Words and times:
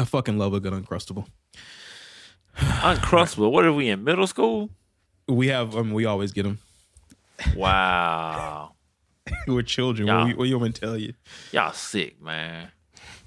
I 0.00 0.04
fucking 0.04 0.38
love 0.38 0.54
a 0.54 0.60
good 0.60 0.72
uncrustable. 0.72 1.26
Uncrustable. 2.56 3.50
What 3.52 3.66
are 3.66 3.72
we 3.72 3.90
in 3.90 4.02
middle 4.02 4.26
school? 4.26 4.70
We 5.28 5.48
have, 5.48 5.76
I 5.76 5.82
mean, 5.82 5.92
we 5.92 6.06
always 6.06 6.32
get 6.32 6.44
them. 6.44 6.58
Wow. 7.54 8.72
We're 9.46 9.62
children. 9.62 10.08
What, 10.08 10.28
you- 10.28 10.36
what 10.36 10.48
you 10.48 10.58
want 10.58 10.74
to 10.74 10.80
tell 10.80 10.96
you? 10.96 11.12
Y'all 11.52 11.72
sick, 11.72 12.20
man. 12.22 12.68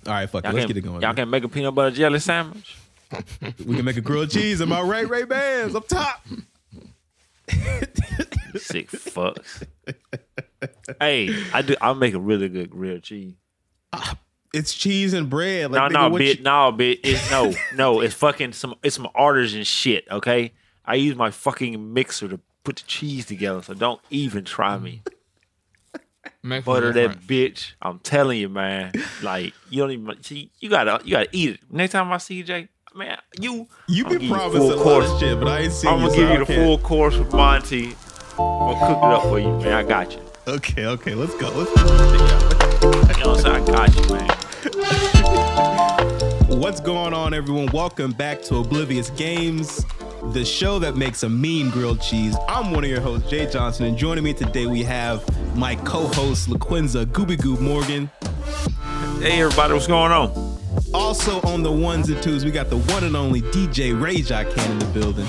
All 0.08 0.14
right, 0.14 0.28
fuck 0.30 0.44
it. 0.44 0.48
Let's 0.48 0.66
can, 0.66 0.68
get 0.68 0.78
it 0.78 0.82
going. 0.82 0.96
Y'all 1.02 1.10
man. 1.10 1.16
can 1.16 1.30
make 1.30 1.44
a 1.44 1.48
peanut 1.48 1.76
butter 1.76 1.96
jelly 1.96 2.20
sandwich. 2.20 2.76
We 3.64 3.76
can 3.76 3.86
make 3.86 3.98
a 3.98 4.02
grilled 4.02 4.32
cheese. 4.32 4.60
Am 4.60 4.74
I 4.74 4.82
right, 4.82 5.08
Ray 5.08 5.24
Bands 5.26 5.76
up 5.76 5.88
top? 5.88 6.26
Sick 8.56 8.90
fucks. 8.90 9.64
hey, 11.00 11.44
I 11.54 11.62
do. 11.62 11.76
I'll 11.80 11.94
make 11.94 12.16
a 12.16 12.20
really 12.20 12.50
good 12.50 12.72
grilled 12.72 13.04
cheese. 13.04 13.36
It's 14.54 14.74
cheese 14.76 15.14
and 15.14 15.30
bread. 15.30 15.72
No, 15.72 15.78
Like, 15.80 15.92
no, 15.92 16.00
nigga, 16.00 16.12
what 16.12 16.22
bitch. 16.22 16.38
you- 16.38 16.44
No, 16.44 16.72
bitch. 16.72 17.00
It's 17.04 17.32
no, 17.32 17.54
no. 17.76 18.00
It's 18.02 18.14
fucking 18.14 18.54
some. 18.54 18.76
It's 18.84 18.96
some 18.96 19.08
artisan 19.16 19.64
shit. 19.64 20.06
Okay. 20.12 20.54
I 20.86 20.96
use 20.96 21.16
my 21.16 21.32
fucking 21.32 21.94
mixer 21.94 22.28
to 22.28 22.40
put 22.64 22.76
the 22.78 22.84
cheese 22.84 23.26
together. 23.26 23.62
So 23.64 23.74
don't 23.74 24.00
even 24.10 24.44
try 24.46 24.78
me. 24.78 25.02
Makes 26.44 26.66
Butter 26.66 26.92
that 26.94 26.94
different. 26.94 27.28
bitch. 27.28 27.72
I'm 27.82 28.00
telling 28.00 28.40
you, 28.40 28.50
man. 28.50 28.92
Like 29.22 29.54
you 29.70 29.82
don't 29.82 29.92
even 29.92 30.22
see. 30.24 30.52
You 30.60 30.70
gotta. 30.70 31.00
You 31.04 31.12
gotta 31.12 31.30
eat 31.32 31.50
it. 31.56 31.60
Next 31.72 31.94
time 31.94 32.12
I 32.12 32.18
see 32.18 32.36
you, 32.36 32.44
Jay, 32.44 32.68
man, 32.94 33.18
you. 33.40 33.68
You 33.88 34.06
I'll 34.06 34.12
been 34.20 34.30
promising 34.30 34.60
full 34.62 34.74
a 34.74 34.76
lot 35.00 35.04
of 35.04 35.20
shit, 35.20 35.40
but 35.40 35.48
I 35.48 35.60
ain't 35.62 35.74
seen 35.74 35.90
I'm 35.90 36.00
you. 36.02 36.08
gonna 36.08 36.12
so 36.14 36.18
give 36.22 36.30
I 36.30 36.34
you 36.34 36.40
the 36.40 36.46
can't- 36.46 36.62
full 36.62 36.78
course 36.80 37.16
with 37.18 37.34
Monty. 37.34 37.96
I'm 38.34 38.38
gonna 38.38 38.80
cook 38.80 38.98
it 38.98 39.04
up 39.04 39.24
for 39.24 39.40
you, 39.40 39.48
man. 39.60 39.74
I 39.74 39.84
got 39.84 40.12
you. 40.14 40.20
Okay, 40.48 40.86
okay, 40.86 41.16
let's 41.16 41.34
go. 41.36 41.50
Let's 41.50 41.74
go. 41.82 42.50
You 43.34 43.40
I'm 43.40 43.46
saying? 43.46 43.70
I 43.70 43.88
got 43.88 43.96
you, 43.96 44.04
man. 44.14 44.30
What's 46.60 46.80
going 46.80 47.16
on, 47.16 47.34
everyone? 47.34 47.68
Welcome 47.74 48.12
back 48.12 48.44
to 48.44 48.58
Oblivious 48.58 49.10
Games, 49.10 49.84
the 50.34 50.46
show 50.46 50.78
that 50.78 50.96
makes 50.98 51.24
a 51.24 51.30
mean 51.30 51.72
grilled 51.72 52.00
cheese. 52.00 52.38
I'm 52.48 52.70
one 52.70 52.84
of 52.84 52.92
your 52.92 53.02
hosts, 53.02 53.28
Jay 53.32 53.50
Johnson, 53.50 53.88
and 53.88 53.98
joining 53.98 54.24
me 54.24 54.36
today 54.36 54.68
we 54.68 54.84
have 54.84 55.26
my 55.56 55.76
co-host 55.78 56.48
LaQuinza 56.48 57.08
Gooby 57.08 57.38
Goob 57.38 57.60
Morgan. 57.60 58.08
Hey, 59.20 59.42
everybody, 59.42 59.74
what's 59.74 59.88
going 59.88 60.12
on? 60.12 60.60
Also 60.94 61.42
on 61.42 61.64
the 61.64 61.72
ones 61.72 62.10
and 62.10 62.22
twos, 62.22 62.46
we 62.46 62.52
got 62.52 62.70
the 62.70 62.78
one 62.78 63.04
and 63.04 63.16
only 63.16 63.42
DJ 63.42 64.00
Rage 64.00 64.32
I 64.32 64.44
Can 64.44 64.72
in 64.74 64.78
the 64.78 64.86
building. 64.86 65.26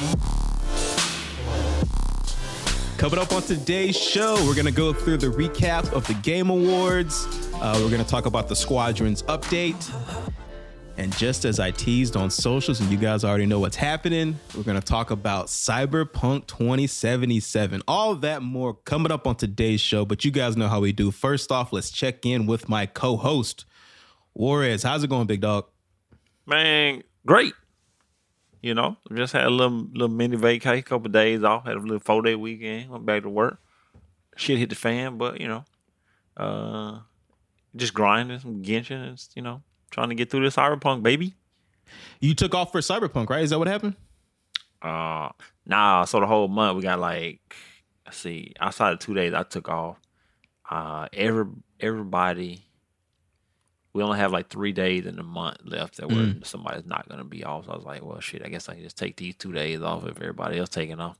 Coming 2.98 3.18
up 3.18 3.32
on 3.32 3.42
today's 3.42 3.96
show, 3.96 4.34
we're 4.46 4.54
gonna 4.54 4.70
go 4.70 4.92
through 4.92 5.18
the 5.18 5.26
recap 5.26 5.92
of 5.92 6.06
the 6.06 6.14
Game 6.14 6.48
Awards. 6.48 7.26
Uh, 7.54 7.78
we're 7.82 7.90
gonna 7.90 8.04
talk 8.04 8.24
about 8.24 8.48
the 8.48 8.56
Squadrons 8.56 9.22
update. 9.24 9.92
And 10.96 11.14
just 11.18 11.44
as 11.44 11.58
I 11.58 11.72
teased 11.72 12.16
on 12.16 12.30
socials, 12.30 12.80
and 12.80 12.90
you 12.90 12.96
guys 12.96 13.24
already 13.24 13.46
know 13.46 13.58
what's 13.58 13.76
happening, 13.76 14.38
we're 14.56 14.62
gonna 14.62 14.80
talk 14.80 15.10
about 15.10 15.48
Cyberpunk 15.48 16.46
2077. 16.46 17.82
All 17.88 18.14
that 18.14 18.42
more 18.42 18.74
coming 18.74 19.10
up 19.10 19.26
on 19.26 19.34
today's 19.36 19.80
show. 19.80 20.04
But 20.04 20.24
you 20.24 20.30
guys 20.30 20.56
know 20.56 20.68
how 20.68 20.80
we 20.80 20.92
do. 20.92 21.10
First 21.10 21.50
off, 21.50 21.72
let's 21.72 21.90
check 21.90 22.24
in 22.24 22.46
with 22.46 22.68
my 22.68 22.86
co-host, 22.86 23.66
Juarez. 24.34 24.84
How's 24.84 25.02
it 25.02 25.10
going, 25.10 25.26
big 25.26 25.40
dog? 25.40 25.66
Man, 26.46 27.02
great. 27.26 27.54
You 28.64 28.72
know, 28.72 28.96
just 29.12 29.34
had 29.34 29.44
a 29.44 29.50
little 29.50 29.86
little 29.92 30.08
mini 30.08 30.38
vacay, 30.38 30.82
couple 30.82 31.10
days 31.10 31.44
off, 31.44 31.66
had 31.66 31.76
a 31.76 31.80
little 31.80 31.98
four 31.98 32.22
day 32.22 32.34
weekend, 32.34 32.88
went 32.88 33.04
back 33.04 33.24
to 33.24 33.28
work. 33.28 33.58
Shit 34.36 34.56
hit 34.56 34.70
the 34.70 34.74
fan, 34.74 35.18
but 35.18 35.38
you 35.38 35.48
know, 35.48 35.64
uh, 36.38 37.00
just 37.76 37.92
grinding 37.92 38.38
some 38.38 38.62
Genshin 38.62 39.06
and 39.06 39.28
you 39.36 39.42
know, 39.42 39.60
trying 39.90 40.08
to 40.08 40.14
get 40.14 40.30
through 40.30 40.44
this 40.44 40.56
cyberpunk 40.56 41.02
baby. 41.02 41.34
You 42.20 42.34
took 42.34 42.54
off 42.54 42.72
for 42.72 42.80
Cyberpunk, 42.80 43.28
right? 43.28 43.42
Is 43.42 43.50
that 43.50 43.58
what 43.58 43.68
happened? 43.68 43.96
Uh, 44.80 45.28
nah, 45.66 46.06
so 46.06 46.20
the 46.20 46.26
whole 46.26 46.48
month 46.48 46.76
we 46.76 46.82
got 46.84 46.98
like, 46.98 47.54
let's 48.06 48.16
see, 48.16 48.54
outside 48.58 48.94
of 48.94 48.98
two 48.98 49.12
days 49.12 49.34
I 49.34 49.42
took 49.42 49.68
off. 49.68 49.98
Uh, 50.70 51.06
every 51.12 51.44
everybody, 51.80 52.64
we 53.94 54.02
only 54.02 54.18
have 54.18 54.32
like 54.32 54.48
three 54.48 54.72
days 54.72 55.06
in 55.06 55.16
the 55.16 55.22
month 55.22 55.58
left 55.64 55.96
that 55.98 56.08
where 56.08 56.34
somebody's 56.42 56.84
not 56.84 57.08
gonna 57.08 57.24
be 57.24 57.44
off. 57.44 57.64
So 57.66 57.72
I 57.72 57.76
was 57.76 57.84
like, 57.84 58.04
well, 58.04 58.20
shit, 58.20 58.42
I 58.44 58.48
guess 58.48 58.68
I 58.68 58.74
can 58.74 58.82
just 58.82 58.98
take 58.98 59.16
these 59.16 59.36
two 59.36 59.52
days 59.52 59.80
off 59.80 60.04
if 60.06 60.16
everybody 60.20 60.58
else 60.58 60.68
taking 60.68 61.00
off. 61.00 61.16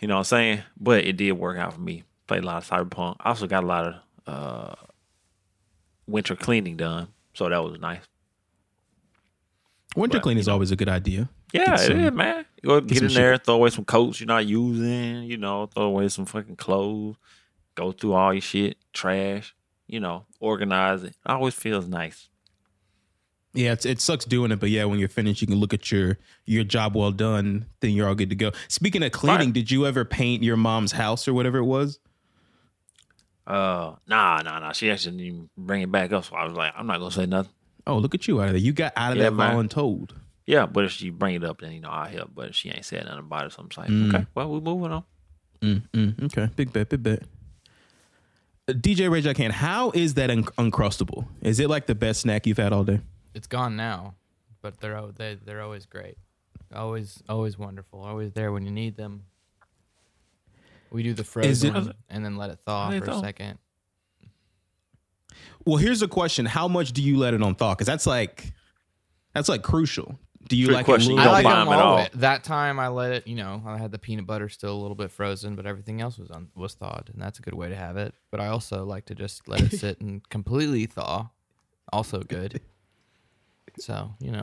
You 0.00 0.08
know 0.08 0.14
what 0.14 0.18
I'm 0.20 0.24
saying? 0.24 0.62
But 0.78 1.04
it 1.04 1.16
did 1.16 1.32
work 1.32 1.58
out 1.58 1.74
for 1.74 1.80
me. 1.80 2.04
Played 2.26 2.44
a 2.44 2.46
lot 2.46 2.62
of 2.62 2.68
Cyberpunk. 2.68 3.16
I 3.20 3.30
also 3.30 3.46
got 3.46 3.64
a 3.64 3.66
lot 3.66 3.86
of 3.86 3.94
uh 4.26 4.74
winter 6.06 6.36
cleaning 6.36 6.76
done, 6.76 7.08
so 7.34 7.48
that 7.48 7.62
was 7.62 7.78
nice. 7.80 8.02
Winter 9.96 10.18
But, 10.18 10.22
clean 10.22 10.36
you 10.36 10.40
is 10.40 10.46
know. 10.46 10.54
always 10.54 10.70
a 10.70 10.76
good 10.76 10.88
idea. 10.88 11.28
Yeah, 11.52 11.66
Get 11.66 11.74
it 11.74 11.86
some- 11.86 12.00
is, 12.00 12.12
man. 12.12 12.44
You 12.62 12.68
go 12.68 12.80
get, 12.80 12.96
some 12.98 13.04
in 13.06 13.10
shit. 13.10 13.16
there, 13.16 13.36
throw 13.38 13.54
away 13.56 13.70
some 13.70 13.84
coats 13.84 14.20
you're 14.20 14.26
not 14.26 14.46
using, 14.46 15.24
you 15.24 15.36
know, 15.36 15.66
throw 15.66 15.84
away 15.84 16.08
some 16.08 16.24
fucking 16.26 16.56
clothes, 16.56 17.16
go 17.74 17.92
through 17.92 18.14
all 18.14 18.32
your 18.34 18.40
shit, 18.40 18.76
trash, 18.92 19.54
you 19.86 20.00
know, 20.00 20.24
organize 20.40 21.02
it. 21.02 21.08
It 21.10 21.16
always 21.26 21.54
feels 21.54 21.86
nice. 21.88 22.28
Yeah, 23.56 23.72
it's, 23.72 23.86
it 23.86 24.00
sucks 24.00 24.24
doing 24.24 24.50
it, 24.50 24.58
but 24.58 24.70
yeah, 24.70 24.84
when 24.84 24.98
you're 24.98 25.08
finished, 25.08 25.40
you 25.40 25.46
can 25.46 25.56
look 25.58 25.72
at 25.72 25.92
your 25.92 26.18
your 26.44 26.64
job 26.64 26.96
well 26.96 27.12
done. 27.12 27.66
Then 27.80 27.90
you're 27.92 28.08
all 28.08 28.16
good 28.16 28.30
to 28.30 28.36
go. 28.36 28.50
Speaking 28.66 29.02
of 29.04 29.12
cleaning, 29.12 29.48
Right. 29.48 29.52
did 29.54 29.70
you 29.70 29.86
ever 29.86 30.04
paint 30.04 30.42
your 30.42 30.56
mom's 30.56 30.90
house 30.92 31.28
or 31.28 31.34
whatever 31.34 31.58
it 31.58 31.64
was? 31.64 32.00
Uh, 33.46 33.94
nah, 34.08 34.40
nah, 34.42 34.58
nah. 34.58 34.72
She 34.72 34.90
actually 34.90 35.18
didn't 35.18 35.26
even 35.26 35.50
bring 35.56 35.82
it 35.82 35.92
back 35.92 36.12
up, 36.12 36.24
so 36.24 36.34
I 36.34 36.44
was 36.46 36.54
like, 36.56 36.72
I'm 36.76 36.86
not 36.86 36.98
gonna 36.98 37.10
say 37.12 37.26
nothing. 37.26 37.52
Oh, 37.86 37.98
look 37.98 38.14
at 38.14 38.26
you 38.26 38.40
out 38.40 38.46
of 38.48 38.52
there! 38.54 38.60
You 38.60 38.72
got 38.72 38.92
out 38.96 39.12
of 39.12 39.18
Yeah, 39.18 39.24
that 39.24 39.34
man. 39.36 39.68
voluntold. 39.68 40.10
Yeah, 40.46 40.66
but 40.66 40.84
if 40.84 40.92
she 40.92 41.10
bring 41.10 41.36
it 41.36 41.44
up, 41.44 41.60
then 41.60 41.72
you 41.72 41.80
know 41.80 41.90
I 41.90 42.08
help. 42.08 42.30
But 42.34 42.54
she 42.54 42.70
ain't 42.70 42.84
said 42.84 43.04
nothing 43.04 43.20
about 43.20 43.46
it, 43.46 43.52
so 43.52 43.62
I'm 43.62 43.68
just 43.68 43.78
like, 43.78 43.88
Mm. 43.90 44.08
okay, 44.14 44.26
well, 44.34 44.50
we're 44.50 44.60
moving 44.60 44.92
on. 44.92 45.04
Mm, 45.60 45.82
mm, 45.92 46.24
okay, 46.24 46.50
big 46.56 46.72
bet, 46.72 46.88
big 46.88 47.02
bet. 47.02 47.22
DJ 48.68 49.10
Ray 49.10 49.34
Can, 49.34 49.50
how 49.50 49.90
is 49.90 50.14
that 50.14 50.30
un- 50.30 50.44
uncrustable? 50.58 51.26
Is 51.42 51.60
it 51.60 51.68
like 51.68 51.86
the 51.86 51.94
best 51.94 52.22
snack 52.22 52.46
you've 52.46 52.56
had 52.58 52.72
all 52.72 52.84
day? 52.84 53.00
It's 53.34 53.46
gone 53.46 53.76
now, 53.76 54.14
but 54.62 54.80
they're 54.80 54.96
al- 54.96 55.12
they 55.14 55.34
they're 55.44 55.60
always 55.60 55.84
great, 55.86 56.16
always 56.74 57.22
always 57.28 57.58
wonderful, 57.58 58.00
always 58.02 58.32
there 58.32 58.52
when 58.52 58.64
you 58.64 58.70
need 58.70 58.96
them. 58.96 59.24
We 60.90 61.02
do 61.02 61.12
the 61.12 61.22
Is 61.42 61.62
it- 61.64 61.72
frozen 61.72 61.92
and 62.08 62.24
then 62.24 62.36
let 62.36 62.50
it 62.50 62.60
thaw 62.64 62.86
How 62.86 62.90
they 62.92 63.00
for 63.00 63.04
a 63.04 63.08
thaw? 63.08 63.20
second. 63.20 63.58
Well, 65.66 65.76
here's 65.76 66.00
a 66.02 66.08
question: 66.08 66.46
How 66.46 66.68
much 66.68 66.92
do 66.92 67.02
you 67.02 67.18
let 67.18 67.34
it 67.34 67.42
on 67.42 67.54
thaw? 67.56 67.74
Because 67.74 67.86
that's 67.86 68.06
like 68.06 68.52
that's 69.34 69.48
like 69.48 69.62
crucial. 69.62 70.18
Do 70.48 70.56
you 70.56 70.66
Good 70.66 70.74
like 70.74 70.84
question. 70.84 71.12
it? 71.12 71.14
You 71.16 71.20
don't 71.20 71.28
I 71.28 71.32
like 71.32 71.44
buy 71.44 71.50
them 71.52 71.68
'em 71.68 71.72
at 71.72 71.78
all. 71.80 71.98
all. 72.00 72.06
That 72.14 72.44
time 72.44 72.78
I 72.78 72.88
let 72.88 73.12
it, 73.12 73.26
you 73.26 73.34
know, 73.34 73.62
I 73.66 73.78
had 73.78 73.90
the 73.92 73.98
peanut 73.98 74.26
butter 74.26 74.48
still 74.48 74.74
a 74.74 74.80
little 74.80 74.94
bit 74.94 75.10
frozen, 75.10 75.56
but 75.56 75.64
everything 75.66 76.00
else 76.00 76.18
was 76.18 76.30
on 76.30 76.48
was 76.54 76.74
thawed, 76.74 77.10
and 77.12 77.20
that's 77.22 77.38
a 77.38 77.42
good 77.42 77.54
way 77.54 77.68
to 77.70 77.76
have 77.76 77.96
it. 77.96 78.14
But 78.30 78.40
I 78.40 78.48
also 78.48 78.84
like 78.84 79.06
to 79.06 79.14
just 79.14 79.48
let 79.48 79.60
it 79.62 79.72
sit 79.78 80.00
and 80.00 80.26
completely 80.28 80.86
thaw, 80.86 81.28
also 81.92 82.20
good. 82.20 82.60
So 83.78 84.12
you 84.20 84.32
know, 84.32 84.40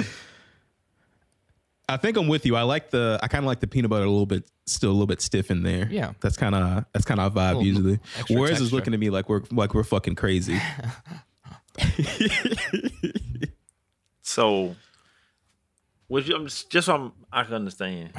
I 1.88 1.98
think 1.98 2.18
I'm 2.18 2.28
with 2.28 2.46
you. 2.46 2.56
I 2.56 2.64
like 2.64 2.90
the. 2.90 3.20
I 3.22 3.28
kind 3.28 3.44
of 3.44 3.48
like 3.48 3.60
the 3.60 3.68
peanut 3.68 3.90
butter 3.92 4.06
a 4.06 4.10
little 4.10 4.26
bit, 4.26 4.44
still 4.66 4.90
a 4.90 4.94
little 4.94 5.08
bit 5.08 5.22
stiff 5.22 5.52
in 5.52 5.62
there. 5.64 5.88
Yeah. 5.92 6.14
that's 6.20 6.36
kind 6.38 6.56
of 6.56 6.86
that's 6.94 7.06
kind 7.06 7.20
of 7.20 7.34
vibe 7.34 7.64
usually. 7.64 8.00
extra 8.18 8.36
Whereas 8.40 8.60
is 8.60 8.74
looking 8.74 8.94
at 8.94 9.00
me 9.00 9.10
like 9.10 9.30
we're 9.30 9.44
like 9.52 9.74
we're 9.74 9.84
fucking 9.84 10.16
crazy. 10.16 10.60
So, 14.24 14.76
what 16.12 16.28
you, 16.28 16.36
I'm 16.36 16.46
just, 16.46 16.70
just 16.70 16.88
so 16.88 16.96
I'm, 16.96 17.12
I 17.32 17.44
can 17.46 17.54
understand. 17.54 18.12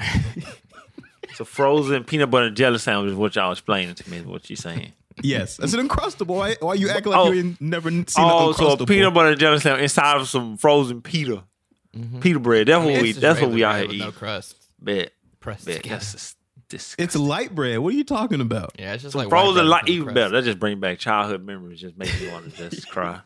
so, 1.34 1.44
frozen 1.44 2.04
peanut 2.04 2.30
butter 2.30 2.46
and 2.46 2.56
jelly 2.56 2.78
sandwich 2.78 3.12
is 3.12 3.16
what 3.16 3.36
y'all 3.36 3.52
explaining 3.52 3.94
to 3.96 4.10
me. 4.10 4.16
Is 4.16 4.24
what 4.24 4.48
you 4.48 4.56
saying? 4.56 4.92
yes, 5.20 5.58
that's 5.58 5.74
an 5.74 5.86
uncrustable. 5.86 6.28
Why, 6.36 6.56
why 6.60 6.72
you 6.72 6.88
act 6.88 7.04
like 7.04 7.18
Oh. 7.18 7.30
you 7.32 7.40
ain't 7.40 7.60
never 7.60 7.90
seen 7.90 8.06
Oh, 8.16 8.48
an 8.48 8.54
so 8.54 8.72
a 8.72 8.86
peanut 8.86 9.12
butter 9.12 9.28
and 9.28 9.38
jelly 9.38 9.58
sandwich 9.58 9.82
inside 9.82 10.22
of 10.22 10.26
some 10.26 10.56
frozen 10.56 11.02
pita, 11.02 11.44
mm-hmm. 11.94 12.20
pita 12.20 12.40
bread. 12.40 12.68
That's 12.68 12.82
I 12.82 12.84
mean, 12.86 12.92
what 12.94 13.02
we. 13.02 13.08
just 13.10 13.20
That's 13.20 13.40
what 13.42 13.50
we 13.50 13.62
out 13.62 13.72
bread 13.72 13.80
here 13.80 13.88
with 13.88 13.96
eating. 13.96 14.06
No 14.06 14.12
crust, 14.12 14.56
Bet, 14.80 15.12
pressed 15.40 15.66
bet. 15.66 15.82
That's 15.82 16.12
just 16.12 16.36
disgusting. 16.70 17.04
It's 17.04 17.14
light 17.14 17.54
bread. 17.54 17.78
What 17.80 17.92
are 17.92 17.96
you 17.96 18.04
talking 18.04 18.40
about? 18.40 18.72
Yeah, 18.78 18.94
it's 18.94 19.02
just 19.02 19.12
Some 19.12 19.18
like 19.18 19.28
frozen 19.28 19.54
bread 19.54 19.66
light, 19.66 19.88
even 19.88 20.04
crust. 20.04 20.14
better. 20.14 20.30
That 20.30 20.44
just 20.44 20.58
bring 20.58 20.80
back 20.80 20.98
childhood 20.98 21.44
memories. 21.44 21.78
Just 21.78 21.98
make 21.98 22.18
me 22.18 22.30
want 22.30 22.54
to 22.56 22.70
just 22.70 22.88
cry. 22.90 23.20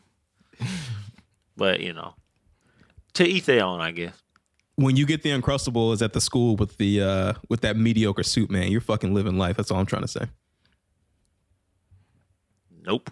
But 1.56 1.78
you 1.78 1.92
know, 1.92 2.14
to 3.14 3.24
each 3.24 3.44
their 3.44 3.64
own, 3.64 3.80
I 3.80 3.92
guess. 3.92 4.20
When 4.76 4.96
you 4.96 5.06
get 5.06 5.23
the 5.23 5.31
uncrustable, 5.31 5.93
is 5.93 6.02
at 6.02 6.12
the 6.12 6.20
school 6.20 6.56
with 6.56 6.76
the 6.76 7.00
uh 7.02 7.32
with 7.49 7.62
that 7.62 7.76
mediocre 7.76 8.23
suit, 8.23 8.50
man. 8.50 8.70
You're 8.70 8.81
fucking 8.81 9.14
living 9.14 9.38
life. 9.38 9.56
That's 9.56 9.70
all 9.70 9.81
I'm 9.81 9.87
trying 9.87 10.02
to 10.02 10.08
say. 10.08 10.26
Nope. 12.84 13.11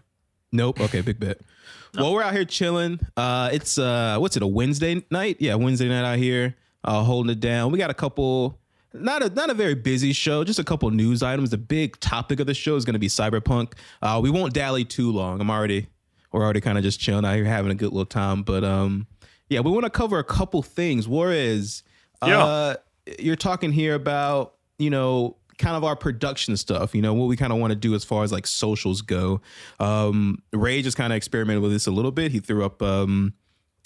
Nope. 0.52 0.80
Okay, 0.80 1.00
big 1.00 1.18
bet. 1.18 1.40
Well, 1.96 2.12
we're 2.12 2.22
out 2.22 2.32
here 2.32 2.44
chilling. 2.44 3.00
Uh, 3.16 3.50
it's 3.52 3.78
uh, 3.78 4.16
what's 4.18 4.36
it? 4.36 4.42
A 4.42 4.46
Wednesday 4.46 5.04
night? 5.10 5.36
Yeah, 5.40 5.54
Wednesday 5.54 5.88
night 5.88 6.04
out 6.04 6.18
here, 6.18 6.56
uh, 6.82 7.02
holding 7.02 7.30
it 7.30 7.40
down. 7.40 7.72
We 7.72 7.78
got 7.78 7.90
a 7.90 7.94
couple. 7.94 8.58
Not 8.92 9.22
a 9.24 9.28
not 9.30 9.50
a 9.50 9.54
very 9.54 9.74
busy 9.74 10.12
show. 10.12 10.44
Just 10.44 10.58
a 10.58 10.64
couple 10.64 10.88
news 10.90 11.22
items. 11.22 11.50
The 11.50 11.58
big 11.58 11.98
topic 11.98 12.40
of 12.40 12.46
the 12.46 12.54
show 12.54 12.76
is 12.76 12.84
going 12.84 12.94
to 12.94 13.00
be 13.00 13.08
cyberpunk. 13.08 13.72
Uh, 14.00 14.20
we 14.22 14.30
won't 14.30 14.54
dally 14.54 14.84
too 14.84 15.10
long. 15.10 15.40
I'm 15.40 15.50
already 15.50 15.88
we're 16.30 16.42
already 16.42 16.60
kind 16.60 16.78
of 16.78 16.84
just 16.84 17.00
chilling 17.00 17.24
out 17.24 17.34
here, 17.34 17.44
having 17.44 17.72
a 17.72 17.76
good 17.76 17.92
little 17.92 18.06
time. 18.06 18.42
But 18.42 18.64
um, 18.64 19.06
yeah, 19.48 19.60
we 19.60 19.70
want 19.70 19.84
to 19.84 19.90
cover 19.90 20.18
a 20.18 20.24
couple 20.24 20.62
things. 20.62 21.06
Juarez, 21.08 21.82
Yeah. 22.24 22.44
uh, 22.44 22.74
you're 23.18 23.36
talking 23.36 23.72
here 23.72 23.94
about 23.94 24.54
you 24.78 24.90
know 24.90 25.36
kind 25.58 25.76
of 25.76 25.84
our 25.84 25.94
production 25.96 26.56
stuff. 26.56 26.94
You 26.94 27.02
know 27.02 27.14
what 27.14 27.26
we 27.26 27.36
kind 27.36 27.52
of 27.52 27.58
want 27.58 27.70
to 27.70 27.76
do 27.76 27.94
as 27.94 28.04
far 28.04 28.24
as 28.24 28.32
like 28.32 28.46
socials 28.46 29.02
go. 29.02 29.40
Um, 29.78 30.38
Ray 30.52 30.82
just 30.82 30.96
kind 30.96 31.12
of 31.12 31.16
experimented 31.16 31.62
with 31.62 31.72
this 31.72 31.86
a 31.86 31.90
little 31.90 32.10
bit. 32.10 32.32
He 32.32 32.40
threw 32.40 32.64
up 32.64 32.82
um, 32.82 33.34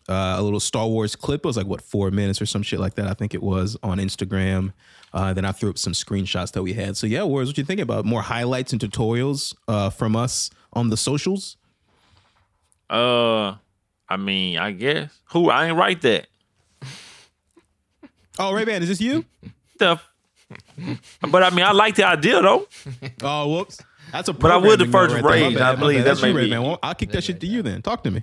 uh, 0.09 0.37
a 0.39 0.43
little 0.43 0.61
Star 0.61 0.87
Wars 0.87 1.15
clip. 1.17 1.41
It 1.41 1.47
was 1.47 1.57
like 1.59 1.67
what 1.67 1.83
four 1.83 2.11
minutes 2.11 2.41
or 2.41 2.47
some 2.47 2.63
shit 2.63 2.81
like 2.81 2.95
that. 2.95 3.07
I 3.07 3.13
think 3.15 3.35
it 3.35 3.43
was 3.43 3.77
on 3.83 3.99
Instagram. 3.99 4.73
Uh, 5.13 5.33
then 5.35 5.45
I 5.45 5.53
threw 5.53 5.69
up 5.71 5.79
some 5.79 5.93
screenshots 5.93 6.53
that 6.53 6.63
we 6.63 6.73
had. 6.75 6.97
So 6.97 7.07
yeah, 7.07 7.23
Juarez, 7.23 7.49
what 7.49 7.59
you 7.59 7.65
think 7.65 7.81
about 7.81 8.05
more 8.07 8.23
highlights 8.23 8.73
and 8.73 8.81
tutorials 8.81 9.55
uh, 9.67 9.91
from 9.91 10.17
us 10.17 10.51
on 10.73 10.89
the 10.91 10.97
socials? 10.97 11.57
Uh, 12.89 13.57
I 14.09 14.17
mean, 14.17 14.59
I 14.59 14.73
guess 14.73 15.11
who 15.31 15.51
I 15.51 15.67
ain't 15.69 15.77
write 15.77 16.03
that. 16.03 16.27
Oh, 18.41 18.53
Ray 18.53 18.65
Ban, 18.65 18.83
is 18.83 18.89
this 18.89 19.01
you? 19.01 19.25
The, 19.79 19.99
f- 19.99 20.13
but 21.29 21.43
I 21.43 21.51
mean, 21.51 21.65
I 21.65 21.73
like 21.73 21.97
the 21.97 22.05
idea 22.07 22.41
though. 22.41 22.69
Oh, 23.23 23.49
whoops. 23.49 23.81
That's 24.13 24.29
a 24.29 24.33
But 24.33 24.53
I 24.53 24.57
would 24.57 24.79
the 24.79 24.87
first 24.87 25.13
error 25.15 25.23
right 25.25 25.43
raise. 25.43 25.57
I 25.61 25.75
believe 25.75 25.99
bad. 25.99 26.05
that 26.07 26.09
That's 26.11 26.23
you, 26.23 26.29
may 26.29 26.33
Ray 26.35 26.45
be- 26.45 26.51
Ban. 26.51 26.63
Well, 26.63 26.79
I'll 26.83 26.95
kick 26.95 27.09
that 27.11 27.17
Did 27.17 27.25
shit 27.25 27.41
to 27.41 27.47
you 27.49 27.63
then. 27.63 27.83
Talk 27.83 28.05
to 28.05 28.11
me. 28.13 28.23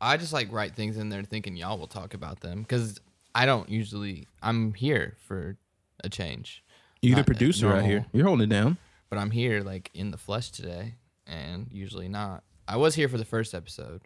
I 0.00 0.16
just 0.18 0.32
like 0.34 0.52
write 0.52 0.74
things 0.76 0.98
in 0.98 1.08
there 1.08 1.22
thinking 1.22 1.56
y'all 1.56 1.78
will 1.78 1.86
talk 1.86 2.12
about 2.14 2.40
them 2.40 2.60
because 2.62 3.00
I 3.34 3.46
don't 3.46 3.68
usually. 3.68 4.28
I'm 4.42 4.74
here 4.74 5.16
for 5.26 5.56
a 6.04 6.08
change, 6.10 6.62
You're 7.02 7.14
the 7.16 7.20
Not 7.20 7.26
producer 7.26 7.68
right 7.68 7.84
here. 7.84 8.04
You're 8.12 8.26
holding 8.26 8.44
it 8.44 8.50
down. 8.50 8.76
but 9.08 9.18
I'm 9.18 9.30
here 9.30 9.62
like 9.62 9.90
in 9.94 10.10
the 10.10 10.18
flesh 10.18 10.50
today, 10.50 10.94
and 11.26 11.66
usually 11.72 12.08
not. 12.08 12.42
I 12.68 12.76
was 12.76 12.94
here 12.94 13.08
for 13.08 13.16
the 13.18 13.24
first 13.24 13.54
episode. 13.54 14.02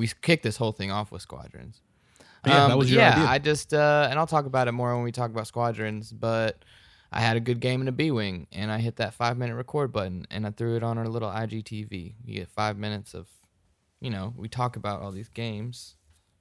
We 0.00 0.08
kicked 0.22 0.42
this 0.42 0.56
whole 0.56 0.72
thing 0.72 0.90
off 0.90 1.12
with 1.12 1.22
squadrons. 1.22 1.82
Yeah, 2.44 2.54
that 2.66 2.72
Um, 2.72 2.78
was 2.78 2.88
but 2.88 2.94
your 2.94 3.02
yeah, 3.02 3.12
idea. 3.12 3.26
I 3.28 3.38
just 3.38 3.74
uh, 3.74 4.06
and 4.10 4.18
I'll 4.18 4.26
talk 4.26 4.46
about 4.46 4.66
it 4.68 4.72
more 4.72 4.94
when 4.94 5.04
we 5.04 5.12
talk 5.12 5.30
about 5.30 5.46
squadrons. 5.46 6.10
But 6.12 6.64
I 7.12 7.20
had 7.20 7.36
a 7.36 7.40
good 7.40 7.60
game 7.60 7.80
in 7.82 7.88
a 7.88 7.92
B 7.92 8.10
wing, 8.10 8.46
and 8.52 8.72
I 8.72 8.78
hit 8.78 8.96
that 8.96 9.14
five 9.14 9.36
minute 9.36 9.56
record 9.56 9.92
button, 9.92 10.26
and 10.30 10.46
I 10.46 10.50
threw 10.50 10.76
it 10.76 10.82
on 10.82 10.96
our 10.98 11.06
little 11.08 11.28
IGTV. 11.28 12.14
You 12.24 12.34
get 12.34 12.48
five 12.48 12.78
minutes 12.78 13.14
of, 13.14 13.28
you 14.00 14.10
know, 14.10 14.32
we 14.36 14.48
talk 14.48 14.76
about 14.76 15.02
all 15.02 15.12
these 15.12 15.28
games. 15.28 15.96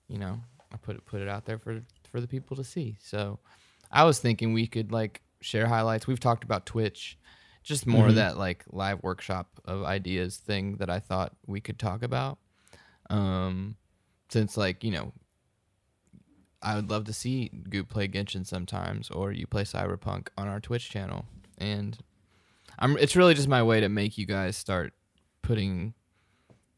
You 0.08 0.20
know, 0.20 0.40
I 0.74 0.78
put 0.78 0.96
it 0.96 1.06
put 1.06 1.22
it 1.22 1.28
out 1.28 1.46
there 1.46 1.60
for 1.60 1.82
for 2.10 2.22
the 2.22 2.28
people 2.28 2.56
to 2.58 2.64
see. 2.64 2.98
So 3.02 3.40
I 3.92 4.04
was 4.06 4.20
thinking 4.20 4.54
we 4.54 4.68
could 4.68 4.92
like 4.92 5.22
share 5.42 5.68
highlights. 5.68 6.08
We've 6.08 6.20
talked 6.20 6.44
about 6.46 6.66
Twitch, 6.66 7.18
just 7.64 7.86
more 7.86 8.02
Mm-hmm. 8.04 8.10
of 8.10 8.16
that 8.16 8.38
like 8.38 8.64
live 8.72 9.04
workshop 9.04 9.48
of 9.66 9.84
ideas 9.84 10.38
thing 10.38 10.78
that 10.78 10.90
I 10.90 11.00
thought 11.00 11.36
we 11.46 11.60
could 11.60 11.78
talk 11.78 12.04
about. 12.04 12.38
Um, 13.10 13.76
since 14.30 14.58
like 14.58 14.84
you 14.84 14.92
know 14.92 15.14
I 16.62 16.76
would 16.76 16.90
love 16.90 17.06
to 17.06 17.14
see 17.14 17.52
Goob 17.70 17.90
play 17.90 18.08
Genshin 18.08 18.46
sometimes, 18.46 19.10
or 19.10 19.32
you 19.32 19.48
play 19.48 19.64
Cyberpunk 19.64 20.28
on 20.38 20.48
our 20.48 20.60
Twitch 20.60 20.90
channel. 20.90 21.26
And 21.58 21.98
I'm 22.78 22.98
it's 22.98 23.16
really 23.16 23.34
just 23.34 23.48
my 23.48 23.64
way 23.64 23.80
to 23.82 23.90
make 23.90 24.18
you 24.18 24.26
guys 24.26 24.58
start 24.58 24.94
putting 25.42 25.94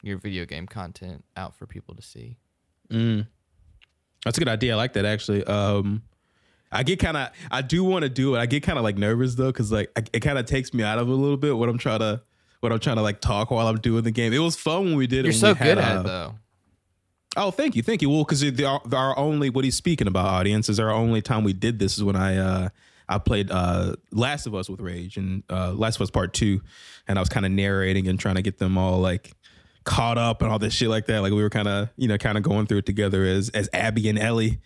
your 0.03 0.17
video 0.17 0.45
game 0.45 0.67
content 0.67 1.23
out 1.35 1.55
for 1.55 1.65
people 1.65 1.95
to 1.95 2.01
see. 2.01 2.37
Mm. 2.89 3.27
That's 4.25 4.37
a 4.37 4.41
good 4.41 4.47
idea. 4.47 4.73
I 4.73 4.75
like 4.75 4.93
that 4.93 5.05
actually. 5.05 5.43
Um, 5.45 6.03
I 6.71 6.83
get 6.83 6.99
kind 6.99 7.17
of, 7.17 7.29
I 7.49 7.61
do 7.61 7.83
want 7.83 8.03
to 8.03 8.09
do 8.09 8.35
it. 8.35 8.39
I 8.39 8.45
get 8.45 8.63
kind 8.63 8.77
of 8.77 8.83
like 8.83 8.97
nervous 8.97 9.35
though, 9.35 9.47
because 9.51 9.71
like 9.71 9.91
it 10.13 10.21
kind 10.21 10.37
of 10.37 10.45
takes 10.45 10.73
me 10.73 10.83
out 10.83 10.99
of 10.99 11.07
a 11.07 11.13
little 11.13 11.37
bit 11.37 11.57
what 11.57 11.69
I'm 11.69 11.77
trying 11.77 11.99
to, 11.99 12.21
what 12.61 12.71
I'm 12.71 12.79
trying 12.79 12.95
to 12.95 13.01
like 13.01 13.19
talk 13.19 13.51
while 13.51 13.67
I'm 13.67 13.79
doing 13.79 14.03
the 14.03 14.11
game. 14.11 14.33
It 14.33 14.39
was 14.39 14.55
fun 14.55 14.85
when 14.85 14.95
we 14.95 15.07
did 15.07 15.19
it. 15.19 15.25
You're 15.25 15.33
so 15.33 15.49
we 15.49 15.55
had, 15.55 15.65
good 15.65 15.77
at 15.79 15.99
it 15.99 16.03
though. 16.05 16.35
Oh, 17.37 17.51
thank 17.51 17.75
you, 17.75 17.83
thank 17.83 18.01
you. 18.01 18.09
Well, 18.09 18.23
because 18.23 18.43
our, 18.61 18.81
our 18.93 19.17
only 19.17 19.49
what 19.49 19.63
he's 19.63 19.75
speaking 19.75 20.07
about 20.07 20.25
audience 20.25 20.69
is 20.69 20.79
our 20.79 20.91
only 20.91 21.21
time 21.21 21.43
we 21.43 21.53
did 21.53 21.79
this 21.79 21.97
is 21.97 22.03
when 22.03 22.15
I 22.15 22.37
uh 22.37 22.69
I 23.09 23.17
played 23.17 23.51
uh 23.51 23.95
Last 24.11 24.47
of 24.47 24.55
Us 24.55 24.69
with 24.69 24.79
Rage 24.79 25.17
and 25.17 25.43
uh 25.49 25.73
Last 25.73 25.95
of 25.95 26.03
Us 26.03 26.11
Part 26.11 26.33
Two, 26.33 26.61
and 27.07 27.17
I 27.17 27.21
was 27.21 27.29
kind 27.29 27.45
of 27.45 27.51
narrating 27.51 28.07
and 28.07 28.19
trying 28.19 28.35
to 28.35 28.41
get 28.41 28.57
them 28.57 28.77
all 28.77 28.99
like 28.99 29.31
caught 29.83 30.17
up 30.17 30.41
and 30.41 30.51
all 30.51 30.59
this 30.59 30.73
shit 30.73 30.89
like 30.89 31.07
that. 31.07 31.21
Like 31.21 31.31
we 31.31 31.41
were 31.41 31.49
kind 31.49 31.67
of 31.67 31.89
you 31.97 32.07
know 32.07 32.17
kind 32.17 32.37
of 32.37 32.43
going 32.43 32.67
through 32.67 32.79
it 32.79 32.85
together 32.85 33.23
as 33.23 33.49
as 33.49 33.69
Abby 33.73 34.09
and 34.09 34.19
Ellie. 34.19 34.59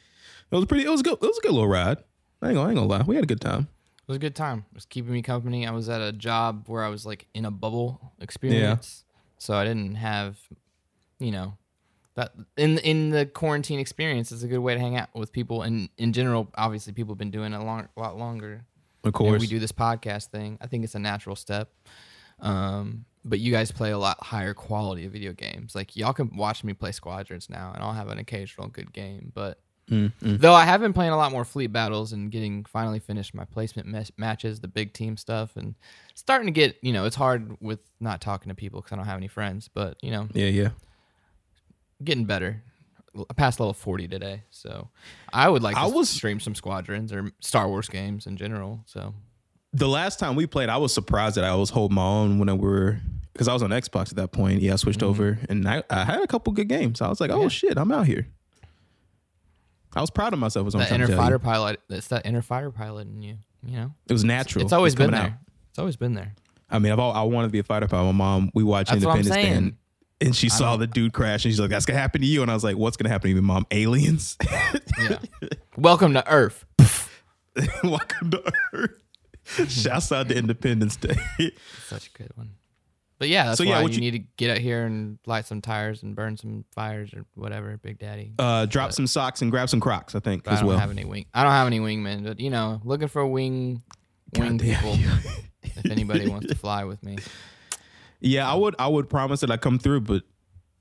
It 0.52 0.56
was 0.56 0.66
pretty. 0.66 0.86
It 0.86 0.90
was 0.90 1.02
good. 1.02 1.14
It 1.14 1.22
was 1.22 1.38
a 1.38 1.42
good 1.42 1.52
little 1.52 1.68
ride. 1.68 1.98
I 2.42 2.50
ain't 2.50 2.56
gonna, 2.56 2.68
I 2.68 2.70
ain't 2.72 2.78
gonna 2.78 2.88
lie. 2.88 3.04
We 3.06 3.16
had 3.16 3.24
a 3.24 3.28
good 3.28 3.42
time. 3.42 3.68
It 4.08 4.10
was 4.10 4.18
a 4.18 4.20
good 4.20 4.36
time. 4.36 4.66
It 4.72 4.76
was 4.76 4.86
keeping 4.86 5.12
me 5.12 5.22
company. 5.24 5.66
I 5.66 5.72
was 5.72 5.90
at 5.90 6.00
a 6.02 6.12
job 6.12 6.66
where 6.68 6.84
I 6.84 6.90
was 6.90 7.06
like 7.06 7.26
in 7.34 7.44
a 7.46 7.52
bubble 7.52 8.14
experience. 8.22 9.04
So 9.40 9.56
I 9.56 9.64
didn't 9.66 9.96
have, 9.96 10.38
you 11.20 11.32
know, 11.32 11.58
that 12.16 12.32
in 12.56 12.78
in 12.80 13.10
the 13.10 13.26
quarantine 13.26 13.80
experience 13.80 14.32
it's 14.32 14.44
a 14.44 14.48
good 14.48 14.60
way 14.60 14.74
to 14.74 14.80
hang 14.80 14.96
out 14.96 15.10
with 15.14 15.32
people 15.34 15.64
and 15.64 15.90
in 15.98 16.14
general 16.14 16.50
obviously 16.56 16.94
people 16.94 17.14
have 17.14 17.18
been 17.18 17.30
doing 17.32 17.52
it 17.52 17.58
a 17.58 17.64
long, 17.64 17.90
lot 17.98 18.18
longer 18.18 18.64
Of 19.04 19.08
and 19.08 19.14
course. 19.14 19.42
we 19.42 19.48
do 19.48 19.60
this 19.60 19.74
podcast 19.74 20.28
thing 20.28 20.58
i 20.62 20.68
think 20.68 20.86
it's 20.86 20.96
a 20.96 21.00
natural 21.00 21.36
step 21.36 21.74
um, 22.40 23.04
but 23.26 23.40
you 23.40 23.52
guys 23.52 23.70
play 23.72 23.92
a 23.92 23.98
lot 23.98 24.22
higher 24.24 24.54
quality 24.54 25.06
of 25.06 25.12
video 25.12 25.34
games 25.34 25.76
like 25.76 25.98
y'all 25.98 26.14
can 26.14 26.34
watch 26.38 26.64
me 26.64 26.72
play 26.74 26.94
squadrons 26.94 27.50
now 27.50 27.74
and 27.76 27.84
i'll 27.84 27.92
have 27.92 28.08
an 28.08 28.18
occasional 28.18 28.70
good 28.70 28.94
game 28.94 29.34
but 29.36 29.60
Mm, 29.90 30.12
mm. 30.20 30.40
though 30.40 30.54
i 30.56 30.66
have 30.66 30.82
been 30.82 30.94
playing 30.94 31.12
a 31.12 31.18
lot 31.18 31.32
more 31.32 31.46
fleet 31.46 31.68
battles 31.68 32.12
and 32.12 32.32
getting 32.32 32.66
finally 32.66 32.98
finished 32.98 33.36
my 33.36 33.46
placement 33.46 33.88
mes- 33.88 34.12
matches 34.18 34.60
the 34.60 34.68
big 34.68 34.94
team 34.94 35.16
stuff 35.16 35.56
and 35.56 35.76
starting 36.16 36.48
to 36.48 36.52
get 36.52 36.76
you 36.82 36.92
know 36.92 37.06
it's 37.06 37.16
hard 37.16 37.56
with 37.62 37.80
not 38.00 38.20
talking 38.20 38.50
to 38.50 38.56
people 38.56 38.82
because 38.82 38.94
i 38.94 38.96
don't 38.96 39.06
have 39.06 39.18
any 39.18 39.28
friends 39.28 39.70
but 39.72 39.96
you 40.02 40.10
know 40.10 40.28
Yeah, 40.34 40.48
yeah. 40.48 40.70
getting 42.04 42.26
better. 42.26 42.62
I 43.30 43.34
passed 43.34 43.60
level 43.62 43.74
40 43.74 44.10
today, 44.10 44.44
so 44.52 44.90
I 45.32 45.48
would 45.48 45.64
like 45.64 45.76
to 45.76 45.82
I 45.82 45.86
was- 45.86 46.10
stream 46.10 46.40
some 46.42 46.54
squadrons 46.56 47.14
or 47.14 47.32
Star 47.40 47.68
Wars 47.70 47.88
games 47.88 48.28
in 48.28 48.36
general. 48.36 48.82
So 48.88 49.14
the 49.72 49.88
last 49.88 50.20
time 50.20 50.36
we 50.36 50.46
played, 50.48 50.68
I 50.68 50.76
was 50.78 50.94
surprised 50.94 51.38
that 51.38 51.46
I 51.46 51.56
was 51.56 51.70
holding 51.70 51.96
my 51.96 52.04
own 52.04 52.40
when 52.40 52.50
I 52.50 52.54
were 52.54 53.00
because 53.32 53.48
I 53.48 53.54
was 53.54 53.64
on 53.64 53.70
Xbox 53.70 54.10
at 54.10 54.16
that 54.18 54.34
point. 54.34 54.62
Yeah, 54.62 54.74
I 54.74 54.76
switched 54.76 55.02
over 55.04 55.40
and 55.48 55.66
I, 55.68 55.84
I 55.90 56.04
had 56.04 56.22
a 56.24 56.28
couple 56.28 56.52
good 56.52 56.68
games. 56.68 57.02
I 57.02 57.08
was 57.08 57.22
like, 57.22 57.32
oh 57.32 57.44
Yeah. 57.44 57.48
shit, 57.48 57.78
I'm 57.78 57.92
out 57.92 58.06
here. 58.06 58.28
I 59.96 60.02
was 60.02 60.10
proud 60.10 60.34
of 60.34 60.40
myself. 60.40 60.66
Was 60.66 60.74
that 60.74 60.92
inner 60.92 61.08
fighter 61.08 61.40
pilot, 61.40 61.80
it's 61.90 62.08
that 62.08 62.26
inner 62.26 62.42
fighter 62.42 62.72
pilot 62.72 63.08
in 63.08 63.22
you. 63.22 63.38
You 63.66 63.78
know, 63.78 63.94
It 64.08 64.14
was 64.14 64.24
natural. 64.24 64.64
it's 64.64 64.74
always 64.74 64.94
been 64.96 65.12
there. 65.12 65.22
out. 65.22 65.32
It's 65.70 65.80
always 65.80 65.96
been 65.96 66.14
there. 66.14 66.36
I 66.70 66.80
mean, 66.80 66.92
I've 66.92 67.00
all, 67.00 67.12
I 67.14 67.22
wanted 67.24 67.48
to 67.48 67.52
be 67.52 67.60
a 67.60 67.64
fighter 67.64 67.88
pilot. 67.88 68.06
My 68.06 68.12
mom, 68.12 68.52
we 68.54 68.64
watched 68.64 68.92
That's 68.92 69.04
Independence 69.04 69.36
Day, 69.36 69.50
and, 70.22 70.36
she 70.36 70.50
saw 70.50 70.78
the 70.78 70.88
dude 70.88 71.14
crash, 71.14 71.46
and 71.46 71.52
she's 71.54 71.60
like, 71.60 71.70
"That's 71.70 71.86
gonna 71.86 72.00
happen 72.00 72.22
to 72.22 72.28
you." 72.28 72.42
And 72.42 72.50
I 72.50 72.54
was 72.54 72.64
like, 72.64 72.78
"What's 72.78 72.98
gonna 72.98 73.10
happen 73.10 73.30
to 73.30 73.36
you, 73.36 73.42
mom? 73.42 73.66
Aliens? 73.72 74.38
Yeah. 74.98 75.18
Welcome 75.78 76.14
to 76.14 76.32
Earth. 76.32 76.66
Welcome 77.84 78.32
to 78.32 78.54
Earth." 78.74 78.92
Shouts 79.70 80.12
out 80.12 80.30
to 80.30 80.38
Independence 80.38 80.96
Day. 80.96 81.16
Such 81.88 82.08
a 82.08 82.12
good 82.18 82.32
one. 82.36 82.52
But 83.18 83.30
yeah, 83.30 83.46
that's 83.46 83.58
So, 83.60 83.64
yeah, 83.64 83.82
why 83.82 83.88
you, 83.88 83.94
you- 83.96 84.02
need 84.02 84.12
to 84.12 84.20
get 84.38 84.50
out 84.52 84.58
here 84.58 84.86
and 84.86 85.18
light 85.26 85.46
some 85.46 85.62
tires 85.62 86.04
and 86.04 86.16
burn 86.16 86.36
some 86.38 86.66
fires 86.72 87.14
or 87.14 87.26
whatever, 87.36 87.78
Big 87.78 87.98
Daddy. 87.98 88.34
uh, 88.40 88.66
drop 88.66 88.92
some 88.92 89.08
socks 89.08 89.42
and 89.42 89.50
grab 89.52 89.70
some 89.70 89.80
Crocs. 89.80 90.16
I 90.16 90.20
think 90.20 90.44
But 90.44 90.52
I 90.52 90.54
as 90.56 90.60
don't 90.60 90.68
well. 90.70 90.78
have 90.80 90.92
any 90.92 91.06
wing. 91.06 91.26
I 91.34 91.44
don't 91.44 91.52
have 91.54 91.68
any 91.68 91.80
wingmen, 91.80 92.24
but 92.26 92.40
you 92.40 92.50
know, 92.50 92.82
looking 92.84 93.08
for 93.08 93.26
wing 93.26 93.82
wing 94.38 94.60
people. 94.60 94.98
if 95.64 95.86
anybody 95.90 96.28
wants 96.28 96.48
to 96.48 96.56
fly 96.66 96.84
with 96.84 97.02
me, 97.04 97.18
Yeah, 98.20 98.52
I 98.52 98.56
would 98.56 98.76
I 98.80 98.88
would 98.88 99.10
promise 99.10 99.40
that 99.42 99.52
I 99.52 99.58
come 99.58 99.80
through, 99.80 100.02
but 100.02 100.24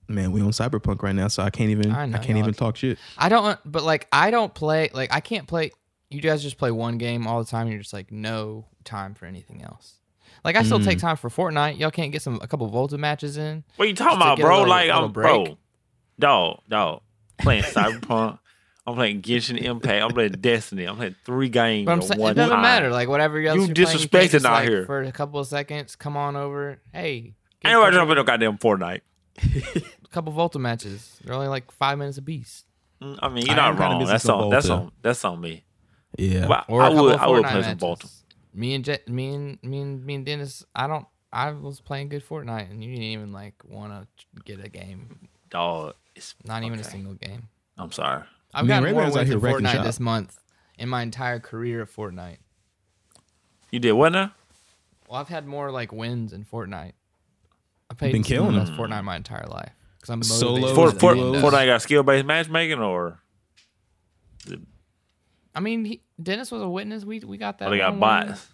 man, 0.08 0.32
we 0.32 0.40
on 0.40 0.50
Cyberpunk 0.50 1.02
right 1.02 1.14
now, 1.14 1.28
so 1.28 1.42
I 1.42 1.50
can't 1.50 1.70
even 1.70 1.90
I 1.92 2.04
I, 2.04 2.18
can't 2.18 2.38
even 2.38 2.52
talk 2.54 2.76
shit. 2.76 2.98
I 3.16 3.28
don't, 3.28 3.58
but 3.64 3.82
like, 3.84 4.06
I 4.12 4.30
don't 4.30 4.52
play, 4.52 4.90
like, 4.92 5.12
I 5.12 5.20
can't 5.20 5.46
play. 5.46 5.70
You 6.10 6.20
guys 6.20 6.42
just 6.42 6.58
play 6.58 6.70
one 6.70 6.98
game 6.98 7.26
all 7.26 7.42
the 7.42 7.48
time. 7.50 7.62
And 7.62 7.70
you're 7.72 7.80
just 7.80 7.92
like, 7.94 8.12
no 8.12 8.66
time 8.84 9.14
for 9.14 9.24
anything 9.26 9.62
else. 9.62 9.94
Like, 10.44 10.56
I 10.56 10.62
still 10.62 10.80
take 10.80 10.98
time 10.98 11.16
for 11.16 11.30
Fortnite. 11.30 11.78
Y'all 11.78 11.90
can't 11.90 12.12
get 12.12 12.20
some, 12.22 12.38
a 12.42 12.46
couple 12.46 12.66
Volta 12.68 12.98
matches 12.98 13.36
in. 13.38 13.64
What 13.76 13.88
you 13.88 13.94
talking 13.94 14.16
about, 14.16 14.38
bro? 14.38 14.50
little- 14.58 14.68
like 14.68 14.86
little 14.88 15.04
I'm 15.06 15.12
break. 15.12 15.44
bro, 15.46 15.58
dog, 16.18 16.60
dog. 16.68 17.00
Playing 17.38 17.62
Cyberpunk. 17.64 18.38
I'm 18.86 18.94
playing 18.96 19.22
Genshin 19.22 19.56
Impact. 19.58 20.02
I'm 20.04 20.10
playing 20.10 20.32
Destiny. 20.32 20.84
I'm 20.84 20.96
playing 20.96 21.14
three 21.24 21.48
games 21.48 21.86
But 21.86 21.92
I'm 21.92 21.98
at 22.00 22.04
saying, 22.04 22.20
one 22.20 22.32
it 22.32 22.34
doesn't 22.34 22.52
time. 22.52 22.62
matter. 22.62 22.90
Like, 22.90 23.08
whatever 23.08 23.38
else 23.38 23.56
You 23.56 23.64
you're 23.64 23.74
playing, 23.74 23.98
you 24.00 24.08
can't 24.08 24.10
disrespecting 24.12 24.30
just, 24.32 24.44
out 24.44 24.52
like, 24.52 24.68
here. 24.68 24.84
For 24.84 25.02
a 25.02 25.10
couple 25.12 25.40
of 25.40 25.46
seconds, 25.46 25.96
come 25.96 26.16
on 26.18 26.36
over. 26.36 26.78
Hey. 26.92 27.32
get 27.62 27.70
Ain't 27.72 27.78
a 27.78 27.90
nobody 27.90 27.96
couple, 27.96 28.14
jumping 28.14 28.16
no 28.16 28.24
goddamn 28.24 28.58
Fortnite. 28.58 29.00
a 30.04 30.08
couple 30.10 30.32
Volta 30.34 30.58
matches. 30.58 31.18
They're 31.24 31.34
only 31.34 31.48
like 31.48 31.72
five 31.72 31.96
minutes 31.96 32.18
apiece. 32.18 32.64
Mm, 33.02 33.18
I 33.22 33.28
mean, 33.30 33.46
you're 33.46 33.58
I 33.58 33.68
am 33.68 33.76
not 33.76 33.80
kinda 33.80 33.82
wrong. 33.86 33.98
missing 34.00 34.12
That's 34.12 34.24
some 34.24 34.40
on. 34.40 34.50
That's 34.50 34.66
Volta. 34.66 34.82
on. 34.84 34.92
That's 35.00 35.24
on 35.24 35.40
me. 35.40 35.64
Yeah. 36.18 36.46
But 36.46 36.66
Or 36.68 36.82
a 36.82 36.84
I 36.84 36.88
couple 36.90 37.04
would. 37.06 37.16
I 37.16 37.26
would 37.26 37.42
Fortnite 37.44 37.50
play 37.50 37.52
some 37.52 37.60
matches. 37.62 37.80
Volta. 37.80 38.08
Me 38.54 38.74
and 38.74 38.84
Jet, 38.84 39.08
me 39.08 39.34
and 39.34 39.58
me 39.62 39.80
and 39.80 40.04
me 40.06 40.14
and 40.14 40.24
Dennis. 40.24 40.64
I 40.74 40.86
don't. 40.86 41.06
I 41.32 41.50
was 41.50 41.80
playing 41.80 42.10
good 42.10 42.24
Fortnite, 42.26 42.70
and 42.70 42.82
you 42.82 42.90
didn't 42.92 43.04
even 43.06 43.32
like 43.32 43.54
want 43.64 43.92
to 43.92 44.42
get 44.44 44.64
a 44.64 44.68
game. 44.68 45.28
Dog. 45.50 45.94
It's 46.14 46.34
Not 46.44 46.62
even 46.62 46.78
a 46.78 46.84
single 46.84 47.14
game. 47.14 47.48
I'm 47.76 47.90
sorry. 47.90 48.22
I've 48.54 48.66
Man, 48.66 48.82
gotten 48.82 48.94
more 48.94 49.04
wins 49.10 49.28
here 49.28 49.36
in 49.36 49.40
Fortnite 49.40 49.72
shop. 49.72 49.84
this 49.84 49.98
month 49.98 50.38
in 50.78 50.88
my 50.88 51.02
entire 51.02 51.40
career 51.40 51.80
of 51.82 51.90
Fortnite. 51.92 52.36
You 53.72 53.80
did 53.80 53.92
what 53.92 54.12
now? 54.12 54.32
Well, 55.08 55.20
I've 55.20 55.28
had 55.28 55.44
more 55.46 55.72
like 55.72 55.90
wins 55.92 56.32
in 56.32 56.44
Fortnite. 56.44 56.92
I've 57.90 57.98
played 57.98 58.12
Been 58.12 58.22
some 58.22 58.32
of 58.46 58.52
the 58.52 58.52
killing 58.52 58.66
best 58.66 58.78
Fortnite 58.78 59.02
my 59.04 59.16
entire 59.16 59.46
life 59.48 59.72
because 59.96 60.10
I'm 60.10 60.22
Solo 60.22 60.60
motivated 60.60 60.76
For- 60.76 60.90
For, 60.92 60.92
by 60.92 60.92
Those 60.92 61.00
for, 61.00 61.14
the 61.14 61.20
duos. 61.20 61.32
windows. 61.32 61.52
Fortnite 61.52 61.66
got 61.66 61.82
skill 61.82 62.02
based 62.04 62.26
matchmaking 62.26 62.78
or 62.78 63.18
I 65.54 65.60
mean, 65.60 65.84
he, 65.84 66.02
Dennis 66.22 66.50
was 66.50 66.62
a 66.62 66.68
witness. 66.68 67.04
We 67.04 67.20
we 67.20 67.36
got 67.38 67.58
that. 67.58 67.68
Oh, 67.68 67.70
they 67.70 67.78
got 67.78 67.94
one-on-one. 67.96 68.28
bots. 68.28 68.48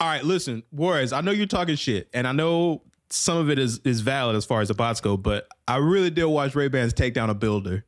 All 0.00 0.08
right, 0.08 0.24
listen, 0.24 0.62
Warriors. 0.72 1.12
I 1.12 1.20
know 1.20 1.30
you're 1.30 1.46
talking 1.46 1.76
shit, 1.76 2.08
and 2.12 2.26
I 2.26 2.32
know 2.32 2.82
some 3.10 3.36
of 3.38 3.50
it 3.50 3.58
is 3.58 3.78
is 3.84 4.00
valid 4.00 4.36
as 4.36 4.44
far 4.44 4.60
as 4.60 4.68
the 4.68 4.74
bots 4.74 5.00
go, 5.00 5.16
but 5.16 5.46
I 5.68 5.76
really 5.76 6.10
did 6.10 6.24
watch 6.26 6.54
Ray 6.54 6.68
Bans 6.68 6.92
take 6.92 7.14
down 7.14 7.30
a 7.30 7.34
builder. 7.34 7.84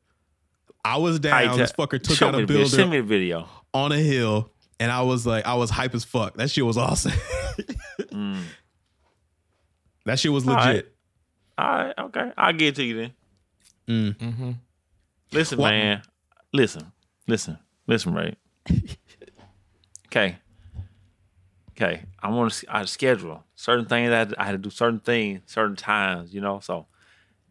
I 0.85 0.99
was 0.99 1.19
down. 1.19 1.49
Hey, 1.51 1.57
this 1.57 1.73
t- 1.73 1.77
fucker 1.83 2.01
took 2.03 2.17
show 2.17 2.27
down 2.27 2.35
a 2.37 2.47
the 2.47 2.47
video. 2.47 2.65
Send 2.67 2.91
builder 2.91 2.91
me 2.93 2.99
a 2.99 3.03
video. 3.03 3.49
on 3.75 3.93
a 3.93 3.99
hill, 3.99 4.53
and 4.81 4.91
I 4.93 5.03
was 5.03 5.27
like, 5.27 5.45
I 5.47 5.55
was 5.55 5.71
hype 5.71 5.95
as 5.95 6.05
fuck. 6.05 6.37
That 6.37 6.51
shit 6.51 6.65
was 6.65 6.77
awesome. 6.79 7.13
That 10.05 10.19
shit 10.21 10.31
was 10.33 10.47
All 10.47 10.55
right. 10.55 10.67
legit. 10.69 10.95
All 11.59 11.67
right, 11.69 11.95
okay. 11.99 12.33
I'll 12.37 12.53
get 12.53 12.69
it 12.69 12.75
to 12.77 12.85
you 12.85 12.97
then. 12.97 13.13
Mm. 13.89 14.17
Mm-hmm. 14.19 14.51
Listen, 15.33 15.59
What- 15.59 15.71
man. 15.71 16.03
Listen, 16.53 16.93
listen, 17.27 17.59
listen, 17.87 18.15
Ray. 18.15 18.37
okay, 20.07 20.37
okay. 21.73 22.03
I 22.23 22.31
want 22.31 22.53
to. 22.53 22.67
I 22.75 22.85
schedule 22.85 23.45
certain 23.55 23.87
things. 23.87 24.13
I 24.13 24.19
had, 24.19 24.29
to, 24.31 24.41
I 24.43 24.45
had 24.45 24.53
to 24.53 24.59
do 24.59 24.71
certain 24.71 25.01
things, 25.01 25.43
certain 25.47 25.77
times. 25.77 26.35
You 26.35 26.41
know, 26.41 26.61
so 26.61 26.87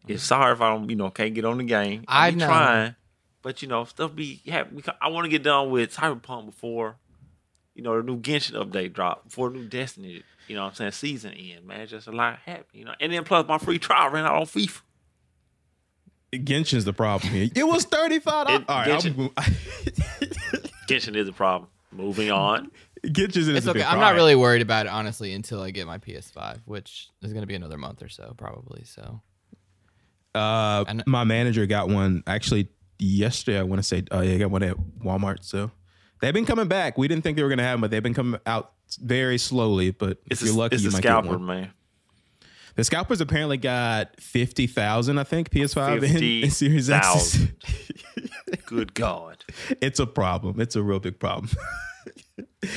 it's 0.06 0.22
sorry 0.22 0.52
if 0.52 0.60
I 0.60 0.70
don't. 0.70 0.88
You 0.90 0.96
know, 0.96 1.10
can't 1.10 1.34
get 1.34 1.44
on 1.44 1.58
the 1.58 1.64
game. 1.64 2.04
I 2.08 2.28
am 2.28 2.38
trying, 2.38 2.94
but 3.42 3.62
you 3.62 3.68
know, 3.68 3.84
stuff 3.84 4.14
be. 4.14 4.40
Yeah, 4.44 4.64
we, 4.72 4.82
I 5.00 5.08
want 5.08 5.24
to 5.24 5.30
get 5.30 5.42
done 5.42 5.70
with 5.70 5.94
Cyberpunk 5.94 6.46
before, 6.46 6.96
you 7.74 7.82
know, 7.82 7.96
the 7.96 8.02
new 8.02 8.18
Genshin 8.18 8.52
update 8.52 8.92
drop 8.92 9.24
before 9.24 9.50
the 9.50 9.58
new 9.58 9.68
Destiny. 9.68 10.22
You 10.48 10.54
know, 10.54 10.62
what 10.62 10.68
I'm 10.68 10.74
saying 10.74 10.92
season 10.92 11.32
end. 11.32 11.66
Man, 11.66 11.80
it's 11.80 11.90
just 11.90 12.06
a 12.06 12.12
lot 12.12 12.38
happening. 12.44 12.80
You 12.80 12.84
know, 12.84 12.94
and 13.00 13.12
then 13.12 13.24
plus 13.24 13.48
my 13.48 13.58
free 13.58 13.78
trial 13.78 14.10
ran 14.10 14.24
out 14.24 14.36
on 14.36 14.46
FIFA. 14.46 14.80
Genshin's 16.38 16.84
the 16.84 16.92
problem 16.92 17.32
here. 17.32 17.48
It 17.54 17.66
was 17.66 17.84
thirty 17.84 18.18
five. 18.18 18.46
All 18.48 18.56
It- 18.56 18.64
I'm, 18.68 18.88
Genshin- 19.00 19.32
Genshin 20.88 21.16
is 21.16 21.28
a 21.28 21.32
problem. 21.32 21.70
Moving 21.92 22.30
on. 22.30 22.70
Genshin's 23.04 23.48
is 23.48 23.48
It's 23.48 23.66
a 23.66 23.70
okay. 23.70 23.82
I'm 23.84 24.00
not 24.00 24.14
really 24.14 24.34
worried 24.34 24.62
about 24.62 24.86
it 24.86 24.92
honestly 24.92 25.32
until 25.32 25.60
I 25.62 25.70
get 25.70 25.86
my 25.86 25.98
PS5, 25.98 26.60
which 26.64 27.08
is 27.22 27.32
going 27.32 27.42
to 27.42 27.46
be 27.46 27.54
another 27.54 27.78
month 27.78 28.02
or 28.02 28.08
so 28.08 28.34
probably. 28.36 28.84
So 28.84 29.20
Uh, 30.34 30.84
And- 30.88 31.02
my 31.06 31.24
manager 31.24 31.66
got 31.66 31.88
one 31.88 32.22
actually 32.26 32.68
yesterday. 32.98 33.58
I 33.58 33.62
want 33.62 33.78
to 33.78 33.82
say, 33.82 34.04
oh 34.10 34.20
yeah, 34.20 34.34
I 34.34 34.38
got 34.38 34.50
one 34.50 34.62
at 34.62 34.76
Walmart. 35.02 35.44
So 35.44 35.70
they've 36.20 36.34
been 36.34 36.46
coming 36.46 36.68
back. 36.68 36.98
We 36.98 37.08
didn't 37.08 37.22
think 37.24 37.36
they 37.36 37.42
were 37.42 37.48
gonna 37.48 37.62
have 37.62 37.74
them, 37.74 37.80
but 37.82 37.90
they've 37.90 38.02
been 38.02 38.14
coming 38.14 38.40
out 38.46 38.72
very 39.00 39.38
slowly. 39.38 39.90
But 39.92 40.18
It's 40.30 40.42
if 40.42 40.48
you're 40.48 40.56
lucky, 40.56 40.74
it's 40.76 40.82
you 40.84 40.90
a 40.90 40.92
might 40.92 41.02
get 41.02 41.08
scalper, 41.08 41.28
one. 41.38 41.46
man. 41.46 41.70
The 42.76 42.84
scalpers 42.84 43.20
apparently 43.20 43.56
got 43.56 44.20
fifty 44.20 44.66
thousand. 44.66 45.18
I 45.18 45.24
think 45.24 45.50
PS5 45.50 46.02
in, 46.02 46.44
in 46.44 46.50
Series 46.50 46.90
X. 46.90 47.36
50,000. 47.36 47.56
Good 48.66 48.94
God. 48.94 49.44
it's 49.80 49.98
a 49.98 50.06
problem. 50.06 50.60
It's 50.60 50.76
a 50.76 50.82
real 50.82 51.00
big 51.00 51.18
problem. 51.18 51.50
you, 52.62 52.68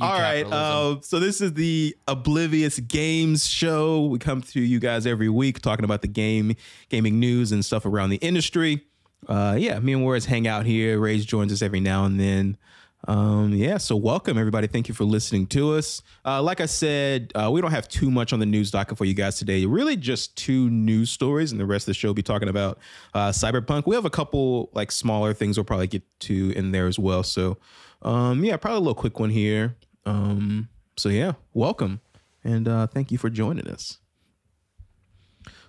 All 0.00 0.20
right. 0.20 0.44
Uh, 0.44 1.00
so 1.02 1.20
this 1.20 1.40
is 1.40 1.54
the 1.54 1.96
Oblivious 2.08 2.80
Games 2.80 3.46
Show. 3.46 4.06
We 4.06 4.18
come 4.18 4.42
to 4.42 4.60
you 4.60 4.80
guys 4.80 5.06
every 5.06 5.28
week 5.28 5.60
talking 5.60 5.84
about 5.84 6.02
the 6.02 6.08
game, 6.08 6.54
gaming 6.88 7.20
news, 7.20 7.52
and 7.52 7.64
stuff 7.64 7.86
around 7.86 8.10
the 8.10 8.16
industry. 8.16 8.84
Uh, 9.28 9.56
yeah, 9.58 9.78
me 9.78 9.92
and 9.92 10.02
Warriors 10.02 10.26
hang 10.26 10.46
out 10.46 10.66
here. 10.66 10.98
Ray's 10.98 11.24
joins 11.24 11.52
us 11.52 11.62
every 11.62 11.80
now 11.80 12.04
and 12.04 12.18
then. 12.18 12.56
Um, 13.06 13.52
yeah, 13.52 13.78
so 13.78 13.96
welcome 13.96 14.38
everybody. 14.38 14.66
Thank 14.66 14.88
you 14.88 14.94
for 14.94 15.04
listening 15.04 15.46
to 15.48 15.74
us. 15.74 16.02
Uh, 16.24 16.42
like 16.42 16.60
I 16.60 16.66
said, 16.66 17.32
uh, 17.34 17.50
we 17.50 17.60
don't 17.60 17.70
have 17.70 17.86
too 17.88 18.10
much 18.10 18.32
on 18.32 18.38
the 18.38 18.46
news 18.46 18.70
docket 18.70 18.96
for 18.96 19.04
you 19.04 19.14
guys 19.14 19.38
today. 19.38 19.66
Really, 19.66 19.96
just 19.96 20.36
two 20.36 20.70
news 20.70 21.10
stories, 21.10 21.52
and 21.52 21.60
the 21.60 21.66
rest 21.66 21.84
of 21.84 21.86
the 21.88 21.94
show 21.94 22.08
will 22.08 22.14
be 22.14 22.22
talking 22.22 22.48
about 22.48 22.78
uh, 23.12 23.28
Cyberpunk. 23.28 23.86
We 23.86 23.94
have 23.94 24.06
a 24.06 24.10
couple 24.10 24.70
like 24.72 24.90
smaller 24.90 25.34
things 25.34 25.58
we'll 25.58 25.64
probably 25.64 25.86
get 25.86 26.02
to 26.20 26.52
in 26.56 26.72
there 26.72 26.86
as 26.86 26.98
well. 26.98 27.22
So, 27.22 27.58
um, 28.02 28.44
yeah, 28.44 28.56
probably 28.56 28.78
a 28.78 28.80
little 28.80 28.94
quick 28.94 29.20
one 29.20 29.30
here. 29.30 29.76
Um, 30.06 30.68
so 30.96 31.08
yeah, 31.08 31.32
welcome 31.52 32.00
and 32.44 32.68
uh, 32.68 32.86
thank 32.86 33.10
you 33.10 33.18
for 33.18 33.30
joining 33.30 33.66
us. 33.68 33.98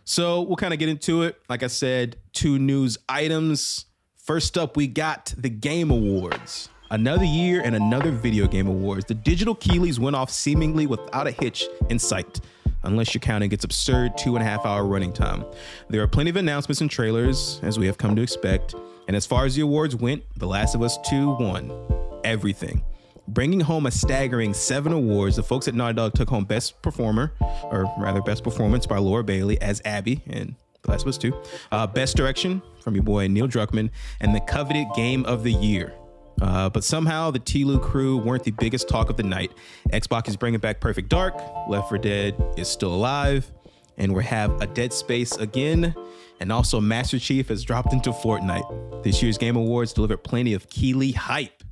So 0.03 0.41
we'll 0.41 0.57
kind 0.57 0.73
of 0.73 0.79
get 0.79 0.89
into 0.89 1.23
it. 1.23 1.41
Like 1.49 1.63
I 1.63 1.67
said, 1.67 2.17
two 2.33 2.59
news 2.59 2.97
items. 3.09 3.85
First 4.15 4.57
up, 4.57 4.77
we 4.77 4.87
got 4.87 5.33
the 5.37 5.49
Game 5.49 5.89
Awards. 5.89 6.69
Another 6.91 7.25
year 7.25 7.61
and 7.63 7.75
another 7.75 8.11
video 8.11 8.47
game 8.47 8.67
awards. 8.67 9.05
The 9.05 9.15
digital 9.15 9.55
Keighleys 9.55 9.97
went 9.97 10.15
off 10.15 10.29
seemingly 10.29 10.85
without 10.85 11.27
a 11.27 11.31
hitch 11.31 11.65
in 11.89 11.97
sight, 11.97 12.39
unless 12.83 13.13
you're 13.13 13.21
counting 13.21 13.51
its 13.51 13.63
absurd 13.63 14.17
two 14.17 14.35
and 14.35 14.43
a 14.43 14.47
half 14.47 14.65
hour 14.65 14.85
running 14.85 15.11
time. 15.11 15.45
There 15.89 16.01
are 16.01 16.07
plenty 16.07 16.29
of 16.29 16.35
announcements 16.35 16.81
and 16.81 16.89
trailers, 16.89 17.59
as 17.63 17.79
we 17.79 17.87
have 17.87 17.97
come 17.97 18.15
to 18.15 18.21
expect. 18.21 18.75
And 19.07 19.15
as 19.15 19.25
far 19.25 19.45
as 19.45 19.55
the 19.55 19.61
awards 19.61 19.95
went, 19.95 20.23
The 20.37 20.47
Last 20.47 20.75
of 20.75 20.81
Us 20.81 20.97
2 21.09 21.37
won 21.39 21.71
everything 22.23 22.83
bringing 23.27 23.59
home 23.59 23.85
a 23.85 23.91
staggering 23.91 24.53
seven 24.53 24.93
awards. 24.93 25.35
The 25.35 25.43
folks 25.43 25.67
at 25.67 25.73
Naughty 25.73 25.95
Dog 25.95 26.13
took 26.13 26.29
home 26.29 26.45
Best 26.45 26.81
Performer, 26.81 27.33
or 27.39 27.91
rather 27.97 28.21
Best 28.21 28.43
Performance 28.43 28.85
by 28.85 28.97
Laura 28.97 29.23
Bailey 29.23 29.59
as 29.61 29.81
Abby 29.85 30.21
in 30.27 30.55
The 30.83 30.91
Last 30.91 31.03
of 31.03 31.07
Us 31.07 31.17
2, 31.17 31.33
uh, 31.71 31.87
Best 31.87 32.15
Direction 32.15 32.61
from 32.81 32.95
your 32.95 33.03
boy 33.03 33.27
Neil 33.27 33.47
Druckmann, 33.47 33.89
and 34.21 34.35
the 34.35 34.41
coveted 34.41 34.87
Game 34.95 35.25
of 35.25 35.43
the 35.43 35.53
Year. 35.53 35.93
Uh, 36.41 36.69
but 36.69 36.83
somehow 36.83 37.31
the 37.31 37.39
TLOU 37.39 37.81
crew 37.81 38.17
weren't 38.17 38.43
the 38.43 38.51
biggest 38.51 38.89
talk 38.89 39.09
of 39.09 39.17
the 39.17 39.23
night. 39.23 39.51
Xbox 39.91 40.27
is 40.27 40.35
bringing 40.35 40.59
back 40.59 40.79
Perfect 40.79 41.09
Dark, 41.09 41.35
Left 41.67 41.89
4 41.89 41.97
Dead 41.97 42.35
is 42.57 42.67
still 42.67 42.93
alive, 42.93 43.51
and 43.97 44.13
we 44.13 44.23
have 44.23 44.61
a 44.61 44.67
Dead 44.67 44.91
Space 44.93 45.35
again. 45.37 45.95
And 46.39 46.51
also 46.51 46.81
Master 46.81 47.17
Chief 47.17 47.47
has 47.47 47.63
dropped 47.63 47.93
into 47.93 48.11
Fortnite. 48.11 49.03
This 49.03 49.23
year's 49.23 49.37
Game 49.37 49.55
Awards 49.55 49.93
delivered 49.93 50.23
plenty 50.23 50.53
of 50.53 50.69
Keighley 50.69 51.13
hype. 51.13 51.63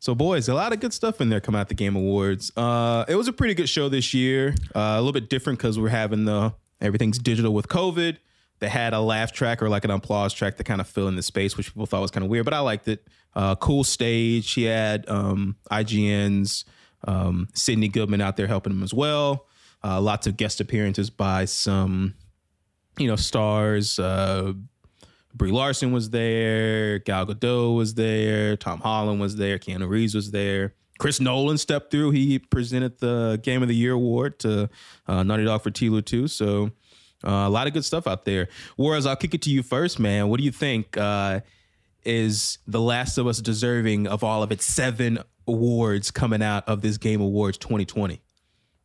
So, 0.00 0.16
boys, 0.16 0.48
a 0.48 0.54
lot 0.54 0.72
of 0.72 0.80
good 0.80 0.92
stuff 0.92 1.20
in 1.20 1.28
there 1.28 1.40
coming 1.40 1.60
out 1.60 1.68
the 1.68 1.76
Game 1.76 1.94
Awards. 1.94 2.50
Uh, 2.56 3.04
it 3.06 3.14
was 3.14 3.28
a 3.28 3.32
pretty 3.32 3.54
good 3.54 3.68
show 3.68 3.88
this 3.88 4.12
year. 4.12 4.56
Uh, 4.74 4.80
a 4.80 4.98
little 4.98 5.12
bit 5.12 5.30
different 5.30 5.60
because 5.60 5.78
we're 5.78 5.90
having 5.90 6.24
the 6.24 6.52
everything's 6.80 7.20
digital 7.20 7.54
with 7.54 7.68
COVID. 7.68 8.16
They 8.62 8.68
had 8.68 8.92
a 8.94 9.00
laugh 9.00 9.32
track 9.32 9.60
or 9.60 9.68
like 9.68 9.84
an 9.84 9.90
applause 9.90 10.32
track 10.32 10.56
to 10.58 10.62
kind 10.62 10.80
of 10.80 10.86
fill 10.86 11.08
in 11.08 11.16
the 11.16 11.22
space, 11.22 11.56
which 11.56 11.66
people 11.66 11.84
thought 11.84 12.00
was 12.00 12.12
kind 12.12 12.22
of 12.22 12.30
weird, 12.30 12.44
but 12.44 12.54
I 12.54 12.60
liked 12.60 12.86
it. 12.86 13.04
Uh, 13.34 13.56
cool 13.56 13.82
stage. 13.82 14.52
He 14.52 14.62
had 14.62 15.04
um, 15.08 15.56
IGN's 15.68 16.64
um, 17.08 17.48
Sydnee 17.54 17.90
Goodman 17.90 18.20
out 18.20 18.36
there 18.36 18.46
helping 18.46 18.72
him 18.72 18.84
as 18.84 18.94
well. 18.94 19.48
Uh, 19.82 20.00
lots 20.00 20.28
of 20.28 20.36
guest 20.36 20.60
appearances 20.60 21.10
by 21.10 21.44
some, 21.44 22.14
you 22.96 23.08
know, 23.08 23.16
stars. 23.16 23.98
Uh, 23.98 24.52
Brie 25.34 25.50
Larson 25.50 25.90
was 25.90 26.10
there, 26.10 27.00
Gal 27.00 27.26
Gadot 27.26 27.76
was 27.76 27.94
there, 27.94 28.56
Tom 28.56 28.78
Holland 28.78 29.20
was 29.20 29.34
there, 29.34 29.58
Keanu 29.58 29.88
Reeves 29.88 30.14
was 30.14 30.30
there. 30.30 30.74
Chris 31.00 31.18
Nolan 31.18 31.58
stepped 31.58 31.90
through. 31.90 32.12
He 32.12 32.38
presented 32.38 33.00
the 33.00 33.40
Game 33.42 33.60
of 33.60 33.66
the 33.66 33.74
Year 33.74 33.94
award 33.94 34.38
to 34.38 34.70
uh, 35.08 35.24
Naughty 35.24 35.44
Dog 35.46 35.62
for 35.62 35.72
TLOU 35.72 36.04
2. 36.04 36.28
So 36.28 36.70
uh, 37.24 37.30
a 37.46 37.50
lot 37.50 37.66
of 37.66 37.72
good 37.72 37.84
stuff 37.84 38.06
out 38.06 38.24
there. 38.24 38.48
Juarez 38.76 39.06
I'll 39.06 39.16
kick 39.16 39.34
it 39.34 39.42
to 39.42 39.50
you 39.50 39.62
first, 39.62 39.98
man. 39.98 40.28
What 40.28 40.38
do 40.38 40.44
you 40.44 40.52
think? 40.52 40.96
Uh, 40.96 41.40
is 42.04 42.58
The 42.66 42.80
Last 42.80 43.16
of 43.18 43.26
Us 43.26 43.38
deserving 43.40 44.06
of 44.08 44.24
all 44.24 44.42
of 44.42 44.50
its 44.50 44.64
seven 44.66 45.18
awards 45.46 46.10
coming 46.10 46.42
out 46.42 46.68
of 46.68 46.80
this 46.82 46.96
Game 46.98 47.20
Awards 47.20 47.58
2020? 47.58 48.20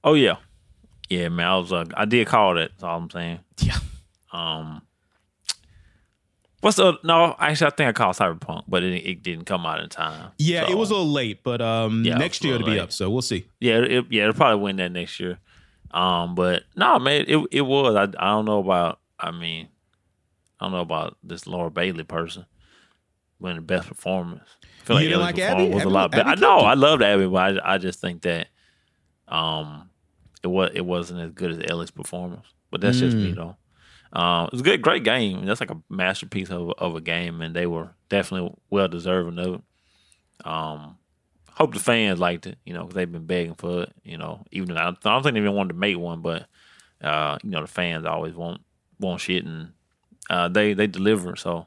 Oh 0.03 0.13
yeah, 0.13 0.35
yeah, 1.09 1.29
man. 1.29 1.47
I 1.47 1.57
was 1.57 1.73
uh, 1.73 1.85
I 1.95 2.05
did 2.05 2.27
call 2.27 2.53
that. 2.55 2.69
That's 2.71 2.83
all 2.83 2.97
I'm 2.97 3.09
saying. 3.09 3.39
Yeah. 3.59 3.77
Um, 4.31 4.81
what's 6.61 6.77
the 6.77 6.99
no? 7.03 7.35
Actually, 7.39 7.67
I 7.67 7.69
think 7.71 7.89
I 7.89 7.91
called 7.93 8.15
Cyberpunk, 8.15 8.63
but 8.67 8.83
it, 8.83 8.93
it 9.05 9.23
didn't 9.23 9.45
come 9.45 9.65
out 9.65 9.81
in 9.81 9.89
time. 9.89 10.31
Yeah, 10.37 10.65
So, 10.67 10.71
it 10.73 10.77
was 10.77 10.89
a 10.91 10.93
little 10.93 11.11
late, 11.11 11.43
but 11.43 11.61
um, 11.61 12.03
Yeah, 12.05 12.17
next 12.17 12.43
year 12.43 12.53
it'll 12.55 12.65
little 12.65 12.73
be 12.75 12.79
late. 12.79 12.83
up, 12.83 12.91
so 12.91 13.09
we'll 13.09 13.21
see. 13.21 13.47
yeah, 13.59 13.77
it, 13.79 14.05
yeah. 14.09 14.23
It'll 14.23 14.33
probably 14.35 14.61
win 14.63 14.75
that 14.77 14.91
next 14.91 15.19
year. 15.19 15.39
Um, 15.91 16.35
but 16.35 16.63
no, 16.75 16.99
man, 16.99 17.25
it 17.27 17.37
it 17.51 17.61
was. 17.61 17.95
I 17.95 18.03
I 18.03 18.29
don't 18.31 18.45
know 18.45 18.59
about. 18.59 18.99
I 19.19 19.31
mean, 19.31 19.67
I 20.59 20.65
don't 20.65 20.71
know 20.73 20.81
about 20.81 21.17
this 21.23 21.47
Laura 21.47 21.71
Bailey 21.71 22.03
person 22.03 22.45
winning 23.39 23.57
the 23.57 23.61
best 23.61 23.87
performance. 23.87 24.43
I 24.81 24.85
feel 24.85 25.01
You 25.01 25.07
didn't 25.09 25.21
like 25.21 25.39
Abby? 25.39 25.69
was 25.69 25.81
Abby- 25.81 25.89
a 25.89 25.93
lot 25.93 26.11
better. 26.11 26.29
I 26.29 26.35
know. 26.35 26.59
I 26.59 26.73
loved 26.75 27.01
Abby, 27.03 27.27
but 27.27 27.57
I, 27.63 27.75
I 27.75 27.77
just 27.77 27.99
think 27.99 28.21
that 28.23 28.47
um, 29.27 29.89
it 30.43 30.47
was 30.47 30.71
it 30.73 30.85
wasn't 30.85 31.19
as 31.21 31.31
good 31.31 31.51
as 31.51 31.59
Ellie's 31.69 31.91
performance. 31.91 32.45
But 32.71 32.81
that's 32.81 32.99
just 32.99 33.15
Mm. 33.17 33.21
me 33.21 33.31
though. 33.33 33.55
Um, 34.13 34.45
it 34.47 34.51
was 34.53 34.61
a 34.61 34.63
good, 34.63 34.81
great 34.81 35.03
game. 35.03 35.45
That's 35.45 35.59
like 35.59 35.71
a 35.71 35.81
masterpiece 35.89 36.49
of 36.49 36.71
of 36.77 36.95
a 36.95 37.01
game, 37.01 37.41
and 37.41 37.55
they 37.55 37.65
were 37.67 37.89
definitely 38.09 38.53
well 38.69 38.87
deserving 38.87 39.39
of 39.39 39.55
it. 39.55 39.61
Um, 40.45 40.97
hope 41.57 41.73
the 41.73 41.79
fans 41.79 42.19
liked 42.19 42.45
it, 42.45 42.59
you 42.65 42.73
know, 42.73 42.83
because 42.83 42.93
they've 42.93 43.11
been 43.11 43.25
begging 43.25 43.55
for 43.55 43.83
it. 43.83 43.93
You 44.03 44.17
know, 44.17 44.45
even 44.51 44.69
though 44.69 44.75
I 44.75 44.83
don't, 44.85 44.97
I 45.05 45.13
don't 45.13 45.23
think 45.23 45.33
they 45.33 45.39
even 45.39 45.53
wanted 45.53 45.73
to 45.73 45.79
make 45.79 45.97
one, 45.97 46.21
but 46.21 46.45
uh, 47.01 47.39
you 47.43 47.49
know, 47.49 47.61
the 47.61 47.67
fans 47.67 48.05
always 48.05 48.35
want 48.35 48.61
want 48.99 49.21
shit, 49.21 49.43
and 49.43 49.71
uh, 50.29 50.47
they 50.49 50.73
they 50.73 50.85
deliver. 50.85 51.35
So, 51.35 51.65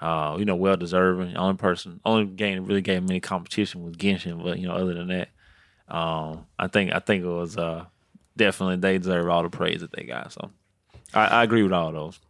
uh, 0.00 0.36
you 0.38 0.44
know, 0.44 0.54
well 0.54 0.76
deserving. 0.76 1.36
Only 1.36 1.56
person, 1.56 2.00
only 2.04 2.26
game 2.26 2.54
that 2.54 2.62
really 2.62 2.82
gave 2.82 3.02
me 3.02 3.14
any 3.14 3.20
competition 3.20 3.82
was 3.82 3.96
Genshin, 3.96 4.42
but 4.42 4.60
you 4.60 4.68
know, 4.68 4.74
other 4.74 4.94
than 4.94 5.08
that, 5.08 5.28
um, 5.88 6.46
I 6.56 6.68
think 6.68 6.92
I 6.94 7.00
think 7.00 7.24
it 7.24 7.28
was 7.28 7.56
uh, 7.56 7.86
definitely 8.36 8.76
they 8.76 8.98
deserve 8.98 9.28
all 9.28 9.42
the 9.42 9.50
praise 9.50 9.80
that 9.80 9.90
they 9.92 10.04
got. 10.04 10.32
So, 10.32 10.50
I, 11.14 11.26
I 11.26 11.42
agree 11.42 11.64
with 11.64 11.72
all 11.72 11.90
those. 11.90 12.20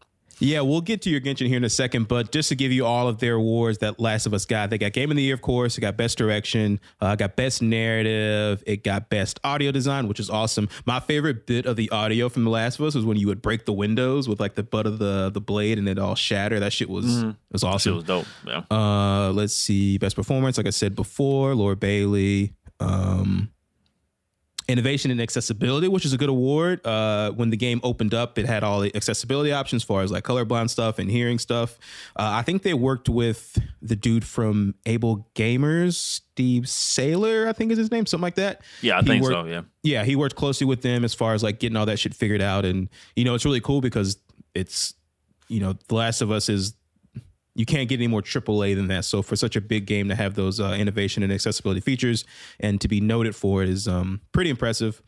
Yeah, 0.43 0.63
we'll 0.63 0.81
get 0.81 1.03
to 1.03 1.11
your 1.11 1.21
Genshin 1.21 1.47
here 1.47 1.57
in 1.57 1.63
a 1.63 1.71
second, 1.71 2.09
but 2.09 2.33
just 2.33 2.49
to 2.49 2.57
give 2.57 2.73
you 2.73 2.85
all 2.85 3.07
of 3.07 3.19
their 3.21 3.35
awards 3.35 3.79
that 3.79 4.01
Last 4.01 4.27
of 4.27 4.35
Us 4.35 4.45
got, 4.45 4.71
they 4.71 4.79
got 4.79 4.93
Game 4.93 5.11
of 5.13 5.17
the 5.17 5.23
Year, 5.23 5.35
of 5.35 5.41
course. 5.41 5.79
It 5.79 5.83
got 5.83 5.97
Best 5.97 6.19
Direction, 6.19 6.81
uh, 7.01 7.15
got 7.15 7.37
Best 7.37 7.63
Narrative, 7.63 8.61
it 8.67 8.83
got 8.83 9.09
Best 9.09 9.39
Audio 9.45 9.71
Design, 9.71 10.09
which 10.09 10.19
is 10.19 10.29
awesome. 10.29 10.69
My 10.85 10.99
favorite 10.99 11.47
bit 11.47 11.65
of 11.65 11.77
the 11.77 11.89
audio 11.91 12.29
from 12.29 12.43
The 12.43 12.51
Last 12.51 12.81
of 12.81 12.87
Us 12.87 12.97
was 12.97 13.05
when 13.05 13.17
you 13.19 13.29
would 13.29 13.41
break 13.41 13.67
the 13.67 13.73
windows 13.73 14.29
with 14.29 14.41
like 14.41 14.57
the 14.57 14.65
butt 14.65 14.87
of 14.87 14.99
the 14.99 15.31
the 15.33 15.41
blade 15.41 15.79
and 15.79 15.89
it 15.89 15.99
all 15.99 16.17
shatter. 16.17 16.59
That 16.59 16.73
shit 16.73 16.91
was 16.91 17.05
was 17.53 17.61
Shit 17.61 17.65
awesome. 17.65 17.95
was 17.95 18.05
dope. 18.05 18.27
Yeah. 18.45 18.63
Uh, 18.69 19.31
let's 19.33 19.55
see, 19.55 19.97
best 19.99 20.17
performance. 20.17 20.57
Like 20.57 20.67
I 20.67 20.71
said 20.71 20.97
before, 20.97 21.55
Laura 21.55 21.77
Bailey. 21.77 22.55
Um, 22.81 23.53
innovation 24.73 25.11
and 25.11 25.21
accessibility, 25.21 25.87
which 25.87 26.05
is 26.05 26.13
a 26.13 26.19
good 26.19 26.29
award. 26.29 26.85
Uh, 26.87 27.31
when 27.33 27.51
the 27.51 27.57
game 27.57 27.81
opened 27.83 28.15
up, 28.15 28.39
it 28.39 28.47
had 28.47 28.65
all 28.65 28.81
the 28.81 28.95
accessibility 28.97 29.53
options, 29.53 29.83
as 29.83 29.87
far 29.87 30.03
as 30.03 30.11
like 30.11 30.25
colorblind 30.25 30.71
stuff 30.71 30.99
and 30.99 31.11
hearing 31.11 31.39
stuff. 31.39 31.79
Uh, 32.17 32.31
I 32.33 32.43
think 32.43 32.63
they 32.63 32.75
worked 32.75 33.09
with 33.09 33.59
the 33.81 33.95
dude 33.95 34.25
from 34.25 34.75
Able 34.87 35.29
Gamers, 35.35 35.95
Steve 35.95 36.65
Saylor, 36.65 37.47
I 37.47 37.53
think 37.53 37.71
is 37.71 37.79
his 37.79 37.91
name, 37.91 38.07
something 38.07 38.23
like 38.23 38.37
that. 38.37 38.63
Yeah, 38.81 38.99
I 38.99 39.03
He 39.03 39.07
think 39.09 39.23
worked- 39.23 39.35
so. 39.35 39.45
Yeah. 39.45 39.63
yeah, 39.83 40.05
he 40.05 40.17
worked 40.17 40.35
closely 40.37 40.67
with 40.67 40.83
them 40.83 41.05
as 41.05 41.15
far 41.15 41.35
as 41.35 41.43
like 41.43 41.59
getting 41.61 41.77
all 41.77 41.87
that 41.87 41.99
shit 41.99 42.15
figured 42.15 42.41
out. 42.43 42.65
And, 42.65 42.89
you 43.15 43.25
know, 43.25 43.35
it's 43.35 43.45
really 43.45 43.61
cool 43.61 43.81
because 43.81 44.17
it's, 44.55 44.95
you 45.49 45.61
know, 45.61 45.75
The 45.89 45.95
Last 45.95 46.23
of 46.23 46.31
Us 46.31 46.49
is, 46.49 46.75
you 47.55 47.67
can't 47.67 47.89
get 47.89 47.97
any 47.97 48.07
more 48.07 48.23
AAA 48.23 48.75
than 48.75 48.89
that. 48.89 49.05
So 49.05 49.21
for 49.23 49.37
such 49.37 49.57
a 49.57 49.61
big 49.61 49.87
game 49.87 50.09
to 50.09 50.15
have 50.15 50.35
those 50.35 50.59
uh, 50.61 50.73
innovation 50.79 51.23
and 51.23 51.33
accessibility 51.33 51.81
features 51.81 52.25
and 52.61 52.81
to 52.81 52.89
be 52.89 53.01
noted 53.01 53.37
for 53.37 53.63
it 53.63 53.69
is 53.69 53.87
um, 53.87 54.21
pretty 54.33 54.51
impressive. 54.51 55.03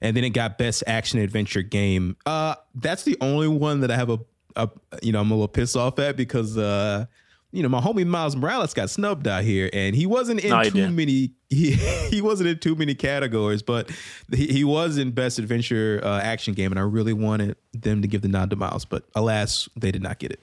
And 0.00 0.16
then 0.16 0.24
it 0.24 0.30
got 0.30 0.56
best 0.56 0.82
action 0.86 1.18
adventure 1.18 1.62
game. 1.62 2.16
Uh, 2.24 2.54
that's 2.74 3.02
the 3.02 3.18
only 3.20 3.48
one 3.48 3.80
that 3.80 3.90
I 3.90 3.96
have 3.96 4.08
a, 4.08 4.18
a 4.56 4.70
you 5.02 5.12
know, 5.12 5.20
I'm 5.20 5.30
a 5.30 5.34
little 5.34 5.46
pissed 5.48 5.76
off 5.76 5.98
at 5.98 6.16
because, 6.16 6.56
uh, 6.56 7.04
you 7.52 7.62
know, 7.62 7.68
my 7.68 7.80
homie 7.80 8.06
Miles 8.06 8.34
Morales 8.34 8.72
got 8.72 8.88
snubbed 8.90 9.26
out 9.26 9.42
here, 9.42 9.68
and 9.72 9.94
he 9.94 10.06
wasn't 10.06 10.40
in 10.40 10.50
No, 10.50 10.62
too 10.62 10.70
didn't. 10.70 10.96
many. 10.96 11.32
He, 11.50 11.72
he 11.72 12.22
wasn't 12.22 12.48
in 12.48 12.60
too 12.60 12.76
many 12.76 12.94
categories, 12.94 13.60
but 13.60 13.90
he, 14.32 14.46
he 14.46 14.62
was 14.62 14.98
in 14.98 15.10
best 15.10 15.40
adventure 15.40 16.00
uh, 16.04 16.20
action 16.20 16.54
game, 16.54 16.70
and 16.70 16.78
I 16.78 16.84
really 16.84 17.12
wanted 17.12 17.56
them 17.72 18.02
to 18.02 18.06
give 18.08 18.22
the 18.22 18.28
nod 18.28 18.50
to 18.50 18.56
Miles, 18.56 18.84
but 18.84 19.02
alas, 19.16 19.68
they 19.74 19.90
did 19.90 20.00
not 20.00 20.20
get 20.20 20.30
it. 20.30 20.38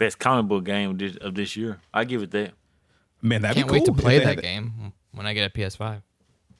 Best 0.00 0.18
comic 0.18 0.48
book 0.48 0.64
game 0.64 0.92
of 0.92 0.98
this, 0.98 1.16
of 1.16 1.34
this 1.34 1.56
year. 1.56 1.78
I 1.92 2.04
give 2.04 2.22
it 2.22 2.30
that. 2.30 2.52
Man, 3.20 3.42
that'd 3.42 3.54
Can't 3.54 3.66
be 3.66 3.70
cool 3.70 3.80
wait 3.80 3.84
to 3.84 4.02
play 4.02 4.18
they 4.18 4.24
that 4.24 4.40
game 4.40 4.94
when 5.12 5.26
I 5.26 5.34
get 5.34 5.46
a 5.46 5.50
PS5. 5.50 5.76
Bro, 5.76 6.00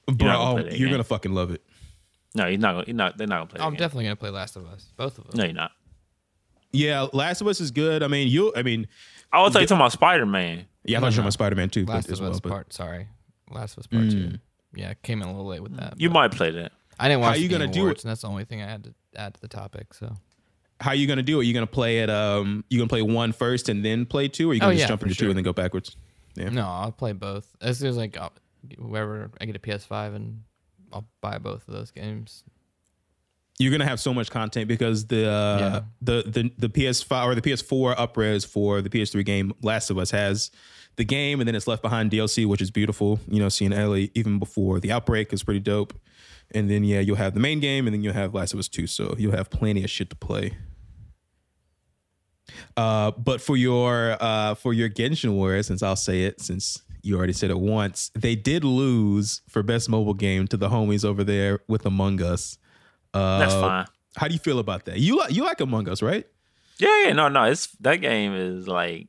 You're 0.07 0.15
gonna 0.17 0.63
oh, 0.63 0.69
you're 0.69 0.91
gonna 0.91 1.03
fucking 1.03 1.33
love 1.33 1.49
it. 1.49 1.63
No, 2.35 2.45
he's 2.47 2.59
not. 2.59 2.73
Gonna, 2.73 2.85
he's 2.85 2.93
not. 2.93 3.17
They're 3.17 3.25
not 3.25 3.37
gonna 3.37 3.45
play. 3.47 3.59
Oh, 3.61 3.65
I'm 3.65 3.73
game. 3.73 3.79
definitely 3.79 4.03
gonna 4.03 4.15
play 4.15 4.29
Last 4.29 4.57
of 4.57 4.67
Us, 4.67 4.93
both 4.95 5.17
of 5.17 5.25
them. 5.25 5.37
No, 5.39 5.43
you're 5.45 5.53
not. 5.53 5.71
Yeah, 6.71 7.07
Last 7.13 7.41
of 7.41 7.47
Us 7.47 7.59
is 7.59 7.71
good. 7.71 8.03
I 8.03 8.07
mean, 8.07 8.27
you. 8.27 8.53
I 8.55 8.61
mean, 8.61 8.87
oh, 9.33 9.39
I 9.39 9.41
was 9.41 9.53
talking 9.53 9.75
about 9.75 9.91
Spider 9.91 10.27
Man. 10.27 10.67
yeah, 10.83 10.97
I'm 10.97 11.03
not 11.03 11.13
sure 11.13 11.21
about 11.21 11.33
Spider 11.33 11.55
Man 11.55 11.71
too, 11.71 11.85
Last 11.85 12.05
but 12.05 12.13
as 12.13 12.19
of 12.19 12.25
well. 12.25 12.31
Us 12.33 12.39
But 12.39 12.49
Part. 12.49 12.73
Sorry, 12.73 13.07
Last 13.49 13.73
of 13.73 13.79
Us 13.79 13.87
Part 13.87 14.03
hmm. 14.03 14.09
Two. 14.11 14.33
Yeah, 14.75 14.93
came 15.01 15.23
in 15.23 15.29
a 15.29 15.31
little 15.31 15.47
late 15.47 15.63
with 15.63 15.75
that. 15.77 15.99
You 15.99 16.09
but 16.09 16.13
might 16.13 16.31
play 16.31 16.51
that. 16.51 16.73
I 16.99 17.07
didn't 17.07 17.21
watch 17.21 17.29
How 17.29 17.35
you 17.37 17.47
the 17.47 17.57
Game 17.57 17.59
gonna 17.61 17.71
do 17.71 17.87
it? 17.87 18.03
and 18.03 18.11
that's 18.11 18.21
the 18.21 18.27
only 18.27 18.45
thing 18.45 18.61
I 18.61 18.67
had 18.67 18.83
to 18.83 18.93
add 19.15 19.33
to 19.33 19.41
the 19.41 19.47
topic. 19.47 19.95
So 19.95 20.15
how 20.81 20.89
are 20.91 20.95
you 20.95 21.07
gonna 21.07 21.21
do 21.23 21.39
it? 21.39 21.45
You 21.45 21.53
gonna 21.53 21.67
play 21.67 21.99
it? 21.99 22.09
Um, 22.09 22.63
you 22.69 22.77
gonna 22.79 22.89
play 22.89 23.01
one 23.01 23.31
first 23.31 23.69
and 23.69 23.85
then 23.85 24.05
play 24.05 24.27
two, 24.27 24.49
or 24.51 24.53
you 24.53 24.59
gonna 24.59 24.71
Oh, 24.71 24.73
just 24.73 24.81
yeah, 24.81 24.87
jump 24.87 25.03
into 25.03 25.15
two 25.15 25.27
and 25.29 25.37
then 25.37 25.43
go 25.43 25.53
backwards? 25.53 25.95
Yeah. 26.35 26.49
no, 26.49 26.65
I'll 26.67 26.91
play 26.91 27.11
both 27.13 27.47
as 27.61 27.79
soon 27.79 27.89
as 27.89 27.97
like 27.97 28.17
I'll, 28.17 28.33
whoever 28.79 29.31
I 29.39 29.45
get 29.45 29.55
a 29.55 29.59
PS5 29.59 30.15
and 30.15 30.41
I'll 30.93 31.05
buy 31.21 31.37
both 31.37 31.67
of 31.67 31.73
those 31.73 31.91
games. 31.91 32.43
you're 33.59 33.71
gonna 33.71 33.85
have 33.87 33.99
so 33.99 34.13
much 34.13 34.31
content 34.31 34.67
because 34.67 35.05
the 35.07 35.29
uh, 35.29 35.59
Yeah. 35.59 35.81
the 36.01 36.23
the 36.25 36.51
the 36.57 36.69
PS5 36.69 37.25
or 37.25 37.35
the 37.35 37.41
PS4 37.41 37.95
upres 37.95 38.45
for 38.47 38.81
the 38.81 38.89
PS3 38.89 39.23
game 39.25 39.53
Last 39.61 39.89
of 39.89 39.97
Us 39.97 40.11
has 40.11 40.51
the 40.95 41.03
game 41.05 41.39
and 41.41 41.47
then 41.47 41.55
it's 41.55 41.67
left 41.67 41.81
behind 41.81 42.11
DLC, 42.11 42.45
which 42.45 42.61
is 42.61 42.71
beautiful. 42.71 43.19
You 43.27 43.39
know, 43.39 43.49
seeing 43.49 43.71
Ellie 43.73 44.09
even 44.15 44.39
before 44.39 44.79
the 44.79 44.91
outbreak 44.91 45.31
is 45.33 45.43
pretty 45.43 45.59
dope. 45.59 45.93
And 46.53 46.69
then 46.69 46.83
yeah, 46.83 46.99
you'll 47.01 47.15
have 47.17 47.33
the 47.33 47.39
main 47.39 47.59
game 47.59 47.87
and 47.87 47.93
then 47.93 48.03
you'll 48.03 48.13
have 48.13 48.33
Last 48.33 48.53
of 48.53 48.59
Us 48.59 48.67
2, 48.67 48.85
so 48.87 49.15
you'll 49.17 49.31
have 49.35 49.49
plenty 49.49 49.83
of 49.85 49.89
shit 49.89 50.09
to 50.09 50.15
play. 50.17 50.57
Uh, 52.77 53.11
but 53.11 53.41
for 53.41 53.57
your 53.57 54.17
uh 54.19 54.55
for 54.55 54.73
your 54.73 54.89
Genshin 54.89 55.33
War, 55.33 55.61
since 55.63 55.81
I'll 55.83 55.95
say 55.95 56.23
it, 56.23 56.41
since 56.41 56.81
you 57.03 57.17
already 57.17 57.33
said 57.33 57.49
it 57.49 57.59
once, 57.59 58.11
they 58.13 58.35
did 58.35 58.63
lose 58.63 59.41
for 59.49 59.63
best 59.63 59.89
mobile 59.89 60.13
game 60.13 60.47
to 60.47 60.57
the 60.57 60.69
homies 60.69 61.03
over 61.03 61.23
there 61.23 61.59
with 61.67 61.85
Among 61.85 62.21
Us. 62.21 62.57
Uh, 63.13 63.39
That's 63.39 63.53
fine. 63.53 63.85
How 64.15 64.27
do 64.27 64.33
you 64.33 64.39
feel 64.39 64.59
about 64.59 64.85
that? 64.85 64.99
You 64.99 65.17
like 65.17 65.31
you 65.33 65.43
like 65.43 65.59
Among 65.61 65.87
Us, 65.89 66.01
right? 66.01 66.25
Yeah, 66.77 67.05
yeah, 67.05 67.13
no, 67.13 67.27
no. 67.27 67.43
It's 67.45 67.67
that 67.81 67.97
game 67.97 68.33
is 68.33 68.67
like 68.67 69.07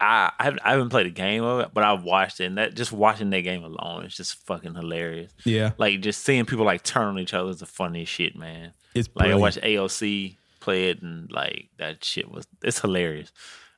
I 0.00 0.30
I 0.38 0.44
haven't, 0.44 0.62
I 0.64 0.70
haven't 0.72 0.90
played 0.90 1.06
a 1.06 1.10
game 1.10 1.42
of 1.44 1.60
it, 1.60 1.70
but 1.74 1.82
I've 1.84 2.04
watched 2.04 2.40
it, 2.40 2.44
and 2.44 2.58
that 2.58 2.74
just 2.74 2.92
watching 2.92 3.30
that 3.30 3.40
game 3.42 3.64
alone 3.64 4.04
is 4.04 4.16
just 4.16 4.34
fucking 4.46 4.74
hilarious. 4.74 5.32
Yeah, 5.44 5.72
Like 5.78 6.00
just 6.00 6.22
seeing 6.24 6.44
people 6.46 6.64
like 6.64 6.82
turn 6.84 7.04
on 7.08 7.18
each 7.18 7.34
other 7.34 7.50
is 7.50 7.58
the 7.58 7.66
funniest 7.66 8.12
shit, 8.12 8.36
man. 8.36 8.72
it's 8.94 9.08
Like 9.08 9.28
brilliant. 9.30 9.38
I 9.38 9.40
watched 9.40 9.60
AOC 9.62 10.36
play 10.68 10.90
it, 10.90 11.02
and 11.02 11.30
like 11.32 11.68
that 11.78 12.04
shit 12.04 12.30
was 12.30 12.46
it's 12.62 12.80
hilarious. 12.80 13.32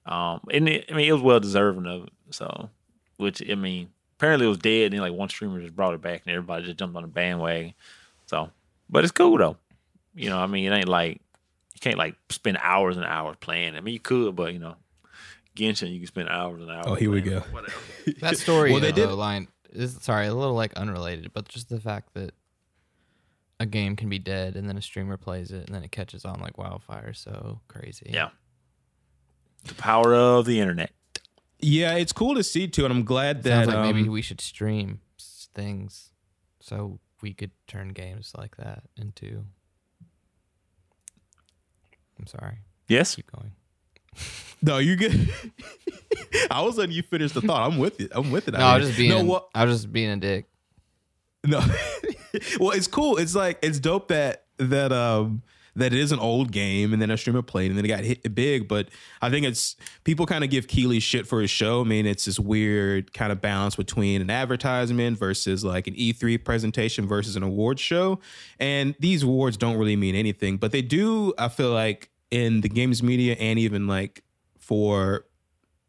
Um, 0.07 0.41
and 0.53 0.69
it, 0.69 0.87
I 0.91 0.95
mean 0.95 1.09
it 1.09 1.13
was 1.13 1.23
well 1.23 1.41
deserving 1.41 1.87
of 1.87 2.05
it. 2.05 2.13
So, 2.31 2.71
which 3.17 3.43
I 3.49 3.55
mean, 3.55 3.91
apparently 4.19 4.47
it 4.47 4.49
was 4.49 4.59
dead, 4.59 4.87
and 4.87 4.95
then 4.95 5.01
like 5.01 5.13
one 5.19 5.29
streamer 5.29 5.61
just 5.61 5.77
brought 5.77 5.95
it 5.95 6.03
back, 6.03 6.23
and 6.27 6.35
everybody 6.35 6.65
just 6.65 6.79
jumped 6.79 6.97
on 6.97 7.03
the 7.03 7.09
bandwagon. 7.09 7.75
So, 8.27 8.51
but 8.89 9.05
it's 9.05 9.13
cool 9.13 9.39
though. 9.39 9.57
You 10.15 10.31
know, 10.31 10.39
I 10.39 10.47
mean, 10.47 10.71
it 10.71 10.75
ain't 10.77 10.89
like 10.89 11.21
you 11.75 11.81
can't 11.81 11.99
like 11.99 12.17
spend 12.31 12.59
hours 12.61 12.97
and 12.97 13.07
hours 13.07 13.37
playing. 13.41 13.77
I 13.77 13.81
mean, 13.81 13.95
you 13.95 14.01
could, 14.01 14.35
but 14.35 14.53
you 14.53 14.59
know, 14.59 14.75
Genshin 15.57 15.93
you 15.93 15.99
can 16.01 16.07
spend 16.09 16.29
hours 16.29 16.61
and 16.61 16.71
hours. 16.71 16.87
Oh, 16.89 16.95
here 16.95 17.11
we 17.11 17.21
go. 17.21 17.41
Whatever. 17.53 17.77
That 18.21 18.37
story, 18.39 18.73
Well, 18.73 18.81
they 18.81 18.91
though, 18.93 19.07
did- 19.09 19.15
line 19.15 19.49
is 19.73 19.97
sorry, 20.01 20.27
a 20.27 20.35
little 20.35 20.55
like 20.55 20.73
unrelated, 20.75 21.33
but 21.33 21.47
just 21.49 21.69
the 21.69 21.81
fact 21.81 22.15
that 22.15 22.33
a 23.61 23.67
game 23.67 23.95
can 23.95 24.09
be 24.09 24.19
dead 24.19 24.57
and 24.57 24.69
then 24.69 24.77
a 24.77 24.83
streamer 24.83 25.17
plays 25.17 25.53
it 25.53 25.67
and 25.67 25.75
then 25.75 25.85
it 25.85 25.93
catches 25.93 26.25
on 26.25 26.41
like 26.41 26.59
wildfire. 26.59 27.13
So 27.13 27.61
crazy. 27.69 28.11
Yeah. 28.13 28.31
The 29.65 29.75
power 29.75 30.15
of 30.15 30.47
the 30.47 30.59
internet. 30.59 30.91
yeah, 31.61 31.95
it's 31.95 32.13
cool 32.13 32.35
to 32.35 32.43
see 32.43 32.67
too, 32.67 32.85
and 32.87 32.93
I'm 32.93 33.05
glad 33.05 33.43
that 33.43 33.67
Sounds 33.67 33.69
like 33.69 33.81
maybe 33.85 34.01
um, 34.09 34.13
we 34.13 34.23
should 34.23 34.41
stream 34.41 35.01
things 35.55 36.11
so 36.61 36.99
we 37.21 37.35
could 37.35 37.51
turn 37.67 37.91
games 37.91 38.33
like 38.37 38.57
that 38.57 38.83
into. 38.97 39.45
I'm 42.19 42.27
sorry. 42.27 42.59
Yes. 42.89 43.15
Keep 43.15 43.31
going. 43.33 43.53
no, 44.63 44.79
you 44.79 44.97
good. 44.97 45.31
I 46.51 46.63
was 46.63 46.79
letting 46.79 46.95
you 46.95 47.03
finish 47.03 47.33
the 47.33 47.41
thought. 47.43 47.71
I'm 47.71 47.79
with 47.79 48.01
it. 48.01 48.11
I'm 48.15 48.31
with 48.31 48.49
it. 48.49 48.53
No, 48.53 48.61
out 48.61 48.63
I 48.63 48.71
here. 48.73 48.79
was 48.81 48.89
just 48.89 48.99
being. 48.99 49.11
no. 49.11 49.25
What? 49.25 49.49
I 49.55 49.65
was 49.65 49.83
just 49.83 49.93
being 49.93 50.11
a 50.11 50.17
dick. 50.17 50.47
No. 51.45 51.61
well, 52.61 52.71
it's 52.71 52.87
cool. 52.87 53.17
It's 53.17 53.35
like 53.35 53.59
it's 53.63 53.79
dope 53.79 54.09
that 54.09 54.45
that 54.59 54.93
um 54.93 55.43
that 55.77 55.93
it 55.93 55.99
is 55.99 56.13
an 56.13 56.19
old 56.19 56.51
game 56.53 56.93
and 56.93 57.01
then 57.01 57.11
a 57.11 57.17
streamer 57.17 57.43
played 57.43 57.71
and 57.71 57.79
then 57.79 57.85
it 57.85 57.89
got 57.89 58.01
hit 58.01 58.35
big. 58.35 58.69
But 58.69 58.89
I 59.23 59.31
think 59.31 59.47
it's 59.47 59.77
people 60.05 60.27
kind 60.27 60.45
of 60.45 60.51
give 60.51 60.69
Keighley 60.69 61.01
shit 61.01 61.27
for 61.27 61.41
his 61.41 61.51
show. 61.51 61.81
I 61.81 61.85
mean, 61.85 62.07
it's 62.07 62.25
this 62.25 62.39
weird 62.39 63.13
kind 63.13 63.31
of 63.33 63.41
balance 63.41 63.77
between 63.77 64.21
an 64.21 64.31
advertisement 64.31 65.19
versus 65.19 65.65
like 65.65 65.87
an 65.87 65.95
E3 65.95 66.45
presentation 66.45 67.07
versus 67.07 67.37
an 67.37 67.43
awards 67.43 67.81
show. 67.81 68.21
And 68.59 68.95
these 68.99 69.23
awards 69.23 69.57
don't 69.57 69.77
really 69.77 69.97
mean 69.97 70.15
anything, 70.15 70.57
but 70.57 70.73
they 70.73 70.83
do, 70.83 71.33
I 71.39 71.49
feel 71.49 71.71
like, 71.71 72.11
in 72.31 72.61
the 72.61 72.69
games 72.69 73.03
media 73.03 73.35
and 73.41 73.59
even 73.59 73.89
like 73.89 74.23
for 74.59 75.25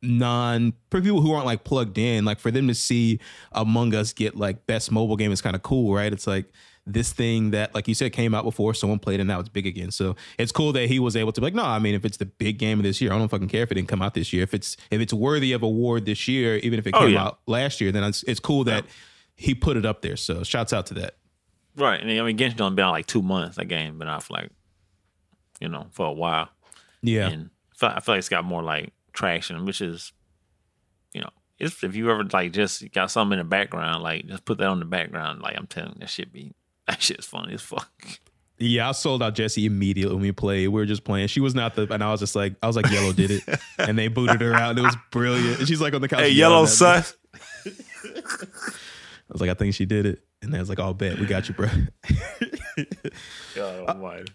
non 0.01 0.73
for 0.89 1.01
people 1.01 1.21
who 1.21 1.31
aren't 1.31 1.45
like 1.45 1.63
plugged 1.63 1.97
in, 1.97 2.25
like 2.25 2.39
for 2.39 2.51
them 2.51 2.67
to 2.67 2.73
see 2.75 3.19
Among 3.51 3.93
Us 3.93 4.13
get 4.13 4.35
like 4.35 4.65
best 4.65 4.91
mobile 4.91 5.15
game 5.17 5.31
is 5.31 5.41
kind 5.41 5.55
of 5.55 5.61
cool, 5.63 5.93
right? 5.93 6.11
It's 6.11 6.27
like 6.27 6.45
this 6.87 7.13
thing 7.13 7.51
that, 7.51 7.75
like 7.75 7.87
you 7.87 7.93
said, 7.93 8.11
came 8.11 8.33
out 8.33 8.43
before 8.43 8.73
someone 8.73 8.97
played 8.97 9.19
and 9.19 9.27
now 9.27 9.39
it's 9.39 9.49
big 9.49 9.67
again. 9.67 9.91
So 9.91 10.15
it's 10.39 10.51
cool 10.51 10.73
that 10.73 10.87
he 10.87 10.99
was 10.99 11.15
able 11.15 11.31
to 11.31 11.39
be 11.39 11.45
like, 11.45 11.53
no, 11.53 11.63
I 11.63 11.77
mean, 11.79 11.93
if 11.93 12.03
it's 12.05 12.17
the 12.17 12.25
big 12.25 12.57
game 12.57 12.79
of 12.79 12.83
this 12.83 12.99
year, 12.99 13.13
I 13.13 13.17
don't 13.19 13.29
fucking 13.29 13.49
care 13.49 13.61
if 13.63 13.71
it 13.71 13.75
didn't 13.75 13.87
come 13.89 14.01
out 14.01 14.15
this 14.15 14.33
year. 14.33 14.41
If 14.43 14.53
it's 14.55 14.77
if 14.89 14.99
it's 14.99 15.13
worthy 15.13 15.53
of 15.53 15.61
award 15.61 16.05
this 16.05 16.27
year, 16.27 16.55
even 16.57 16.79
if 16.79 16.87
it 16.87 16.95
Oh, 16.95 17.01
came 17.01 17.11
yeah. 17.11 17.23
out 17.25 17.39
last 17.45 17.79
year, 17.81 17.91
then 17.91 18.03
it's 18.03 18.23
it's 18.23 18.39
cool 18.39 18.63
that 18.63 18.85
he 19.35 19.53
put 19.53 19.77
it 19.77 19.85
up 19.85 20.01
there. 20.01 20.17
So 20.17 20.43
shouts 20.43 20.73
out 20.73 20.87
to 20.87 20.95
that. 20.95 21.17
Right. 21.75 22.01
And 22.01 22.09
I 22.11 22.21
mean, 22.23 22.37
Genshin 22.37 22.57
done 22.57 22.75
been 22.75 22.85
out 22.85 22.91
like 22.91 23.05
two 23.05 23.21
months. 23.21 23.57
That 23.57 23.65
game 23.65 23.97
been 23.99 24.09
out 24.09 24.23
for 24.23 24.33
like, 24.33 24.49
you 25.59 25.69
know, 25.69 25.87
for 25.91 26.07
a 26.07 26.11
while. 26.11 26.49
Yeah. 27.03 27.29
And 27.29 27.49
I 27.73 27.77
feel, 27.77 27.89
I 27.89 27.99
feel 28.01 28.13
like 28.15 28.19
it's 28.19 28.29
got 28.29 28.43
more 28.43 28.61
like 28.63 28.91
traction, 29.13 29.65
which 29.65 29.81
is, 29.81 30.13
you 31.13 31.21
know, 31.21 31.29
it's, 31.59 31.83
if 31.83 31.95
you 31.95 32.09
ever 32.09 32.23
like 32.23 32.51
just 32.53 32.91
got 32.91 33.11
something 33.11 33.39
in 33.39 33.45
the 33.45 33.49
background, 33.49 34.03
like 34.03 34.27
just 34.27 34.45
put 34.45 34.57
that 34.59 34.67
on 34.67 34.79
the 34.79 34.85
background. 34.85 35.41
Like 35.41 35.55
I'm 35.57 35.67
telling 35.67 35.93
you, 35.93 35.99
that 35.99 36.09
shit 36.09 36.31
be 36.33 36.53
that 36.87 37.01
shit's 37.01 37.25
funny 37.25 37.53
as 37.53 37.61
fuck. 37.61 37.91
Yeah, 38.57 38.89
I 38.89 38.91
sold 38.91 39.23
out 39.23 39.33
Jesse 39.33 39.65
immediately 39.65 40.13
when 40.13 40.21
we 40.21 40.31
played. 40.31 40.67
We 40.67 40.79
were 40.79 40.85
just 40.85 41.03
playing. 41.03 41.27
She 41.27 41.39
was 41.39 41.55
not 41.55 41.73
the, 41.73 41.91
and 41.91 42.03
I 42.03 42.11
was 42.11 42.19
just 42.19 42.35
like, 42.35 42.53
I 42.61 42.67
was 42.67 42.75
like, 42.75 42.91
Yellow 42.91 43.11
did 43.11 43.31
it, 43.31 43.43
and 43.79 43.97
they 43.97 44.07
booted 44.07 44.39
her 44.41 44.53
out. 44.53 44.71
And 44.71 44.79
it 44.79 44.83
was 44.83 44.97
brilliant. 45.11 45.59
And 45.59 45.67
she's 45.67 45.81
like 45.81 45.95
on 45.95 46.01
the 46.01 46.07
couch. 46.07 46.19
Hey, 46.19 46.29
yellow 46.29 46.59
at 46.59 46.61
me. 46.63 46.67
sus. 46.67 47.15
I 47.65 49.33
was 49.33 49.41
like, 49.41 49.49
I 49.49 49.55
think 49.55 49.73
she 49.73 49.85
did 49.85 50.05
it, 50.05 50.23
and 50.43 50.55
I 50.55 50.59
was 50.59 50.69
like, 50.69 50.79
"I'll 50.79 50.93
bet 50.93 51.17
we 51.17 51.25
got 51.25 51.47
you, 51.47 51.55
bro." 51.55 51.69
Oh, 52.77 52.85
God 53.55 53.89
almighty. 53.89 54.31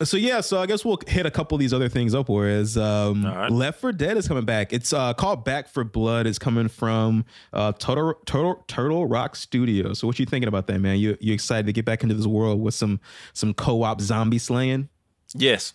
So 0.00 0.16
yeah, 0.16 0.40
so 0.40 0.58
I 0.58 0.66
guess 0.66 0.84
we'll 0.84 0.98
hit 1.06 1.26
a 1.26 1.30
couple 1.30 1.54
of 1.54 1.60
these 1.60 1.74
other 1.74 1.88
things 1.88 2.14
up. 2.14 2.28
Juarez 2.28 2.78
um, 2.78 3.24
right. 3.26 3.50
Left 3.50 3.80
4 3.80 3.92
Dead 3.92 4.16
is 4.16 4.26
coming 4.26 4.44
back. 4.44 4.72
It's 4.72 4.92
uh, 4.92 5.12
called 5.12 5.44
Back 5.44 5.68
4 5.68 5.84
Blood. 5.84 6.26
It's 6.26 6.38
coming 6.38 6.68
from 6.68 7.26
uh, 7.52 7.72
Turtle, 7.72 8.14
Turtle 8.24 8.64
Turtle 8.68 9.06
Rock 9.06 9.36
Studio. 9.36 9.92
So 9.92 10.06
what 10.06 10.18
you 10.18 10.24
thinking 10.24 10.48
about 10.48 10.66
that, 10.68 10.80
man? 10.80 10.98
You 10.98 11.16
you 11.20 11.34
excited 11.34 11.66
to 11.66 11.72
get 11.72 11.84
back 11.84 12.02
into 12.02 12.14
this 12.14 12.26
world 12.26 12.60
with 12.60 12.74
some 12.74 13.00
some 13.34 13.52
co 13.52 13.82
op 13.82 14.00
zombie 14.00 14.38
slaying? 14.38 14.88
Yes. 15.34 15.74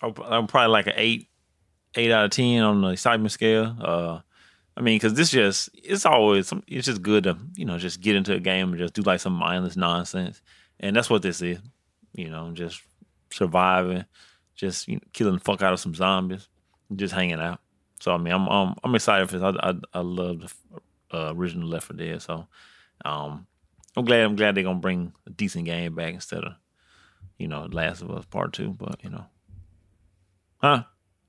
I'm 0.00 0.14
I'm 0.24 0.46
probably 0.46 0.70
like 0.70 0.86
an 0.86 0.94
eight, 0.96 1.28
eight 1.96 2.12
out 2.12 2.24
of 2.24 2.30
ten 2.30 2.62
on 2.62 2.80
the 2.82 2.88
excitement 2.88 3.32
scale. 3.32 3.76
Uh, 3.80 4.20
I 4.76 4.80
mean, 4.80 4.94
because 4.96 5.14
this 5.14 5.30
just 5.30 5.70
it's 5.74 6.06
always 6.06 6.52
it's 6.68 6.86
just 6.86 7.02
good 7.02 7.24
to 7.24 7.36
you 7.56 7.64
know 7.64 7.78
just 7.78 8.00
get 8.00 8.14
into 8.14 8.32
a 8.32 8.40
game 8.40 8.70
and 8.70 8.78
just 8.78 8.94
do 8.94 9.02
like 9.02 9.20
some 9.20 9.34
mindless 9.34 9.76
nonsense, 9.76 10.40
and 10.78 10.94
that's 10.94 11.10
what 11.10 11.22
this 11.22 11.42
is. 11.42 11.58
You 12.14 12.30
know, 12.30 12.50
just 12.52 12.82
surviving, 13.30 14.04
just 14.54 14.88
you 14.88 14.96
know, 14.96 15.02
killing 15.12 15.34
the 15.34 15.40
fuck 15.40 15.62
out 15.62 15.72
of 15.72 15.80
some 15.80 15.94
zombies, 15.94 16.48
just 16.94 17.14
hanging 17.14 17.40
out. 17.40 17.60
So 18.00 18.12
I 18.12 18.18
mean, 18.18 18.32
I'm 18.32 18.48
I'm, 18.48 18.74
I'm 18.82 18.94
excited 18.94 19.28
for 19.30 19.38
this. 19.38 19.56
I 19.62 19.70
I, 19.70 19.74
I 19.94 20.00
love 20.00 20.40
the 20.40 21.16
uh, 21.16 21.32
original 21.34 21.68
Left 21.68 21.86
4 21.86 21.96
Dead, 21.96 22.22
so 22.22 22.46
um, 23.04 23.46
I'm 23.96 24.04
glad 24.04 24.24
I'm 24.24 24.36
glad 24.36 24.54
they're 24.54 24.64
gonna 24.64 24.78
bring 24.78 25.12
a 25.26 25.30
decent 25.30 25.64
game 25.66 25.94
back 25.94 26.14
instead 26.14 26.44
of 26.44 26.54
you 27.40 27.48
know, 27.48 27.66
Last 27.72 28.02
of 28.02 28.10
Us 28.10 28.26
Part 28.26 28.52
Two, 28.52 28.76
but 28.78 29.02
you 29.02 29.08
know, 29.08 29.24
huh? 30.58 30.82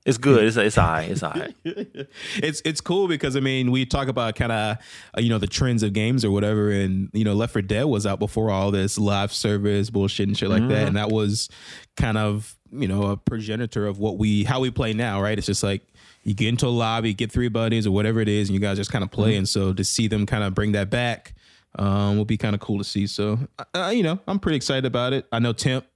It's 0.04 0.18
good. 0.18 0.44
It's 0.44 0.56
it's 0.56 0.78
alright. 0.78 1.10
It's 1.10 1.22
alright. 1.22 1.54
it's 1.64 2.60
it's 2.64 2.80
cool 2.80 3.06
because 3.06 3.36
I 3.36 3.40
mean 3.40 3.70
we 3.70 3.86
talk 3.86 4.08
about 4.08 4.34
kind 4.34 4.50
of 4.50 4.78
uh, 5.16 5.20
you 5.20 5.28
know 5.28 5.38
the 5.38 5.46
trends 5.46 5.82
of 5.84 5.92
games 5.92 6.24
or 6.24 6.32
whatever, 6.32 6.70
and 6.70 7.08
you 7.12 7.24
know 7.24 7.34
Left 7.34 7.52
4 7.52 7.62
Dead 7.62 7.84
was 7.84 8.04
out 8.04 8.18
before 8.18 8.50
all 8.50 8.72
this 8.72 8.98
live 8.98 9.32
service 9.32 9.90
bullshit 9.90 10.26
and 10.26 10.36
shit 10.36 10.48
like 10.48 10.66
that, 10.68 10.88
and 10.88 10.96
that 10.96 11.10
was 11.10 11.48
kind 11.96 12.18
of 12.18 12.56
you 12.72 12.88
know 12.88 13.04
a 13.04 13.16
progenitor 13.16 13.86
of 13.86 13.98
what 13.98 14.18
we 14.18 14.42
how 14.42 14.58
we 14.58 14.70
play 14.72 14.92
now, 14.92 15.22
right? 15.22 15.38
It's 15.38 15.46
just 15.46 15.62
like 15.62 15.82
you 16.24 16.34
get 16.34 16.48
into 16.48 16.66
a 16.66 16.68
lobby, 16.68 17.14
get 17.14 17.30
three 17.30 17.48
buddies 17.48 17.86
or 17.86 17.92
whatever 17.92 18.20
it 18.20 18.28
is, 18.28 18.48
and 18.48 18.54
you 18.54 18.60
guys 18.60 18.78
just 18.78 18.90
kind 18.90 19.04
of 19.04 19.10
play. 19.10 19.36
And 19.36 19.48
so 19.48 19.72
to 19.72 19.84
see 19.84 20.08
them 20.08 20.26
kind 20.26 20.42
of 20.42 20.54
bring 20.54 20.72
that 20.72 20.90
back 20.90 21.34
um, 21.78 22.16
will 22.16 22.24
be 22.24 22.36
kind 22.36 22.54
of 22.54 22.60
cool 22.60 22.78
to 22.78 22.84
see. 22.84 23.06
So 23.06 23.38
uh, 23.74 23.92
you 23.94 24.02
know 24.02 24.18
I'm 24.26 24.40
pretty 24.40 24.56
excited 24.56 24.84
about 24.84 25.12
it. 25.12 25.26
I 25.30 25.38
know 25.38 25.52
Temp. 25.52 25.86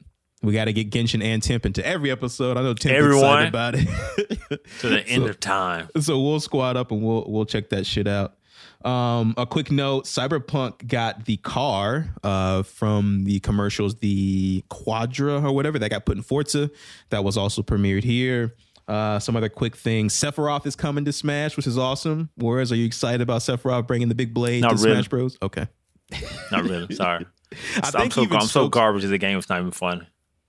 We 0.47 0.53
got 0.53 0.67
to 0.67 0.73
get 0.73 0.91
Genshin 0.91 1.25
and 1.25 1.43
Temp 1.43 1.67
into 1.67 1.85
every 1.85 2.13
episode. 2.13 2.57
I 2.57 2.63
know 2.63 2.73
Temp 2.73 2.95
Everyone. 2.95 3.47
excited 3.47 3.49
about 3.49 3.75
it. 3.75 4.65
to 4.81 4.89
the 4.89 5.05
end 5.09 5.25
of 5.25 5.41
time. 5.41 5.89
so 6.01 6.21
we'll 6.23 6.39
squad 6.39 6.77
up 6.77 6.93
and 6.93 7.03
we'll 7.03 7.25
we'll 7.27 7.47
check 7.47 7.71
that 7.71 7.85
shit 7.85 8.07
out. 8.07 8.37
Um, 8.85 9.35
a 9.37 9.45
quick 9.45 9.73
note: 9.73 10.05
Cyberpunk 10.05 10.87
got 10.87 11.25
the 11.25 11.39
car 11.39 12.07
uh, 12.23 12.63
from 12.63 13.25
the 13.25 13.41
commercials, 13.41 13.97
the 13.97 14.63
Quadra 14.69 15.41
or 15.43 15.51
whatever 15.53 15.81
that 15.81 15.91
got 15.91 16.07
put 16.07 16.17
in 16.17 16.23
Forza. 16.23 16.71
That 17.11 17.25
was 17.25 17.37
also 17.37 17.63
premiered 17.63 18.05
here. 18.05 18.55
Uh, 18.87 19.19
some 19.19 19.35
other 19.35 19.49
quick 19.49 19.75
things: 19.75 20.15
Sephiroth 20.15 20.65
is 20.65 20.77
coming 20.77 21.05
to 21.07 21.13
Smash, 21.13 21.57
which 21.57 21.67
is 21.67 21.77
awesome. 21.77 22.31
Juarez, 22.37 22.71
are 22.71 22.77
you 22.77 22.85
excited 22.87 23.21
about 23.21 23.41
Sephiroth 23.41 23.89
bringing 23.89 24.09
the 24.09 24.15
big 24.15 24.33
blade 24.33 24.63
Not 24.63 24.77
to 24.77 24.77
really. 24.77 24.93
Smash 24.95 25.09
Bros? 25.09 25.37
Okay. 25.43 25.67
Not 26.53 26.63
really. 26.63 26.95
Sorry. 26.95 27.27
I 27.53 27.57
I'm 27.87 27.93
think 27.93 28.13
so 28.13 28.23
I'm 28.23 28.41
so 28.43 28.47
Stokes- 28.47 28.75
garbage 28.75 29.03
the 29.03 29.19
game. 29.19 29.37
It's 29.39 29.49
not 29.49 29.59
even 29.59 29.73
fun. 29.73 30.07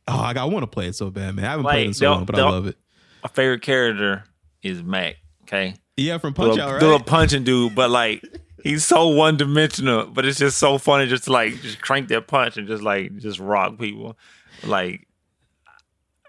Oh, 0.08 0.20
I, 0.20 0.34
got- 0.34 0.43
I 0.50 0.54
want 0.54 0.63
to 0.63 0.67
play 0.67 0.88
it 0.88 0.96
so 0.96 1.10
bad, 1.10 1.36
man. 1.36 1.46
I 1.46 1.50
haven't 1.50 1.65
played 1.65 1.89
it 1.89 1.96
so 1.96 2.06
long, 2.12 2.26
but 2.26 2.36
I 2.39 2.50
love 2.50 2.67
it. 2.67 2.78
My 3.24 3.30
favorite 3.30 3.62
character 3.62 4.24
is 4.63 4.82
Mac. 4.84 5.17
Okay, 5.43 5.76
Yeah, 5.96 6.17
from 6.17 6.34
Punch 6.34 6.60
Out, 6.60 6.80
the 6.80 6.86
little 6.86 7.00
punching 7.00 7.43
dude, 7.46 7.74
but 7.76 7.89
like 7.89 8.22
he's 8.63 8.86
so 8.86 9.08
one 9.10 9.38
dimensional. 9.38 10.06
But 10.08 10.26
it's 10.26 10.38
just 10.39 10.58
so 10.58 10.78
funny 10.78 11.08
just 11.08 11.24
to 11.26 11.32
like 11.32 11.62
just 11.62 11.82
crank 11.82 12.10
that 12.10 12.28
punch 12.28 12.58
and 12.58 12.67
just 12.67 12.84
like 12.84 13.15
just 13.17 13.39
rock 13.39 13.78
people. 13.80 14.17
Like 14.63 15.08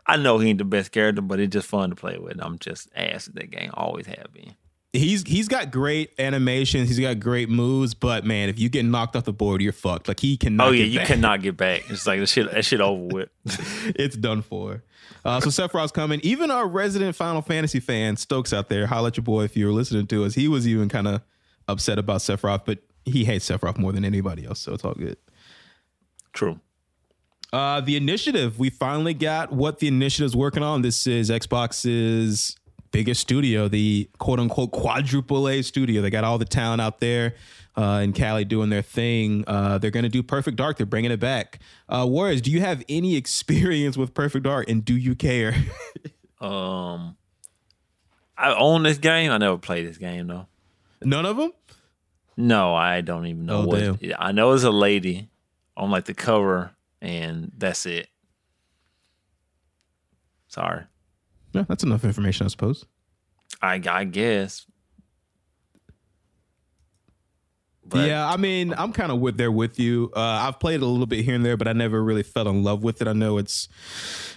I 0.07 0.17
know 0.17 0.39
he 0.39 0.49
ain't 0.51 0.59
the 0.59 0.65
best 0.65 0.93
character, 0.93 1.21
but 1.21 1.41
it's 1.41 1.53
just 1.53 1.67
fun 1.67 1.91
to 1.91 1.97
play 1.97 2.17
with. 2.19 2.37
I'm 2.41 2.59
just 2.59 2.89
ass 2.95 3.29
at 3.29 3.35
that 3.35 3.51
game. 3.51 3.71
Always 3.75 4.07
have 4.07 4.33
been. 4.33 4.55
He's 4.99 5.23
he's 5.23 5.49
got 5.49 5.71
great 5.71 6.11
animations. 6.19 6.89
He's 6.89 7.01
got 7.01 7.21
great 7.21 7.49
moves, 7.49 7.95
but 7.95 8.25
man, 8.25 8.49
if 8.49 8.59
you 8.59 8.69
get 8.69 8.85
knocked 8.85 9.17
off 9.17 9.25
the 9.25 9.33
board, 9.33 9.61
you're 9.63 9.73
fucked. 9.73 10.09
Like 10.09 10.21
he 10.21 10.37
cannot. 10.37 10.69
Oh 10.69 10.71
yeah, 10.73 10.85
you 10.85 10.99
back. 10.99 11.09
cannot 11.09 11.43
get 11.43 11.57
back. 11.57 11.89
It's 11.91 12.07
like 12.07 12.21
the 12.21 12.27
shit. 12.27 12.51
That 12.51 12.65
shit 12.65 12.81
over 12.81 13.15
with. 13.15 13.29
it's 13.97 14.17
done 14.17 14.43
for. 14.43 14.83
Uh, 15.25 15.41
so 15.41 15.49
Sephiroth's 15.49 15.93
coming. 15.93 16.21
Even 16.23 16.51
our 16.51 16.67
resident 16.67 17.17
Final 17.17 17.43
Fantasy 17.43 17.81
fan, 17.81 18.17
Stokes 18.17 18.53
out 18.53 18.69
there, 18.69 18.87
holla 18.87 19.09
at 19.09 19.17
your 19.17 19.25
boy 19.25 19.45
if 19.45 19.57
you're 19.57 19.73
listening 19.73 20.07
to 20.07 20.25
us. 20.25 20.35
He 20.35 20.49
was 20.49 20.67
even 20.67 20.89
kind 20.89 21.09
of 21.09 21.23
upset 21.67 21.99
about 21.99 22.21
Sephiroth, 22.21 22.63
but 22.65 22.79
he 23.05 23.25
hates 23.25 23.49
Sephiroth 23.49 23.79
more 23.79 23.93
than 23.93 24.05
anybody 24.05 24.47
else, 24.47 24.61
so 24.61 24.75
it's 24.75 24.85
all 24.85 24.95
good. 24.95 25.17
True. 26.33 26.61
Uh, 27.53 27.81
the 27.81 27.97
initiative. 27.97 28.59
We 28.59 28.71
finally 28.71 29.15
got 29.15 29.53
what 29.53 29.79
the 29.79 29.89
initiative's 29.89 30.37
working 30.37 30.63
on. 30.63 30.83
This 30.83 31.07
is 31.07 31.31
Xbox's 31.31 32.57
biggest 32.99 33.21
studio, 33.21 33.69
the 33.69 34.09
quote 34.19 34.41
unquote 34.41 34.73
quadruple 34.73 35.49
A 35.49 35.63
studio. 35.63 36.03
They 36.03 36.11
got 36.11 36.25
all 36.25 36.37
the 36.37 36.45
talent 36.45 36.81
out 36.81 36.99
there 36.99 37.35
uh, 37.77 38.01
in 38.03 38.13
Cali 38.13 38.45
doing 38.45 38.71
their 38.71 38.83
thing. 38.83 39.45
Uh, 39.47 39.79
they're 39.79 39.93
going 39.93 40.03
to 40.03 40.09
do 40.09 40.21
Perfect 40.25 40.57
Dark. 40.57 40.79
They're 40.79 40.87
bringing 40.87 41.13
it 41.13 41.21
back. 41.21 41.61
Uh, 41.89 42.05
Warriors, 42.09 42.41
do 42.41 42.51
you 42.51 42.61
have 42.61 42.83
any 42.89 43.15
experience 43.15 43.97
with 43.97 44.15
Perfect 44.15 44.43
Dark 44.45 44.69
and 44.69 44.85
do 44.85 44.97
you 44.97 45.15
care? 45.15 45.55
Um, 46.41 47.17
I 48.37 48.55
own 48.55 48.85
this 48.85 48.99
game. 48.99 49.33
I 49.33 49.39
never 49.39 49.59
played 49.59 49.89
this 49.89 49.99
game 49.99 50.29
though. 50.29 50.47
None 51.03 51.27
of 51.27 51.37
them? 51.37 51.51
No, 52.37 52.77
I 52.77 53.01
don't 53.01 53.27
even 53.27 53.45
know 53.45 53.63
Oh, 53.63 53.67
what. 53.67 54.01
damn. 54.01 54.15
I 54.21 54.31
know 54.31 54.53
it's 54.53 54.63
a 54.63 54.71
lady 54.71 55.31
on 55.77 55.91
like 55.91 56.05
the 56.05 56.15
cover, 56.15 56.71
and 57.03 57.51
that's 57.59 57.87
it. 57.87 58.07
Sorry, 60.47 60.85
No, 61.59 61.65
that's 61.69 61.83
enough 61.83 62.05
information, 62.05 62.47
I 62.47 62.51
suppose. 62.51 62.87
I 63.61 63.83
I 63.85 64.05
guess. 64.05 64.65
But 67.85 68.07
yeah, 68.07 68.29
I 68.29 68.37
mean, 68.37 68.75
I'm 68.77 68.93
kind 68.93 69.11
of 69.11 69.19
with 69.19 69.39
there 69.39 69.51
with 69.51 69.81
you. 69.81 70.13
Uh, 70.15 70.21
I've 70.21 70.61
played 70.61 70.83
a 70.83 70.87
little 70.87 71.07
bit 71.07 71.25
here 71.25 71.35
and 71.35 71.45
there, 71.45 71.57
but 71.57 71.67
I 71.67 71.73
never 71.73 72.05
really 72.05 72.23
fell 72.23 72.47
in 72.47 72.63
love 72.63 72.85
with 72.85 73.03
it. 73.03 73.09
I 73.09 73.13
know 73.13 73.39
it's 73.39 73.67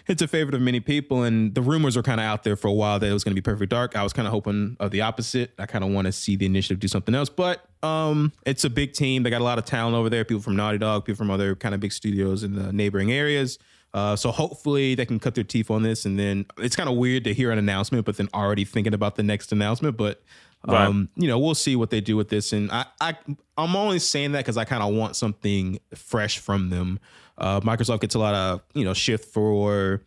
it's 0.08 0.24
a 0.24 0.28
favorite 0.28 0.56
of 0.56 0.62
many 0.62 0.80
people, 0.80 1.22
and 1.22 1.54
the 1.54 1.62
rumors 1.62 1.96
were 1.96 2.02
kind 2.02 2.20
of 2.20 2.26
out 2.26 2.44
there 2.44 2.56
for 2.56 2.70
a 2.70 2.74
while 2.74 2.98
that 2.98 3.08
it 3.08 3.14
was 3.14 3.24
going 3.24 3.36
to 3.36 3.40
be 3.40 3.44
Perfect 3.44 3.70
Dark. 3.70 3.96
I 3.96 4.02
was 4.02 4.14
kind 4.14 4.28
of 4.28 4.32
hoping 4.32 4.78
of 4.80 4.90
the 4.90 5.02
opposite. 5.02 5.54
I 5.60 5.68
kind 5.68 5.84
of 5.84 5.92
want 5.92 6.06
to 6.06 6.12
see 6.12 6.36
the 6.36 6.48
initiative 6.48 6.80
do 6.80 6.88
something 6.88 7.14
else, 7.14 7.30
but 7.30 7.68
um, 7.84 8.32
it's 8.48 8.64
a 8.64 8.70
big 8.70 8.94
team. 8.94 9.22
They 9.22 9.30
got 9.30 9.42
a 9.42 9.44
lot 9.44 9.60
of 9.60 9.66
talent 9.66 9.96
over 9.96 10.10
there. 10.10 10.26
People 10.26 10.42
from 10.42 10.56
Naughty 10.56 10.80
Dog, 10.80 11.06
people 11.06 11.18
from 11.18 11.30
other 11.30 11.56
kind 11.56 11.76
of 11.76 11.82
big 11.82 11.92
studios 11.92 12.44
in 12.44 12.56
the 12.56 12.74
neighboring 12.74 13.12
areas. 13.12 13.60
Uh, 13.94 14.16
so 14.16 14.32
hopefully 14.32 14.96
they 14.96 15.06
can 15.06 15.20
cut 15.20 15.36
their 15.36 15.44
teeth 15.44 15.70
on 15.70 15.84
this, 15.84 16.06
and 16.06 16.18
then 16.18 16.46
it's 16.58 16.76
kind 16.76 16.90
of 16.90 16.96
weird 16.96 17.24
to 17.26 17.34
hear 17.34 17.52
an 17.52 17.58
announcement, 17.58 18.06
but 18.06 18.18
then 18.18 18.30
already 18.34 18.64
thinking 18.64 18.94
about 18.94 19.16
the 19.16 19.24
next 19.24 19.52
announcement. 19.52 19.98
But 19.98 20.22
Right. 20.68 20.86
um, 20.86 21.10
you 21.16 21.28
know, 21.28 21.40
we'll 21.40 21.56
see 21.56 21.76
what 21.76 21.90
they 21.90 22.02
do 22.02 22.16
with 22.16 22.30
this. 22.30 22.54
And 22.54 22.72
I, 22.72 22.86
I 23.02 23.16
I'm 23.58 23.76
only 23.76 23.98
saying 23.98 24.34
that 24.34 24.40
because 24.40 24.58
I 24.58 24.64
kind 24.64 24.84
of 24.84 24.94
want 24.94 25.16
something 25.16 25.80
fresh 25.96 26.38
from 26.38 26.70
them. 26.70 27.00
Uh, 27.38 27.60
Microsoft 27.62 28.02
gets 28.02 28.14
a 28.14 28.20
lot 28.20 28.36
of 28.36 28.62
you 28.76 28.86
know 28.86 28.94
shift 28.94 29.34
for 29.34 30.04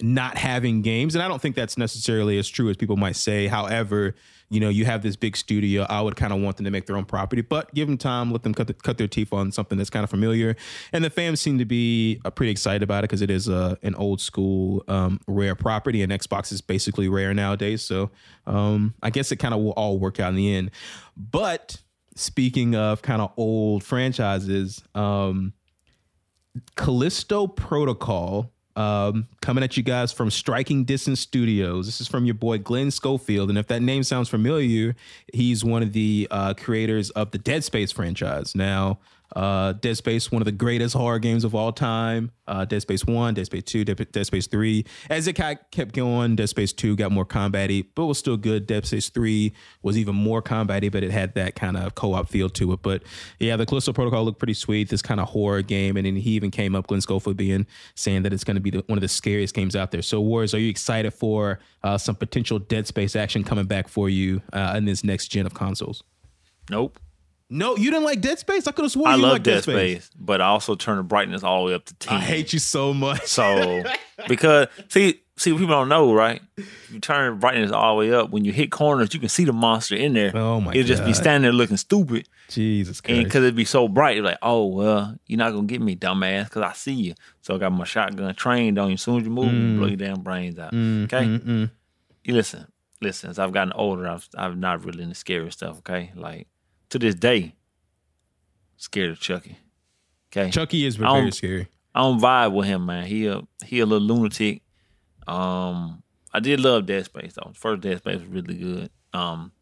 not 0.00 0.36
having 0.36 0.82
games, 0.82 1.14
and 1.14 1.22
I 1.22 1.28
don't 1.28 1.40
think 1.40 1.56
that's 1.56 1.78
necessarily 1.78 2.38
as 2.38 2.48
true 2.48 2.68
as 2.68 2.76
people 2.76 2.96
might 2.96 3.16
say. 3.16 3.46
However, 3.46 4.14
you 4.48 4.60
know, 4.60 4.68
you 4.68 4.84
have 4.84 5.02
this 5.02 5.16
big 5.16 5.36
studio. 5.36 5.86
I 5.88 6.00
would 6.00 6.14
kind 6.16 6.32
of 6.32 6.40
want 6.40 6.56
them 6.56 6.64
to 6.64 6.70
make 6.70 6.86
their 6.86 6.96
own 6.96 7.04
property, 7.04 7.42
but 7.42 7.74
give 7.74 7.88
them 7.88 7.98
time, 7.98 8.30
let 8.30 8.42
them 8.42 8.54
cut 8.54 8.68
the, 8.68 8.74
cut 8.74 8.96
their 8.98 9.08
teeth 9.08 9.32
on 9.32 9.50
something 9.50 9.76
that's 9.76 9.90
kind 9.90 10.04
of 10.04 10.10
familiar. 10.10 10.56
And 10.92 11.04
the 11.04 11.10
fans 11.10 11.40
seem 11.40 11.58
to 11.58 11.64
be 11.64 12.20
uh, 12.24 12.30
pretty 12.30 12.52
excited 12.52 12.82
about 12.82 13.00
it 13.00 13.10
because 13.10 13.22
it 13.22 13.30
is 13.30 13.48
a 13.48 13.78
an 13.82 13.94
old 13.96 14.20
school 14.20 14.84
um, 14.88 15.20
rare 15.26 15.54
property, 15.54 16.02
and 16.02 16.12
Xbox 16.12 16.52
is 16.52 16.60
basically 16.60 17.08
rare 17.08 17.34
nowadays. 17.34 17.82
So 17.82 18.10
um, 18.46 18.94
I 19.02 19.10
guess 19.10 19.32
it 19.32 19.36
kind 19.36 19.54
of 19.54 19.60
will 19.60 19.72
all 19.72 19.98
work 19.98 20.20
out 20.20 20.30
in 20.30 20.36
the 20.36 20.54
end. 20.54 20.70
But 21.16 21.82
speaking 22.14 22.74
of 22.74 23.02
kind 23.02 23.20
of 23.20 23.32
old 23.36 23.82
franchises, 23.82 24.82
um, 24.94 25.52
Callisto 26.76 27.46
Protocol 27.46 28.52
um, 28.76 29.26
coming 29.40 29.64
at 29.64 29.76
you 29.76 29.82
guys 29.82 30.12
from 30.12 30.30
Striking 30.30 30.84
Distance 30.84 31.20
Studios. 31.20 31.86
This 31.86 32.00
is 32.00 32.08
from 32.08 32.24
your 32.26 32.34
boy 32.34 32.58
Glenn 32.58 32.90
Schofield, 32.90 33.48
and 33.48 33.58
if 33.58 33.66
that 33.68 33.82
name 33.82 34.02
sounds 34.02 34.28
familiar, 34.28 34.94
he's 35.32 35.64
one 35.64 35.82
of 35.82 35.92
the 35.92 36.28
uh, 36.30 36.54
creators 36.54 37.10
of 37.10 37.30
the 37.30 37.38
Dead 37.38 37.64
Space 37.64 37.90
franchise. 37.90 38.54
Now, 38.54 38.98
uh, 39.34 39.72
Dead 39.72 39.96
Space, 39.96 40.30
one 40.30 40.40
of 40.40 40.46
the 40.46 40.52
greatest 40.52 40.94
horror 40.94 41.18
games 41.18 41.44
of 41.44 41.54
all 41.54 41.72
time. 41.72 42.30
Uh, 42.48 42.64
Dead 42.64 42.80
Space 42.82 43.04
One, 43.04 43.34
Dead 43.34 43.46
Space 43.46 43.64
Two, 43.64 43.84
Dead, 43.84 44.12
Dead 44.12 44.24
Space 44.24 44.46
Three. 44.46 44.84
As 45.10 45.26
it 45.26 45.34
kept 45.34 45.94
going, 45.94 46.36
Dead 46.36 46.48
Space 46.48 46.72
Two 46.72 46.94
got 46.94 47.10
more 47.10 47.24
combat-y, 47.24 47.84
but 47.94 48.06
was 48.06 48.18
still 48.18 48.36
good. 48.36 48.66
Dead 48.66 48.86
Space 48.86 49.08
Three 49.08 49.52
was 49.82 49.98
even 49.98 50.14
more 50.14 50.40
combat-y, 50.40 50.88
but 50.88 51.02
it 51.02 51.10
had 51.10 51.34
that 51.34 51.56
kind 51.56 51.76
of 51.76 51.94
co-op 51.96 52.28
feel 52.28 52.48
to 52.50 52.72
it. 52.72 52.82
But 52.82 53.02
yeah, 53.40 53.56
the 53.56 53.66
Callisto 53.66 53.92
Protocol 53.92 54.24
looked 54.24 54.38
pretty 54.38 54.54
sweet. 54.54 54.88
This 54.88 55.02
kind 55.02 55.18
of 55.20 55.28
horror 55.28 55.62
game, 55.62 55.96
and 55.96 56.06
then 56.06 56.16
he 56.16 56.30
even 56.30 56.50
came 56.50 56.76
up, 56.76 56.86
Glenn 56.86 57.00
Schofield 57.00 57.36
being 57.36 57.66
saying 57.94 58.22
that 58.22 58.32
it's 58.32 58.44
going 58.44 58.54
to 58.56 58.60
be 58.60 58.70
the, 58.70 58.84
one 58.86 58.96
of 58.96 59.02
the 59.02 59.08
scariest 59.08 59.54
games 59.54 59.74
out 59.74 59.90
there. 59.90 60.02
So, 60.02 60.20
Wars, 60.20 60.54
are 60.54 60.60
you 60.60 60.70
excited 60.70 61.12
for 61.12 61.58
uh, 61.82 61.98
some 61.98 62.14
potential 62.14 62.58
Dead 62.58 62.86
Space 62.86 63.16
action 63.16 63.42
coming 63.42 63.66
back 63.66 63.88
for 63.88 64.08
you 64.08 64.42
uh, 64.52 64.74
in 64.76 64.84
this 64.84 65.02
next 65.02 65.28
gen 65.28 65.46
of 65.46 65.54
consoles? 65.54 66.04
nope. 66.70 66.98
No, 67.48 67.76
you 67.76 67.90
didn't 67.90 68.04
like 68.04 68.20
Dead 68.20 68.38
Space. 68.38 68.66
I 68.66 68.72
could 68.72 68.84
have 68.84 68.92
sworn 68.92 69.08
I 69.08 69.14
you 69.16 69.22
love 69.22 69.32
liked 69.32 69.44
Dead 69.44 69.62
Space, 69.62 70.10
but 70.18 70.40
I 70.40 70.46
also 70.46 70.74
turn 70.74 70.96
the 70.96 71.02
brightness 71.04 71.44
all 71.44 71.60
the 71.64 71.66
way 71.70 71.74
up 71.74 71.84
to 71.84 71.94
ten. 71.94 72.18
I 72.18 72.20
hate 72.20 72.52
you 72.52 72.58
so 72.58 72.92
much. 72.92 73.26
So 73.26 73.84
because 74.28 74.66
see 74.88 75.20
see 75.36 75.52
what 75.52 75.58
people 75.60 75.74
don't 75.76 75.88
know, 75.88 76.12
right? 76.12 76.40
You 76.90 76.98
turn 76.98 77.34
the 77.34 77.38
brightness 77.38 77.70
all 77.70 77.94
the 77.94 77.98
way 78.00 78.12
up, 78.12 78.30
when 78.30 78.44
you 78.44 78.52
hit 78.52 78.72
corners, 78.72 79.14
you 79.14 79.20
can 79.20 79.28
see 79.28 79.44
the 79.44 79.52
monster 79.52 79.94
in 79.94 80.14
there. 80.14 80.32
Oh 80.36 80.60
my 80.60 80.72
It'll 80.74 80.88
just 80.88 81.04
be 81.04 81.12
standing 81.12 81.42
there 81.42 81.52
looking 81.52 81.76
stupid. 81.76 82.28
Jesus 82.48 83.00
Christ. 83.00 83.24
because 83.24 83.42
it'd 83.42 83.54
be 83.56 83.64
so 83.64 83.86
bright, 83.88 84.16
you're 84.16 84.24
like, 84.24 84.38
oh 84.42 84.66
well, 84.66 85.16
you're 85.26 85.38
not 85.38 85.50
gonna 85.52 85.66
get 85.66 85.80
me, 85.80 85.94
dumbass, 85.94 86.44
because 86.44 86.62
I 86.62 86.72
see 86.72 86.94
you. 86.94 87.14
So 87.42 87.54
I 87.54 87.58
got 87.58 87.70
my 87.72 87.84
shotgun 87.84 88.34
trained 88.34 88.78
on 88.78 88.88
you. 88.88 88.94
As 88.94 89.02
soon 89.02 89.18
as 89.18 89.24
you 89.24 89.30
move, 89.30 89.52
Mm. 89.52 89.76
blow 89.78 89.86
your 89.88 89.96
damn 89.96 90.20
brains 90.22 90.58
out. 90.58 90.72
Mm, 90.72 91.04
Okay, 91.04 91.24
mm, 91.26 91.40
mm. 91.44 91.70
you 92.24 92.34
listen, 92.34 92.66
listen. 93.00 93.30
As 93.30 93.38
I've 93.38 93.52
gotten 93.52 93.72
older, 93.72 94.08
I've 94.08 94.28
I've 94.36 94.56
not 94.56 94.84
really 94.84 95.02
into 95.04 95.14
scary 95.14 95.50
stuff. 95.52 95.78
Okay, 95.78 96.10
like 96.16 96.46
to 96.90 96.98
this 96.98 97.14
day, 97.14 97.54
scared 98.76 99.10
of 99.10 99.20
Chucky. 99.20 99.58
Okay, 100.30 100.50
Chucky 100.50 100.84
is 100.84 100.96
very 100.96 101.30
scary. 101.30 101.68
I 101.94 102.00
don't 102.00 102.20
vibe 102.20 102.52
with 102.52 102.66
him, 102.66 102.86
man. 102.86 103.06
He 103.06 103.26
a 103.26 103.42
he 103.64 103.80
a 103.80 103.86
little 103.86 104.06
lunatic. 104.06 104.62
Um, 105.26 106.02
I 106.32 106.40
did 106.40 106.60
love 106.60 106.86
Dead 106.86 107.04
Space 107.04 107.34
though. 107.34 107.52
First 107.54 107.82
Dead 107.82 107.98
Space 107.98 108.20
was 108.20 108.28
really 108.28 108.54
good. 108.54 108.90
Um, 109.14 109.52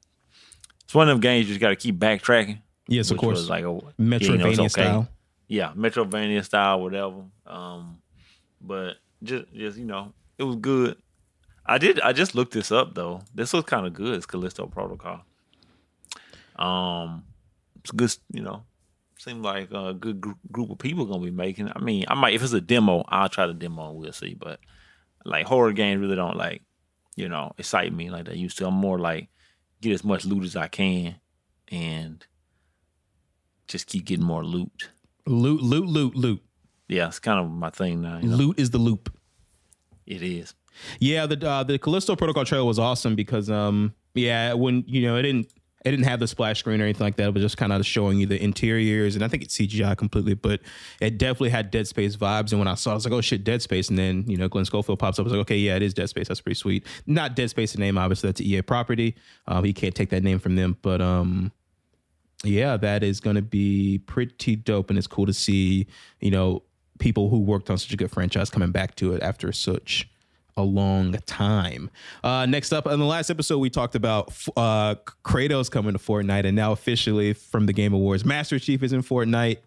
it's 0.82 0.94
one 0.94 1.08
of 1.08 1.14
them 1.14 1.20
games 1.20 1.46
you 1.46 1.52
just 1.54 1.60
got 1.60 1.68
to 1.68 1.76
keep 1.76 1.98
backtracking. 1.98 2.60
Yes, 2.88 3.10
of 3.10 3.18
course. 3.18 3.38
was 3.38 3.48
like 3.48 3.64
a 3.64 3.80
Metroidvania 4.00 4.20
you 4.20 4.38
know, 4.38 4.50
okay. 4.64 4.68
style. 4.68 5.08
Yeah, 5.46 5.72
Metrovania 5.76 6.44
style, 6.44 6.80
whatever. 6.80 7.22
Um, 7.46 7.98
but 8.60 8.96
just 9.22 9.44
just 9.54 9.78
you 9.78 9.84
know, 9.84 10.12
it 10.38 10.42
was 10.42 10.56
good. 10.56 10.96
I 11.64 11.78
did. 11.78 12.00
I 12.00 12.12
just 12.12 12.34
looked 12.34 12.52
this 12.52 12.72
up 12.72 12.94
though. 12.94 13.22
This 13.34 13.52
was 13.52 13.64
kind 13.64 13.86
of 13.86 13.94
good. 13.94 14.14
It's 14.14 14.26
Callisto 14.26 14.66
Protocol. 14.66 15.24
Um, 16.56 17.24
it's 17.80 17.90
good. 17.90 18.14
You 18.32 18.42
know, 18.42 18.64
seems 19.18 19.44
like 19.44 19.70
a 19.72 19.94
good 19.94 20.20
gr- 20.20 20.32
group 20.50 20.70
of 20.70 20.78
people 20.78 21.06
gonna 21.06 21.24
be 21.24 21.30
making. 21.30 21.70
I 21.74 21.80
mean, 21.80 22.04
I 22.08 22.14
might 22.14 22.34
if 22.34 22.42
it's 22.42 22.52
a 22.52 22.60
demo, 22.60 23.04
I'll 23.08 23.28
try 23.28 23.46
the 23.46 23.54
demo 23.54 23.90
and 23.90 23.98
we'll 23.98 24.12
see. 24.12 24.34
But 24.34 24.60
like 25.24 25.46
horror 25.46 25.72
games 25.72 26.00
really 26.00 26.16
don't 26.16 26.36
like, 26.36 26.62
you 27.16 27.28
know, 27.28 27.52
excite 27.58 27.92
me 27.92 28.10
like 28.10 28.26
they 28.26 28.36
used 28.36 28.58
to. 28.58 28.66
I'm 28.66 28.74
more 28.74 28.98
like 28.98 29.28
get 29.80 29.92
as 29.92 30.04
much 30.04 30.24
loot 30.24 30.44
as 30.44 30.56
I 30.56 30.68
can 30.68 31.16
and 31.68 32.24
just 33.66 33.86
keep 33.86 34.04
getting 34.04 34.24
more 34.24 34.44
loot. 34.44 34.90
Loot, 35.26 35.62
loot, 35.62 35.86
loot, 35.86 36.14
loot. 36.14 36.42
Yeah, 36.88 37.08
it's 37.08 37.18
kind 37.18 37.40
of 37.40 37.50
my 37.50 37.70
thing 37.70 38.02
now. 38.02 38.18
You 38.18 38.28
know? 38.28 38.36
Loot 38.36 38.60
is 38.60 38.70
the 38.70 38.78
loop. 38.78 39.12
It 40.06 40.22
is. 40.22 40.54
Yeah, 41.00 41.26
the 41.26 41.48
uh, 41.48 41.62
the 41.62 41.78
Callisto 41.78 42.16
Protocol 42.16 42.44
trailer 42.44 42.64
was 42.64 42.78
awesome 42.78 43.14
because 43.14 43.48
um 43.48 43.94
yeah 44.14 44.52
when 44.52 44.84
you 44.86 45.02
know 45.02 45.16
it 45.16 45.22
didn't 45.22 45.52
it 45.84 45.90
didn't 45.90 46.06
have 46.06 46.18
the 46.18 46.26
splash 46.26 46.60
screen 46.60 46.80
or 46.80 46.84
anything 46.84 47.04
like 47.04 47.16
that. 47.16 47.28
It 47.28 47.34
was 47.34 47.42
just 47.42 47.58
kind 47.58 47.70
of 47.72 47.84
showing 47.84 48.18
you 48.18 48.26
the 48.26 48.42
interiors, 48.42 49.14
and 49.14 49.24
I 49.24 49.28
think 49.28 49.42
it's 49.42 49.56
CGI 49.56 49.96
completely, 49.96 50.32
but 50.32 50.60
it 51.00 51.18
definitely 51.18 51.50
had 51.50 51.70
Dead 51.70 51.86
Space 51.86 52.16
vibes. 52.16 52.52
And 52.52 52.58
when 52.58 52.68
I 52.68 52.74
saw, 52.74 52.90
it, 52.90 52.92
I 52.92 52.96
was 52.96 53.04
like, 53.04 53.12
"Oh 53.12 53.20
shit, 53.20 53.44
Dead 53.44 53.60
Space!" 53.60 53.90
And 53.90 53.98
then 53.98 54.24
you 54.26 54.38
know 54.38 54.48
Glenn 54.48 54.64
Schofield 54.64 54.98
pops 54.98 55.18
up. 55.18 55.24
I 55.24 55.26
was 55.26 55.32
like, 55.32 55.42
"Okay, 55.42 55.58
yeah, 55.58 55.76
it 55.76 55.82
is 55.82 55.92
Dead 55.92 56.08
Space. 56.08 56.28
That's 56.28 56.40
pretty 56.40 56.56
sweet." 56.56 56.86
Not 57.06 57.36
Dead 57.36 57.50
Space, 57.50 57.72
the 57.72 57.80
name 57.80 57.98
obviously 57.98 58.28
that's 58.28 58.40
EA 58.40 58.62
property. 58.62 59.14
Um, 59.46 59.62
he 59.64 59.74
can't 59.74 59.94
take 59.94 60.08
that 60.10 60.22
name 60.22 60.38
from 60.38 60.56
them, 60.56 60.78
but 60.80 61.02
um, 61.02 61.52
yeah, 62.42 62.78
that 62.78 63.02
is 63.02 63.20
going 63.20 63.36
to 63.36 63.42
be 63.42 63.98
pretty 64.06 64.56
dope, 64.56 64.88
and 64.88 64.98
it's 64.98 65.06
cool 65.06 65.26
to 65.26 65.34
see 65.34 65.86
you 66.20 66.30
know 66.30 66.62
people 66.98 67.28
who 67.28 67.40
worked 67.40 67.68
on 67.68 67.76
such 67.76 67.92
a 67.92 67.96
good 67.96 68.10
franchise 68.10 68.48
coming 68.48 68.70
back 68.70 68.94
to 68.94 69.12
it 69.12 69.22
after 69.22 69.52
such 69.52 70.08
a 70.56 70.62
long 70.62 71.12
time. 71.26 71.90
Uh, 72.22 72.46
next 72.46 72.72
up, 72.72 72.86
on 72.86 72.98
the 72.98 73.04
last 73.04 73.30
episode, 73.30 73.58
we 73.58 73.70
talked 73.70 73.94
about 73.94 74.32
uh, 74.56 74.94
Kratos 75.24 75.70
coming 75.70 75.92
to 75.92 75.98
Fortnite, 75.98 76.44
and 76.44 76.56
now 76.56 76.72
officially 76.72 77.32
from 77.32 77.66
the 77.66 77.72
Game 77.72 77.92
Awards, 77.92 78.24
Master 78.24 78.58
Chief 78.58 78.82
is 78.82 78.92
in 78.92 79.02
Fortnite. 79.02 79.58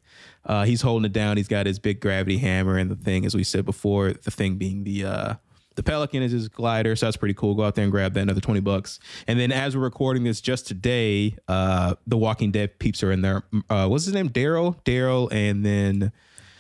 Uh, 0.45 0.63
he's 0.63 0.81
holding 0.81 1.05
it 1.05 1.13
down. 1.13 1.37
He's 1.37 1.49
got 1.49 1.65
his 1.65 1.77
big 1.77 1.99
gravity 1.99 2.37
hammer 2.37 2.77
and 2.77 2.89
the 2.89 2.95
thing, 2.95 3.25
as 3.25 3.35
we 3.35 3.43
said 3.43 3.65
before, 3.65 4.13
the 4.13 4.31
thing 4.31 4.55
being 4.55 4.83
the 4.85 5.05
uh, 5.05 5.33
the 5.75 5.83
Pelican 5.83 6.23
is 6.23 6.31
his 6.31 6.49
glider, 6.49 6.95
so 6.95 7.05
that's 7.05 7.17
pretty 7.17 7.35
cool. 7.35 7.53
Go 7.53 7.63
out 7.63 7.75
there 7.75 7.83
and 7.83 7.91
grab 7.91 8.13
that, 8.13 8.21
another 8.21 8.41
twenty 8.41 8.61
bucks. 8.61 8.99
And 9.27 9.39
then 9.39 9.51
as 9.51 9.75
we're 9.77 9.83
recording 9.83 10.23
this 10.23 10.41
just 10.41 10.65
today, 10.65 11.35
uh, 11.47 11.95
the 12.07 12.17
Walking 12.17 12.51
Dead 12.51 12.79
peeps 12.79 13.03
are 13.03 13.11
in 13.11 13.21
there. 13.21 13.43
Uh, 13.69 13.87
what's 13.87 14.05
his 14.05 14.13
name? 14.13 14.29
Daryl, 14.29 14.81
Daryl, 14.85 15.31
and 15.31 15.63
then 15.63 16.11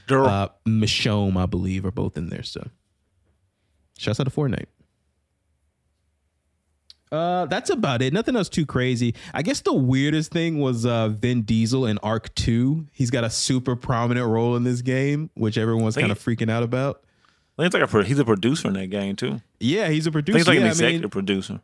Daryl. 0.07 0.27
uh, 0.27 0.49
Michonne, 0.67 1.35
I 1.35 1.47
believe, 1.47 1.83
are 1.83 1.91
both 1.91 2.15
in 2.15 2.29
there. 2.29 2.43
So, 2.43 2.67
shouts 3.97 4.19
out 4.19 4.25
to 4.25 4.31
Fortnite. 4.31 4.65
Uh, 7.11 7.45
that's 7.45 7.69
about 7.69 8.01
it. 8.01 8.11
Nothing 8.11 8.35
else 8.35 8.49
too 8.49 8.65
crazy. 8.65 9.15
I 9.33 9.41
guess 9.41 9.61
the 9.61 9.73
weirdest 9.73 10.31
thing 10.31 10.59
was 10.59 10.85
uh, 10.85 11.07
Vin 11.09 11.43
Diesel 11.43 11.85
in 11.85 11.97
Ark 11.99 12.33
Two. 12.35 12.87
He's 12.91 13.09
got 13.09 13.23
a 13.23 13.29
super 13.29 13.75
prominent 13.75 14.27
role 14.27 14.55
in 14.57 14.63
this 14.63 14.81
game, 14.81 15.29
which 15.35 15.57
everyone's 15.57 15.95
kind 15.95 16.11
of 16.11 16.19
freaking 16.19 16.51
out 16.51 16.63
about. 16.63 17.03
I 17.57 17.63
think 17.63 17.73
it's 17.73 17.93
like 17.93 18.03
a, 18.03 18.07
he's 18.07 18.19
a 18.19 18.25
producer 18.25 18.67
in 18.67 18.73
that 18.75 18.87
game 18.87 19.15
too. 19.15 19.41
Yeah, 19.59 19.87
he's 19.87 20.05
a 20.05 20.11
producer. 20.11 20.39
it's 20.39 20.47
like 20.47 20.55
yeah, 20.55 20.61
an 20.61 20.67
I 20.67 20.71
executive 20.71 21.01
mean, 21.03 21.09
producer. 21.09 21.61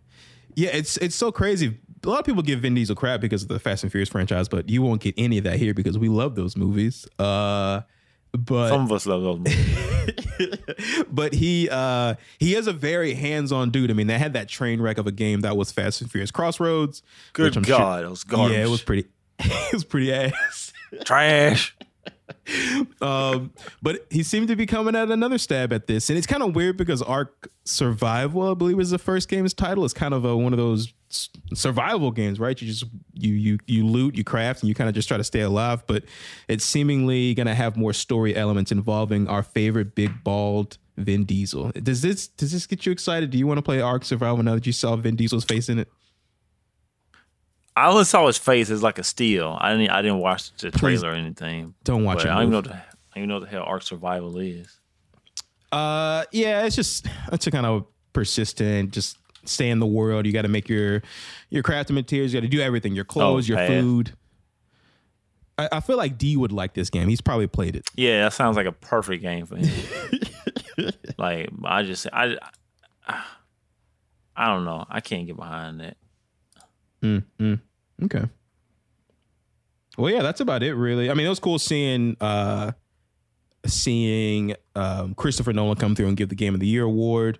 yeah, 0.55 0.69
it's 0.69 0.97
it's 0.97 1.15
so 1.15 1.31
crazy. 1.31 1.77
A 2.05 2.09
lot 2.09 2.19
of 2.19 2.25
people 2.25 2.41
give 2.41 2.61
Vin 2.61 2.73
Diesel 2.73 2.95
crap 2.95 3.21
because 3.21 3.43
of 3.43 3.49
the 3.49 3.59
Fast 3.59 3.83
and 3.83 3.91
Furious 3.91 4.09
franchise, 4.09 4.47
but 4.47 4.69
you 4.69 4.81
won't 4.81 5.01
get 5.01 5.13
any 5.17 5.37
of 5.37 5.43
that 5.43 5.57
here 5.57 5.73
because 5.73 5.97
we 5.97 6.09
love 6.09 6.35
those 6.35 6.55
movies. 6.57 7.05
Uh, 7.19 7.81
but 8.37 8.69
Some 8.69 8.81
of 8.81 8.91
us 8.91 9.05
love 9.05 9.21
those 9.21 9.39
movies. 9.39 10.57
but 11.11 11.33
he 11.33 11.69
uh 11.69 12.15
he 12.39 12.55
is 12.55 12.67
a 12.67 12.73
very 12.73 13.13
hands-on 13.13 13.69
dude. 13.69 13.91
I 13.91 13.93
mean, 13.93 14.07
they 14.07 14.17
had 14.17 14.33
that 14.33 14.47
train 14.49 14.81
wreck 14.81 14.97
of 14.97 15.07
a 15.07 15.11
game 15.11 15.41
that 15.41 15.55
was 15.55 15.71
Fast 15.71 16.01
and 16.01 16.11
Furious 16.11 16.31
Crossroads. 16.31 17.03
Good 17.33 17.55
I'm 17.55 17.63
sure- 17.63 17.77
God, 17.77 18.03
it 18.03 18.09
was 18.09 18.23
garbage. 18.23 18.57
yeah, 18.57 18.63
it 18.65 18.69
was 18.69 18.81
pretty. 18.81 19.07
it 19.39 19.73
was 19.73 19.83
pretty 19.83 20.11
ass. 20.13 20.73
trash. 21.05 21.75
Um, 23.01 23.51
but 23.81 24.05
he 24.09 24.23
seemed 24.23 24.47
to 24.47 24.55
be 24.55 24.65
coming 24.65 24.95
at 24.95 25.11
another 25.11 25.37
stab 25.37 25.73
at 25.73 25.87
this, 25.87 26.09
and 26.09 26.17
it's 26.17 26.27
kind 26.27 26.41
of 26.41 26.55
weird 26.55 26.77
because 26.77 27.01
Ark 27.01 27.49
Survival, 27.65 28.51
I 28.51 28.53
believe, 28.53 28.79
is 28.79 28.91
the 28.91 28.97
first 28.97 29.27
game's 29.27 29.53
title. 29.53 29.83
It's 29.83 29.93
kind 29.93 30.13
of 30.13 30.23
a, 30.23 30.35
one 30.35 30.53
of 30.53 30.57
those 30.57 30.93
survival 31.53 32.11
games, 32.11 32.39
right? 32.39 32.59
You 32.61 32.67
just 32.67 32.85
you 33.13 33.33
you 33.33 33.57
you 33.67 33.85
loot, 33.85 34.15
you 34.15 34.23
craft, 34.23 34.61
and 34.61 34.69
you 34.69 34.75
kind 34.75 34.87
of 34.87 34.95
just 34.95 35.07
try 35.07 35.17
to 35.17 35.23
stay 35.23 35.41
alive. 35.41 35.85
But 35.85 36.03
it's 36.47 36.63
seemingly 36.63 37.33
going 37.33 37.47
to 37.47 37.55
have 37.55 37.75
more 37.75 37.93
story 37.93 38.35
elements 38.35 38.71
involving 38.71 39.27
our 39.27 39.43
favorite 39.43 39.95
big 39.95 40.23
bald 40.23 40.77
Vin 40.97 41.25
Diesel. 41.25 41.71
Does 41.71 42.01
this 42.01 42.27
does 42.27 42.51
this 42.51 42.65
get 42.65 42.85
you 42.85 42.91
excited? 42.91 43.29
Do 43.31 43.37
you 43.37 43.47
want 43.47 43.57
to 43.57 43.63
play 43.63 43.81
Ark 43.81 44.05
Survival 44.05 44.43
now 44.43 44.55
that 44.55 44.65
you 44.65 44.73
saw 44.73 44.95
Vin 44.95 45.15
Diesel's 45.15 45.45
face 45.45 45.69
in 45.69 45.79
it? 45.79 45.89
I 47.75 47.89
only 47.89 48.03
saw 48.03 48.27
his 48.27 48.37
face 48.37 48.69
as 48.69 48.83
like 48.83 48.99
a 48.99 49.03
steal. 49.03 49.57
I 49.59 49.71
didn't. 49.71 49.89
I 49.89 50.01
didn't 50.01 50.19
watch 50.19 50.55
the 50.57 50.71
trailer 50.71 51.11
or 51.11 51.15
anything. 51.15 51.73
Don't 51.83 52.03
watch 52.03 52.23
it. 52.25 52.29
I 52.29 52.35
don't 52.35 52.41
even 52.43 52.51
know. 52.51 52.61
The, 52.61 52.73
I 52.73 52.79
don't 53.15 53.17
even 53.17 53.29
know 53.29 53.35
what 53.35 53.43
the 53.45 53.49
hell 53.49 53.63
Ark 53.63 53.83
Survival 53.83 54.37
is. 54.37 54.79
Uh, 55.71 56.23
yeah, 56.31 56.65
it's 56.65 56.75
just 56.75 57.07
it's 57.31 57.47
a 57.47 57.51
kind 57.51 57.65
of 57.65 57.87
persistent, 58.13 58.91
just 58.91 59.17
stay 59.45 59.69
in 59.69 59.79
the 59.79 59.87
world. 59.87 60.25
You 60.25 60.31
got 60.31 60.43
to 60.43 60.47
make 60.47 60.69
your 60.69 61.01
your 61.49 61.63
crafting 61.63 61.91
materials. 61.91 62.31
You 62.31 62.39
got 62.39 62.45
to 62.45 62.49
do 62.49 62.61
everything. 62.61 62.93
Your 62.93 63.05
clothes, 63.05 63.49
your 63.49 63.57
bad. 63.57 63.81
food. 63.81 64.13
I, 65.57 65.69
I 65.73 65.79
feel 65.79 65.97
like 65.97 66.17
D 66.17 66.37
would 66.37 66.51
like 66.51 66.73
this 66.73 66.89
game. 66.89 67.07
He's 67.07 67.21
probably 67.21 67.47
played 67.47 67.75
it. 67.75 67.87
Yeah, 67.95 68.23
that 68.23 68.33
sounds 68.33 68.55
like 68.55 68.65
a 68.67 68.71
perfect 68.71 69.23
game 69.23 69.45
for 69.45 69.57
him. 69.57 69.71
like 71.17 71.49
I 71.63 71.83
just 71.83 72.07
I, 72.13 72.37
I 73.07 73.23
I 74.35 74.47
don't 74.47 74.65
know. 74.65 74.85
I 74.89 75.01
can't 75.01 75.25
get 75.27 75.35
behind 75.35 75.79
that. 75.79 75.97
Okay. 78.03 78.25
Well, 79.97 80.11
yeah, 80.11 80.21
that's 80.23 80.39
about 80.41 80.63
it, 80.63 80.73
really. 80.73 81.11
I 81.11 81.13
mean, 81.13 81.25
it 81.25 81.29
was 81.29 81.39
cool 81.39 81.59
seeing 81.59 82.17
uh 82.19 82.71
seeing 83.65 84.55
um, 84.75 85.13
Christopher 85.15 85.53
Nolan 85.53 85.77
come 85.77 85.95
through 85.95 86.07
and 86.07 86.17
give 86.17 86.29
the 86.29 86.35
Game 86.35 86.53
of 86.53 86.59
the 86.59 86.67
Year 86.67 86.83
award. 86.83 87.39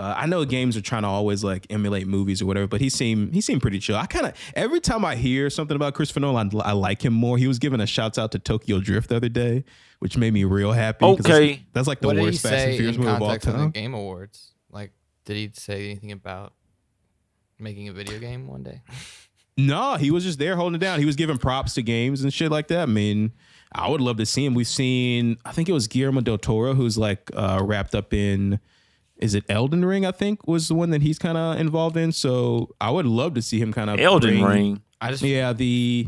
Uh, 0.00 0.14
I 0.16 0.26
know 0.26 0.44
games 0.46 0.76
are 0.78 0.80
trying 0.80 1.02
to 1.02 1.08
always 1.08 1.44
like 1.44 1.66
emulate 1.68 2.06
movies 2.06 2.40
or 2.40 2.46
whatever, 2.46 2.66
but 2.66 2.80
he 2.80 2.88
seemed 2.88 3.34
he 3.34 3.42
seemed 3.42 3.60
pretty 3.60 3.78
chill. 3.78 3.96
I 3.96 4.06
kind 4.06 4.26
of 4.26 4.32
every 4.56 4.80
time 4.80 5.04
I 5.04 5.14
hear 5.14 5.50
something 5.50 5.76
about 5.76 5.92
Christopher 5.94 6.20
Nolan, 6.20 6.50
I, 6.56 6.70
I 6.70 6.72
like 6.72 7.04
him 7.04 7.12
more. 7.12 7.36
He 7.36 7.46
was 7.46 7.58
giving 7.58 7.80
a 7.80 7.86
shout 7.86 8.16
out 8.16 8.32
to 8.32 8.38
Tokyo 8.38 8.80
Drift 8.80 9.10
the 9.10 9.16
other 9.16 9.28
day, 9.28 9.62
which 9.98 10.16
made 10.16 10.32
me 10.32 10.44
real 10.44 10.72
happy. 10.72 11.04
'cause 11.04 11.18
that's- 11.18 11.36
Okay. 11.38 11.62
that's, 11.74 11.86
like 11.86 12.00
the 12.00 12.06
what 12.08 12.16
worst 12.16 12.40
Fast 12.42 12.54
and 12.54 12.76
Furious 12.76 12.96
movie 12.96 13.10
of 13.10 13.22
all 13.22 13.30
of 13.30 13.40
the 13.42 13.52
time. 13.52 13.70
Game 13.72 13.92
Awards? 13.94 14.52
Like, 14.70 14.92
did 15.26 15.36
he 15.36 15.50
say 15.52 15.90
anything 15.90 16.12
about 16.12 16.54
making 17.60 17.88
a 17.88 17.92
video 17.92 18.18
game 18.18 18.46
one 18.46 18.62
day? 18.62 18.82
No, 19.56 19.96
he 19.96 20.10
was 20.10 20.24
just 20.24 20.38
there 20.38 20.56
holding 20.56 20.76
it 20.76 20.78
down. 20.78 20.98
He 21.00 21.04
was 21.04 21.16
giving 21.16 21.36
props 21.36 21.74
to 21.74 21.82
games 21.82 22.22
and 22.22 22.32
shit 22.32 22.50
like 22.50 22.68
that. 22.68 22.80
I 22.82 22.86
mean, 22.86 23.32
I 23.72 23.88
would 23.90 24.00
love 24.00 24.16
to 24.18 24.26
see 24.26 24.44
him. 24.44 24.54
We've 24.54 24.66
seen, 24.66 25.36
I 25.44 25.52
think 25.52 25.68
it 25.68 25.72
was 25.72 25.86
Guillermo 25.86 26.22
del 26.22 26.38
Toro 26.38 26.74
who's 26.74 26.96
like 26.96 27.30
uh, 27.34 27.60
wrapped 27.62 27.94
up 27.94 28.14
in, 28.14 28.58
is 29.16 29.34
it 29.34 29.44
Elden 29.50 29.84
Ring? 29.84 30.06
I 30.06 30.12
think 30.12 30.46
was 30.48 30.68
the 30.68 30.74
one 30.74 30.90
that 30.90 31.02
he's 31.02 31.18
kind 31.18 31.36
of 31.36 31.58
involved 31.60 31.96
in. 31.98 32.10
So 32.12 32.74
I 32.80 32.90
would 32.90 33.04
love 33.06 33.34
to 33.34 33.42
see 33.42 33.60
him 33.60 33.72
kind 33.72 33.90
of 33.90 34.00
Elden 34.00 34.40
bring- 34.40 34.44
Ring. 34.44 34.82
I 35.00 35.10
just, 35.10 35.22
Yeah, 35.22 35.52
the 35.52 36.06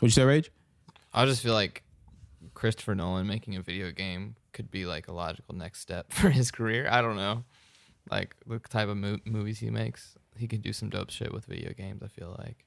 what'd 0.00 0.16
you 0.16 0.20
say, 0.20 0.24
Rage? 0.24 0.50
I 1.12 1.24
just 1.26 1.42
feel 1.42 1.54
like 1.54 1.82
Christopher 2.54 2.94
Nolan 2.96 3.26
making 3.26 3.54
a 3.56 3.62
video 3.62 3.90
game 3.92 4.34
could 4.52 4.70
be 4.70 4.84
like 4.84 5.06
a 5.06 5.12
logical 5.12 5.54
next 5.54 5.80
step 5.80 6.12
for 6.12 6.30
his 6.30 6.50
career. 6.50 6.88
I 6.90 7.02
don't 7.02 7.16
know, 7.16 7.44
like 8.10 8.34
the 8.46 8.58
type 8.58 8.88
of 8.88 8.96
mo- 8.96 9.18
movies 9.24 9.60
he 9.60 9.70
makes, 9.70 10.16
he 10.38 10.46
could 10.48 10.62
do 10.62 10.72
some 10.72 10.88
dope 10.88 11.10
shit 11.10 11.32
with 11.32 11.46
video 11.46 11.72
games. 11.72 12.02
I 12.02 12.08
feel 12.08 12.34
like. 12.38 12.64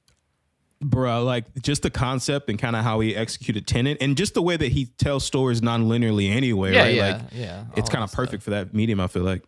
bro, 0.82 1.24
like 1.24 1.46
just 1.62 1.84
the 1.84 1.90
concept 1.90 2.50
and 2.50 2.58
kind 2.60 2.76
of 2.76 2.84
how 2.84 3.00
he 3.00 3.16
executed 3.16 3.68
Tenet, 3.68 3.98
and 4.02 4.18
just 4.18 4.34
the 4.34 4.42
way 4.42 4.58
that 4.58 4.72
he 4.72 4.86
tells 4.98 5.24
stories 5.26 5.62
non-linearly 5.62 6.30
anyway. 6.30 6.74
Yeah, 6.74 6.82
right? 6.82 6.96
yeah, 6.96 7.12
like 7.12 7.22
yeah. 7.32 7.66
it's 7.76 7.90
kind 7.90 8.04
of 8.04 8.12
perfect 8.12 8.44
stuff. 8.44 8.46
for 8.46 8.50
that 8.52 8.74
medium. 8.74 9.00
I 9.00 9.08
feel 9.08 9.24
like 9.24 9.44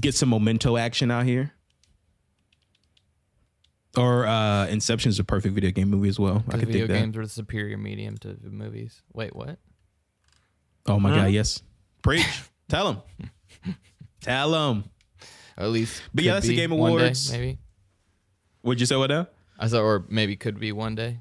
get 0.00 0.14
some 0.14 0.30
memento 0.30 0.76
action 0.76 1.10
out 1.10 1.24
here. 1.24 1.52
Or 3.96 4.26
uh 4.26 4.66
Inception 4.66 5.08
is 5.08 5.18
a 5.18 5.24
perfect 5.24 5.54
video 5.54 5.70
game 5.70 5.88
movie 5.88 6.08
as 6.08 6.18
well. 6.18 6.44
I 6.48 6.58
could 6.58 6.66
video 6.68 6.86
think 6.86 6.88
that. 6.88 6.98
games 6.98 7.16
were 7.16 7.24
the 7.24 7.30
superior 7.30 7.78
medium 7.78 8.18
to 8.18 8.36
movies. 8.42 9.02
Wait, 9.14 9.34
what? 9.34 9.58
Oh 10.86 11.00
my 11.00 11.10
god, 11.10 11.30
yes. 11.30 11.62
Preach. 12.02 12.26
Tell 12.68 12.88
him. 12.90 13.74
Tell 14.20 14.70
him. 14.70 14.84
At 15.58 15.68
least. 15.70 16.02
But 16.14 16.24
yeah, 16.24 16.34
that's 16.34 16.46
the 16.46 16.54
Game 16.56 16.70
one 16.70 16.92
day, 16.92 16.98
Awards. 16.98 17.32
maybe. 17.32 17.58
Would 18.62 18.80
you 18.80 18.86
say 18.86 18.96
what 18.96 19.10
now? 19.10 19.28
I 19.58 19.68
thought, 19.68 19.82
or 19.82 20.04
maybe 20.08 20.36
could 20.36 20.58
be 20.60 20.72
one 20.72 20.94
day. 20.94 21.20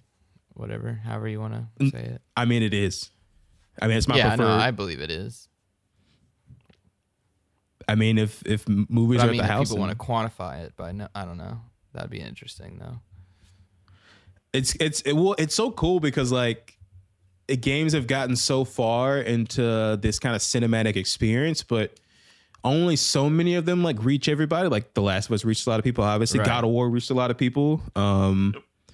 Whatever, 0.56 0.94
however 1.04 1.28
you 1.28 1.40
want 1.40 1.54
to 1.80 1.90
say 1.90 2.00
it. 2.04 2.22
I 2.36 2.46
mean, 2.46 2.64
it 2.64 2.74
is. 2.74 3.12
I 3.82 3.88
mean, 3.88 3.98
it's 3.98 4.08
my 4.08 4.16
yeah, 4.18 4.30
preferred. 4.30 4.44
no, 4.44 4.54
I 4.54 4.72
believe 4.72 5.02
it 5.02 5.12
is. 5.12 5.48
I 7.88 7.96
mean, 7.96 8.18
if 8.18 8.42
if 8.46 8.68
movies 8.68 9.20
But 9.20 9.28
are 9.28 9.30
I 9.30 9.32
mean, 9.34 9.42
at 9.42 9.48
the 9.48 9.54
house, 9.54 9.70
people 9.70 9.80
want 9.80 9.92
to 9.92 9.98
quantify 9.98 10.64
it 10.66 10.76
by, 10.76 10.92
no, 10.92 11.08
I 11.14 11.26
don't 11.26 11.38
know. 11.38 11.60
That'd 11.94 12.10
be 12.10 12.20
interesting, 12.20 12.80
though. 12.80 13.00
it's 14.54 14.76
it's 14.80 15.02
it, 15.02 15.14
well, 15.14 15.36
it's 15.38 15.56
so 15.56 15.72
cool 15.72 16.00
because 16.00 16.32
like 16.32 16.78
games 17.62 17.94
have 17.94 18.08
gotten 18.08 18.36
so 18.36 18.64
far 18.66 19.20
into 19.20 19.98
this 20.02 20.20
kind 20.20 20.36
of 20.36 20.42
cinematic 20.42 20.96
experience, 20.96 21.64
but 21.64 22.00
only 22.66 22.96
so 22.98 23.30
many 23.30 23.56
of 23.56 23.66
them 23.66 23.84
like 23.84 24.04
reach 24.04 24.28
everybody. 24.28 24.68
Like 24.68 24.94
The 24.94 25.02
Last 25.02 25.28
of 25.28 25.32
Us 25.34 25.46
reached 25.46 25.66
a 25.68 25.70
lot 25.70 25.80
of 25.80 25.84
people. 25.86 26.04
Obviously, 26.04 26.40
Right. 26.40 26.48
God 26.48 26.64
of 26.66 26.72
War 26.72 26.90
reached 26.90 27.10
a 27.12 27.14
lot 27.14 27.32
of 27.32 27.38
people. 27.38 27.82
Um, 27.96 28.54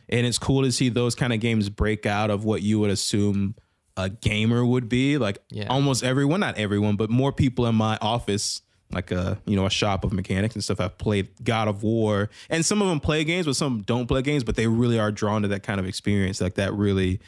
and 0.10 0.28
it's 0.28 0.38
cool 0.38 0.62
to 0.64 0.72
see 0.72 0.90
those 0.90 1.16
kind 1.16 1.34
of 1.34 1.40
games 1.40 1.70
break 1.70 2.06
out 2.06 2.30
of 2.30 2.44
what 2.46 2.62
you 2.62 2.80
would 2.80 2.90
assume 2.92 3.56
a 3.98 4.10
gamer 4.10 4.64
would 4.66 4.88
be. 4.90 5.18
Like 5.18 5.40
Yeah. 5.50 5.68
almost 5.70 6.04
everyone, 6.04 6.42
not 6.42 6.58
everyone, 6.58 6.98
but 6.98 7.10
more 7.10 7.32
people 7.32 7.66
in 7.66 7.76
my 7.76 7.98
office, 8.02 8.62
like 8.92 9.10
a 9.12 9.40
you 9.46 9.56
know 9.56 9.66
a 9.66 9.70
shop 9.70 10.04
of 10.04 10.12
mechanics 10.12 10.54
and 10.54 10.64
stuff, 10.64 10.80
have 10.80 10.98
played 10.98 11.30
God 11.44 11.70
of 11.70 11.82
War, 11.82 12.30
and 12.50 12.66
some 12.66 12.82
of 12.82 12.90
them 12.90 13.00
play 13.00 13.24
games, 13.24 13.46
but 13.46 13.56
some 13.56 13.82
don't 13.84 14.06
play 14.08 14.22
games. 14.22 14.44
But 14.44 14.56
they 14.58 14.68
really 14.68 15.00
are 15.00 15.12
drawn 15.14 15.44
to 15.44 15.48
that 15.50 15.64
kind 15.64 15.80
of 15.80 15.86
experience, 15.86 16.42
like 16.42 16.56
that 16.56 16.74
really 16.74 17.22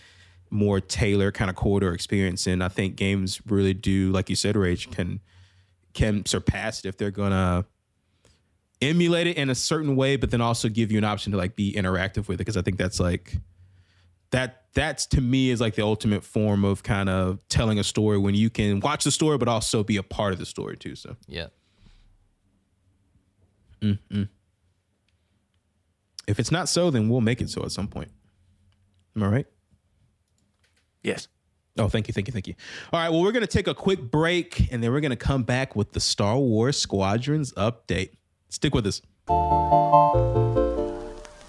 more 0.50 0.80
tailored 0.82 1.34
kind 1.34 1.50
of 1.50 1.56
corridor 1.56 1.94
experience. 1.94 2.46
And 2.48 2.62
I 2.64 2.68
think 2.68 2.96
games 2.98 3.42
really 3.48 3.74
do, 3.74 4.12
like 4.12 4.30
you 4.30 4.36
said, 4.36 4.56
Rage 4.58 4.92
can 4.92 5.20
can 5.94 6.26
surpass 6.26 6.80
it 6.80 6.86
if 6.88 6.98
they're 6.98 7.12
gonna 7.12 7.66
emulate 8.82 9.28
it 9.28 9.38
in 9.38 9.50
a 9.50 9.56
certain 9.56 9.96
way, 9.96 10.16
but 10.16 10.32
then 10.32 10.42
also 10.42 10.68
give 10.70 10.92
you 10.92 10.98
an 10.98 11.04
option 11.04 11.32
to 11.32 11.38
like 11.38 11.56
be 11.56 11.74
interactive 11.74 12.28
with 12.28 12.36
it. 12.36 12.38
Because 12.40 12.58
I 12.58 12.62
think 12.62 12.78
that's 12.78 13.00
like 13.00 13.38
that 14.32 14.64
that's 14.74 15.06
to 15.08 15.22
me 15.22 15.52
is 15.52 15.62
like 15.62 15.76
the 15.76 15.84
ultimate 15.84 16.24
form 16.24 16.66
of 16.66 16.82
kind 16.84 17.08
of 17.08 17.40
telling 17.50 17.78
a 17.80 17.84
story 17.84 18.18
when 18.18 18.34
you 18.36 18.50
can 18.50 18.80
watch 18.80 19.04
the 19.04 19.12
story 19.12 19.38
but 19.38 19.48
also 19.48 19.84
be 19.84 19.98
a 19.98 20.04
part 20.04 20.34
of 20.34 20.40
the 20.40 20.46
story 20.46 20.76
too. 20.76 20.96
So 20.96 21.16
Yeah. 21.28 21.48
if 26.28 26.40
it's 26.40 26.52
not 26.52 26.70
so, 26.70 26.90
then 26.90 27.10
we'll 27.10 27.22
make 27.22 27.42
it 27.42 27.50
so 27.50 27.64
at 27.64 27.72
some 27.72 27.88
point. 27.88 28.10
Am 29.16 29.24
I 29.24 29.28
right? 29.28 29.48
Yes. 31.04 31.28
Oh, 31.78 31.88
thank 31.88 32.08
you, 32.08 32.14
thank 32.14 32.28
you, 32.28 32.32
thank 32.32 32.48
you. 32.48 32.54
All 32.92 33.00
right, 33.00 33.10
well, 33.10 33.22
we're 33.22 33.32
gonna 33.32 33.48
take 33.48 33.68
a 33.68 33.74
quick 33.74 34.00
break 34.00 34.72
and 34.72 34.84
then 34.84 34.92
we're 34.92 35.02
gonna 35.02 35.16
come 35.16 35.44
back 35.44 35.76
with 35.76 35.94
the 35.94 36.00
Star 36.00 36.38
Wars 36.38 36.78
Squadrons 36.78 37.52
update. 37.54 38.12
Stick 38.50 38.76
with 38.76 38.86
us. 38.86 39.02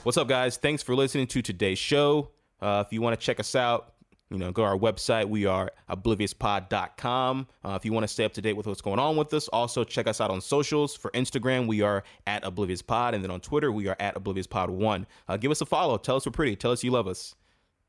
What's 0.05 0.17
up, 0.17 0.29
guys? 0.29 0.57
Thanks 0.57 0.83
for 0.83 0.95
listening 0.95 1.27
to 1.29 1.43
today's 1.43 1.79
show. 1.79 2.31
Uh, 2.61 2.83
if 2.87 2.93
you 2.93 3.03
want 3.03 3.19
to 3.19 3.25
check 3.25 3.41
us 3.41 3.55
out, 3.55 3.95
you 4.31 4.39
know, 4.39 4.51
go 4.51 4.63
to 4.63 4.69
our 4.69 4.79
website. 4.79 5.29
We 5.29 5.47
are 5.47 5.71
obliviouspod.com. 5.91 7.47
Uh, 7.65 7.73
if 7.77 7.85
you 7.85 7.93
want 7.93 8.05
to 8.05 8.09
stay 8.09 8.25
up 8.25 8.33
to 8.35 8.43
date 8.43 8.55
with 8.55 8.67
what's 8.67 8.81
going 8.81 8.99
on 8.99 9.17
with 9.17 9.33
us, 9.35 9.49
also 9.49 9.85
check 9.85 10.07
us 10.07 10.21
out 10.21 10.31
on 10.31 10.41
socials. 10.41 10.97
For 10.97 11.11
Instagram, 11.13 11.67
we 11.67 11.83
are 11.83 12.03
at 12.27 12.43
obliviouspod, 12.43 13.13
and 13.15 13.23
then 13.23 13.31
on 13.31 13.41
Twitter, 13.41 13.71
we 13.71 13.89
are 13.89 13.97
at 14.01 14.15
obliviouspod1. 14.15 15.07
Uh, 15.29 15.37
give 15.37 15.51
us 15.51 15.61
a 15.61 15.67
follow. 15.67 15.99
Tell 15.99 16.17
us 16.17 16.27
we're 16.27 16.33
pretty. 16.33 16.57
Tell 16.57 16.73
us 16.73 16.83
you 16.83 16.91
love 16.91 17.07
us. 17.07 17.35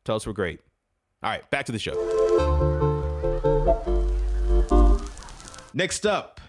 Tell 0.03 0.17
us 0.17 0.27
we're 0.27 0.33
great. 0.33 0.59
All 1.23 1.31
right, 1.31 1.49
back 1.49 1.65
to 1.65 1.71
the 1.71 1.79
show. 1.79 2.24
Next 5.73 6.05
up, 6.05 6.39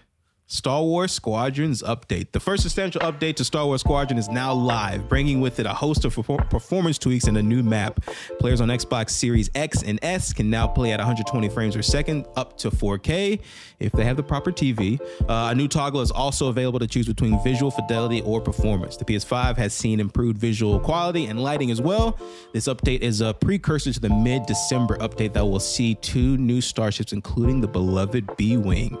Star 0.49 0.81
Wars 0.81 1.11
Squadrons 1.11 1.83
update. 1.83 2.31
The 2.31 2.39
first 2.39 2.63
substantial 2.63 3.01
update 3.01 3.35
to 3.35 3.43
Star 3.43 3.65
Wars 3.65 3.81
Squadron 3.81 4.17
is 4.17 4.29
now 4.29 4.53
live, 4.53 5.09
bringing 5.09 5.41
with 5.41 5.59
it 5.59 5.65
a 5.65 5.73
host 5.73 6.05
of 6.05 6.15
performance 6.15 6.97
tweaks 6.97 7.25
and 7.25 7.37
a 7.37 7.43
new 7.43 7.61
map. 7.61 7.99
Players 8.39 8.61
on 8.61 8.69
Xbox 8.69 9.09
Series 9.09 9.49
X 9.55 9.83
and 9.83 9.99
S 10.01 10.31
can 10.31 10.49
now 10.49 10.65
play 10.65 10.93
at 10.93 10.99
120 10.99 11.49
frames 11.49 11.75
per 11.75 11.81
second, 11.81 12.25
up 12.37 12.57
to 12.59 12.71
4K 12.71 13.41
if 13.81 13.91
they 13.91 14.05
have 14.05 14.15
the 14.15 14.23
proper 14.23 14.53
TV. 14.53 15.01
Uh, 15.27 15.49
a 15.51 15.55
new 15.55 15.67
toggle 15.67 15.99
is 15.99 16.11
also 16.11 16.47
available 16.47 16.79
to 16.79 16.87
choose 16.87 17.07
between 17.07 17.43
visual 17.43 17.69
fidelity 17.69 18.21
or 18.21 18.39
performance. 18.39 18.95
The 18.95 19.03
PS5 19.03 19.57
has 19.57 19.73
seen 19.73 19.99
improved 19.99 20.37
visual 20.37 20.79
quality 20.79 21.25
and 21.25 21.43
lighting 21.43 21.71
as 21.71 21.81
well. 21.81 22.17
This 22.53 22.69
update 22.69 23.01
is 23.01 23.19
a 23.19 23.33
precursor 23.33 23.91
to 23.91 23.99
the 23.99 24.09
mid 24.09 24.45
December 24.45 24.95
update 24.99 25.33
that 25.33 25.45
will 25.45 25.59
see 25.59 25.95
two 25.95 26.37
new 26.37 26.61
starships, 26.61 27.11
including 27.11 27.59
the 27.59 27.67
beloved 27.67 28.37
B 28.37 28.55
Wing. 28.55 28.97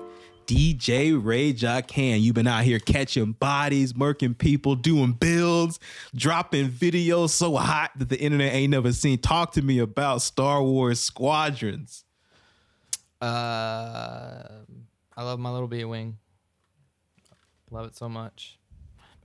DJ 0.47 1.19
Ray 1.21 1.53
Can, 1.53 2.21
you've 2.21 2.33
been 2.33 2.47
out 2.47 2.63
here 2.63 2.79
catching 2.79 3.33
bodies, 3.33 3.91
murking 3.93 4.37
people, 4.37 4.75
doing 4.75 5.11
builds, 5.11 5.77
dropping 6.15 6.69
videos 6.69 7.31
so 7.31 7.57
hot 7.57 7.91
that 7.97 8.07
the 8.07 8.17
internet 8.19 8.53
ain't 8.53 8.71
never 8.71 8.93
seen. 8.93 9.17
Talk 9.17 9.51
to 9.53 9.61
me 9.61 9.79
about 9.79 10.21
Star 10.21 10.63
Wars 10.63 11.01
Squadrons. 11.01 12.05
Uh, 13.21 14.47
I 15.17 15.23
love 15.23 15.37
my 15.37 15.51
little 15.51 15.67
B 15.67 15.83
wing. 15.83 16.17
Love 17.69 17.87
it 17.87 17.97
so 17.97 18.07
much. 18.07 18.57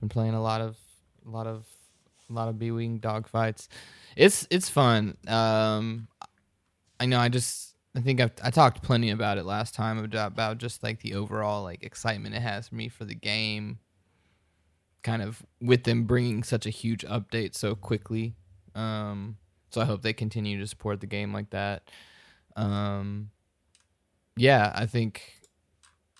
Been 0.01 0.09
playing 0.09 0.33
a 0.33 0.41
lot 0.41 0.59
of, 0.59 0.75
a 1.25 1.29
lot 1.29 1.47
of, 1.47 1.65
a 2.29 2.33
lot 2.33 2.49
of 2.49 2.59
B 2.59 2.71
wing 2.71 2.99
dogfights. 2.99 3.69
It's 4.17 4.45
it's 4.49 4.67
fun. 4.67 5.15
Um, 5.27 6.09
I 6.99 7.05
know. 7.05 7.19
I 7.19 7.29
just 7.29 7.72
I 7.95 8.01
think 8.01 8.19
I've, 8.19 8.31
I 8.43 8.49
talked 8.49 8.81
plenty 8.81 9.11
about 9.11 9.37
it 9.37 9.45
last 9.45 9.75
time 9.75 9.97
about, 10.03 10.57
just 10.57 10.81
like 10.81 11.01
the 11.01 11.13
overall 11.13 11.63
like 11.63 11.83
excitement 11.83 12.35
it 12.35 12.41
has 12.41 12.67
for 12.67 12.75
me 12.75 12.89
for 12.89 13.05
the 13.05 13.15
game. 13.15 13.79
Kind 15.03 15.21
of 15.21 15.43
with 15.61 15.83
them 15.83 16.05
bringing 16.05 16.43
such 16.43 16.65
a 16.65 16.71
huge 16.71 17.03
update 17.05 17.55
so 17.55 17.75
quickly. 17.75 18.35
Um, 18.73 19.37
so 19.69 19.81
I 19.81 19.85
hope 19.85 20.01
they 20.01 20.13
continue 20.13 20.59
to 20.59 20.67
support 20.67 21.01
the 21.01 21.07
game 21.07 21.33
like 21.33 21.49
that. 21.51 21.91
Um, 22.55 23.29
yeah, 24.37 24.71
I 24.73 24.85
think 24.85 25.33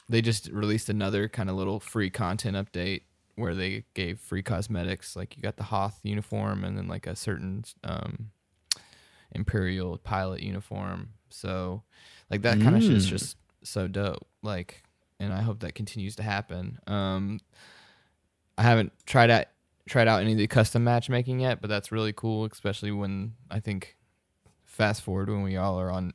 they 0.10 0.22
just 0.22 0.50
released 0.50 0.90
another 0.90 1.28
kind 1.28 1.50
of 1.50 1.56
little 1.56 1.80
free 1.80 2.10
content 2.10 2.58
update 2.58 3.04
where 3.36 3.56
they 3.56 3.86
gave 3.94 4.20
free 4.20 4.44
cosmetics. 4.44 5.16
Like 5.16 5.36
you 5.36 5.42
got 5.42 5.58
the 5.58 5.64
Hoth 5.64 6.00
uniform 6.04 6.64
and 6.64 6.78
then 6.78 6.88
like 6.88 7.08
a 7.08 7.16
certain 7.16 7.64
um, 7.84 8.32
Imperial 9.32 9.98
pilot 9.98 10.42
uniform. 10.42 11.10
So 11.34 11.84
like 12.30 12.44
that 12.44 12.62
kind 12.62 12.76
of 12.76 12.84
shit 12.84 12.94
is 12.94 13.08
just 13.08 13.38
so 13.64 13.88
dope. 13.88 14.28
Like, 14.42 14.84
and 15.20 15.34
I 15.34 15.42
hope 15.42 15.62
that 15.62 15.74
continues 15.76 16.16
to 16.18 16.24
happen. 16.24 16.80
Um, 16.88 17.40
I 18.58 18.64
haven't 18.64 18.94
tried 19.06 19.30
out 19.30 19.46
tried 19.90 20.08
out 20.08 20.22
any 20.22 20.32
of 20.34 20.38
the 20.38 20.48
custom 20.48 20.84
matchmaking 20.84 21.40
yet, 21.40 21.60
but 21.60 21.70
that's 21.70 21.92
really 21.92 22.14
cool, 22.14 22.46
especially 22.46 22.92
when 22.92 23.34
I 23.50 23.60
think 23.60 23.98
fast 24.64 25.02
forward 25.02 25.30
when 25.30 25.44
we 25.44 25.58
all 25.58 25.80
are 25.80 25.92
on 25.92 26.14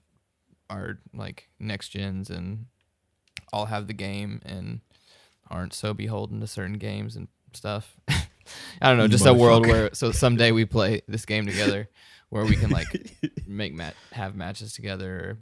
our 0.71 0.99
like 1.13 1.49
next 1.59 1.91
gens 1.91 2.31
and 2.31 2.67
all 3.53 3.67
have 3.67 3.87
the 3.87 3.93
game 3.93 4.41
and 4.45 4.81
aren't 5.51 5.75
so 5.75 5.95
beholden 5.95 6.41
to 6.41 6.47
certain 6.47 6.79
games 6.79 7.17
and 7.17 7.29
stuff. 7.53 7.97
I 8.09 8.89
don't 8.89 8.99
know, 8.99 9.09
just 9.09 9.27
a 9.27 9.35
world 9.35 9.67
where 9.67 9.91
so 9.93 10.13
someday 10.13 10.53
we 10.53 10.65
play 10.65 11.03
this 11.09 11.27
game 11.27 11.47
together 11.47 11.89
where 12.31 12.45
we 12.45 12.57
can 12.57 12.71
like 12.71 12.87
make 13.47 13.74
mat 13.74 13.95
have 14.12 14.35
matches 14.37 14.72
together. 14.72 15.39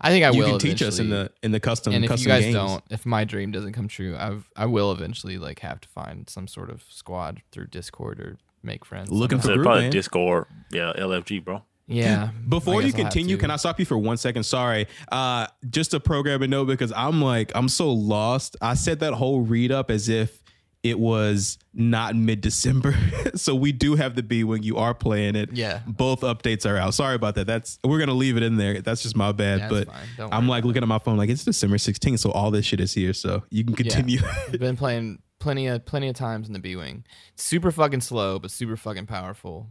I 0.00 0.10
think 0.10 0.24
I 0.24 0.30
you 0.30 0.38
will. 0.38 0.50
can 0.50 0.58
teach 0.60 0.82
us 0.82 0.98
in 0.98 1.10
the 1.10 1.30
in 1.42 1.50
the 1.50 1.60
custom 1.60 1.92
and 1.92 2.04
if 2.04 2.10
custom 2.10 2.28
you 2.30 2.34
guys 2.34 2.44
games. 2.44 2.54
don't, 2.54 2.84
if 2.90 3.04
my 3.04 3.24
dream 3.24 3.50
doesn't 3.50 3.72
come 3.72 3.88
true, 3.88 4.16
I've 4.18 4.48
I 4.56 4.66
will 4.66 4.92
eventually 4.92 5.38
like 5.38 5.58
have 5.60 5.80
to 5.80 5.88
find 5.88 6.28
some 6.28 6.46
sort 6.46 6.70
of 6.70 6.84
squad 6.88 7.42
through 7.50 7.66
Discord 7.66 8.20
or 8.20 8.38
make 8.62 8.84
friends. 8.84 9.10
Looking 9.10 9.38
somehow. 9.40 9.42
for 9.42 9.48
So 9.48 9.54
group, 9.54 9.64
probably 9.64 9.82
man. 9.84 9.90
Discord. 9.92 10.46
Yeah, 10.70 10.92
LFG, 10.96 11.44
bro. 11.44 11.62
yeah. 11.88 12.30
Before 12.48 12.80
you 12.82 12.88
guess 12.92 12.94
I'll 12.98 13.04
have 13.04 13.12
continue, 13.12 13.36
can 13.38 13.50
I 13.50 13.56
stop 13.56 13.78
you 13.80 13.86
for 13.86 13.98
one 13.98 14.16
second? 14.16 14.44
Sorry. 14.44 14.86
Uh, 15.10 15.48
just 15.68 15.90
to 15.92 16.00
program 16.00 16.34
a 16.34 16.38
programming 16.38 16.50
note 16.50 16.66
because 16.66 16.92
I'm 16.92 17.20
like, 17.20 17.50
I'm 17.56 17.68
so 17.68 17.90
lost. 17.92 18.56
I 18.62 18.74
said 18.74 19.00
that 19.00 19.14
whole 19.14 19.40
read 19.40 19.72
up 19.72 19.90
as 19.90 20.08
if 20.08 20.40
it 20.88 20.98
was 20.98 21.58
not 21.74 22.16
mid 22.16 22.40
December. 22.40 22.96
so 23.34 23.54
we 23.54 23.72
do 23.72 23.94
have 23.96 24.14
the 24.14 24.22
B 24.22 24.44
when 24.44 24.62
you 24.62 24.76
are 24.76 24.94
playing 24.94 25.36
it. 25.36 25.50
Yeah. 25.52 25.80
Both 25.86 26.20
updates 26.20 26.68
are 26.68 26.76
out. 26.76 26.94
Sorry 26.94 27.14
about 27.14 27.34
that. 27.36 27.46
That's 27.46 27.78
we're 27.84 27.98
gonna 27.98 28.14
leave 28.14 28.36
it 28.36 28.42
in 28.42 28.56
there. 28.56 28.80
That's 28.80 29.02
just 29.02 29.16
my 29.16 29.32
bad. 29.32 29.60
Yeah, 29.60 29.68
but 29.68 29.86
that's 29.86 29.98
fine. 29.98 30.08
Don't 30.16 30.34
I'm 30.34 30.48
like 30.48 30.64
looking 30.64 30.82
at 30.82 30.88
my 30.88 30.98
phone 30.98 31.16
like 31.16 31.30
it's 31.30 31.44
December 31.44 31.76
16th, 31.76 32.18
so 32.20 32.30
all 32.32 32.50
this 32.50 32.64
shit 32.66 32.80
is 32.80 32.92
here. 32.94 33.12
So 33.12 33.42
you 33.50 33.64
can 33.64 33.74
continue. 33.74 34.20
I've 34.52 34.58
been 34.58 34.76
playing 34.84 35.20
plenty 35.38 35.66
of 35.66 35.84
plenty 35.84 36.08
of 36.08 36.16
times 36.16 36.46
in 36.48 36.52
the 36.52 36.58
B 36.58 36.76
wing. 36.76 37.04
Super 37.36 37.70
fucking 37.70 38.00
slow, 38.00 38.38
but 38.38 38.50
super 38.50 38.76
fucking 38.76 39.06
powerful. 39.06 39.68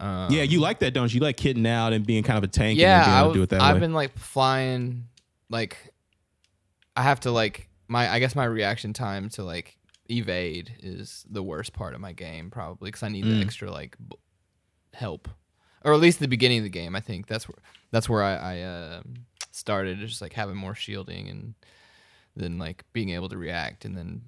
Um, 0.00 0.30
yeah, 0.30 0.44
you 0.44 0.60
like 0.60 0.78
that, 0.80 0.94
don't 0.94 1.12
you? 1.12 1.18
You 1.18 1.24
like 1.24 1.40
hitting 1.40 1.66
out 1.66 1.92
and 1.92 2.06
being 2.06 2.22
kind 2.22 2.38
of 2.38 2.44
a 2.44 2.48
tank 2.48 2.78
yeah, 2.78 2.98
and 2.98 3.06
being 3.06 3.16
I 3.16 3.20
w- 3.20 3.34
do 3.34 3.42
it 3.42 3.48
that 3.50 3.60
I've 3.60 3.74
way. 3.74 3.80
been 3.80 3.94
like 3.94 4.16
flying, 4.16 5.08
like 5.50 5.92
I 6.94 7.02
have 7.02 7.20
to 7.20 7.30
like 7.30 7.68
my 7.88 8.08
I 8.08 8.18
guess 8.18 8.36
my 8.36 8.44
reaction 8.44 8.92
time 8.92 9.28
to 9.30 9.42
like 9.42 9.76
evade 10.10 10.72
is 10.82 11.24
the 11.30 11.42
worst 11.42 11.72
part 11.72 11.94
of 11.94 12.00
my 12.00 12.12
game 12.12 12.50
probably 12.50 12.88
because 12.88 13.02
I 13.02 13.08
need 13.08 13.24
Mm. 13.24 13.38
the 13.38 13.40
extra 13.42 13.70
like 13.70 13.96
b- 13.98 14.16
help, 14.94 15.28
or 15.84 15.92
at 15.92 16.00
least 16.00 16.18
the 16.20 16.28
beginning 16.28 16.58
of 16.58 16.64
the 16.64 16.70
game. 16.70 16.96
I 16.96 17.00
think 17.00 17.26
that's 17.26 17.48
where 17.48 17.58
that's 17.90 18.08
where 18.08 18.22
I, 18.22 18.34
I 18.34 18.60
uh, 18.62 19.02
started 19.50 19.98
just 19.98 20.20
like 20.22 20.32
having 20.32 20.56
more 20.56 20.74
shielding 20.74 21.28
and 21.28 21.54
then 22.36 22.58
like 22.58 22.84
being 22.92 23.10
able 23.10 23.28
to 23.28 23.36
react 23.36 23.84
and 23.84 23.96
then 23.96 24.22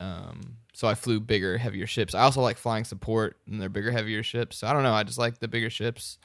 um 0.00 0.58
so 0.74 0.86
I 0.88 0.94
flew 0.94 1.20
bigger 1.20 1.56
heavier 1.58 1.86
ships. 1.86 2.14
I 2.14 2.22
also 2.22 2.40
like 2.42 2.58
flying 2.58 2.84
support 2.84 3.38
and 3.46 3.60
they're 3.60 3.68
bigger 3.68 3.92
heavier 3.92 4.22
ships. 4.22 4.58
So 4.58 4.66
I 4.66 4.72
don't 4.72 4.82
know. 4.82 4.92
I 4.92 5.04
just 5.04 5.18
like 5.18 5.38
the 5.38 5.48
bigger 5.48 5.70
ships. 5.70 6.18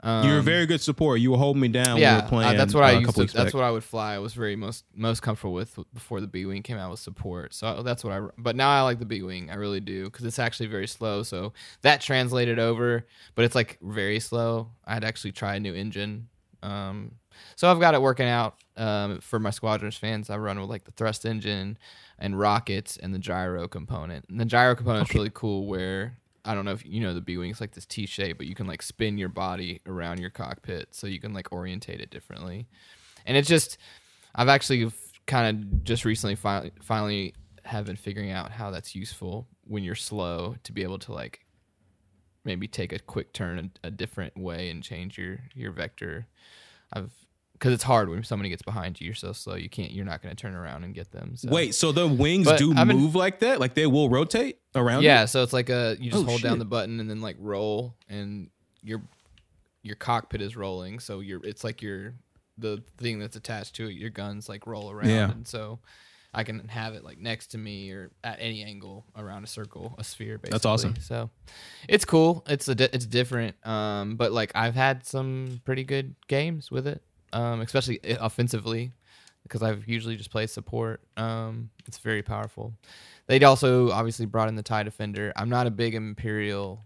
Um, 0.00 0.26
you 0.26 0.32
were 0.34 0.38
a 0.38 0.42
very 0.42 0.66
good 0.66 0.80
support. 0.80 1.20
You 1.20 1.30
were 1.32 1.38
holding 1.38 1.60
me 1.60 1.68
down. 1.68 1.96
yeah, 1.98 2.22
we 2.22 2.28
playing. 2.28 2.50
uh, 2.50 2.58
that's 2.58 2.74
what 2.74 2.84
uh, 2.84 2.88
I 2.88 2.92
used 2.98 3.14
to. 3.14 3.26
That's 3.26 3.54
what 3.54 3.64
I 3.64 3.70
would 3.70 3.82
fly. 3.82 4.14
I 4.14 4.18
was 4.18 4.34
very 4.34 4.54
most 4.54 4.84
most 4.94 5.22
comfortable 5.22 5.54
with 5.54 5.78
before 5.94 6.20
the 6.20 6.26
B 6.26 6.44
wing 6.44 6.62
came 6.62 6.76
out 6.76 6.90
with 6.90 7.00
support. 7.00 7.54
So 7.54 7.82
that's 7.82 8.04
what 8.04 8.12
I. 8.12 8.20
But 8.38 8.56
now 8.56 8.70
I 8.70 8.82
like 8.82 8.98
the 8.98 9.06
B 9.06 9.22
wing. 9.22 9.50
I 9.50 9.54
really 9.54 9.80
do 9.80 10.04
because 10.04 10.24
it's 10.24 10.38
actually 10.38 10.66
very 10.66 10.86
slow. 10.86 11.22
So 11.22 11.54
that 11.82 12.00
translated 12.00 12.58
over, 12.58 13.06
but 13.34 13.44
it's 13.44 13.54
like 13.54 13.78
very 13.82 14.20
slow. 14.20 14.70
I'd 14.84 15.04
actually 15.04 15.32
try 15.32 15.56
a 15.56 15.60
new 15.60 15.74
engine. 15.74 16.28
Um, 16.62 17.12
so 17.54 17.70
I've 17.70 17.80
got 17.80 17.94
it 17.94 18.02
working 18.02 18.28
out 18.28 18.56
um, 18.76 19.20
for 19.20 19.38
my 19.38 19.50
squadrons 19.50 19.96
fans. 19.96 20.30
I 20.30 20.36
run 20.36 20.60
with 20.60 20.70
like 20.70 20.84
the 20.84 20.90
thrust 20.92 21.24
engine 21.24 21.78
and 22.18 22.38
rockets 22.38 22.96
and 22.96 23.14
the 23.14 23.18
gyro 23.18 23.68
component. 23.68 24.26
And 24.28 24.40
the 24.40 24.44
gyro 24.44 24.74
component 24.74 25.08
is 25.08 25.14
really 25.14 25.30
cool. 25.32 25.66
Where 25.66 26.16
I 26.46 26.54
don't 26.54 26.64
know 26.64 26.72
if 26.72 26.86
you 26.86 27.00
know 27.00 27.12
the 27.12 27.20
B 27.20 27.36
wing 27.36 27.50
is 27.50 27.60
like 27.60 27.72
this 27.72 27.86
T 27.86 28.06
shape, 28.06 28.38
but 28.38 28.46
you 28.46 28.54
can 28.54 28.66
like 28.66 28.82
spin 28.82 29.18
your 29.18 29.28
body 29.28 29.80
around 29.86 30.20
your 30.20 30.30
cockpit, 30.30 30.94
so 30.94 31.06
you 31.06 31.20
can 31.20 31.34
like 31.34 31.52
orientate 31.52 32.00
it 32.00 32.10
differently. 32.10 32.66
And 33.26 33.36
it's 33.36 33.48
just, 33.48 33.78
I've 34.34 34.48
actually 34.48 34.90
kind 35.26 35.48
of 35.48 35.84
just 35.84 36.04
recently 36.04 36.36
finally 36.36 36.72
finally 36.80 37.34
have 37.64 37.84
been 37.84 37.96
figuring 37.96 38.30
out 38.30 38.52
how 38.52 38.70
that's 38.70 38.94
useful 38.94 39.48
when 39.64 39.82
you're 39.82 39.96
slow 39.96 40.54
to 40.62 40.72
be 40.72 40.84
able 40.84 41.00
to 41.00 41.12
like 41.12 41.44
maybe 42.44 42.68
take 42.68 42.92
a 42.92 42.98
quick 43.00 43.32
turn 43.32 43.72
a, 43.82 43.88
a 43.88 43.90
different 43.90 44.36
way 44.36 44.70
and 44.70 44.84
change 44.84 45.18
your 45.18 45.40
your 45.54 45.72
vector. 45.72 46.26
I've 46.92 47.10
because 47.58 47.72
it's 47.72 47.82
hard 47.82 48.08
when 48.08 48.22
somebody 48.22 48.48
gets 48.50 48.62
behind 48.62 49.00
you. 49.00 49.06
You're 49.06 49.14
so 49.14 49.32
slow. 49.32 49.54
You 49.54 49.68
can't. 49.68 49.90
You're 49.90 50.04
not 50.04 50.22
going 50.22 50.34
to 50.34 50.40
turn 50.40 50.54
around 50.54 50.84
and 50.84 50.94
get 50.94 51.10
them. 51.12 51.36
So. 51.36 51.48
Wait, 51.50 51.74
so 51.74 51.90
the 51.92 52.06
wings 52.06 52.46
But 52.46 52.58
do 52.58 52.72
I've 52.76 52.86
been- 52.88 52.98
move 52.98 53.14
like 53.14 53.40
that? 53.40 53.60
Like 53.60 53.74
they 53.74 53.86
will 53.86 54.08
rotate 54.10 54.58
around? 54.74 55.02
Yeah, 55.04 55.24
it? 55.24 55.28
so 55.28 55.42
it's 55.42 55.52
like 55.52 55.70
a 55.70 55.96
you 55.98 56.10
just 56.10 56.22
Oh, 56.24 56.26
hold 56.26 56.42
down 56.42 56.58
the 56.58 56.64
button 56.64 57.00
and 57.00 57.08
then 57.08 57.20
like 57.20 57.36
roll, 57.38 57.94
and 58.08 58.50
your 58.82 59.02
your 59.82 59.96
cockpit 59.96 60.42
is 60.42 60.56
rolling. 60.56 60.98
So 61.00 61.20
you're 61.20 61.44
it's 61.44 61.64
like 61.64 61.82
your 61.82 62.14
the 62.58 62.82
thing 62.98 63.18
that's 63.18 63.36
attached 63.36 63.74
to 63.76 63.88
it. 63.88 63.92
Your 63.94 64.10
guns 64.10 64.48
like 64.48 64.66
roll 64.66 64.90
around, 64.90 65.08
Yeah. 65.10 65.30
and 65.30 65.46
so 65.46 65.78
I 66.34 66.42
can 66.44 66.68
have 66.68 66.92
it 66.94 67.02
like 67.04 67.18
next 67.18 67.48
to 67.52 67.58
me 67.58 67.90
or 67.92 68.10
at 68.22 68.38
any 68.40 68.62
angle 68.62 69.04
around 69.16 69.44
a 69.44 69.46
circle, 69.46 69.94
a 69.98 70.04
sphere. 70.04 70.36
Basically. 70.38 70.50
That's 70.50 70.66
awesome. 70.66 70.94
So 71.00 71.30
it's 71.88 72.04
cool. 72.04 72.44
It's 72.46 72.68
a 72.68 72.74
di- 72.74 72.88
it's 72.92 73.06
different. 73.06 73.56
Um, 73.66 74.16
but 74.16 74.32
like 74.32 74.52
I've 74.54 74.74
had 74.74 75.06
some 75.06 75.60
pretty 75.64 75.84
good 75.84 76.14
games 76.28 76.70
with 76.70 76.86
it, 76.86 77.02
um, 77.32 77.60
especially 77.60 78.00
offensively 78.04 78.92
because 79.42 79.62
I've 79.62 79.86
usually 79.86 80.16
just 80.16 80.30
played 80.30 80.50
support. 80.50 81.00
Um, 81.16 81.70
it's 81.86 81.98
very 81.98 82.22
powerful. 82.22 82.72
They'd 83.26 83.44
also 83.44 83.90
obviously 83.90 84.26
brought 84.26 84.48
in 84.48 84.56
the 84.56 84.62
TIE 84.62 84.82
Defender. 84.82 85.32
I'm 85.36 85.48
not 85.48 85.66
a 85.66 85.70
big 85.70 85.94
Imperial 85.94 86.82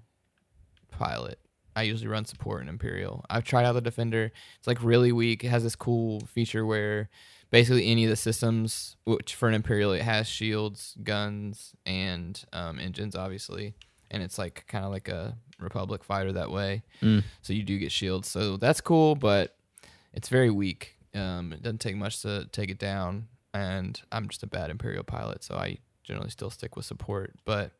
pilot. 0.90 1.38
I 1.76 1.82
usually 1.82 2.08
run 2.08 2.24
support 2.24 2.62
in 2.62 2.68
Imperial. 2.68 3.24
I've 3.30 3.44
tried 3.44 3.64
out 3.64 3.72
the 3.72 3.80
Defender. 3.80 4.32
It's 4.58 4.66
like 4.66 4.82
really 4.82 5.12
weak. 5.12 5.44
It 5.44 5.48
has 5.48 5.62
this 5.62 5.76
cool 5.76 6.20
feature 6.26 6.66
where 6.66 7.08
basically 7.50 7.86
any 7.86 8.04
of 8.04 8.10
the 8.10 8.16
systems, 8.16 8.96
which 9.04 9.34
for 9.34 9.48
an 9.48 9.54
Imperial, 9.54 9.92
it 9.92 10.02
has 10.02 10.26
shields, 10.26 10.96
guns, 11.02 11.74
and 11.86 12.42
um, 12.52 12.78
engines, 12.78 13.14
obviously. 13.14 13.74
And 14.10 14.22
it's 14.22 14.38
like 14.38 14.64
kind 14.66 14.84
of 14.84 14.90
like 14.90 15.08
a 15.08 15.36
Republic 15.60 16.02
fighter 16.02 16.32
that 16.32 16.50
way. 16.50 16.82
Mm. 17.00 17.22
So 17.42 17.52
you 17.52 17.62
do 17.62 17.78
get 17.78 17.92
shields. 17.92 18.28
So 18.28 18.56
that's 18.56 18.80
cool, 18.80 19.14
but 19.14 19.56
it's 20.12 20.28
very 20.28 20.50
weak. 20.50 20.96
Um, 21.14 21.52
it 21.52 21.62
doesn't 21.62 21.80
take 21.80 21.96
much 21.96 22.22
to 22.22 22.46
take 22.52 22.70
it 22.70 22.78
down, 22.78 23.28
and 23.52 24.00
I'm 24.12 24.28
just 24.28 24.42
a 24.42 24.46
bad 24.46 24.70
Imperial 24.70 25.04
pilot, 25.04 25.42
so 25.42 25.56
I 25.56 25.78
generally 26.04 26.30
still 26.30 26.50
stick 26.50 26.76
with 26.76 26.84
support. 26.84 27.34
But, 27.44 27.72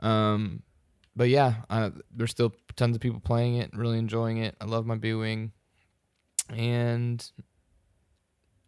um, 0.00 0.62
but 1.14 1.28
yeah, 1.28 1.54
uh, 1.70 1.90
there's 2.14 2.30
still 2.30 2.52
tons 2.76 2.96
of 2.96 3.00
people 3.00 3.20
playing 3.20 3.56
it, 3.56 3.70
really 3.74 3.98
enjoying 3.98 4.38
it. 4.38 4.56
I 4.60 4.64
love 4.64 4.86
my 4.86 4.96
B 4.96 5.14
wing, 5.14 5.52
and 6.50 7.24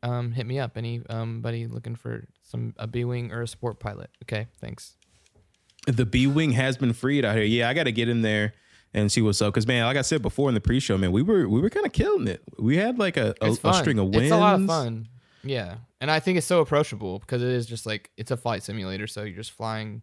um, 0.03 0.33
hit 0.33 0.47
me 0.47 0.59
up 0.59 0.77
any 0.77 1.03
um 1.11 1.43
buddy 1.43 1.67
looking 1.67 1.95
for 1.95 2.27
some 2.43 2.75
a 2.79 2.87
B 2.87 3.05
wing 3.05 3.33
or 3.33 3.43
a 3.43 3.49
support 3.49 3.81
pilot. 3.81 4.11
Okay, 4.25 4.47
thanks. 4.61 4.97
The 5.87 6.07
B 6.07 6.27
wing 6.27 6.53
has 6.53 6.77
been 6.77 6.93
freed 6.93 7.25
out 7.25 7.37
here. 7.37 7.45
Yeah, 7.45 7.69
I 7.69 7.75
got 7.75 7.85
to 7.85 7.93
get 7.93 8.09
in 8.09 8.23
there 8.23 8.55
and 8.93 9.11
see 9.11 9.23
what's 9.23 9.41
up. 9.41 9.53
Because 9.53 9.67
man, 9.67 9.85
like 9.85 9.97
I 9.97 10.03
said 10.03 10.23
before 10.23 10.49
in 10.49 10.55
the 10.55 10.61
pre-show, 10.61 10.99
man, 10.99 11.13
we 11.13 11.23
were 11.23 11.49
we 11.49 11.61
were 11.61 11.71
kind 11.71 11.87
of 11.87 11.93
killing 11.93 12.29
it. 12.29 12.43
We 12.59 12.77
had 12.77 12.99
like 12.99 13.17
a, 13.17 13.35
a, 13.41 13.53
a 13.63 13.75
string 13.75 13.99
of 13.99 14.07
wins. 14.07 14.25
It's 14.25 14.33
a 14.33 14.37
lot 14.37 14.61
of 14.61 14.67
fun. 14.67 15.09
Yeah, 15.43 15.77
and 16.01 16.11
I 16.11 16.21
think 16.21 16.39
it's 16.39 16.47
so 16.47 16.61
approachable 16.61 17.19
because 17.19 17.43
it 17.43 17.49
is 17.49 17.67
just 17.67 17.87
like 17.87 18.11
it's 18.17 18.31
a 18.31 18.37
flight 18.37 18.63
simulator, 18.63 19.07
so 19.07 19.23
you're 19.23 19.37
just 19.37 19.53
flying. 19.53 20.03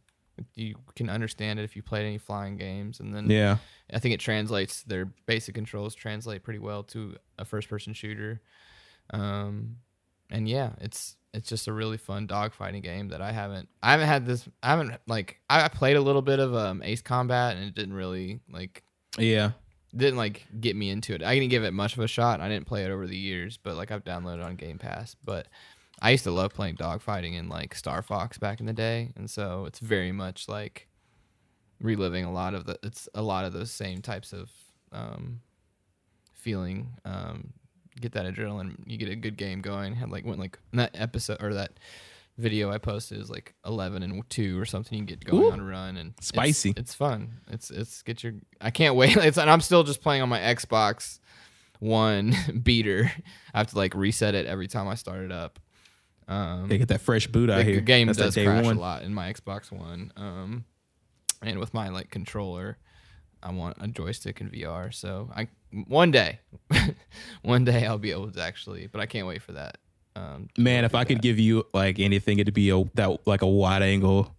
You 0.54 0.76
can 0.96 1.10
understand 1.10 1.60
it 1.60 1.64
if 1.64 1.76
you 1.76 1.82
played 1.82 2.06
any 2.06 2.18
flying 2.18 2.58
games, 2.58 3.00
and 3.00 3.14
then 3.14 3.30
Yeah, 3.30 3.58
I 3.92 4.00
think 4.00 4.14
it 4.14 4.20
translates 4.20 4.84
their 4.84 5.06
basic 5.26 5.56
controls 5.56 5.96
translate 5.96 6.44
pretty 6.44 6.60
well 6.60 6.84
to 6.84 7.16
a 7.40 7.46
first-person 7.46 7.94
shooter. 7.94 8.42
Um, 9.10 9.78
and 10.30 10.48
yeah, 10.48 10.72
it's 10.80 11.16
it's 11.38 11.48
just 11.48 11.68
a 11.68 11.74
really 11.74 11.98
fun 11.98 12.28
dogfighting 12.28 12.82
game 12.82 13.10
that 13.10 13.22
I 13.22 13.32
haven't 13.32 13.70
I 13.84 13.92
haven't 13.92 14.08
had 14.08 14.26
this 14.26 14.50
I 14.64 14.72
haven't 14.72 14.98
like 15.08 15.40
I 15.50 15.68
played 15.68 15.96
a 15.96 16.02
little 16.02 16.24
bit 16.24 16.40
of 16.40 16.56
um 16.56 16.82
Ace 16.84 17.04
Combat 17.04 17.56
and 17.56 17.66
it 17.66 17.76
didn't 17.76 17.94
really 17.94 18.40
like 18.52 18.84
yeah. 19.20 19.52
didn't 19.96 20.18
like 20.18 20.46
get 20.60 20.76
me 20.76 20.90
into 20.90 21.14
it. 21.14 21.22
I 21.22 21.36
didn't 21.36 21.52
give 21.52 21.64
it 21.64 21.74
much 21.74 21.94
of 21.94 22.00
a 22.00 22.08
shot. 22.08 22.42
I 22.42 22.50
didn't 22.50 22.66
play 22.66 22.84
it 22.84 22.92
over 22.92 23.06
the 23.06 23.16
years, 23.16 23.58
but 23.62 23.78
like 23.78 23.92
I've 23.92 24.04
downloaded 24.04 24.40
it 24.40 24.46
on 24.46 24.56
Game 24.56 24.80
Pass. 24.80 25.16
But 25.24 25.48
I 26.02 26.10
used 26.10 26.24
to 26.24 26.32
love 26.32 26.54
playing 26.54 26.78
dogfighting 26.78 27.34
in 27.34 27.50
like 27.50 27.76
Star 27.76 28.02
Fox 28.02 28.40
back 28.40 28.60
in 28.60 28.66
the 28.66 28.74
day, 28.74 29.12
and 29.16 29.30
so 29.30 29.66
it's 29.66 29.80
very 29.80 30.12
much 30.12 30.50
like 30.50 30.88
reliving 31.80 32.26
a 32.26 32.32
lot 32.32 32.56
of 32.56 32.66
the. 32.66 32.80
It's 32.84 33.08
a 33.14 33.22
lot 33.22 33.46
of 33.46 33.54
those 33.54 33.72
same 33.72 34.02
types 34.02 34.34
of 34.34 34.50
um, 34.92 35.42
feeling. 36.34 36.94
Um, 37.06 37.54
get 38.02 38.14
that 38.14 38.26
adrenaline. 38.26 38.76
You 38.86 38.98
get 38.98 39.10
a 39.10 39.16
good 39.16 39.38
game 39.38 39.62
going. 39.62 39.95
Had 39.95 40.10
like 40.10 40.26
went 40.26 40.39
like 40.39 40.58
that 40.74 40.91
episode 40.93 41.41
or 41.41 41.54
that 41.54 41.80
video 42.38 42.72
I 42.72 42.78
posted 42.78 43.20
is 43.20 43.30
like 43.30 43.54
eleven 43.66 44.04
and 44.04 44.28
two 44.30 44.60
or 44.60 44.66
something. 44.66 44.98
You 45.00 45.06
get 45.06 45.24
going 45.24 45.43
Ooh. 45.43 45.52
on 45.52 45.60
a 45.60 45.64
run 45.66 45.98
and 45.98 46.14
Spicy. 46.22 46.74
It's, 46.78 46.93
fun. 46.93 47.39
It's 47.50 47.70
it's 47.72 48.02
get 48.04 48.24
your. 48.24 48.34
I 48.62 48.70
can't 48.72 48.95
wait. 48.95 49.16
It's 49.18 49.38
and 49.38 49.50
I'm 49.50 49.62
still 49.62 49.84
just 49.84 50.02
playing 50.02 50.22
on 50.22 50.30
my 50.30 50.39
Xbox 50.39 51.20
One 51.80 52.34
beater. 52.64 53.12
I 53.54 53.58
have 53.60 53.68
to 53.68 53.78
like 53.78 53.93
reset 53.95 54.36
it 54.36 54.45
every 54.45 54.68
time 54.68 54.88
I 54.88 54.95
start 54.95 55.22
it 55.22 55.32
up. 55.32 55.60
Um, 56.28 56.68
They 56.68 56.78
get 56.78 56.89
that 56.89 57.02
fresh 57.02 57.28
boot 57.28 57.50
out 57.50 57.58
the 57.58 57.64
here. 57.64 57.80
game 57.82 58.08
That's 58.08 58.18
that 58.20 58.34
does 58.34 58.36
crash 58.36 58.66
one. 58.66 58.76
a 58.78 58.80
lot 58.80 59.04
in 59.04 59.14
my 59.14 59.32
Xbox 59.32 59.72
One. 59.72 60.12
Um, 60.18 60.66
and 61.41 61.58
with 61.60 61.74
my 61.74 61.89
like 61.89 62.10
controller, 62.12 62.78
I 63.48 63.52
want 63.52 63.78
a 63.80 63.88
joystick 63.88 64.41
and 64.41 64.52
VR. 64.52 64.93
So 64.93 65.30
I 65.36 65.48
one 65.88 66.12
day, 66.12 66.39
one 67.41 67.64
day 67.64 67.86
I'll 67.86 67.98
be 67.98 68.12
able 68.12 68.32
to 68.32 68.41
actually. 68.41 68.88
But 68.88 69.02
I 69.02 69.06
can't 69.06 69.28
wait 69.28 69.41
for 69.41 69.54
that. 69.54 69.78
Um, 70.16 70.50
Man, 70.58 70.84
if 70.84 70.95
I 70.95 71.04
could 71.04 71.22
give 71.22 71.38
you 71.39 71.66
like 71.74 72.00
anything, 72.00 72.39
it'd 72.39 72.54
be 72.54 72.70
a 72.72 72.84
that 72.95 73.26
like 73.28 73.41
a 73.41 73.48
wide 73.48 73.84
angle 73.84 74.36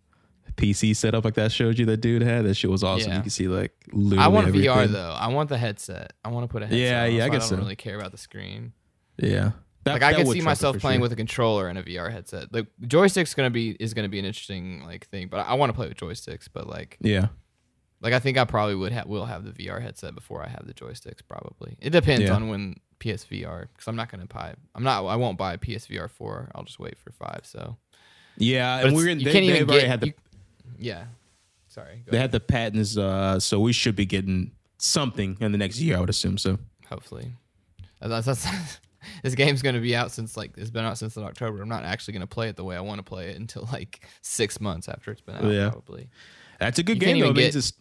PC 0.57 0.95
setup 0.97 1.25
like 1.25 1.35
that 1.35 1.53
showed 1.53 1.79
you 1.79 1.87
that 1.87 1.99
dude 1.99 2.21
had. 2.23 2.45
That 2.45 2.55
shit 2.55 2.71
was 2.71 2.83
awesome. 2.83 3.11
Yeah. 3.11 3.17
You 3.17 3.23
can 3.23 3.31
see 3.31 3.49
like 3.49 3.73
literally 3.93 4.25
I 4.25 4.29
want 4.29 4.49
everything. 4.49 4.69
VR 4.71 4.89
though. 4.89 5.15
I 5.19 5.29
want 5.29 5.49
the 5.49 5.59
headset. 5.59 6.13
I 6.25 6.29
want 6.31 6.45
to 6.45 6.49
put 6.53 6.63
a 6.63 6.67
headset. 6.67 6.81
Yeah, 6.81 7.05
on, 7.05 7.15
yeah, 7.15 7.25
I 7.25 7.29
guess 7.29 7.47
I 7.47 7.51
don't 7.51 7.59
so. 7.61 7.63
really 7.63 7.77
care 7.77 7.97
about 7.97 8.11
the 8.13 8.19
screen. 8.19 8.73
Yeah, 9.19 9.53
That- 9.85 9.95
like 9.95 10.03
I 10.03 10.13
that 10.13 10.25
could 10.25 10.33
see 10.33 10.41
myself 10.41 10.79
playing 10.79 10.99
sure. 10.99 11.03
with 11.03 11.13
a 11.13 11.17
controller 11.17 11.69
and 11.69 11.79
a 11.79 11.83
VR 11.83 12.11
headset. 12.13 12.53
The 12.53 12.67
joystick's 12.87 13.35
gonna 13.35 13.51
be 13.51 13.71
is 13.81 13.95
gonna 13.95 14.09
be 14.09 14.19
an 14.19 14.25
interesting 14.25 14.83
like 14.85 15.07
thing, 15.09 15.29
but 15.29 15.39
I 15.47 15.55
want 15.55 15.71
to 15.71 15.75
play 15.75 15.89
with 15.89 15.97
joysticks. 15.97 16.49
But 16.53 16.67
like 16.69 16.97
Yeah, 17.01 17.29
Like 18.01 18.13
I 18.13 18.21
think 18.21 18.39
I 18.39 18.45
probably 18.45 18.75
would 18.77 18.93
have 18.93 19.07
will 19.07 19.27
have 19.27 19.45
the 19.45 19.51
VR 19.53 19.83
headset 19.83 20.15
before 20.15 20.43
I 20.43 20.49
have 20.49 20.67
the 20.67 20.75
joysticks. 20.75 21.21
Probably 21.29 21.77
it 21.81 21.91
depends 21.91 22.23
Yeah. 22.25 22.35
on 22.35 22.49
when 22.49 22.77
PSVR 23.01 23.69
because 23.73 23.89
I'm 23.89 23.97
not 23.97 24.11
gonna 24.11 24.27
buy. 24.27 24.55
I'm 24.75 24.83
not. 24.85 25.05
I 25.07 25.17
won't 25.17 25.37
buy 25.39 25.55
a 25.55 25.59
PSVR 25.59 26.09
four. 26.09 26.51
I'll 26.55 26.65
just 26.65 26.79
wait 26.79 26.97
for 26.99 27.11
five. 27.13 27.41
So 27.45 27.77
yeah. 28.37 28.79
But 28.83 28.89
And 28.89 28.97
we're 28.97 29.09
you 29.11 29.25
they, 29.25 29.33
can't 29.33 29.45
even 29.45 29.67
get. 29.67 29.87
had 29.87 30.01
the 30.01 30.07
you- 30.09 30.13
yeah. 30.79 31.05
Sorry. 31.69 32.03
They 32.07 32.17
ahead. 32.17 32.23
had 32.23 32.33
the 32.33 32.41
patents, 32.41 32.97
uh, 32.97 33.39
so 33.41 33.61
we 33.61 33.73
should 33.73 33.95
be 33.97 34.07
getting 34.07 34.53
something 34.79 35.37
in 35.41 35.53
the 35.53 35.59
next 35.59 35.79
year. 35.81 35.97
I 35.97 36.01
would 36.01 36.11
assume 36.11 36.39
so. 36.39 36.59
Hopefully. 36.89 37.33
That's, 38.01 38.27
that's 38.27 38.47
this 39.23 39.35
game's 39.35 39.61
going 39.63 39.75
to 39.75 39.81
be 39.81 39.95
out 39.95 40.11
since 40.13 40.37
like 40.37 40.53
it's 40.57 40.71
been 40.71 40.85
out 40.85 40.99
since 40.99 41.17
October. 41.19 41.61
I'm 41.63 41.69
not 41.69 41.85
actually 41.85 42.13
going 42.13 42.21
to 42.23 42.27
play 42.29 42.49
it 42.49 42.57
the 42.57 42.65
way 42.65 42.77
I 42.77 42.81
want 42.81 42.99
to 43.01 43.03
play 43.03 43.29
it 43.31 43.37
until 43.39 43.69
like 43.73 44.01
six 44.23 44.61
months 44.61 44.89
after 44.89 45.11
it's 45.11 45.21
been 45.21 45.35
out. 45.37 45.45
Yeah. 45.45 45.71
Probably. 45.71 46.09
That's 46.61 46.79
a 46.79 46.83
good 46.83 46.97
You 46.97 47.01
game 47.01 47.19
though. 47.21 47.27
even 47.27 47.31
It 47.31 47.37
means 47.41 47.55
get- 47.55 47.59
it's 47.59 47.73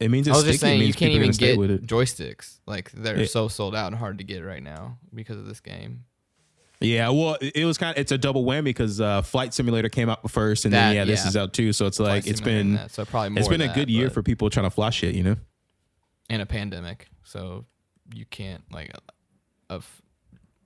it 0.00 0.10
means 0.10 0.28
I 0.28 0.32
it's 0.32 0.38
was 0.38 0.44
just 0.46 0.60
saying 0.60 0.82
you 0.82 0.94
can't 0.94 1.12
even 1.12 1.30
get 1.32 1.58
with 1.58 1.70
it. 1.70 1.86
joysticks. 1.86 2.60
Like 2.66 2.92
they're 2.92 3.26
so 3.26 3.48
sold 3.48 3.74
out 3.74 3.88
and 3.88 3.96
hard 3.96 4.18
to 4.18 4.24
get 4.24 4.40
right 4.40 4.62
now 4.62 4.98
because 5.12 5.38
of 5.38 5.46
this 5.46 5.60
game. 5.60 6.04
Yeah, 6.80 7.08
well, 7.08 7.36
it 7.40 7.64
was 7.64 7.76
kind 7.76 7.96
of 7.96 8.00
it's 8.00 8.12
a 8.12 8.18
double 8.18 8.44
whammy 8.44 8.64
because 8.64 9.00
uh, 9.00 9.22
Flight 9.22 9.52
Simulator 9.52 9.88
came 9.88 10.08
out 10.08 10.30
first, 10.30 10.64
and 10.64 10.72
then 10.72 10.94
yeah, 10.94 11.04
this 11.04 11.22
yeah. 11.24 11.28
is 11.28 11.36
out 11.36 11.52
too. 11.52 11.72
So 11.72 11.86
it's 11.86 11.98
like 11.98 12.22
Flight 12.22 12.30
it's 12.30 12.38
Simulator 12.38 12.60
and 12.60 12.68
been 12.70 12.82
that, 12.82 12.90
so 12.92 13.04
probably 13.04 13.30
more 13.30 13.38
it's 13.40 13.48
been 13.48 13.62
a 13.62 13.74
good 13.74 13.90
year 13.90 14.10
for 14.10 14.22
people 14.22 14.48
trying 14.48 14.66
to 14.66 14.70
fly 14.70 14.88
it, 14.88 15.14
You 15.16 15.24
know. 15.24 15.36
and 16.30 16.40
a 16.40 16.46
pandemic, 16.46 17.08
so 17.24 17.64
you 18.14 18.24
can't 18.26 18.62
like 18.72 18.92
of. 19.68 20.02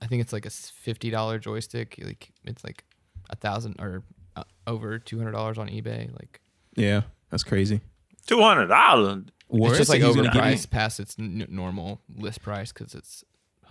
I 0.03 0.05
think 0.05 0.21
it's 0.21 0.33
like 0.33 0.45
a 0.45 0.51
fifty 0.51 1.09
dollar 1.09 1.39
joystick. 1.39 1.99
Like 2.03 2.31
it's 2.43 2.63
like 2.63 2.83
a 3.31 3.35
thousand 3.35 3.77
or 3.79 4.03
uh, 4.35 4.43
over 4.67 4.99
two 4.99 5.17
hundred 5.17 5.31
dollars 5.31 5.57
on 5.57 5.67
eBay. 5.67 6.11
Like 6.11 6.41
Yeah, 6.75 7.01
that's 7.31 7.43
crazy. 7.43 7.81
Two 8.27 8.41
hundred 8.41 8.67
dollars. 8.67 9.23
War 9.49 9.69
it's 9.69 9.77
just 9.77 9.89
like 9.89 10.01
he's 10.01 10.15
gonna 10.15 10.29
give 10.31 10.43
me- 10.43 10.51
overpriced 10.53 10.69
past 10.69 10.99
its 10.99 11.15
n- 11.19 11.45
normal 11.49 12.01
list 12.15 12.41
price 12.41 12.71
because 12.71 12.95
it's 12.95 13.23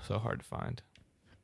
so 0.07 0.19
hard 0.19 0.41
to 0.41 0.45
find. 0.45 0.81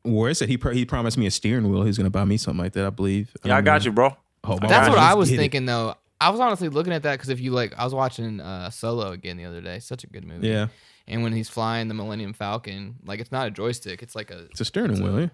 War 0.05 0.33
said 0.35 0.49
he 0.49 0.57
pro- 0.57 0.73
he 0.73 0.85
promised 0.85 1.19
me 1.19 1.27
a 1.27 1.31
steering 1.31 1.69
wheel. 1.71 1.83
He's 1.83 1.97
gonna 1.99 2.11
buy 2.11 2.25
me 2.25 2.37
something 2.37 2.63
like 2.63 2.73
that. 2.75 2.87
I 2.87 2.91
believe. 2.91 3.37
Yeah, 3.45 3.57
I 3.57 3.61
got 3.63 3.85
you, 3.85 3.93
bro. 3.93 4.17
Oh, 4.45 4.59
my 4.61 4.69
That's 4.69 4.87
God, 4.89 4.95
what 4.95 4.99
I 4.99 5.15
was 5.15 5.29
get 5.29 5.35
it. 5.37 5.39
thinking 5.39 5.67
though. 5.67 5.95
I 6.21 6.31
was 6.31 6.41
honestly 6.41 6.69
looking 6.69 6.93
at 6.93 7.03
that 7.05 7.13
because 7.15 7.29
if 7.29 7.41
you 7.41 7.51
like, 7.53 7.75
I 7.79 7.85
was 7.85 7.95
watching 7.95 8.41
uh, 8.41 8.71
Solo 8.71 9.11
again 9.13 9.37
the 9.37 9.45
other 9.45 9.61
day. 9.61 9.79
Such 9.81 10.03
a 10.05 10.07
good 10.09 10.25
movie. 10.25 10.49
Yeah, 10.49 10.67
And 11.07 11.23
when 11.23 11.33
he's 11.33 11.49
flying 11.49 11.87
the 11.89 11.95
Millennium 11.95 12.33
Falcon, 12.33 12.97
like 13.05 13.21
it's 13.21 13.31
not 13.33 13.47
a 13.47 13.51
joystick. 13.51 14.03
It's 14.03 14.15
like 14.17 14.31
a 14.31 14.45
it's 14.51 14.61
a 14.61 14.65
steering 14.65 14.91
It's 14.93 15.01
a- 15.01 15.05
wheel. 15.05 15.21
Yeah. 15.21 15.29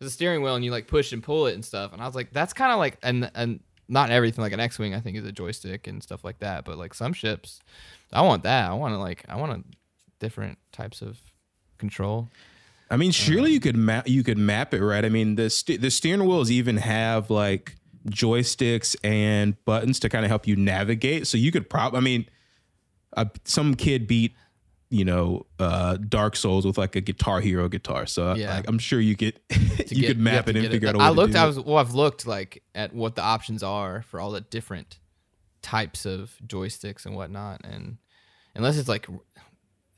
it's 0.00 0.08
a 0.08 0.10
steering 0.10 0.42
wheel, 0.42 0.54
and 0.54 0.64
you 0.64 0.70
like 0.70 0.86
push 0.86 1.12
and 1.12 1.22
pull 1.22 1.46
it 1.46 1.54
and 1.54 1.64
stuff. 1.64 1.92
And 1.92 2.00
I 2.02 2.06
was 2.06 2.14
like, 2.14 2.32
that's 2.32 2.52
kind 2.52 2.70
of 2.72 2.78
like 2.78 2.98
and 3.02 3.30
and 3.34 3.60
not 3.92 4.10
everything 4.10 4.42
like 4.42 4.54
an 4.54 4.60
X-wing. 4.60 4.94
I 4.94 5.00
think 5.00 5.18
is 5.18 5.26
a 5.26 5.32
joystick 5.32 5.86
and 5.86 6.02
stuff 6.02 6.24
like 6.24 6.38
that. 6.38 6.64
But 6.64 6.78
like 6.78 6.94
some 6.94 7.12
ships, 7.12 7.60
I 8.12 8.22
want 8.22 8.42
that. 8.44 8.70
I 8.70 8.72
want 8.72 8.94
to 8.94 8.98
like 8.98 9.24
I 9.28 9.36
want 9.36 9.52
a 9.52 9.62
different 10.18 10.58
types 10.72 11.02
of 11.02 11.20
control. 11.78 12.30
I 12.90 12.96
mean, 12.96 13.10
surely 13.10 13.52
you 13.52 13.60
could 13.60 13.76
map 13.76 14.08
you 14.08 14.24
could 14.24 14.38
map 14.38 14.72
it 14.72 14.82
right. 14.82 15.04
I 15.04 15.10
mean, 15.10 15.36
the 15.36 15.50
st- 15.50 15.82
the 15.82 15.90
steering 15.90 16.26
wheels 16.26 16.50
even 16.50 16.78
have 16.78 17.30
like 17.30 17.76
joysticks 18.08 18.96
and 19.04 19.62
buttons 19.64 20.00
to 20.00 20.08
kind 20.08 20.24
of 20.24 20.30
help 20.30 20.46
you 20.46 20.56
navigate. 20.56 21.26
So 21.26 21.36
you 21.38 21.52
could 21.52 21.70
probably, 21.70 21.98
I 21.98 22.00
mean, 22.00 22.26
uh, 23.16 23.26
some 23.44 23.74
kid 23.74 24.06
beat 24.06 24.34
you 24.92 25.04
know 25.06 25.46
uh 25.58 25.96
Dark 25.96 26.36
Souls 26.36 26.66
with 26.66 26.76
like 26.76 26.94
a 26.96 27.00
Guitar 27.00 27.40
Hero 27.40 27.68
guitar. 27.68 28.04
So 28.06 28.34
Yeah. 28.34 28.56
like, 28.56 28.68
I'm 28.68 28.78
sure 28.78 29.00
you 29.00 29.16
could 29.16 29.40
you 29.50 30.02
get- 30.02 30.06
could 30.08 30.18
map 30.18 30.44
to 30.44 30.50
it 30.50 30.56
and 30.56 30.68
figure 30.70 30.88
out 30.88 30.94
a 30.94 30.98
way 30.98 31.04
I 31.04 31.08
to 31.08 31.14
looked. 31.14 31.32
do 31.32 31.38
I 31.38 31.46
was 31.46 31.58
well. 31.58 31.78
I've 31.78 31.94
looked 31.94 32.26
like 32.26 32.62
at 32.74 32.94
what 32.94 33.14
the 33.16 33.22
options 33.22 33.62
are 33.62 34.02
for 34.02 34.20
all 34.20 34.30
the 34.32 34.42
different 34.42 34.98
types 35.62 36.04
of 36.06 36.34
joysticks 36.46 37.06
and 37.06 37.14
whatnot, 37.16 37.60
and 37.64 37.96
unless 38.54 38.76
it's 38.76 38.88
like 38.88 39.06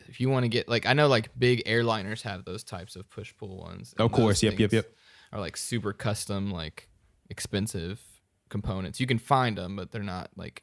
if 0.07 0.21
you 0.21 0.29
want 0.31 0.45
to 0.45 0.49
get 0.49 0.69
like 0.69 0.87
I 0.87 0.93
know 0.93 1.09
like 1.09 1.31
big 1.39 1.65
airliners 1.65 2.23
have 2.23 2.45
those 2.45 2.63
types 2.63 2.95
of 2.95 3.09
push 3.11 3.33
pull 3.37 3.57
ones. 3.59 3.95
Of 3.99 4.13
course, 4.13 4.43
yep, 4.43 4.59
yep, 4.59 4.73
yep. 4.73 4.87
Are 5.33 5.41
like 5.41 5.57
super 5.57 5.93
custom, 5.93 6.51
like 6.53 6.89
expensive 7.31 8.01
components. 8.49 9.01
You 9.01 9.07
can 9.07 9.19
find 9.19 9.59
them, 9.59 9.75
but 9.75 9.91
they're 9.91 10.03
not 10.03 10.31
like 10.37 10.63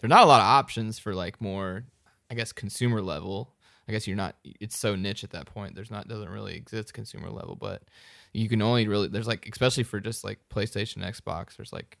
there're 0.00 0.08
not 0.08 0.22
a 0.22 0.26
lot 0.26 0.40
of 0.40 0.46
options 0.46 0.98
for 0.98 1.14
like 1.14 1.40
more, 1.40 1.84
I 2.30 2.34
guess, 2.34 2.52
consumer 2.52 3.02
level. 3.02 3.54
I 3.88 3.92
guess 3.92 4.06
you're 4.06 4.16
not. 4.16 4.36
It's 4.44 4.78
so 4.78 4.94
niche 4.94 5.24
at 5.24 5.30
that 5.30 5.46
point. 5.46 5.74
There's 5.74 5.90
not 5.90 6.08
doesn't 6.08 6.28
really 6.28 6.54
exist 6.54 6.92
consumer 6.92 7.30
level, 7.30 7.56
but 7.56 7.82
you 8.34 8.48
can 8.48 8.60
only 8.60 8.86
really 8.86 9.08
there's 9.08 9.26
like 9.26 9.48
especially 9.50 9.84
for 9.84 9.98
just 9.98 10.24
like 10.24 10.38
PlayStation, 10.50 10.98
Xbox. 10.98 11.56
There's 11.56 11.72
like 11.72 11.96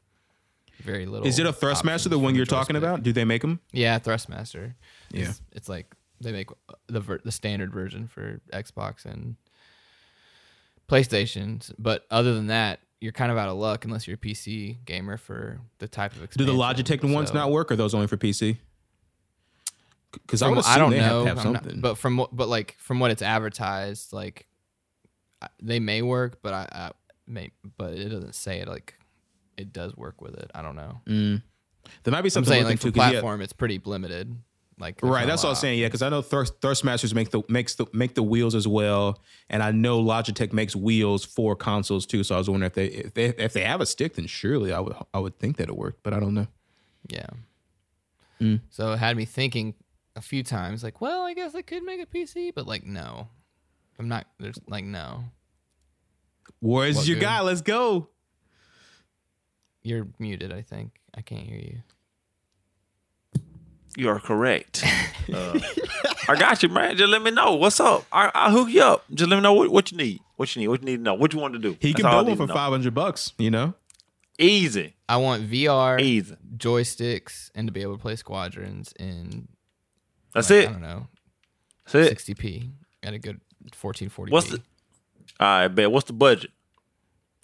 very 0.82 1.06
little. 1.06 1.26
Is 1.26 1.38
it 1.38 1.46
a 1.46 1.52
Thrustmaster 1.52 2.10
the 2.10 2.18
one 2.18 2.34
you're 2.34 2.46
talking 2.46 2.76
about? 2.76 3.02
Do 3.02 3.12
they 3.12 3.24
make 3.24 3.42
them? 3.42 3.60
Yeah, 3.72 3.98
Thrustmaster. 3.98 4.74
Yeah. 5.10 5.30
It's, 5.30 5.42
it's 5.52 5.68
like 5.68 5.94
they 6.20 6.32
make 6.32 6.50
uh, 6.50 6.74
the 6.88 7.00
ver- 7.00 7.20
the 7.24 7.32
standard 7.32 7.72
version 7.72 8.06
for 8.06 8.40
Xbox 8.52 9.04
and 9.04 9.36
PlayStations, 10.88 11.72
but 11.78 12.06
other 12.10 12.34
than 12.34 12.46
that, 12.48 12.80
you're 13.00 13.12
kind 13.12 13.30
of 13.30 13.38
out 13.38 13.48
of 13.48 13.56
luck 13.56 13.84
unless 13.84 14.06
you're 14.06 14.16
a 14.16 14.18
PC 14.18 14.84
gamer 14.84 15.16
for 15.16 15.60
the 15.78 15.88
type 15.88 16.12
of 16.16 16.30
Do 16.30 16.44
the 16.44 16.52
Logitech 16.52 17.02
ones 17.12 17.32
not 17.32 17.50
work, 17.50 17.70
or 17.70 17.74
are 17.74 17.76
those 17.76 17.94
only 17.94 18.06
for 18.06 18.16
PC? 18.16 18.58
Because 20.12 20.42
I 20.42 20.46
From 20.46 20.56
would 20.56 20.64
what- 20.64 20.70
assume 20.70 20.90
don't 20.90 20.98
know, 20.98 21.24
have 21.26 21.36
have 21.38 21.46
I'm 21.46 21.52
not- 21.52 21.80
but 21.82 21.94
from 21.96 22.16
what, 22.16 22.34
but 22.34 22.48
like 22.48 22.76
from 22.78 22.98
what 23.00 23.10
it's 23.10 23.22
advertised, 23.22 24.12
like 24.12 24.46
they 25.62 25.78
may 25.80 26.02
work, 26.02 26.40
but 26.42 26.54
I, 26.54 26.68
I 26.72 26.90
may, 27.26 27.50
but 27.76 27.92
it 27.92 28.08
doesn't 28.08 28.34
say 28.34 28.58
it 28.60 28.68
like 28.68 28.94
it 29.56 29.72
does 29.72 29.94
work 29.96 30.20
with 30.22 30.34
it. 30.34 30.50
I 30.54 30.62
don't 30.62 30.76
know. 30.76 31.00
Mm. 31.06 31.42
there 32.04 32.12
might 32.12 32.22
be 32.22 32.26
I'm 32.26 32.30
something 32.30 32.52
saying 32.52 32.64
like 32.64 32.80
too. 32.80 32.90
'cause, 32.92 32.96
yeah, 32.96 33.10
platform, 33.10 33.40
it's 33.42 33.52
pretty 33.52 33.80
limited. 33.84 34.34
Like 34.80 35.00
Right, 35.02 35.26
that's 35.26 35.42
what 35.42 35.48
I 35.48 35.52
was 35.52 35.58
saying. 35.58 35.80
Yeah, 35.80 35.88
because 35.88 36.02
I 36.02 36.08
know 36.08 36.22
Thrust, 36.22 36.60
Thrustmasters 36.60 37.12
make 37.12 37.30
the 37.30 37.42
makes 37.48 37.74
the 37.74 37.86
make 37.92 38.14
the 38.14 38.22
wheels 38.22 38.54
as 38.54 38.68
well, 38.68 39.20
and 39.50 39.60
I 39.62 39.72
know 39.72 40.00
Logitech 40.02 40.52
makes 40.52 40.76
wheels 40.76 41.24
for 41.24 41.56
consoles 41.56 42.06
too. 42.06 42.22
So 42.22 42.36
I 42.36 42.38
was 42.38 42.48
wondering 42.48 42.68
if 42.68 42.74
they 42.74 42.86
if 42.86 43.14
they 43.14 43.24
if 43.44 43.52
they 43.52 43.64
have 43.64 43.80
a 43.80 43.86
stick, 43.86 44.14
then 44.14 44.26
surely 44.28 44.72
I 44.72 44.78
would 44.80 44.94
I 45.12 45.18
would 45.18 45.38
think 45.40 45.56
that 45.56 45.68
it 45.68 45.76
worked, 45.76 46.02
but 46.04 46.12
I 46.14 46.20
don't 46.20 46.32
know. 46.34 46.46
Yeah. 47.08 47.26
Mm. 48.40 48.60
So 48.70 48.92
it 48.92 48.98
had 48.98 49.16
me 49.16 49.24
thinking 49.24 49.74
a 50.18 50.20
few 50.20 50.42
times, 50.42 50.82
like, 50.82 51.00
well, 51.00 51.22
I 51.22 51.32
guess 51.32 51.54
I 51.54 51.62
could 51.62 51.84
make 51.84 52.00
a 52.02 52.06
PC, 52.06 52.52
but 52.54 52.66
like, 52.66 52.84
no, 52.84 53.28
I'm 53.98 54.08
not. 54.08 54.26
There's 54.38 54.58
like, 54.66 54.84
no, 54.84 55.24
Where's 56.60 56.96
What 56.96 57.06
your 57.06 57.16
good? 57.16 57.22
guy? 57.22 57.40
Let's 57.40 57.60
go. 57.62 58.08
you're 59.82 60.08
muted. 60.18 60.52
I 60.52 60.62
think 60.62 61.00
I 61.16 61.20
can't 61.22 61.46
hear 61.46 61.58
you. 61.58 61.78
You 63.96 64.08
are 64.10 64.20
correct. 64.20 64.84
Uh, 65.30 65.60
I 66.26 66.36
got 66.36 66.62
you, 66.62 66.70
man. 66.70 66.96
Just 66.96 67.10
let 67.10 67.20
me 67.20 67.30
know 67.30 67.56
what's 67.56 67.78
up. 67.80 68.02
I 68.10 68.30
I 68.34 68.50
hook 68.50 68.70
you 68.70 68.80
up. 68.82 69.04
Just 69.12 69.28
let 69.28 69.36
me 69.36 69.42
know 69.42 69.52
what, 69.52 69.68
what 69.70 69.92
you 69.92 69.98
need. 69.98 70.20
What 70.36 70.56
you 70.56 70.60
need. 70.60 70.68
What 70.68 70.80
you 70.80 70.86
need 70.86 70.96
to 70.96 71.02
know. 71.02 71.12
What 71.12 71.34
you 71.34 71.38
want 71.38 71.52
to 71.52 71.58
do. 71.58 71.76
He 71.80 71.92
That's 71.92 71.96
can 72.02 72.06
all 72.06 72.24
build 72.24 72.38
one 72.38 72.48
for 72.48 72.54
five 72.54 72.70
hundred 72.70 72.94
bucks. 72.94 73.34
You 73.36 73.50
know, 73.50 73.74
Easy. 74.38 74.94
I 75.06 75.18
want 75.18 75.50
VR 75.50 76.00
Easy. 76.00 76.34
joysticks 76.56 77.50
and 77.54 77.68
to 77.68 77.72
be 77.72 77.82
able 77.82 77.96
to 77.98 78.00
play 78.00 78.16
squadrons 78.16 78.94
in. 78.98 79.48
That's 80.34 80.50
like, 80.50 80.58
it. 80.64 80.68
I 80.68 80.72
don't 80.72 80.80
know, 80.82 81.06
That's 81.90 82.10
it. 82.10 82.18
60p 82.36 82.70
at 83.02 83.14
a 83.14 83.18
good 83.18 83.40
1440p. 83.72 84.30
What's 84.30 84.50
the? 84.50 84.62
All 85.40 85.46
right, 85.46 85.68
bet. 85.68 85.90
What's 85.90 86.06
the 86.06 86.12
budget? 86.12 86.50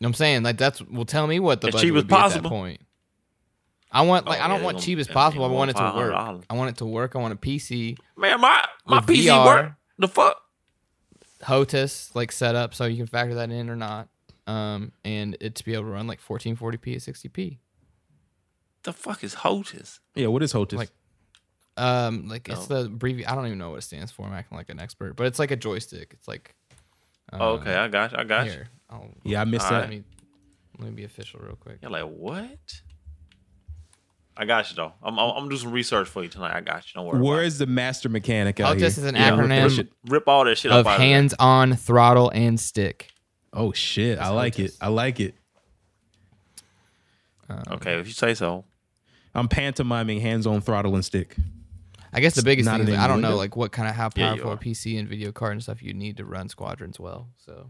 I'm 0.03 0.15
saying 0.15 0.43
like 0.43 0.59
that's. 0.59 0.83
Well, 0.83 1.05
tell 1.05 1.27
me 1.27 1.41
what 1.41 1.61
the 1.61 1.69
As 1.69 1.75
budget 1.75 1.87
cheap 1.87 1.95
would 1.95 2.05
as 2.05 2.09
be 2.09 2.15
at 2.15 2.19
that 2.19 2.23
possible? 2.23 2.51
point. 2.51 2.81
I 3.91 4.03
want 4.03 4.27
like 4.27 4.41
Oh, 4.41 4.43
I 4.43 4.49
don't 4.49 4.59
yeah, 4.59 4.65
want 4.65 4.79
they 4.79 4.85
cheap 4.85 4.99
as 4.99 5.07
possible. 5.09 5.45
I 5.45 5.49
want 5.49 5.71
it 5.71 5.77
to 5.77 5.93
work. 5.95 6.45
I 6.51 6.55
want 6.55 6.71
it 6.71 6.77
to 6.79 6.87
work. 6.87 7.15
I 7.15 7.19
want 7.21 7.33
a 7.33 7.37
PC. 7.37 7.97
Man, 8.17 8.41
my 8.41 8.65
my 8.87 9.01
PC 9.01 9.27
VR. 9.27 9.45
work. 9.47 9.73
The 9.99 10.09
fuck? 10.09 10.37
HOTAS 11.43 12.15
like 12.15 12.33
set 12.33 12.55
up 12.55 12.75
so 12.75 12.87
you 12.87 12.97
can 12.97 13.07
factor 13.07 13.35
that 13.37 13.51
in 13.51 13.69
or 13.71 13.77
not. 13.77 14.09
Um, 14.47 14.93
and 15.05 15.37
it 15.41 15.55
to 15.57 15.65
be 15.65 15.75
able 15.75 15.85
to 15.85 15.91
run 15.91 16.07
like 16.07 16.21
1440p 16.21 16.97
at 16.97 17.01
60p. 17.03 17.59
The 18.83 18.93
fuck 18.93 19.23
is 19.25 19.37
HOTAS? 19.37 20.01
yeah. 20.15 20.27
What 20.27 20.43
is 20.43 20.53
HOTAS? 20.53 20.75
Like- 20.77 20.91
Um, 21.77 22.29
like 22.29 22.49
it's 22.49 22.71
Oh. 22.71 22.83
the 22.85 22.89
abbrevi 22.89 23.27
I 23.29 23.35
don't 23.35 23.47
even 23.47 23.59
know 23.59 23.71
what 23.71 23.79
it 23.79 23.83
stands 23.83 24.13
for. 24.13 24.25
I'm 24.27 24.33
acting 24.33 24.57
like 24.57 24.69
an 24.71 24.79
expert, 24.79 25.17
but 25.17 25.27
it's 25.27 25.39
like 25.39 25.51
a 25.51 25.57
joystick. 25.57 26.11
It's 26.13 26.29
like. 26.29 26.55
Um, 27.33 27.41
Oh, 27.43 27.49
okay, 27.55 27.75
I 27.75 27.89
got 27.89 28.13
you. 28.13 28.19
I 28.19 28.25
got 28.25 28.47
you. 28.47 28.53
Here, 28.53 28.69
I'll, 28.91 29.09
yeah, 29.25 29.41
I 29.41 29.45
missed 29.45 29.65
All 29.65 29.73
that. 29.73 29.81
let 29.81 29.91
me 29.91 30.05
let 30.79 30.89
me 30.91 30.95
be 30.95 31.05
official 31.05 31.41
real 31.41 31.57
quick. 31.57 31.79
You're 31.83 31.91
like 31.91 32.05
what? 32.05 32.81
I 34.37 34.45
got 34.45 34.69
you 34.71 34.77
though. 34.77 34.93
I'm, 35.03 35.19
I'm 35.19 35.31
I'm 35.31 35.35
gonna 35.37 35.51
do 35.51 35.57
some 35.57 35.73
research 35.73 36.09
for 36.09 36.23
you 36.23 36.29
tonight. 36.29 36.55
I 36.55 36.61
got 36.61 36.85
you. 36.87 36.93
Don't 36.95 37.07
worry. 37.07 37.21
Where 37.21 37.39
about 37.39 37.47
is 37.47 37.59
the 37.59 37.67
master 37.67 38.09
mechanic 38.09 38.61
out 38.61 38.77
HOTAS 38.77 38.79
here? 38.79 38.87
is 38.89 39.05
an 39.05 39.15
Yeah, 39.17 39.31
acronym 39.31 39.79
it. 39.79 39.93
Rip 40.07 40.29
all 40.29 40.45
that 40.45 40.59
shit 40.59 40.71
of 40.73 40.79
up 40.87 40.93
out 40.93 40.99
there. 40.99 41.07
hands-on 41.07 41.75
throttle 41.77 42.31
and 42.31 42.59
stick. 42.61 43.11
Oh 43.53 43.73
shit! 43.73 44.19
I 44.19 44.31
like 44.31 44.59
it. 44.59 44.73
I 44.81 44.89
like 44.89 45.21
it. 45.21 45.35
Um, 47.49 47.63
Okay, 47.73 47.99
if 48.01 48.07
you 48.07 48.13
say 48.13 48.35
so. 48.35 48.65
I'm 49.35 49.49
pantomiming 49.49 50.21
hands-on 50.21 50.61
throttle 50.61 50.95
and 50.95 51.05
stick. 51.05 51.37
I 52.15 52.21
guess 52.21 52.35
the 52.35 52.43
biggest 52.43 52.69
thing 52.69 52.81
is 52.83 52.89
like, 52.89 52.99
I 52.99 53.07
don't 53.09 53.21
know 53.21 53.37
like 53.37 53.57
what 53.57 53.73
kind 53.73 53.89
of 53.89 53.95
how 53.95 54.09
Yeah, 54.15 54.31
powerful 54.35 54.53
a. 54.53 54.57
PC 54.57 54.99
and 54.99 55.09
video 55.09 55.33
card 55.33 55.53
and 55.53 55.63
stuff 55.63 55.83
you 55.83 55.93
need 55.95 56.17
to 56.19 56.25
run 56.25 56.49
squadrons 56.49 56.99
well. 57.01 57.29
So 57.45 57.67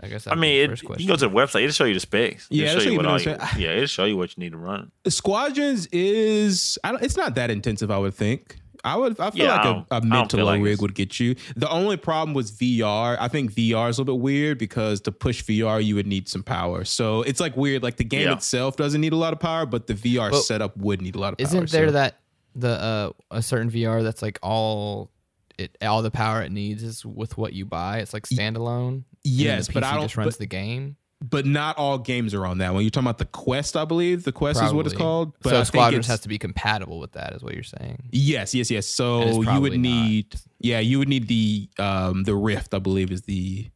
I 0.00 0.08
guess 0.08 0.26
I 0.26 0.34
mean, 0.34 0.40
the 0.42 0.60
it, 0.60 0.68
first 0.70 0.82
you 0.82 0.88
can 0.90 1.06
go 1.06 1.16
to 1.16 1.28
the 1.28 1.30
website. 1.34 1.62
It'll 1.62 1.72
show 1.72 1.84
you 1.84 1.94
the 1.94 2.00
specs. 2.00 2.46
Yeah, 2.50 2.66
it'll 2.66 2.70
it'll 2.78 2.84
show 2.84 2.90
you 2.90 2.96
what 2.98 3.06
all 3.06 3.18
the 3.18 3.30
you, 3.56 3.64
Yeah, 3.64 3.72
it'll 3.74 3.86
show 3.86 4.04
you 4.04 4.16
what 4.16 4.36
you 4.36 4.42
need 4.42 4.52
to 4.52 4.58
run. 4.58 4.92
Squadrons 5.08 5.86
is 5.92 6.78
I 6.84 6.92
don't, 6.92 7.02
it's 7.02 7.16
not 7.16 7.34
that 7.34 7.50
intensive. 7.50 7.90
I 7.90 7.98
would 7.98 8.14
think. 8.14 8.56
I 8.84 8.96
would. 8.96 9.18
I 9.18 9.30
feel 9.32 9.46
Yeah, 9.46 9.54
like 9.54 9.62
don't- 9.64 9.86
a, 9.90 9.94
I 9.94 9.96
a 9.96 10.00
don't 10.00 10.08
mid 10.10 10.30
to 10.30 10.36
low 10.36 10.44
like 10.44 10.62
rig 10.62 10.66
it's- 10.74 10.80
would 10.80 10.94
get 10.94 11.18
you. 11.18 11.34
The 11.56 11.68
only 11.68 11.96
problem 11.96 12.32
was 12.32 12.52
VR. 12.52 13.16
I 13.18 13.26
think 13.26 13.52
VR 13.52 13.88
is 13.90 13.98
a 13.98 14.02
little 14.02 14.14
bit 14.16 14.22
weird 14.22 14.56
because 14.58 15.00
to 15.02 15.12
push 15.12 15.42
VR 15.42 15.82
you 15.84 15.96
would 15.96 16.06
need 16.06 16.28
some 16.28 16.44
power. 16.44 16.84
So 16.84 17.22
it's 17.22 17.40
like 17.40 17.56
weird. 17.56 17.82
Like 17.82 17.96
the 17.96 18.04
game 18.04 18.28
Yeah. 18.28 18.34
itself 18.34 18.76
doesn't 18.76 19.00
need 19.00 19.12
a 19.12 19.16
lot 19.16 19.32
of 19.32 19.40
power, 19.40 19.66
but 19.66 19.88
the 19.88 19.94
VR 19.94 20.30
But 20.30 20.42
setup 20.42 20.76
would 20.76 21.02
need 21.02 21.16
a 21.16 21.18
lot 21.18 21.32
of 21.32 21.38
power. 21.38 21.46
Isn't 21.48 21.70
there 21.72 21.88
so- 21.88 21.92
that 21.92 22.20
the 22.54 22.68
uh 22.70 23.10
a 23.30 23.42
certain 23.42 23.70
VR 23.70 24.02
that's 24.02 24.22
like 24.22 24.38
all 24.42 25.10
it 25.58 25.76
all 25.82 26.02
the 26.02 26.10
power 26.10 26.42
it 26.42 26.52
needs 26.52 26.82
is 26.82 27.04
with 27.04 27.36
what 27.36 27.52
you 27.52 27.64
buy? 27.64 27.98
It's 27.98 28.12
like 28.12 28.24
standalone. 28.24 28.90
then 28.92 29.04
yes, 29.24 29.66
the 29.66 29.72
but 29.74 29.84
I 29.84 29.92
don't. 29.94 30.02
just 30.02 30.16
runs 30.16 30.34
But, 30.34 30.38
the 30.38 30.46
game. 30.46 30.96
but 31.20 31.46
not 31.46 31.76
all 31.78 31.98
games 31.98 32.32
are 32.34 32.46
on 32.46 32.58
that 32.58 32.72
one. 32.72 32.82
You're 32.84 32.90
talking 32.90 33.06
about 33.06 33.18
the 33.18 33.24
Quest, 33.24 33.76
I 33.76 33.84
believe. 33.84 34.22
The 34.24 34.30
Quest 34.32 34.62
is 34.62 34.72
what 34.72 34.86
it's 34.86 34.94
called. 34.94 35.32
But 35.42 35.50
so 35.50 35.60
I 35.60 35.62
Squadrons 35.64 36.06
has 36.06 36.20
to 36.20 36.28
be 36.28 36.38
compatible 36.38 37.00
with 37.00 37.12
that, 37.12 37.32
is 37.34 37.42
what 37.42 37.54
you're 37.54 37.62
saying. 37.64 38.04
Yes, 38.12 38.54
yes, 38.54 38.70
yes. 38.70 38.86
So 38.86 39.26
you 39.26 39.42
probably 39.44 39.60
would 39.70 39.72
not. 39.80 39.80
need, 39.80 40.34
yeah, 40.60 40.78
you 40.78 40.98
would 41.00 41.08
need 41.08 41.26
the 41.28 41.68
um 41.78 42.22
the 42.24 42.36
Rift, 42.36 42.72
I 42.74 42.78
believe, 42.78 43.10
is 43.10 43.22
the 43.22 43.68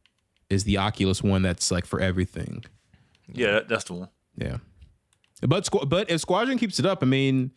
is 0.49 0.63
the 0.63 0.77
Oculus 0.77 1.21
one 1.21 1.41
that's 1.41 1.69
like 1.71 1.85
for 1.85 1.99
everything. 1.99 2.63
Yeah, 3.33 3.59
that's 3.67 3.85
the 3.85 3.93
one. 3.95 4.09
Yeah, 4.37 4.57
but 5.41 5.65
Squ- 5.65 5.89
but 5.89 6.09
if 6.09 6.21
Squadron 6.21 6.57
keeps 6.57 6.79
it 6.79 6.85
up, 6.85 7.03
I 7.03 7.05
mean, 7.07 7.51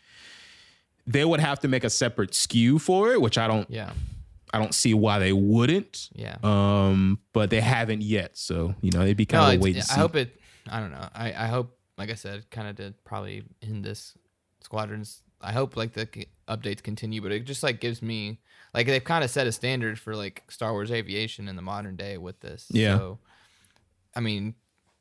they 1.07 1.25
would 1.25 1.41
have 1.41 1.61
to 1.61 1.69
make 1.69 1.85
a 1.85 1.91
separate 1.91 2.33
SKU 2.33 2.81
for 2.81 3.13
it, 3.13 3.21
which 3.21 3.39
I 3.39 3.47
don't 3.47 3.69
Yeah, 3.71 3.93
I 4.53 4.59
don't 4.59 4.75
see 4.75 4.95
why 4.95 5.19
they 5.19 5.33
wouldn't. 5.33 6.09
yeah. 6.15 6.37
Um, 6.43 7.21
but 7.33 7.51
they 7.51 7.61
haven't 7.61 8.03
yet, 8.03 8.37
so 8.37 8.75
you 8.81 8.91
know 8.91 9.03
it'd 9.03 9.17
be 9.17 9.27
kind 9.27 9.45
no, 9.47 9.55
of 9.55 9.61
a 9.61 9.63
wait 9.63 9.77
I 9.77 9.81
see. 9.81 10.01
hope 10.01 10.17
it. 10.17 10.41
I 10.69 10.81
don't 10.81 10.91
know. 10.91 11.09
I, 11.15 11.29
I 11.29 11.47
hope, 11.47 11.79
like 11.97 12.11
I 12.11 12.15
said, 12.15 12.51
kind 12.51 12.67
of 12.69 12.75
did 12.75 13.05
probably 13.05 13.45
in 13.63 13.83
this 13.83 14.15
squadrons. 14.63 15.23
I 15.41 15.53
hope 15.53 15.77
like 15.77 15.93
the 15.93 16.09
updates 16.49 16.83
continue, 16.83 17.21
but 17.23 17.31
it 17.31 17.45
just 17.45 17.63
like 17.63 17.81
gives 17.81 18.03
me 18.03 18.41
like 18.75 18.87
they've 18.89 19.05
kind 19.05 19.23
of 19.23 19.31
set 19.31 19.47
a 19.47 19.53
standard 19.53 19.99
for 19.99 20.17
like 20.17 20.43
Star 20.49 20.73
Wars 20.73 20.91
aviation 20.91 21.47
in 21.47 21.55
the 21.57 21.63
modern 21.63 21.95
day 21.95 22.19
with 22.19 22.41
this. 22.41 22.67
Yeah. 22.71 22.97
So, 22.99 23.19
I 24.15 24.21
mean, 24.21 24.55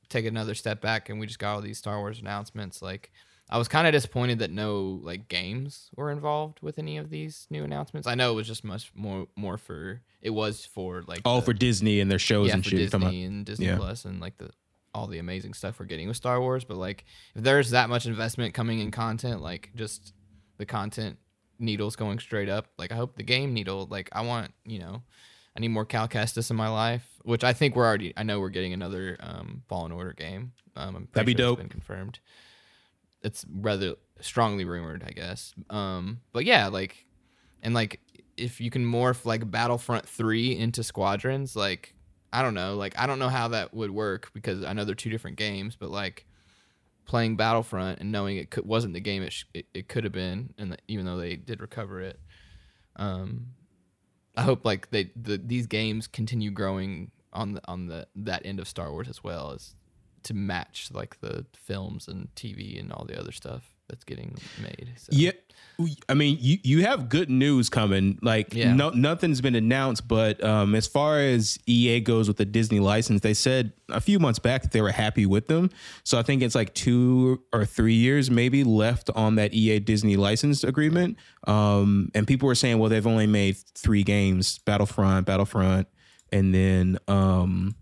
take 0.09 0.25
another 0.25 0.53
step 0.53 0.81
back, 0.81 1.09
and 1.09 1.19
we 1.19 1.25
just 1.25 1.39
got 1.39 1.55
all 1.55 1.61
these 1.61 1.77
Star 1.79 1.97
Wars 1.99 2.19
announcements. 2.19 2.81
Like, 2.81 3.11
I 3.49 3.57
was 3.59 3.67
kind 3.67 3.85
of 3.85 3.91
disappointed 3.93 4.39
that 4.39 4.49
no 4.51 4.99
like 5.03 5.27
games 5.27 5.89
were 5.95 6.09
involved 6.11 6.59
with 6.61 6.79
any 6.79 6.97
of 6.97 7.09
these 7.11 7.45
new 7.49 7.63
announcements. 7.63 8.07
I 8.07 8.15
know 8.15 8.31
it 8.31 8.35
was 8.35 8.47
just 8.47 8.63
much 8.63 8.91
more 8.95 9.27
more 9.35 9.57
for 9.57 10.01
it 10.21 10.31
was 10.31 10.65
for 10.65 11.03
like 11.07 11.21
Oh, 11.25 11.39
the- 11.39 11.45
for 11.45 11.53
Disney 11.53 11.99
and 11.99 12.09
their 12.09 12.19
shows 12.19 12.47
yeah, 12.47 12.55
and 12.55 12.63
for 12.63 12.71
shit. 12.71 12.91
Disney 12.91 13.23
and 13.23 13.45
Disney 13.45 13.67
yeah. 13.67 13.77
Plus 13.77 14.05
and 14.05 14.19
like 14.19 14.37
the 14.37 14.49
all 14.95 15.07
the 15.07 15.19
amazing 15.19 15.53
stuff 15.53 15.77
we're 15.79 15.85
getting 15.85 16.07
with 16.07 16.15
Star 16.17 16.39
Wars. 16.39 16.63
But 16.63 16.77
like, 16.77 17.03
if 17.35 17.43
there's 17.43 17.71
that 17.71 17.89
much 17.89 18.05
investment 18.05 18.53
coming 18.53 18.79
in 18.79 18.91
content, 18.91 19.41
like 19.41 19.69
just 19.75 20.13
the 20.57 20.65
content 20.65 21.17
needles 21.59 21.95
going 21.97 22.17
straight 22.19 22.47
up, 22.49 22.67
like 22.77 22.91
I 22.93 22.95
hope 22.95 23.15
the 23.17 23.23
game 23.23 23.53
needle, 23.53 23.87
like 23.91 24.07
I 24.13 24.21
want, 24.21 24.53
you 24.65 24.79
know, 24.79 25.03
I 25.55 25.59
need 25.59 25.67
more 25.67 25.85
Cal 25.85 26.07
Kestis 26.07 26.49
in 26.49 26.55
my 26.55 26.69
life, 26.69 27.05
which 27.23 27.43
I 27.43 27.51
think 27.53 27.75
we're 27.75 27.85
already. 27.85 28.13
I 28.17 28.23
know 28.23 28.39
we're 28.39 28.49
getting 28.49 28.71
another 28.73 29.17
um, 29.19 29.63
Fallen 29.67 29.91
Order 29.91 30.13
game. 30.13 30.53
Um, 30.77 30.95
I'm 30.95 31.07
That'd 31.13 31.25
be 31.27 31.33
sure 31.33 31.37
dope. 31.51 31.57
Been 31.59 31.69
confirmed. 31.69 32.19
It's 33.25 33.45
rather 33.51 33.95
strongly 34.21 34.63
rumored, 34.63 35.03
I 35.05 35.11
guess. 35.11 35.53
Um, 35.69 36.21
but 36.31 36.45
yeah, 36.45 36.67
like, 36.67 37.05
and 37.61 37.73
like, 37.73 37.99
if 38.37 38.61
you 38.61 38.69
can 38.69 38.85
morph 38.85 39.25
like 39.25 39.49
Battlefront 39.49 40.07
three 40.07 40.57
into 40.57 40.83
Squadrons, 40.83 41.55
like, 41.55 41.93
I 42.31 42.41
don't 42.41 42.53
know, 42.53 42.75
like, 42.75 42.93
I 42.97 43.07
don't 43.07 43.19
know 43.19 43.29
how 43.29 43.49
that 43.49 43.73
would 43.73 43.91
work 43.91 44.31
because 44.33 44.63
I 44.63 44.73
know 44.73 44.85
they're 44.85 44.95
two 44.95 45.09
different 45.09 45.37
games, 45.37 45.75
but 45.75 45.89
like, 45.89 46.25
playing 47.05 47.37
Battlefront 47.37 47.99
and 47.99 48.11
knowing 48.11 48.37
it 48.37 48.65
wasn't 48.65 48.93
the 48.93 48.99
game 48.99 49.23
it, 49.23 49.31
sh- 49.31 49.45
it, 49.53 49.65
it 49.73 49.87
could 49.87 50.03
have 50.03 50.13
been, 50.13 50.53
and 50.57 50.71
that 50.71 50.81
even 50.87 51.05
though 51.05 51.17
they 51.17 51.35
did 51.35 51.61
recover 51.61 52.01
it, 52.01 52.19
um, 52.95 53.47
I 54.35 54.41
hope 54.41 54.65
like 54.65 54.89
they 54.91 55.11
the 55.15 55.37
these 55.37 55.67
games 55.67 56.07
continue 56.07 56.51
growing 56.51 57.11
on 57.31 57.53
the 57.53 57.61
on 57.65 57.87
the 57.87 58.07
that 58.15 58.45
end 58.45 58.59
of 58.59 58.67
Star 58.67 58.91
Wars 58.91 59.07
as 59.07 59.23
well 59.23 59.51
as 59.51 59.75
to 60.25 60.33
match 60.33 60.89
like 60.93 61.19
the 61.21 61.45
films 61.55 62.07
and 62.07 62.27
TV 62.35 62.79
and 62.79 62.91
all 62.91 63.05
the 63.05 63.19
other 63.19 63.31
stuff 63.31 63.63
that's 63.87 64.03
getting 64.03 64.35
made. 64.61 64.93
So. 64.97 65.09
Yeah, 65.11 65.31
I 66.09 66.13
mean, 66.13 66.37
you 66.39 66.57
you 66.63 66.81
have 66.83 67.09
good 67.09 67.29
news 67.29 67.69
coming. 67.69 68.17
Like, 68.21 68.53
Yeah. 68.53 68.73
no, 68.73 68.89
nothing's 68.89 69.41
been 69.41 69.55
announced, 69.55 70.07
but 70.07 70.43
um, 70.43 70.73
as 70.73 70.87
far 70.87 71.19
as 71.19 71.59
EA 71.67 71.99
goes 71.99 72.27
with 72.27 72.37
the 72.37 72.45
Disney 72.45 72.79
license, 72.79 73.21
they 73.21 73.33
said 73.33 73.73
a 73.89 74.01
few 74.01 74.17
months 74.19 74.39
back 74.39 74.63
that 74.63 74.71
they 74.71 74.81
were 74.81 74.91
happy 74.91 75.25
with 75.25 75.47
them. 75.47 75.69
So 76.03 76.17
I 76.17 76.23
think 76.23 76.41
it's 76.41 76.55
like 76.55 76.73
two 76.73 77.41
or 77.53 77.65
three 77.65 77.93
years 77.93 78.31
maybe 78.31 78.63
left 78.63 79.09
on 79.15 79.35
that 79.35 79.53
EA 79.53 79.79
Disney 79.79 80.15
license 80.15 80.63
agreement. 80.63 81.17
Um, 81.45 82.09
and 82.15 82.25
people 82.25 82.47
were 82.47 82.55
saying, 82.55 82.79
well, 82.79 82.89
they've 82.89 83.05
only 83.05 83.27
made 83.27 83.57
three 83.75 84.03
games: 84.03 84.59
Battlefront, 84.59 85.25
Battlefront, 85.27 85.87
and 86.31 86.55
then 86.55 86.97
um, 87.07 87.75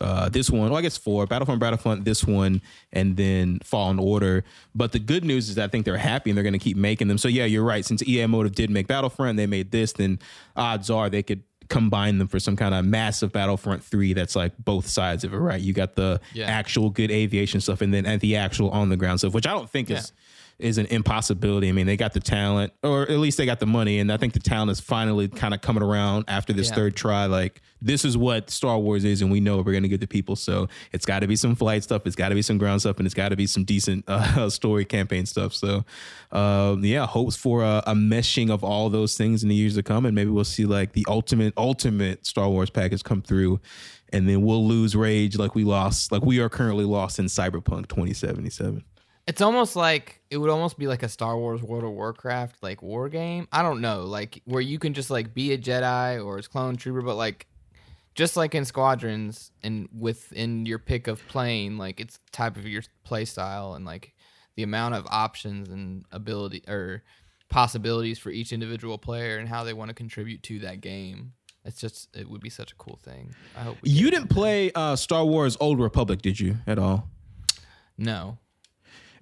uh, 0.00 0.28
this 0.28 0.50
one, 0.50 0.68
well, 0.70 0.78
I 0.78 0.82
guess 0.82 0.96
four, 0.96 1.26
Battlefront, 1.26 1.60
Battlefront, 1.60 2.04
this 2.04 2.24
one, 2.24 2.60
and 2.92 3.16
then 3.16 3.58
Fallen 3.62 3.98
Order. 3.98 4.44
But 4.74 4.92
the 4.92 4.98
good 4.98 5.24
news 5.24 5.48
is 5.48 5.58
I 5.58 5.68
think 5.68 5.84
they're 5.84 5.96
happy 5.96 6.30
and 6.30 6.36
they're 6.36 6.42
going 6.42 6.52
to 6.52 6.58
keep 6.58 6.76
making 6.76 7.08
them. 7.08 7.18
So 7.18 7.28
yeah, 7.28 7.44
you're 7.44 7.62
right. 7.64 7.84
Since 7.84 8.02
EA 8.06 8.26
Motive 8.26 8.54
did 8.54 8.70
make 8.70 8.86
Battlefront, 8.86 9.36
they 9.36 9.46
made 9.46 9.70
this, 9.70 9.92
then 9.92 10.18
odds 10.56 10.90
are 10.90 11.08
they 11.08 11.22
could 11.22 11.42
combine 11.68 12.18
them 12.18 12.28
for 12.28 12.38
some 12.38 12.56
kind 12.56 12.74
of 12.74 12.84
massive 12.84 13.32
Battlefront 13.32 13.82
3 13.82 14.12
that's 14.12 14.36
like 14.36 14.52
both 14.58 14.86
sides 14.86 15.24
of 15.24 15.32
it, 15.32 15.38
right? 15.38 15.60
You 15.60 15.72
got 15.72 15.94
the 15.94 16.20
Yeah. 16.34 16.44
actual 16.46 16.90
good 16.90 17.10
aviation 17.10 17.60
stuff 17.62 17.80
and 17.80 17.94
then 17.94 18.04
and 18.04 18.20
the 18.20 18.36
actual 18.36 18.68
on 18.70 18.90
the 18.90 18.96
ground 18.98 19.20
stuff, 19.20 19.32
which 19.32 19.46
I 19.46 19.52
don't 19.52 19.70
think 19.70 19.90
is 19.90 20.12
is 20.64 20.78
an 20.78 20.86
impossibility. 20.86 21.68
I 21.68 21.72
mean, 21.72 21.86
they 21.86 21.96
got 21.96 22.14
the 22.14 22.20
talent, 22.20 22.72
or 22.82 23.02
at 23.02 23.18
least 23.18 23.36
they 23.38 23.44
got 23.46 23.60
the 23.60 23.66
money, 23.66 23.98
and 23.98 24.10
I 24.10 24.16
think 24.16 24.32
the 24.32 24.40
talent 24.40 24.70
is 24.70 24.80
finally 24.80 25.28
kind 25.28 25.52
of 25.54 25.60
coming 25.60 25.82
around 25.82 26.24
after 26.26 26.52
this 26.52 26.70
Yeah. 26.70 26.74
third 26.76 26.96
try. 26.96 27.26
Like, 27.26 27.60
this 27.82 28.04
is 28.04 28.16
what 28.16 28.48
Star 28.50 28.78
Wars 28.78 29.04
is, 29.04 29.20
and 29.20 29.30
we 29.30 29.40
know 29.40 29.58
we're 29.58 29.72
going 29.72 29.82
to 29.82 29.88
get 29.90 30.00
the 30.00 30.06
people. 30.06 30.36
So 30.36 30.68
it's 30.92 31.04
got 31.04 31.20
to 31.20 31.26
be 31.26 31.36
some 31.36 31.54
flight 31.54 31.82
stuff, 31.84 32.06
it's 32.06 32.16
got 32.16 32.30
to 32.30 32.34
be 32.34 32.40
some 32.42 32.56
ground 32.56 32.80
stuff, 32.80 32.96
and 32.96 33.04
it's 33.06 33.14
got 33.14 33.28
to 33.28 33.36
be 33.36 33.46
some 33.46 33.64
decent 33.64 34.04
uh, 34.08 34.48
story 34.48 34.84
campaign 34.86 35.26
stuff. 35.26 35.52
So, 35.54 35.84
um, 36.32 36.82
yeah, 36.84 37.06
hopes 37.06 37.36
for 37.36 37.62
a, 37.62 37.82
a 37.86 37.92
meshing 37.94 38.50
of 38.50 38.64
all 38.64 38.88
those 38.88 39.16
things 39.16 39.42
in 39.42 39.50
the 39.50 39.54
years 39.54 39.74
to 39.74 39.82
come, 39.82 40.06
and 40.06 40.14
maybe 40.14 40.30
we'll 40.30 40.44
see 40.44 40.64
like 40.64 40.92
the 40.92 41.04
ultimate, 41.08 41.52
ultimate 41.58 42.24
Star 42.26 42.48
Wars 42.48 42.70
package 42.70 43.04
come 43.04 43.20
through. 43.22 43.60
And 44.12 44.28
then 44.28 44.42
we'll 44.42 44.64
lose 44.64 44.94
rage 44.94 45.36
like 45.38 45.56
we 45.56 45.64
lost, 45.64 46.12
like 46.12 46.22
we 46.22 46.38
are 46.38 46.48
currently 46.48 46.84
lost 46.84 47.18
in 47.18 47.24
Cyberpunk 47.26 47.88
2077. 47.88 48.84
It's 49.26 49.40
almost 49.40 49.74
like 49.74 50.20
it 50.30 50.36
would 50.36 50.50
almost 50.50 50.78
be 50.78 50.86
like 50.86 51.02
a 51.02 51.08
Star 51.08 51.38
Wars 51.38 51.62
World 51.62 51.84
of 51.84 51.90
Warcraft 51.90 52.62
like 52.62 52.82
war 52.82 53.08
game. 53.08 53.48
I 53.50 53.62
don't 53.62 53.80
know, 53.80 54.02
like 54.02 54.42
where 54.44 54.60
you 54.60 54.78
can 54.78 54.92
just 54.92 55.10
like 55.10 55.32
be 55.32 55.52
a 55.52 55.58
Jedi 55.58 56.24
or 56.24 56.38
a 56.38 56.42
clone 56.42 56.76
trooper, 56.76 57.00
but 57.00 57.16
like 57.16 57.46
just 58.14 58.36
like 58.36 58.54
in 58.54 58.64
Squadrons 58.64 59.50
and 59.62 59.88
within 59.98 60.66
your 60.66 60.78
pick 60.78 61.08
of 61.08 61.26
plane, 61.28 61.78
like 61.78 62.00
it's 62.00 62.20
type 62.32 62.56
of 62.56 62.66
your 62.66 62.82
play 63.02 63.24
style 63.24 63.74
and 63.74 63.84
like 63.84 64.12
the 64.56 64.62
amount 64.62 64.94
of 64.94 65.06
options 65.08 65.68
and 65.70 66.04
ability 66.12 66.62
or 66.68 67.02
possibilities 67.48 68.18
for 68.18 68.30
each 68.30 68.52
individual 68.52 68.98
player 68.98 69.38
and 69.38 69.48
how 69.48 69.64
they 69.64 69.72
want 69.72 69.88
to 69.88 69.94
contribute 69.94 70.42
to 70.44 70.58
that 70.60 70.80
game. 70.80 71.32
It's 71.64 71.80
just 71.80 72.14
it 72.14 72.28
would 72.28 72.42
be 72.42 72.50
such 72.50 72.72
a 72.72 72.74
cool 72.76 72.98
thing. 73.02 73.34
I 73.56 73.60
hope 73.60 73.78
You 73.82 74.10
didn't 74.10 74.28
play 74.28 74.70
uh, 74.74 74.96
Star 74.96 75.24
Wars 75.24 75.56
Old 75.60 75.80
Republic, 75.80 76.20
did 76.20 76.38
you, 76.38 76.56
at 76.66 76.78
all? 76.78 77.08
No. 77.96 78.38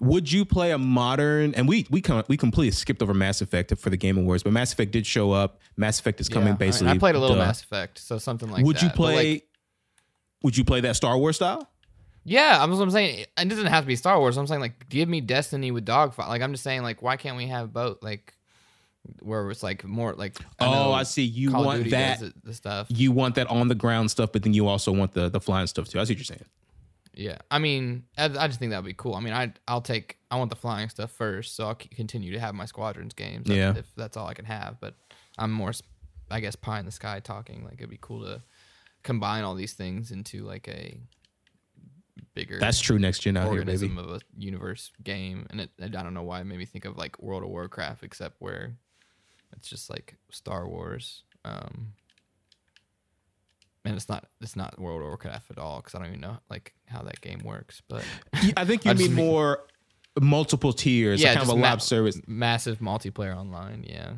Would 0.02 0.32
you 0.32 0.44
play 0.44 0.72
a 0.72 0.78
modern? 0.78 1.54
And 1.54 1.68
we 1.68 1.86
we 1.88 2.00
com- 2.00 2.24
we 2.26 2.36
completely 2.36 2.72
skipped 2.72 3.02
over 3.02 3.14
Mass 3.14 3.40
Effect 3.40 3.76
for 3.78 3.88
the 3.88 3.96
Game 3.96 4.18
Awards, 4.18 4.42
but 4.42 4.52
Mass 4.52 4.72
Effect 4.72 4.90
did 4.90 5.06
show 5.06 5.30
up. 5.30 5.60
Mass 5.76 6.00
Effect 6.00 6.20
is 6.20 6.28
coming 6.28 6.48
Yeah, 6.48 6.50
I 6.50 6.52
mean, 6.54 6.58
basically. 6.58 6.90
I, 6.90 6.98
played 6.98 7.14
a 7.14 7.20
little 7.20 7.36
duh. 7.36 7.44
Mass 7.44 7.62
Effect, 7.62 7.98
so 7.98 8.18
something 8.18 8.50
like 8.50 8.64
would 8.64 8.76
that. 8.76 8.82
you 8.82 8.90
play? 8.90 9.32
like, 9.34 9.48
would 10.42 10.56
you 10.56 10.64
play 10.64 10.80
that 10.80 10.96
Star 10.96 11.16
Wars 11.16 11.36
style? 11.36 11.70
Yeah, 12.24 12.62
I'm, 12.62 12.72
I'm 12.72 12.90
saying 12.90 13.26
it 13.38 13.48
doesn't 13.48 13.66
have 13.66 13.84
to 13.84 13.88
be 13.88 13.94
Star 13.94 14.18
Wars. 14.18 14.36
I'm 14.36 14.48
saying 14.48 14.60
like 14.60 14.88
give 14.88 15.08
me 15.08 15.20
Destiny 15.20 15.70
with 15.70 15.84
dogfight. 15.84 16.28
Like 16.28 16.42
I'm 16.42 16.52
just 16.52 16.64
saying 16.64 16.82
like 16.82 17.00
why 17.00 17.16
can't 17.16 17.36
we 17.36 17.46
have 17.46 17.72
both? 17.72 18.02
Like 18.02 18.34
where 19.20 19.48
it's 19.50 19.62
like 19.62 19.84
more 19.84 20.14
like 20.14 20.36
oh, 20.60 20.92
I 20.92 21.04
see. 21.04 21.22
You 21.22 21.52
Call 21.52 21.64
want 21.64 21.90
that? 21.90 22.22
the 22.42 22.54
stuff. 22.54 22.88
You 22.90 23.12
want 23.12 23.36
that 23.36 23.48
on 23.48 23.68
the 23.68 23.74
ground 23.76 24.10
stuff, 24.10 24.32
but 24.32 24.42
then 24.42 24.52
you 24.52 24.66
also 24.66 24.92
want 24.92 25.12
the 25.12 25.28
the 25.28 25.40
flying 25.40 25.66
stuff 25.68 25.88
too. 25.88 26.00
I 26.00 26.04
see 26.04 26.14
what 26.14 26.18
you're 26.18 26.24
saying. 26.24 26.44
Yeah, 27.14 27.38
I 27.50 27.58
mean 27.58 28.04
I, 28.16 28.24
I 28.24 28.46
just 28.46 28.58
think 28.58 28.70
that 28.70 28.78
would 28.78 28.86
be 28.88 28.94
cool. 28.94 29.14
I 29.14 29.20
mean 29.20 29.34
I 29.34 29.52
I'll 29.68 29.80
take 29.82 30.16
I 30.30 30.36
want 30.36 30.50
the 30.50 30.56
flying 30.56 30.88
stuff 30.88 31.10
first, 31.10 31.54
so 31.56 31.66
I'll 31.66 31.74
continue 31.74 32.32
to 32.32 32.40
have 32.40 32.54
my 32.54 32.64
squadrons 32.64 33.12
games. 33.14 33.48
if- 33.50 33.56
Yeah. 33.56 33.76
if 33.76 33.86
that's 33.96 34.16
all 34.16 34.26
I 34.26 34.34
can 34.34 34.46
have. 34.46 34.80
But 34.80 34.94
I'm 35.38 35.50
more 35.52 35.72
I 36.30 36.40
guess 36.40 36.56
pie 36.56 36.78
in 36.78 36.86
the 36.86 36.90
sky 36.92 37.20
talking. 37.20 37.64
Like 37.64 37.74
it'd 37.74 37.90
be 37.90 37.98
cool 38.00 38.24
to 38.24 38.42
combine 39.02 39.44
all 39.44 39.54
these 39.54 39.74
things 39.74 40.10
into 40.10 40.44
like 40.44 40.68
a 40.68 40.98
bigger. 42.34 42.58
That's 42.58 42.80
true. 42.80 42.98
Next 42.98 43.18
gen 43.20 43.36
out 43.36 43.50
here, 43.52 43.64
baby. 43.64 43.86
of 43.98 44.10
a 44.10 44.20
universe 44.38 44.90
game, 45.02 45.46
and 45.50 45.60
it, 45.62 45.70
I 45.82 45.88
don't 45.88 46.14
know 46.14 46.22
why 46.22 46.40
it 46.40 46.44
made 46.44 46.58
me 46.58 46.64
think 46.66 46.84
of 46.84 46.96
like 46.96 47.20
World 47.22 47.42
of 47.42 47.48
Warcraft, 47.50 48.02
except 48.04 48.36
where 48.38 48.76
it's 49.56 49.68
just 49.68 49.90
like 49.90 50.16
Star 50.30 50.68
Wars. 50.68 51.24
Um, 51.44 51.92
and 53.84 53.96
it's 53.96 54.08
not 54.08 54.26
it's 54.40 54.56
not 54.56 54.78
World 54.78 55.00
of 55.00 55.06
Warcraft 55.08 55.50
at 55.50 55.58
all 55.58 55.78
because 55.80 55.94
I 55.94 55.98
don't 55.98 56.08
even 56.08 56.20
know 56.20 56.38
like 56.50 56.74
how 56.86 57.02
that 57.02 57.20
game 57.20 57.40
works. 57.44 57.82
But 57.88 58.04
I 58.56 58.64
think 58.64 58.84
you 58.84 58.90
I 58.90 58.94
mean 58.94 59.14
more 59.14 59.60
multiple 60.20 60.72
tiers, 60.72 61.20
yeah, 61.20 61.28
yeah, 61.28 61.34
kind 61.36 61.48
of 61.48 61.54
a 61.54 61.56
ma- 61.58 61.70
live 61.70 61.82
service. 61.82 62.20
massive 62.26 62.78
multiplayer 62.80 63.34
online. 63.36 63.84
Yeah, 63.88 64.12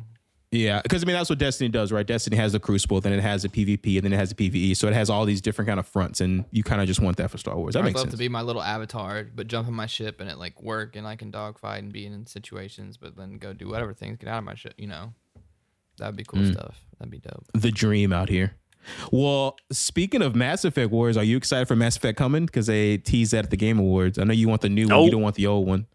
Yeah, 0.51 0.81
because 0.81 1.03
I 1.03 1.05
mean 1.05 1.15
that's 1.15 1.29
what 1.29 1.39
Destiny 1.39 1.69
does, 1.69 1.91
right? 1.91 2.05
Destiny 2.05 2.35
has 2.37 2.51
the 2.51 2.59
Crucible, 2.59 2.99
then 3.01 3.13
it 3.13 3.21
has 3.21 3.43
the 3.43 3.49
PvP, 3.49 3.95
and 3.95 4.03
then 4.05 4.11
it 4.13 4.17
has 4.17 4.33
the 4.33 4.35
PVE. 4.49 4.75
So 4.75 4.87
it 4.87 4.93
has 4.93 5.09
all 5.09 5.23
these 5.25 5.39
different 5.41 5.67
kind 5.67 5.79
of 5.79 5.87
fronts, 5.87 6.19
and 6.21 6.43
you 6.51 6.63
kind 6.63 6.81
of 6.81 6.87
just 6.87 6.99
want 6.99 7.15
that 7.17 7.31
for 7.31 7.37
Star 7.37 7.55
Wars. 7.57 7.73
That 7.75 7.79
I'd 7.79 7.85
makes 7.85 7.95
love 7.95 8.03
sense. 8.03 8.11
to 8.13 8.17
be 8.17 8.27
my 8.29 8.41
little 8.41 8.61
avatar, 8.61 9.23
but 9.33 9.47
jump 9.47 9.67
in 9.69 9.73
my 9.73 9.85
ship 9.87 10.19
and 10.19 10.29
it 10.29 10.37
like 10.37 10.61
work, 10.61 10.95
and 10.97 11.07
I 11.07 11.15
can 11.15 11.31
dogfight 11.31 11.81
and 11.81 11.93
be 11.93 12.05
in 12.05 12.25
situations, 12.25 12.97
but 12.97 13.15
then 13.15 13.37
go 13.37 13.53
do 13.53 13.69
whatever 13.69 13.93
things, 13.93 14.17
get 14.17 14.27
out 14.29 14.39
of 14.39 14.43
my 14.43 14.55
ship. 14.55 14.73
You 14.77 14.87
know, 14.87 15.13
that'd 15.97 16.15
be 16.17 16.25
cool 16.25 16.41
Mm. 16.41 16.51
stuff. 16.53 16.81
That'd 16.99 17.11
be 17.11 17.19
dope. 17.19 17.45
the 17.53 17.71
dream 17.71 18.11
out 18.13 18.27
here. 18.29 18.55
Well, 19.11 19.57
speaking 19.71 20.21
of 20.21 20.35
Mass 20.35 20.65
Effect 20.65 20.91
Wars, 20.91 21.17
are 21.17 21.23
you 21.23 21.37
excited 21.37 21.67
for 21.67 21.75
Mass 21.75 21.97
Effect 21.97 22.17
coming? 22.17 22.45
Because 22.45 22.67
they 22.67 22.97
teased 22.97 23.33
that 23.33 23.45
at 23.45 23.51
the 23.51 23.57
Game 23.57 23.79
Awards. 23.79 24.19
I 24.19 24.23
know 24.23 24.33
you 24.33 24.47
want 24.47 24.61
the 24.61 24.69
new 24.69 24.87
one. 24.87 25.03
You 25.03 25.11
don't 25.11 25.21
want 25.21 25.35
the 25.35 25.47
old 25.47 25.67
one. 25.67 25.87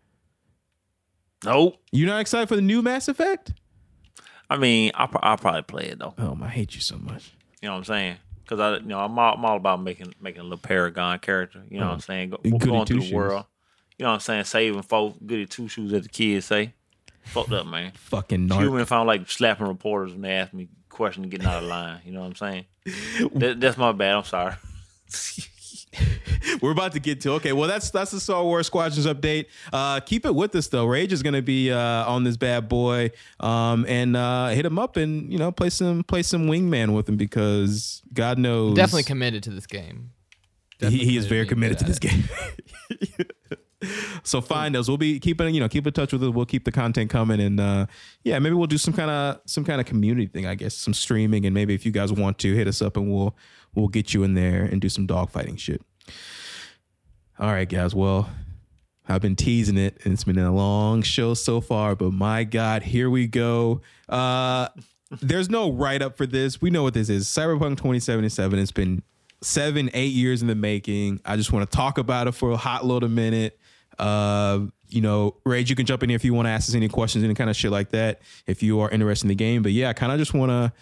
Nope. 1.45 1.77
You're 1.93 2.09
not 2.09 2.21
excited 2.21 2.49
for 2.49 2.57
the 2.57 2.63
new 2.63 2.83
Mass 2.83 3.09
Effect? 3.09 3.55
I 4.49 4.57
mean, 4.57 4.91
I'll, 4.95 5.09
I'll 5.23 5.39
probably 5.39 5.63
play 5.63 5.85
it 5.87 5.99
though. 5.99 6.15
Oh, 6.19 6.39
I 6.43 6.49
hate 6.49 6.75
you 6.75 6.81
so 6.81 6.99
much. 6.99 7.33
You 7.63 7.69
know 7.69 7.75
what 7.75 7.79
I'm 7.79 7.85
saying? 7.85 8.17
Because 8.43 8.59
I, 8.59 8.77
you 8.79 8.89
know, 8.89 8.99
I'm 8.99 9.17
all, 9.19 9.35
I'm 9.35 9.45
all 9.45 9.57
about 9.57 9.81
making 9.81 10.13
making 10.21 10.41
a 10.41 10.43
little 10.43 10.59
Paragon 10.59 11.19
character. 11.21 11.63
You 11.71 11.79
know 11.79 11.87
what 11.87 11.93
I'm 11.93 11.99
oh, 11.99 12.01
saying? 12.01 12.31
Go, 12.31 12.59
going 12.59 12.87
through 12.87 13.03
the 13.03 13.15
world. 13.15 13.45
You 13.97 14.05
know 14.05 14.11
what 14.11 14.15
I'm 14.15 14.21
saying? 14.21 14.45
Saving 14.45 14.83
folk, 14.83 15.17
goody 15.25 15.47
two 15.47 15.69
shoes, 15.69 15.93
as 15.93 16.03
the 16.03 16.09
kids 16.09 16.47
say. 16.47 16.75
Fucked 17.23 17.53
up, 17.53 17.67
man. 17.67 17.93
Fucking 17.95 18.49
narc. 18.49 18.61
Human 18.61 18.87
found 18.87 19.07
like 19.07 19.31
slapping 19.31 19.69
reporters 19.69 20.13
when 20.13 20.23
they 20.23 20.33
ask 20.33 20.53
me 20.53 20.69
questions 20.91 21.25
and 21.25 21.31
getting 21.31 21.47
out 21.47 21.63
of 21.63 21.69
line. 21.69 22.01
You 22.05 22.13
know 22.13 22.21
what 22.21 22.27
I'm 22.27 22.37
saying? 22.37 22.65
That, 23.35 23.61
that's 23.61 23.77
my 23.77 23.93
bad. 23.93 24.17
I'm 24.17 24.25
sorry. 24.25 24.55
We're 26.63 26.73
about 26.73 26.93
to 26.93 27.01
get 27.01 27.21
to 27.23 27.33
okay. 27.33 27.53
Well, 27.53 27.69
that's 27.69 27.91
that's 27.91 28.11
the 28.11 28.21
Star 28.21 28.43
Wars 28.43 28.67
Squadrons 28.67 29.07
update. 29.07 29.47
Uh, 29.73 30.01
keep 30.01 30.25
it 30.25 30.35
with 30.35 30.55
us 30.55 30.69
though. 30.69 30.87
Rage 30.87 31.13
is 31.13 31.23
going 31.23 31.35
to 31.35 31.43
be 31.43 31.71
uh, 31.71 31.79
on 31.79 32.25
this 32.25 32.37
bad 32.37 32.69
boy, 32.69 33.11
um, 33.41 33.85
and 33.89 34.17
uh, 34.17 34.49
hit 34.49 34.65
him 34.65 34.79
up 34.79 34.97
and 34.97 35.33
you 35.33 35.39
know 35.39 35.53
play 35.53 35.71
some 35.71 36.05
play 36.05 36.23
some 36.23 36.47
wingman 36.47 36.95
with 36.95 37.09
him 37.09 37.17
because 37.17 38.03
God 38.13 38.39
knows 38.39 38.75
Definitely 38.75 39.05
committed 39.05 39.43
to 39.45 39.51
this 39.51 39.67
game. 39.67 40.11
he, 40.79 41.05
he 41.05 41.17
is 41.17 41.27
very 41.27 41.47
committed 41.47 41.79
committed 41.79 41.97
to 41.99 42.01
to 42.01 42.09
this 42.09 42.19
game. 43.49 43.59
so 44.23 44.41
find 44.41 44.77
us. 44.77 44.89
We'll 44.89 44.97
be 44.97 45.19
keeping 45.21 45.55
you 45.55 45.61
know 45.61 45.69
keep 45.69 45.87
in 45.87 45.93
touch 45.93 46.13
with 46.13 46.23
us. 46.23 46.31
We'll 46.31 46.47
keep 46.47 46.65
the 46.65 46.73
content 46.73 47.11
coming, 47.11 47.41
and 47.41 47.59
uh, 47.61 47.87
yeah, 48.23 48.39
maybe 48.39 48.55
we'll 48.55 48.67
do 48.67 48.79
some 48.79 48.95
kind 48.95 49.11
of 49.11 49.41
some 49.47 49.65
kind 49.65 49.81
of 49.81 49.87
community 49.87 50.27
thing. 50.27 50.47
I 50.47 50.55
guess 50.55 50.75
some 50.75 50.95
streaming, 50.95 51.47
and 51.47 51.55
maybe 51.55 51.75
if 51.75 51.87
you 51.87 51.93
guys 51.93 52.13
want 52.13 52.39
to 52.39 52.55
hit 52.55 52.69
us 52.69 52.83
up, 52.83 52.97
and 52.97 53.11
we'll 53.11 53.37
we'll 53.75 53.89
get 53.89 54.13
you 54.15 54.23
in 54.23 54.35
there 54.35 54.65
and 54.65 54.81
do 54.81 54.89
some 54.89 55.07
dogfighting 55.07 55.59
shit. 55.59 55.83
All 57.39 57.53
right, 57.53 57.69
guys. 57.69 57.95
Well, 57.95 58.29
I've 59.09 59.23
been 59.23 59.37
teasing 59.37 59.79
it, 59.79 59.99
and 60.05 60.13
it's 60.13 60.25
been 60.25 60.39
a 60.39 60.55
long 60.55 61.03
show 61.03 61.35
so 61.35 61.61
far. 61.61 61.97
But 61.97 62.13
my 62.13 62.45
God, 62.45 62.83
here 62.83 63.09
we 63.09 63.27
go. 63.27 63.81
Uh, 64.09 64.69
there's 65.21 65.51
no 65.51 65.73
write 65.73 66.03
up 66.03 66.17
for 66.17 66.27
this. 66.27 66.61
We 66.61 66.71
know 66.71 66.83
what 66.83 66.95
this 66.95 67.09
is. 67.09 67.27
Cyberpunk 67.27 67.79
2077. 67.79 68.59
It's 68.59 68.71
been 68.71 69.03
seven, 69.43 69.91
eight 69.95 70.13
years 70.13 70.43
in 70.43 70.49
the 70.49 70.55
making. 70.55 71.21
I 71.25 71.37
just 71.37 71.53
want 71.53 71.69
to 71.69 71.77
talk 71.77 71.99
about 71.99 72.29
it 72.29 72.33
for 72.33 72.53
a 72.53 72.57
hot 72.57 72.85
little 72.85 73.09
minute. 73.09 73.59
Uh, 74.01 74.67
you 74.89 75.01
know, 75.01 75.37
Rage, 75.45 75.71
you 75.71 75.77
can 75.77 75.87
jump 75.87 76.03
in 76.03 76.09
here 76.09 76.17
if 76.17 76.25
you 76.25 76.35
want 76.35 76.47
to 76.47 76.51
ask 76.51 76.69
us 76.69 76.75
any 76.75 76.89
questions, 76.89 77.23
any 77.25 77.35
kind 77.35 77.51
of 77.51 77.57
shit 77.57 77.71
like 77.71 77.91
that, 77.91 78.21
if 78.47 78.63
you 78.63 78.81
are 78.81 78.91
interested 78.91 79.27
in 79.27 79.29
the 79.29 79.35
game. 79.35 79.63
But 79.63 79.73
yeah, 79.73 79.91
I 79.91 79.93
kind 79.93 80.11
of 80.11 80.19
just 80.19 80.35
want 80.35 80.51
to. 80.51 80.73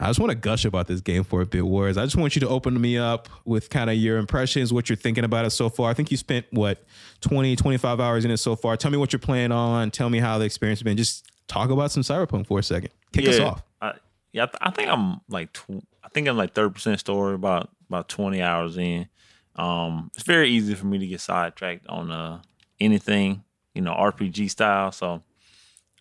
I 0.00 0.08
just 0.08 0.18
want 0.18 0.30
to 0.30 0.34
gush 0.36 0.64
about 0.64 0.88
this 0.88 1.00
game 1.00 1.22
for 1.22 1.40
a 1.40 1.46
bit, 1.46 1.64
Wars. 1.64 1.96
I 1.96 2.04
just 2.04 2.16
want 2.16 2.34
you 2.34 2.40
to 2.40 2.48
open 2.48 2.80
me 2.80 2.98
up 2.98 3.28
with 3.44 3.70
kind 3.70 3.88
of 3.88 3.94
your 3.94 4.18
impressions, 4.18 4.72
what 4.72 4.88
you're 4.88 4.96
thinking 4.96 5.22
about 5.22 5.44
it 5.44 5.50
so 5.50 5.68
far. 5.68 5.88
I 5.88 5.94
think 5.94 6.10
you 6.10 6.16
spent, 6.16 6.46
what, 6.50 6.84
20, 7.20 7.54
25 7.54 8.00
hours 8.00 8.24
in 8.24 8.32
it 8.32 8.38
so 8.38 8.56
far. 8.56 8.76
Tell 8.76 8.90
me 8.90 8.96
what 8.96 9.12
you're 9.12 9.20
playing 9.20 9.52
on. 9.52 9.92
Tell 9.92 10.10
me 10.10 10.18
how 10.18 10.36
the 10.38 10.46
experience 10.46 10.80
has 10.80 10.82
been. 10.82 10.96
Just 10.96 11.30
talk 11.46 11.70
about 11.70 11.92
some 11.92 12.02
Cyberpunk 12.02 12.48
for 12.48 12.58
a 12.58 12.62
second. 12.64 12.90
Kick 13.12 13.28
us 13.28 13.38
off. 13.38 13.62
I, 13.80 13.92
yeah, 14.32 14.42
I, 14.42 14.46
th- 14.46 14.58
I 14.60 14.70
think 14.72 14.90
I'm 14.90 15.20
like 15.28 15.52
tw- 15.52 15.86
I 16.02 16.08
think 16.08 16.26
I'm 16.26 16.36
like 16.36 16.54
thirty 16.54 16.72
percent 16.74 16.98
story, 16.98 17.36
about 17.36 17.70
about 17.88 18.08
twenty 18.08 18.42
hours 18.42 18.76
in. 18.76 19.08
Um, 19.54 20.10
it's 20.14 20.24
very 20.24 20.50
easy 20.50 20.74
for 20.74 20.86
me 20.86 20.98
to 20.98 21.06
get 21.06 21.20
sidetracked 21.20 21.86
on 21.86 22.10
uh 22.10 22.42
anything, 22.80 23.44
you 23.74 23.82
know, 23.82 23.92
RPG 23.92 24.50
style. 24.50 24.92
So 24.92 25.22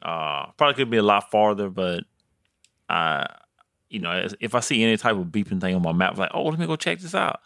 uh 0.02 0.48
probably 0.58 0.76
could 0.76 0.90
be 0.90 0.98
a 0.98 1.04
lot 1.04 1.32
farther, 1.32 1.70
but 1.70 2.04
I 2.90 3.28
you 3.90 4.00
know, 4.00 4.28
if 4.40 4.56
I 4.56 4.60
see 4.60 4.84
any 4.84 4.98
type 4.98 5.16
of 5.16 5.28
beeping 5.28 5.62
thing 5.62 5.76
on 5.76 5.84
my 5.84 5.92
map, 5.92 6.18
like, 6.18 6.32
oh, 6.34 6.46
let 6.46 6.58
me 6.58 6.66
go 6.66 6.76
check 6.76 7.00
this 7.00 7.14
out. 7.14 7.42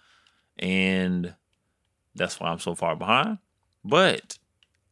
And 0.58 1.36
that's 2.16 2.40
why 2.40 2.48
I'm 2.48 2.60
so 2.60 2.74
far 2.74 2.96
behind. 2.96 3.40
But 3.84 4.38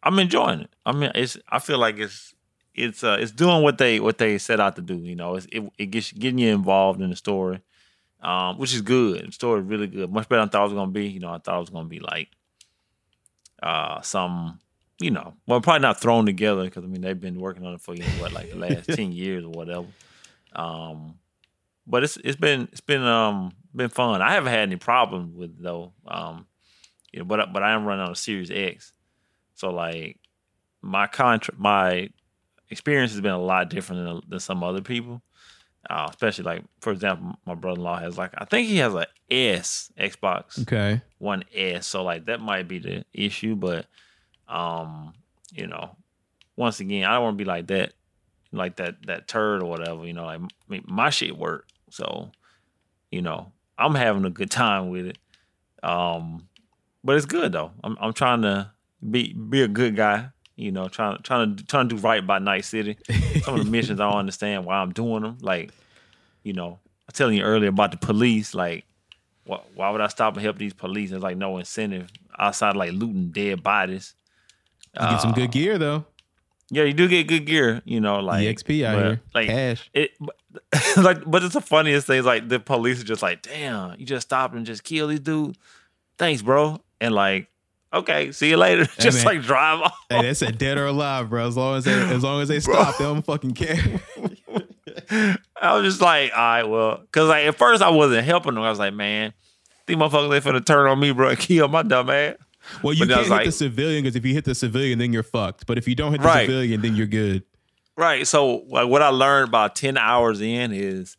I'm 0.03 0.19
enjoying 0.19 0.61
it. 0.61 0.69
I 0.85 0.91
mean, 0.91 1.11
it's 1.15 1.37
I 1.49 1.59
feel 1.59 1.77
like 1.77 1.97
it's 1.97 2.33
it's 2.75 3.03
uh 3.03 3.17
it's 3.19 3.31
doing 3.31 3.63
what 3.63 3.77
they 3.77 3.99
what 3.99 4.17
they 4.17 4.37
set 4.37 4.59
out 4.59 4.75
to 4.75 4.81
do. 4.81 4.95
You 4.95 5.15
know, 5.15 5.35
it's, 5.35 5.47
it 5.51 5.63
it 5.77 5.85
gets 5.87 6.11
getting 6.11 6.39
you 6.39 6.53
involved 6.53 7.01
in 7.01 7.09
the 7.09 7.15
story, 7.15 7.61
um, 8.21 8.57
which 8.57 8.73
is 8.73 8.81
good. 8.81 9.27
The 9.27 9.31
story 9.31 9.61
is 9.61 9.67
really 9.67 9.87
good, 9.87 10.11
much 10.11 10.27
better 10.27 10.41
than 10.41 10.49
I 10.49 10.51
thought 10.51 10.61
it 10.61 10.65
was 10.65 10.73
gonna 10.73 10.91
be. 10.91 11.07
You 11.07 11.21
know, 11.21 11.31
I 11.31 11.39
thought 11.39 11.57
it 11.57 11.61
was 11.61 11.69
gonna 11.69 11.87
be 11.87 11.99
like 11.99 12.29
uh 13.65 14.01
some 14.01 14.59
you 14.99 15.11
know, 15.11 15.33
well 15.45 15.59
probably 15.59 15.81
not 15.81 15.99
thrown 15.99 16.25
together 16.25 16.63
because 16.63 16.83
I 16.83 16.87
mean 16.87 17.01
they've 17.01 17.19
been 17.19 17.39
working 17.39 17.65
on 17.65 17.73
it 17.73 17.81
for 17.81 17.93
you 17.93 18.03
know, 18.03 18.21
what 18.21 18.31
like 18.31 18.49
the 18.49 18.55
last 18.57 18.87
ten 18.87 19.11
years 19.11 19.43
or 19.43 19.49
whatever. 19.49 19.87
Um, 20.55 21.15
but 21.85 22.03
it's 22.03 22.17
it's 22.17 22.37
been 22.37 22.69
it's 22.71 22.81
been 22.81 23.03
um 23.03 23.51
been 23.75 23.89
fun. 23.89 24.21
I 24.21 24.33
haven't 24.33 24.53
had 24.53 24.61
any 24.61 24.77
problems 24.77 25.35
with 25.35 25.51
it, 25.51 25.61
though. 25.61 25.93
Um, 26.07 26.47
you 27.11 27.19
know, 27.19 27.25
but 27.25 27.51
but 27.51 27.63
I 27.63 27.71
am 27.73 27.85
running 27.85 28.05
on 28.05 28.11
a 28.11 28.15
Series 28.15 28.51
X, 28.51 28.93
so 29.55 29.69
like 29.69 30.19
my 30.81 31.07
contract 31.07 31.59
my 31.59 32.09
experience 32.69 33.11
has 33.11 33.21
been 33.21 33.31
a 33.31 33.41
lot 33.41 33.69
different 33.69 34.05
than, 34.05 34.29
than 34.29 34.39
some 34.39 34.63
other 34.63 34.81
people. 34.81 35.21
Uh, 35.89 36.07
especially 36.09 36.43
like, 36.43 36.63
for 36.81 36.91
example, 36.91 37.35
my 37.45 37.53
brother-in-law 37.55 37.99
has 37.99 38.17
like, 38.17 38.31
I 38.37 38.45
think 38.45 38.67
he 38.67 38.77
has 38.77 38.93
a 38.93 39.07
S 39.29 39.91
Xbox 39.99 40.61
Okay. 40.61 41.01
One 41.17 41.43
S, 41.53 41.87
so 41.87 42.03
like 42.03 42.25
that 42.25 42.41
might 42.41 42.67
be 42.67 42.79
the 42.79 43.05
issue. 43.13 43.55
But, 43.55 43.85
um, 44.47 45.13
you 45.51 45.67
know, 45.67 45.95
once 46.55 46.79
again, 46.79 47.05
I 47.05 47.13
don't 47.13 47.23
want 47.23 47.37
to 47.37 47.43
be 47.43 47.47
like 47.47 47.67
that, 47.67 47.93
like 48.51 48.77
that 48.77 49.05
that 49.07 49.27
turd 49.27 49.61
or 49.61 49.69
whatever. 49.69 50.05
You 50.05 50.13
know, 50.13 50.25
like 50.25 50.39
I 50.39 50.47
mean, 50.69 50.83
my 50.87 51.09
shit 51.09 51.37
work, 51.37 51.67
so 51.89 52.31
you 53.11 53.21
know, 53.21 53.51
I'm 53.77 53.95
having 53.95 54.25
a 54.25 54.29
good 54.29 54.51
time 54.51 54.89
with 54.89 55.07
it. 55.07 55.17
Um, 55.83 56.47
but 57.03 57.15
it's 57.15 57.25
good 57.25 57.51
though. 57.51 57.71
I'm 57.83 57.97
I'm 57.99 58.13
trying 58.13 58.41
to 58.43 58.71
be 59.09 59.33
be 59.33 59.61
a 59.61 59.67
good 59.67 59.95
guy. 59.95 60.29
You 60.55 60.71
know, 60.71 60.87
trying 60.87 61.21
trying 61.21 61.55
to 61.55 61.65
trying 61.65 61.89
to 61.89 61.95
do 61.95 62.01
right 62.01 62.25
by 62.25 62.39
Night 62.39 62.65
City. 62.65 62.97
Some 63.43 63.59
of 63.59 63.65
the 63.65 63.69
missions 63.69 63.99
I 63.99 64.09
don't 64.09 64.19
understand 64.19 64.65
why 64.65 64.77
I'm 64.77 64.93
doing 64.93 65.23
them. 65.23 65.37
Like, 65.41 65.71
you 66.43 66.53
know, 66.53 66.79
I 66.83 67.07
was 67.07 67.13
telling 67.13 67.37
you 67.37 67.43
earlier 67.43 67.69
about 67.69 67.91
the 67.91 67.97
police. 67.97 68.53
Like, 68.53 68.85
why, 69.45 69.59
why 69.75 69.89
would 69.89 70.01
I 70.01 70.07
stop 70.07 70.33
and 70.35 70.43
help 70.43 70.57
these 70.57 70.73
police? 70.73 71.09
There's 71.09 71.21
like 71.21 71.37
no 71.37 71.57
incentive 71.57 72.09
outside 72.39 72.69
of, 72.71 72.75
like 72.77 72.93
looting 72.93 73.29
dead 73.29 73.63
bodies. 73.63 74.15
You 74.93 75.09
get 75.09 75.21
some 75.21 75.31
Uh, 75.31 75.35
good 75.35 75.51
gear 75.51 75.77
though. 75.77 76.05
Yeah, 76.71 76.83
you 76.83 76.93
do 76.93 77.07
get 77.07 77.27
good 77.27 77.45
gear. 77.45 77.81
You 77.85 77.99
know, 77.99 78.19
like 78.21 78.45
EXP 78.47 78.85
out 78.85 78.95
but, 78.95 79.05
here. 79.05 79.21
Like 79.33 79.47
Cash. 79.47 79.89
it, 79.93 80.11
but, 80.19 80.35
like, 80.97 81.29
but 81.29 81.43
it's 81.43 81.53
the 81.53 81.61
funniest 81.61 82.07
thing. 82.07 82.19
Is 82.19 82.25
Like 82.25 82.49
the 82.49 82.59
police 82.59 83.01
are 83.01 83.05
just 83.05 83.21
like, 83.21 83.43
"Damn, 83.43 83.99
you 83.99 84.05
just 84.05 84.27
stopped 84.27 84.55
and 84.55 84.65
just 84.65 84.83
killed 84.83 85.11
these 85.11 85.19
dudes. 85.19 85.59
Thanks, 86.17 86.41
bro." 86.41 86.81
And 86.99 87.13
like, 87.13 87.49
okay, 87.95 88.31
see 88.31 88.49
you 88.49 88.57
later. 88.57 88.85
just 88.99 89.25
man. 89.25 89.35
like 89.35 89.41
drive 89.43 89.81
off. 89.81 89.97
Hey, 90.09 90.21
they 90.21 90.33
said 90.33 90.57
dead 90.57 90.77
or 90.77 90.85
alive, 90.87 91.29
bro. 91.29 91.47
As 91.47 91.57
long 91.57 91.77
as 91.77 91.85
they 91.85 91.93
as 91.93 92.23
long 92.23 92.41
as 92.41 92.47
they 92.47 92.59
stop, 92.59 92.97
they 92.97 93.03
don't 93.05 93.25
fucking 93.25 93.53
care. 93.53 93.77
I 95.61 95.75
was 95.77 95.83
just 95.83 96.01
like, 96.01 96.31
all 96.35 96.37
right, 96.37 96.63
well, 96.63 96.97
because 96.97 97.29
like 97.29 97.45
at 97.45 97.57
first 97.57 97.81
I 97.81 97.89
wasn't 97.89 98.25
helping 98.25 98.55
them. 98.55 98.63
I 98.63 98.69
was 98.69 98.79
like, 98.79 98.93
man, 98.93 99.33
these 99.85 99.97
motherfuckers 99.97 100.29
they 100.29 100.39
finna 100.51 100.65
turn 100.65 100.87
on 100.89 100.99
me, 100.99 101.11
bro, 101.11 101.29
and 101.29 101.39
kill 101.39 101.67
my 101.67 101.83
dumb 101.83 102.09
ass. 102.09 102.35
Well, 102.81 102.93
you 102.93 103.05
But 103.05 103.13
can't 103.13 103.27
hit 103.27 103.31
was 103.45 103.45
the 103.45 103.51
civilian 103.65 104.03
because 104.03 104.15
if 104.15 104.25
you 104.25 104.33
hit 104.33 104.45
the 104.45 104.55
civilian, 104.55 104.97
then 104.99 105.13
you're 105.13 105.23
fucked. 105.23 105.67
But 105.67 105.77
if 105.77 105.87
you 105.87 105.93
don't 105.95 106.11
hit 106.11 106.21
the 106.21 106.27
Right. 106.27 106.45
civilian, 106.47 106.81
then 106.81 106.95
you're 106.95 107.05
good. 107.07 107.43
Right. 107.95 108.25
So 108.27 108.63
like 108.67 108.87
what 108.87 109.01
I 109.01 109.09
learned 109.09 109.49
about 109.49 109.75
10 109.75 109.97
hours 109.97 110.41
in 110.41 110.71
is 110.73 111.15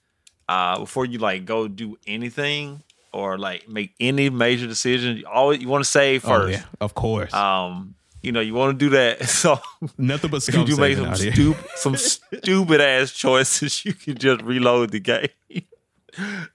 uh 0.48 0.78
before 0.80 1.04
you 1.06 1.18
like 1.18 1.44
go 1.44 1.66
do 1.68 1.96
anything 2.06 2.82
or 3.16 3.38
like 3.38 3.68
make 3.68 3.94
any 3.98 4.28
major 4.30 4.66
decision, 4.66 5.16
you 5.16 5.26
always 5.26 5.60
you 5.60 5.68
want 5.68 5.82
to 5.84 5.90
save 5.90 6.24
Oh 6.24 6.28
first. 6.28 6.58
yeah, 6.58 6.64
of 6.80 6.94
course. 6.94 7.32
Um, 7.32 7.94
you 8.22 8.32
know, 8.32 8.40
you 8.40 8.54
want 8.54 8.78
to 8.78 8.84
do 8.84 8.90
that. 8.90 9.22
So 9.28 9.58
Nothing 9.96 10.30
but 10.30 10.42
scum 10.42 10.66
you 10.66 10.76
make 10.76 10.96
some 10.98 11.14
stupid 11.14 11.64
some 11.76 11.96
stupid 11.96 12.80
ass 12.80 13.12
choices, 13.12 13.84
you 13.86 13.94
can 13.94 14.16
just 14.18 14.42
reload 14.42 14.90
the 14.90 15.00
game. 15.00 15.28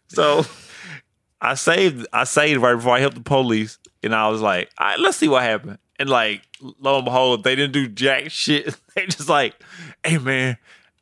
so 0.08 0.46
I 1.42 1.56
saved 1.56 2.06
I 2.14 2.26
saved 2.26 2.62
right 2.62 2.76
before 2.76 2.96
I 2.96 3.00
helped 3.00 3.16
the 3.16 3.22
police, 3.22 3.80
and 4.04 4.14
I 4.14 4.30
was 4.30 4.42
like, 4.42 4.70
all 4.78 4.88
right, 4.88 5.00
let's 5.00 5.18
see 5.18 5.28
what 5.28 5.44
happened. 5.44 5.80
And 6.00 6.10
like, 6.10 6.42
lo 6.62 6.98
and 6.98 7.06
behold, 7.06 7.44
they 7.44 7.56
didn't 7.56 7.74
do 7.74 7.88
jack 7.88 8.30
shit. 8.32 8.76
They 8.96 9.06
just 9.06 9.30
like, 9.30 9.56
hey 10.06 10.18
man, 10.18 10.58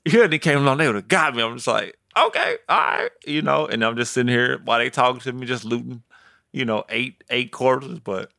you 0.05 0.28
they 0.28 0.39
came 0.39 0.60
along, 0.60 0.78
they 0.78 0.86
would 0.88 0.95
have 0.95 1.07
got 1.07 1.36
me. 1.36 1.41
I'm 1.43 1.55
just 1.55 1.68
like, 1.68 1.97
okay, 2.28 2.57
all 2.67 2.78
right, 2.78 3.09
you 3.26 3.41
know. 3.41 3.65
And 3.67 3.84
I'm 3.84 3.95
just 3.95 4.13
sitting 4.13 4.32
here 4.32 4.59
while 4.63 4.80
they 4.80 4.89
talking 4.89 5.22
to 5.22 5.34
me, 5.34 5.45
just 5.45 5.65
looting, 5.65 6.03
you 6.51 6.65
know, 6.65 6.84
eight 6.89 7.24
eight 7.30 7.51
corpses. 7.51 7.99
But 7.99 8.32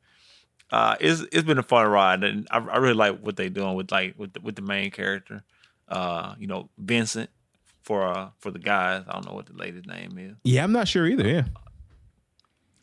uh, 0.71 0.97
it's 1.01 1.23
it's 1.33 1.45
been 1.45 1.59
a 1.59 1.63
fun 1.63 1.89
ride, 1.89 2.25
and 2.25 2.47
I, 2.51 2.59
I 2.59 2.77
really 2.79 2.95
like 2.95 3.21
what 3.21 3.37
they're 3.37 3.49
doing 3.49 3.75
with 3.75 3.91
like 3.91 4.15
with 4.19 4.33
the, 4.33 4.41
with 4.41 4.57
the 4.57 4.63
main 4.63 4.91
character, 4.91 5.43
uh, 5.89 6.35
you 6.39 6.47
know, 6.47 6.69
Vincent 6.79 7.31
for 7.83 8.07
uh 8.07 8.31
for 8.39 8.51
the 8.51 8.59
guys. 8.59 9.05
I 9.09 9.13
don't 9.13 9.27
know 9.27 9.35
what 9.35 9.47
the 9.47 9.55
lady's 9.55 9.87
name 9.87 10.17
is. 10.19 10.37
Yeah, 10.45 10.63
I'm 10.63 10.73
not 10.73 10.89
sure 10.89 11.07
either. 11.07 11.27
Yeah. 11.27 11.45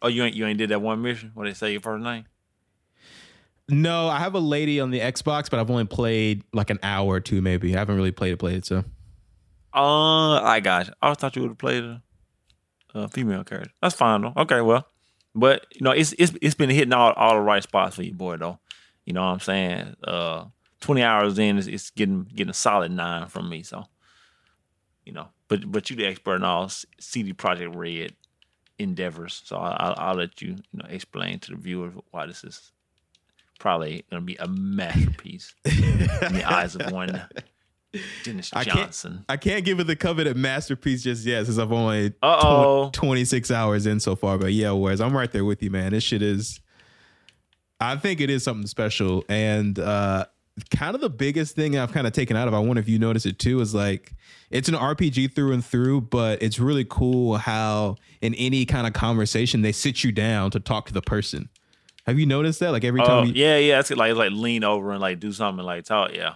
Oh, 0.01 0.07
you 0.07 0.23
ain't 0.23 0.35
you 0.35 0.45
ain't 0.45 0.57
did 0.57 0.69
that 0.69 0.81
one 0.81 1.01
mission? 1.01 1.31
What 1.33 1.45
they 1.45 1.53
say 1.53 1.71
your 1.71 1.81
first 1.81 2.03
name? 2.03 2.25
No, 3.69 4.07
I 4.07 4.19
have 4.19 4.33
a 4.33 4.39
lady 4.39 4.79
on 4.79 4.91
the 4.91 4.99
Xbox, 4.99 5.49
but 5.49 5.59
I've 5.59 5.69
only 5.69 5.85
played 5.85 6.43
like 6.53 6.69
an 6.69 6.79
hour 6.83 7.15
or 7.15 7.19
two, 7.19 7.41
maybe. 7.41 7.75
I 7.75 7.79
haven't 7.79 7.97
really 7.97 8.11
played 8.11 8.31
it, 8.31 8.37
played 8.37 8.57
it. 8.57 8.65
So 8.65 8.85
Uh, 9.77 10.41
I 10.41 10.59
got 10.59 10.87
you. 10.87 10.93
I 11.01 11.13
thought 11.13 11.35
you 11.35 11.43
would 11.43 11.51
have 11.51 11.57
played 11.59 11.83
a, 11.83 12.01
uh, 12.95 13.07
female 13.07 13.43
character. 13.43 13.71
That's 13.81 13.93
fine 13.93 14.21
though. 14.21 14.33
Okay, 14.35 14.61
well, 14.61 14.87
but 15.35 15.67
you 15.75 15.81
know, 15.81 15.91
it's 15.91 16.13
it's 16.17 16.33
it's 16.41 16.55
been 16.55 16.71
hitting 16.71 16.93
all 16.93 17.13
all 17.13 17.35
the 17.35 17.41
right 17.41 17.61
spots 17.61 17.95
for 17.95 18.01
you, 18.03 18.13
boy. 18.13 18.37
Though, 18.37 18.57
you 19.05 19.13
know 19.13 19.21
what 19.21 19.33
I'm 19.33 19.39
saying. 19.39 19.95
Uh, 20.03 20.45
twenty 20.81 21.03
hours 21.03 21.37
in, 21.37 21.59
it's, 21.59 21.67
it's 21.67 21.91
getting 21.91 22.23
getting 22.23 22.49
a 22.49 22.55
solid 22.55 22.91
nine 22.91 23.27
from 23.27 23.49
me. 23.49 23.61
So, 23.61 23.85
you 25.05 25.13
know, 25.13 25.27
but 25.47 25.71
but 25.71 25.91
you 25.91 25.95
the 25.95 26.07
expert 26.07 26.37
in 26.37 26.43
all 26.43 26.71
CD 26.99 27.33
Projekt 27.33 27.75
Red 27.75 28.15
endeavors. 28.79 29.43
So 29.45 29.57
I, 29.57 29.89
will 29.89 29.95
I'll 29.97 30.15
let 30.15 30.41
you 30.41 30.55
you 30.71 30.79
know 30.79 30.87
explain 30.89 31.37
to 31.39 31.51
the 31.51 31.57
viewers 31.57 31.93
why 32.09 32.25
this 32.25 32.43
is 32.43 32.71
probably 33.59 34.05
going 34.09 34.21
to 34.21 34.25
be 34.25 34.37
a 34.37 34.47
masterpiece 34.47 35.53
in 35.65 36.33
the 36.33 36.43
eyes 36.45 36.75
of 36.75 36.91
one 36.91 37.21
Dennis 38.23 38.51
I 38.53 38.63
Johnson. 38.63 39.13
Can't, 39.13 39.25
I 39.29 39.37
can't 39.37 39.65
give 39.65 39.79
it 39.79 39.85
the 39.85 39.95
coveted 39.95 40.37
masterpiece 40.37 41.03
just 41.03 41.25
yet 41.25 41.45
since 41.45 41.57
I've 41.57 41.71
only 41.71 42.11
tw- 42.11 42.93
26 42.93 43.51
hours 43.51 43.85
in 43.85 43.99
so 43.99 44.15
far. 44.15 44.37
But 44.37 44.53
yeah, 44.53 44.71
whereas 44.71 45.01
I'm 45.01 45.15
right 45.15 45.31
there 45.31 45.45
with 45.45 45.61
you, 45.63 45.69
man. 45.71 45.91
This 45.91 46.03
shit 46.03 46.21
is, 46.21 46.59
I 47.79 47.95
think 47.95 48.21
it 48.21 48.29
is 48.29 48.43
something 48.43 48.67
special. 48.67 49.23
And 49.29 49.77
uh, 49.77 50.25
kind 50.75 50.95
of 50.95 51.01
the 51.01 51.09
biggest 51.09 51.55
thing 51.55 51.77
I've 51.77 51.91
kind 51.91 52.07
of 52.07 52.13
taken 52.13 52.35
out 52.35 52.47
of, 52.47 52.53
I 52.53 52.59
wonder 52.59 52.79
if 52.79 52.89
you 52.89 52.99
notice 52.99 53.25
it 53.25 53.39
too, 53.39 53.61
is 53.61 53.73
like 53.73 54.13
it's 54.49 54.69
an 54.69 54.75
RPG 54.75 55.33
through 55.33 55.53
and 55.53 55.63
through, 55.63 56.01
but 56.01 56.41
it's 56.41 56.59
really 56.59 56.85
cool 56.85 57.37
how 57.37 57.97
in 58.21 58.33
any 58.35 58.65
kind 58.65 58.87
of 58.87 58.93
conversation 58.93 59.61
they 59.61 59.71
sit 59.71 60.03
you 60.03 60.11
down 60.11 60.51
to 60.51 60.59
talk 60.59 60.87
to 60.87 60.93
the 60.93 61.01
person. 61.01 61.49
Have 62.05 62.17
you 62.17 62.25
noticed 62.25 62.61
that? 62.61 62.71
Like 62.71 62.85
every 62.85 63.01
time, 63.01 63.09
Oh 63.09 63.23
you, 63.23 63.33
yeah, 63.35 63.57
yeah. 63.57 63.79
It's 63.79 63.91
like 63.91 64.15
like 64.15 64.31
lean 64.31 64.63
over 64.63 64.91
and 64.91 65.01
like 65.01 65.19
do 65.19 65.33
something 65.33 65.65
like 65.65 65.83
talk. 65.83 66.13
Yeah, 66.13 66.35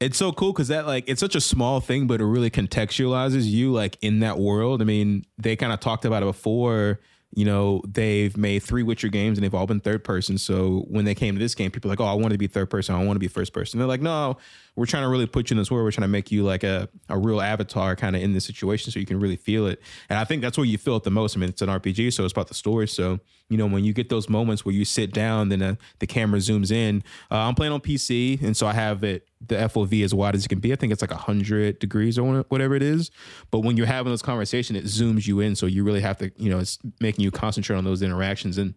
it's 0.00 0.18
so 0.18 0.32
cool 0.32 0.52
because 0.52 0.68
that 0.68 0.86
like 0.86 1.04
it's 1.06 1.20
such 1.20 1.34
a 1.34 1.40
small 1.40 1.80
thing, 1.80 2.06
but 2.06 2.20
it 2.20 2.26
really 2.26 2.50
contextualizes 2.50 3.44
you 3.46 3.72
like 3.72 3.96
in 4.02 4.20
that 4.20 4.38
world. 4.38 4.82
I 4.82 4.84
mean, 4.84 5.24
they 5.38 5.56
kind 5.56 5.72
of 5.72 5.80
talked 5.80 6.04
about 6.04 6.22
it 6.22 6.26
before. 6.26 7.00
You 7.34 7.44
know, 7.44 7.82
they've 7.86 8.34
made 8.36 8.62
three 8.62 8.82
Witcher 8.82 9.08
games 9.08 9.36
and 9.36 9.44
they've 9.44 9.54
all 9.54 9.66
been 9.66 9.80
third 9.80 10.04
person. 10.04 10.38
So 10.38 10.84
when 10.88 11.04
they 11.04 11.14
came 11.14 11.34
to 11.34 11.38
this 11.38 11.54
game, 11.54 11.70
people 11.70 11.90
like, 11.90 12.00
"Oh, 12.00 12.04
I 12.04 12.14
want 12.14 12.32
to 12.32 12.38
be 12.38 12.46
third 12.46 12.70
person. 12.70 12.94
I 12.94 13.04
want 13.04 13.16
to 13.16 13.20
be 13.20 13.28
first 13.28 13.52
person." 13.52 13.78
They're 13.78 13.88
like, 13.88 14.00
"No, 14.00 14.36
we're 14.76 14.86
trying 14.86 15.02
to 15.02 15.08
really 15.08 15.26
put 15.26 15.50
you 15.50 15.54
in 15.54 15.58
this 15.58 15.70
world. 15.70 15.84
We're 15.84 15.90
trying 15.90 16.04
to 16.04 16.12
make 16.12 16.30
you 16.30 16.44
like 16.44 16.62
a, 16.62 16.88
a 17.08 17.18
real 17.18 17.40
avatar 17.40 17.96
kind 17.96 18.14
of 18.14 18.22
in 18.22 18.32
this 18.34 18.44
situation 18.44 18.92
so 18.92 19.00
you 19.00 19.06
can 19.06 19.18
really 19.18 19.36
feel 19.36 19.66
it." 19.66 19.82
And 20.08 20.18
I 20.18 20.24
think 20.24 20.42
that's 20.42 20.56
where 20.56 20.66
you 20.66 20.78
feel 20.78 20.96
it 20.96 21.02
the 21.02 21.10
most. 21.10 21.36
I 21.36 21.40
mean, 21.40 21.48
it's 21.48 21.62
an 21.62 21.68
RPG, 21.68 22.12
so 22.12 22.24
it's 22.24 22.32
about 22.32 22.48
the 22.48 22.54
story. 22.54 22.86
So 22.86 23.20
you 23.48 23.56
know, 23.56 23.66
when 23.66 23.84
you 23.84 23.92
get 23.92 24.08
those 24.08 24.28
moments 24.28 24.64
where 24.64 24.74
you 24.74 24.84
sit 24.84 25.12
down, 25.12 25.50
then 25.50 25.62
uh, 25.62 25.74
the 26.00 26.06
camera 26.06 26.40
zooms 26.40 26.70
in. 26.72 27.02
Uh, 27.30 27.38
I'm 27.38 27.54
playing 27.54 27.72
on 27.72 27.80
PC, 27.80 28.42
and 28.42 28.56
so 28.56 28.66
I 28.66 28.72
have 28.72 29.04
it 29.04 29.28
the 29.46 29.54
FOV 29.54 30.04
as 30.04 30.12
wide 30.12 30.34
as 30.34 30.44
it 30.44 30.48
can 30.48 30.58
be. 30.58 30.72
I 30.72 30.76
think 30.76 30.92
it's 30.92 31.02
like 31.02 31.12
hundred 31.12 31.78
degrees 31.78 32.18
or 32.18 32.42
whatever 32.48 32.74
it 32.74 32.82
is. 32.82 33.10
But 33.50 33.60
when 33.60 33.76
you're 33.76 33.86
having 33.86 34.12
this 34.12 34.22
conversation, 34.22 34.74
it 34.74 34.84
zooms 34.84 35.26
you 35.26 35.40
in, 35.40 35.54
so 35.54 35.66
you 35.66 35.84
really 35.84 36.00
have 36.00 36.18
to, 36.18 36.32
you 36.36 36.50
know, 36.50 36.58
it's 36.58 36.78
making 37.00 37.22
you 37.22 37.30
concentrate 37.30 37.76
on 37.76 37.84
those 37.84 38.02
interactions, 38.02 38.58
and 38.58 38.74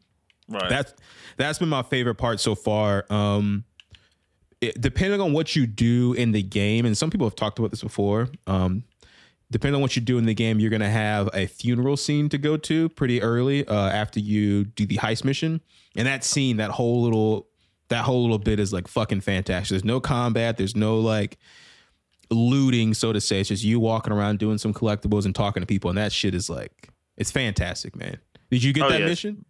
right. 0.48 0.70
that's 0.70 0.94
that's 1.38 1.60
been 1.60 1.70
my 1.70 1.84
favorite 1.84 2.16
part 2.16 2.40
so 2.40 2.54
far. 2.54 3.06
Um, 3.10 3.64
it, 4.62 4.80
depending 4.82 5.22
on 5.22 5.34
what 5.34 5.56
you 5.56 5.66
do 5.68 6.14
in 6.14 6.32
the 6.32 6.44
game, 6.44 6.86
and 6.86 6.98
some 6.98 7.10
people 7.10 7.26
have 7.28 7.36
talked 7.36 7.60
about 7.60 7.72
this 7.72 7.82
before. 7.82 8.30
Um, 8.48 8.84
depending 9.52 9.76
on 9.76 9.82
what 9.82 9.96
you 9.96 10.02
do 10.02 10.18
in 10.18 10.26
the 10.26 10.34
game, 10.34 10.60
you're 10.60 10.70
gonna 10.70 10.90
have 10.90 11.30
a 11.34 11.48
funeral 11.48 11.98
scene 11.98 12.30
to 12.30 12.38
go 12.38 12.58
to 12.58 12.90
pretty 12.90 13.22
early 13.22 13.68
uh, 13.68 13.90
after 13.90 14.20
you 14.20 14.66
do 14.66 14.86
the 14.86 14.98
heist 14.98 15.24
mission, 15.24 15.62
and 15.96 16.08
that 16.08 16.24
scene, 16.24 16.58
that 16.58 16.72
whole 16.72 17.02
little 17.04 17.48
that 17.88 18.04
whole 18.04 18.22
little 18.22 18.38
bit 18.38 18.60
is 18.60 18.72
like 18.72 18.88
fucking 18.88 19.22
fantastic. 19.22 19.70
There's 19.70 19.84
no 19.86 20.00
combat. 20.00 20.58
There's 20.58 20.76
no 20.76 21.00
like 21.00 21.38
looting, 22.30 22.94
so 22.94 23.12
to 23.14 23.20
say. 23.22 23.40
It's 23.40 23.50
just 23.50 23.64
you 23.64 23.80
walking 23.80 24.14
around 24.14 24.40
doing 24.40 24.58
some 24.58 24.74
collectibles 24.74 25.26
and 25.26 25.34
talking 25.34 25.62
to 25.62 25.68
people, 25.68 25.90
and 25.90 25.98
that 25.98 26.12
shit 26.12 26.36
is 26.36 26.50
like 26.50 26.90
it's 27.18 27.32
fantastic, 27.32 27.96
man. 27.96 28.18
Did 28.52 28.64
you 28.64 28.74
get 28.74 28.84
Oh, 28.84 28.90
that 28.90 29.02
mission? 29.02 29.46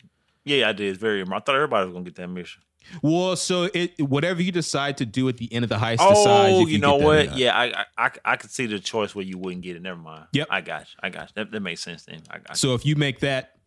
yeah, 0.45 0.69
I 0.69 0.73
did. 0.73 0.89
It's 0.89 0.99
very. 0.99 1.21
I 1.21 1.25
thought 1.39 1.55
everybody 1.55 1.85
was 1.87 1.93
gonna 1.93 2.05
get 2.05 2.15
that 2.15 2.27
mission. 2.29 2.61
Well, 3.01 3.35
so 3.35 3.69
it 3.73 3.99
whatever 4.01 4.41
you 4.41 4.51
decide 4.51 4.97
to 4.97 5.05
do 5.05 5.27
at 5.29 5.37
the 5.37 5.51
end 5.53 5.63
of 5.63 5.69
the 5.69 5.77
heist 5.77 5.97
decides 5.97 6.53
Oh, 6.53 6.59
you, 6.61 6.67
you, 6.67 6.77
know 6.79 6.95
what? 6.95 7.37
Yeah, 7.37 7.57
I, 7.57 7.85
I 7.97 8.11
I 8.25 8.35
could 8.35 8.51
see 8.51 8.65
the 8.65 8.79
choice 8.79 9.15
where 9.15 9.25
you 9.25 9.37
wouldn't 9.37 9.61
get 9.61 9.75
it. 9.75 9.81
Never 9.81 9.99
mind. 9.99 10.25
Yep. 10.33 10.47
I 10.49 10.61
got 10.61 10.81
you. 10.81 10.99
I 11.01 11.09
got 11.09 11.29
you. 11.29 11.33
That, 11.35 11.51
that 11.51 11.59
makes 11.59 11.81
sense 11.81 12.05
then. 12.05 12.21
I 12.29 12.39
got 12.39 12.49
you. 12.51 12.55
So 12.55 12.73
if 12.75 12.85
you 12.85 12.95
make 12.95 13.19
that 13.19 13.57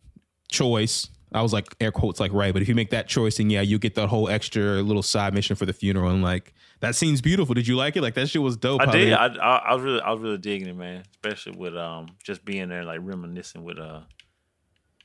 choice, 0.51 1.09
I 1.33 1.41
was 1.41 1.51
like 1.51 1.75
air 1.81 1.91
quotes 1.91 2.19
like 2.19 2.31
right, 2.33 2.53
but 2.53 2.61
if 2.61 2.69
you 2.69 2.75
make 2.75 2.91
that 2.91 3.07
choice, 3.07 3.37
then 3.37 3.49
yeah, 3.49 3.61
you 3.61 3.79
get 3.79 3.95
that 3.95 4.07
whole 4.07 4.29
extra 4.29 4.81
little 4.81 5.03
side 5.03 5.33
mission 5.33 5.55
for 5.55 5.65
the 5.65 5.73
funeral, 5.73 6.11
and 6.11 6.21
like 6.21 6.53
that 6.81 6.95
seems 6.95 7.21
beautiful. 7.21 7.55
Did 7.55 7.67
you 7.67 7.75
like 7.75 7.95
it? 7.95 8.01
Like 8.01 8.13
that 8.15 8.29
shit 8.29 8.41
was 8.41 8.57
dope. 8.57 8.81
I 8.81 8.91
did. 8.91 9.13
I, 9.13 9.27
I 9.27 9.55
I 9.57 9.73
was 9.73 9.83
really 9.83 10.01
I 10.01 10.11
was 10.11 10.21
really 10.21 10.37
digging 10.37 10.67
it, 10.67 10.75
man. 10.75 11.03
Especially 11.11 11.57
with 11.57 11.75
um 11.75 12.07
just 12.23 12.45
being 12.45 12.69
there, 12.69 12.83
like 12.83 12.99
reminiscing 13.01 13.63
with 13.63 13.79
uh 13.79 14.01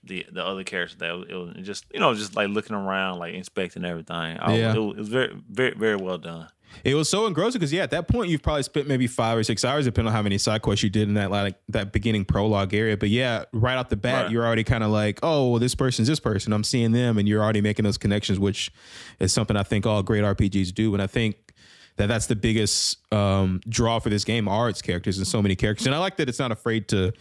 the 0.09 0.27
the 0.33 0.45
other 0.45 0.65
characters. 0.65 0.99
That 0.99 1.13
was, 1.17 1.27
it 1.29 1.35
was 1.35 1.55
just 1.67 1.85
you 1.93 2.01
know 2.01 2.15
just 2.15 2.35
like 2.37 2.49
looking 2.49 2.75
around, 2.77 3.19
like 3.19 3.35
inspecting 3.35 3.85
everything. 3.85 4.17
I, 4.17 4.57
Yeah. 4.57 4.75
it, 4.75 4.79
was, 4.79 4.97
it 4.97 4.99
was 5.01 5.09
very 5.09 5.35
very 5.51 5.75
very 5.75 5.97
well 5.97 6.19
done. 6.19 6.49
It 6.85 6.95
was 6.95 7.09
so 7.09 7.27
engrossing 7.27 7.61
because 7.61 7.73
yeah, 7.73 7.83
at 7.83 7.91
that 7.93 8.09
point 8.09 8.29
you've 8.31 8.43
probably 8.43 8.63
spent 8.63 8.87
maybe 8.87 9.07
five 9.07 9.39
or 9.39 9.43
six 9.43 9.65
hours, 9.65 9.87
depending 9.87 10.09
on 10.09 10.15
how 10.15 10.21
many 10.23 10.37
side 10.37 10.61
quests 10.61 10.83
you 10.83 10.91
did 10.91 11.09
in 11.09 11.15
that 11.15 11.31
like 11.31 11.57
that 11.71 11.93
beginning 11.93 12.27
prologue 12.27 12.75
area. 12.75 12.95
But 12.97 13.09
yeah, 13.09 13.45
right 13.53 13.77
off 13.77 13.89
the 13.89 13.97
bat, 13.97 14.25
Right. 14.25 14.31
you're 14.33 14.45
already 14.47 14.65
kind 14.65 14.85
of 14.85 14.91
like, 14.91 15.19
oh, 15.23 15.51
well, 15.51 15.61
this 15.61 15.75
person's 15.75 16.09
this 16.09 16.21
person. 16.21 16.53
I'm 16.53 16.65
seeing 16.65 16.93
them, 16.93 17.17
and 17.17 17.27
you're 17.27 17.43
already 17.43 17.63
making 17.63 17.85
those 17.85 17.97
connections, 17.97 18.39
which 18.39 18.71
is 19.19 19.33
something 19.33 19.57
I 19.57 19.63
think 19.63 19.87
all 19.87 20.03
great 20.03 20.23
RPGs 20.25 20.75
do. 20.75 20.93
And 20.93 21.03
I 21.03 21.07
think 21.07 21.37
that 21.97 22.07
that's 22.09 22.27
the 22.27 22.37
biggest 22.37 22.99
um, 23.15 23.61
draw 23.67 23.99
for 23.99 24.11
this 24.11 24.25
game 24.25 24.47
are 24.47 24.69
its 24.69 24.83
characters 24.83 25.17
and 25.17 25.27
so 25.27 25.41
many 25.41 25.57
characters. 25.57 25.87
And 25.87 25.95
I 25.95 25.99
like 25.99 26.19
that 26.19 26.29
it's 26.29 26.39
not 26.39 26.53
afraid 26.53 26.87
to 26.89 27.13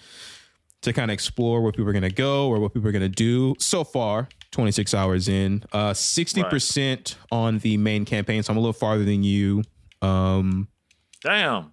to 0.88 0.94
kind 0.94 1.12
of 1.12 1.14
explore 1.14 1.62
where 1.62 1.72
people 1.72 1.88
are 1.90 1.94
going 1.94 2.02
to 2.04 2.10
go 2.10 2.50
or 2.50 2.60
what 2.60 2.74
people 2.74 2.90
are 2.90 2.92
going 2.92 3.02
to 3.02 3.10
do. 3.10 3.56
So 3.60 3.84
far, 3.84 4.28
26 4.52 4.94
hours 4.94 5.28
in, 5.28 5.64
uh, 5.72 5.92
60% 5.92 7.16
on 7.32 7.60
the 7.60 7.78
main 7.78 8.06
campaign. 8.06 8.44
So 8.44 8.52
I'm 8.52 8.58
a 8.58 8.60
little 8.60 8.74
farther 8.74 9.04
than 9.04 9.24
you. 9.24 9.64
Um, 10.02 10.68
Damn, 11.22 11.72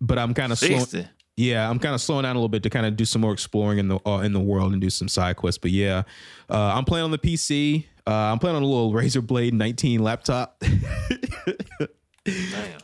but 0.00 0.18
I'm 0.18 0.34
kind 0.34 0.52
of 0.52 0.58
slow. 0.58 1.04
Yeah, 1.36 1.68
I'm 1.68 1.80
kind 1.80 1.94
of 1.94 2.00
slowing 2.00 2.22
down 2.22 2.36
a 2.36 2.38
little 2.38 2.48
bit 2.48 2.62
to 2.62 2.70
kind 2.70 2.86
of 2.86 2.96
do 2.96 3.04
some 3.04 3.20
more 3.20 3.32
exploring 3.32 3.78
in 3.78 3.88
the 3.88 3.98
uh, 4.06 4.20
in 4.20 4.32
the 4.32 4.40
world 4.40 4.72
and 4.72 4.80
do 4.80 4.90
some 4.90 5.08
side 5.08 5.36
quests. 5.36 5.58
But 5.58 5.72
yeah, 5.72 6.02
uh, 6.48 6.74
I'm 6.74 6.84
playing 6.84 7.04
on 7.04 7.10
the 7.10 7.18
PC. 7.18 7.86
Uh, 8.06 8.12
I'm 8.12 8.38
playing 8.38 8.56
on 8.56 8.62
a 8.62 8.66
little 8.66 8.92
Razer 8.92 9.26
Blade 9.26 9.54
19 9.54 10.02
laptop. 10.02 10.62
Damn. 12.24 12.78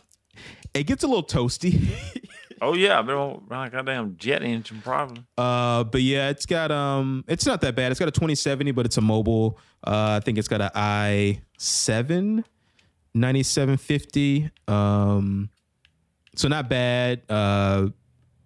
it 0.75 0.85
gets 0.85 1.05
a 1.05 1.07
little 1.07 1.23
toasty. 1.23 1.89
Oh 2.63 2.75
yeah, 2.75 2.99
I've 2.99 3.07
been 3.07 3.17
on 3.17 3.43
around 3.51 3.73
goddamn 3.73 4.17
jet 4.19 4.43
engine 4.43 4.83
problem. 4.83 5.27
Uh, 5.39 5.85
but 5.85 6.03
yeah, 6.03 6.29
it's 6.29 6.45
got 6.45 6.71
um, 6.71 7.25
it's 7.27 7.47
not 7.47 7.61
that 7.63 7.75
bad. 7.75 7.91
It's 7.91 7.99
got 7.99 8.09
a 8.09 8.13
2070, 8.13 8.73
but 8.73 8.85
it's 8.85 8.99
a 8.99 9.01
mobile. 9.01 9.59
Uh, 9.83 10.19
I 10.21 10.25
think 10.25 10.37
it's 10.37 10.49
got 10.49 10.61
an 10.61 10.71
i7 10.75 12.45
9750. 13.15 14.51
Um, 14.69 15.49
so 16.37 16.49
not 16.49 16.69
bad. 16.69 17.23
Uh, 17.29 17.89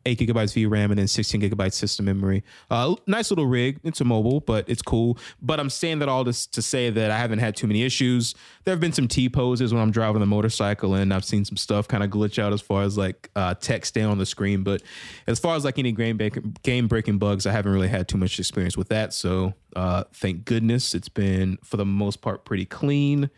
eight 0.07 0.19
gigabytes 0.19 0.55
VRAM 0.55 0.91
and 0.91 0.99
then 0.99 1.09
16 1.09 1.41
gigabytes 1.41 1.75
system 1.75 2.07
memory. 2.07 2.43
Uh, 2.71 2.95
nice 3.07 3.31
little 3.31 3.47
rig. 3.47 3.81
It's 3.85 4.01
a 4.01 4.05
mobile, 4.05 4.41
but 4.41 4.69
it's 4.69 4.83
cool. 4.83 5.19
But 5.41 5.61
I'm 5.61 5.71
saying 5.71 6.01
that 6.01 6.09
all 6.09 6.25
this 6.25 6.47
to 6.49 6.63
say 6.63 6.91
that 6.91 7.11
I 7.11 7.19
haven't 7.19 7.39
had 7.39 7.57
too 7.57 7.67
many 7.67 7.83
issues. 7.83 8.35
There 8.65 8.73
have 8.73 8.81
been 8.81 8.93
some 8.93 9.09
T 9.09 9.29
poses 9.29 9.73
when 9.73 9.83
I'm 9.83 9.91
driving 9.91 10.21
the 10.21 10.27
motorcycle, 10.27 10.95
and 10.95 11.13
I've 11.13 11.25
seen 11.25 11.45
some 11.45 11.57
stuff 11.57 11.89
kind 11.89 12.03
of 12.03 12.11
glitch 12.11 12.39
out 12.39 12.53
as 12.53 12.61
far 12.61 12.83
as 12.83 12.99
like 12.99 13.31
uh, 13.37 13.55
text 13.55 13.91
staying 13.91 14.07
on 14.07 14.19
the 14.19 14.27
screen. 14.27 14.63
But 14.63 14.83
as 15.27 15.39
far 15.39 15.57
as 15.57 15.65
like 15.65 15.79
any 15.79 15.93
game 15.93 16.17
breaking, 16.17 16.57
game 16.63 16.89
breaking 16.89 17.19
bugs, 17.19 17.47
I 17.47 17.53
haven't 17.53 17.73
really 17.73 17.89
had 17.89 18.09
too 18.09 18.19
much 18.19 18.39
experience 18.39 18.77
with 18.77 18.89
that. 18.89 19.13
So 19.13 19.55
uh, 19.77 20.05
thank 20.13 20.45
goodness 20.45 20.95
it's 20.95 21.09
been 21.09 21.59
for 21.65 21.77
the 21.77 21.87
most 21.87 22.21
part 22.21 22.45
pretty 22.45 22.67
clean. 22.67 23.31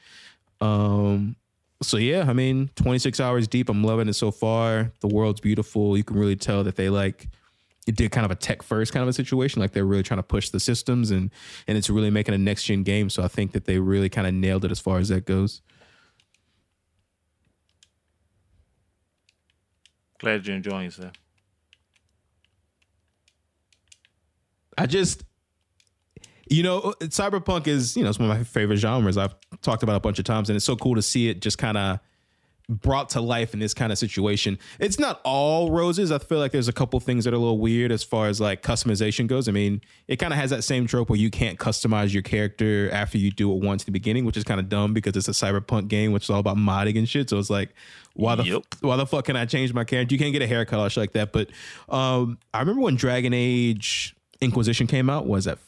Um, 0.60 1.36
so 1.82 1.96
yeah, 1.96 2.24
I 2.28 2.32
mean, 2.32 2.70
26 2.76 3.20
hours 3.20 3.46
deep. 3.48 3.68
I'm 3.68 3.84
loving 3.84 4.08
it 4.08 4.14
so 4.14 4.30
far. 4.30 4.92
The 5.00 5.08
world's 5.08 5.40
beautiful. 5.40 5.96
You 5.96 6.04
can 6.04 6.16
really 6.16 6.36
tell 6.36 6.64
that 6.64 6.76
they 6.76 6.88
like 6.88 7.28
it 7.86 7.94
did 7.94 8.10
kind 8.10 8.24
of 8.24 8.30
a 8.30 8.34
tech 8.34 8.62
first 8.62 8.92
kind 8.92 9.02
of 9.02 9.08
a 9.08 9.12
situation. 9.12 9.60
Like 9.60 9.72
they're 9.72 9.84
really 9.84 10.02
trying 10.02 10.18
to 10.18 10.24
push 10.24 10.50
the 10.50 10.60
systems 10.60 11.10
and 11.10 11.30
and 11.68 11.78
it's 11.78 11.88
really 11.90 12.10
making 12.10 12.34
a 12.34 12.38
next 12.38 12.64
gen 12.64 12.82
game. 12.82 13.10
So 13.10 13.22
I 13.22 13.28
think 13.28 13.52
that 13.52 13.64
they 13.64 13.78
really 13.78 14.08
kind 14.08 14.26
of 14.26 14.34
nailed 14.34 14.64
it 14.64 14.70
as 14.70 14.80
far 14.80 14.98
as 14.98 15.08
that 15.08 15.26
goes. 15.26 15.62
Glad 20.18 20.46
you're 20.46 20.56
enjoying 20.56 20.84
yourself. 20.84 21.12
I 24.78 24.86
just 24.86 25.24
you 26.48 26.62
know, 26.62 26.94
cyberpunk 27.00 27.66
is, 27.66 27.96
you 27.96 28.02
know, 28.02 28.08
it's 28.10 28.18
one 28.18 28.30
of 28.30 28.36
my 28.36 28.44
favorite 28.44 28.76
genres. 28.76 29.16
I've 29.18 29.34
talked 29.62 29.82
about 29.82 29.94
it 29.94 29.96
a 29.96 30.00
bunch 30.00 30.18
of 30.18 30.24
times 30.24 30.48
and 30.48 30.56
it's 30.56 30.64
so 30.64 30.76
cool 30.76 30.94
to 30.94 31.02
see 31.02 31.28
it 31.28 31.40
just 31.40 31.58
kind 31.58 31.76
of 31.76 32.00
brought 32.68 33.10
to 33.10 33.20
life 33.20 33.54
in 33.54 33.60
this 33.60 33.74
kind 33.74 33.92
of 33.92 33.98
situation. 33.98 34.58
It's 34.80 34.98
not 34.98 35.20
all 35.24 35.70
roses. 35.70 36.10
I 36.10 36.18
feel 36.18 36.38
like 36.38 36.50
there's 36.50 36.66
a 36.66 36.72
couple 36.72 36.98
things 36.98 37.24
that 37.24 37.32
are 37.32 37.36
a 37.36 37.38
little 37.38 37.58
weird 37.58 37.92
as 37.92 38.02
far 38.02 38.26
as 38.26 38.40
like 38.40 38.62
customization 38.62 39.28
goes. 39.28 39.48
I 39.48 39.52
mean, 39.52 39.80
it 40.08 40.16
kind 40.16 40.32
of 40.32 40.38
has 40.40 40.50
that 40.50 40.64
same 40.64 40.86
trope 40.88 41.08
where 41.08 41.18
you 41.18 41.30
can't 41.30 41.58
customize 41.60 42.12
your 42.12 42.22
character 42.24 42.90
after 42.92 43.18
you 43.18 43.30
do 43.30 43.52
it 43.52 43.62
once 43.62 43.82
in 43.82 43.86
the 43.86 43.92
beginning, 43.92 44.24
which 44.24 44.36
is 44.36 44.42
kind 44.42 44.58
of 44.58 44.68
dumb 44.68 44.94
because 44.94 45.16
it's 45.16 45.28
a 45.28 45.32
cyberpunk 45.32 45.86
game, 45.88 46.10
which 46.10 46.24
is 46.24 46.30
all 46.30 46.40
about 46.40 46.56
modding 46.56 46.98
and 46.98 47.08
shit. 47.08 47.30
So 47.30 47.38
it's 47.38 47.50
like, 47.50 47.72
why 48.14 48.34
the 48.34 48.42
Yep. 48.44 48.62
why 48.80 48.96
the 48.96 49.06
fuck 49.06 49.26
can 49.26 49.36
I 49.36 49.44
change 49.46 49.72
my 49.72 49.84
character? 49.84 50.14
You 50.14 50.18
can't 50.18 50.32
get 50.32 50.42
a 50.42 50.46
haircut 50.48 50.80
or 50.80 50.90
shit 50.90 51.02
like 51.02 51.12
that. 51.12 51.32
But 51.32 51.50
um, 51.88 52.38
I 52.52 52.58
remember 52.60 52.82
when 52.82 52.96
Dragon 52.96 53.32
Age 53.32 54.16
Inquisition 54.40 54.86
came 54.86 55.08
out. 55.08 55.26
Was 55.26 55.44
that 55.44 55.58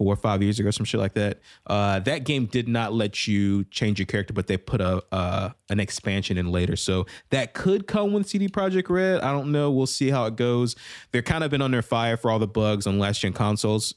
four 0.00 0.14
or 0.14 0.16
five 0.16 0.42
years 0.42 0.58
ago, 0.58 0.70
some 0.70 0.86
shit 0.86 0.98
like 0.98 1.12
that. 1.12 1.40
Uh, 1.66 1.98
that 1.98 2.24
game 2.24 2.46
did 2.46 2.66
not 2.66 2.94
let 2.94 3.28
you 3.28 3.64
change 3.64 3.98
your 3.98 4.06
character, 4.06 4.32
but 4.32 4.46
they 4.46 4.56
put 4.56 4.80
a 4.80 5.04
uh, 5.12 5.50
an 5.68 5.78
expansion 5.78 6.38
in 6.38 6.50
later, 6.50 6.74
so 6.74 7.04
that 7.28 7.52
could 7.52 7.86
come 7.86 8.14
with 8.14 8.26
CD 8.26 8.48
Projekt 8.48 8.88
Red. 8.88 9.20
I 9.20 9.30
don't 9.30 9.52
know. 9.52 9.70
We'll 9.70 9.84
see 9.84 10.08
how 10.08 10.24
it 10.24 10.36
goes. 10.36 10.74
They're 11.12 11.20
kind 11.20 11.44
of 11.44 11.50
been 11.50 11.60
under 11.60 11.82
fire 11.82 12.16
for 12.16 12.30
all 12.30 12.38
the 12.38 12.46
bugs 12.46 12.86
on 12.86 12.98
last 12.98 13.20
gen 13.20 13.34
consoles, 13.34 13.92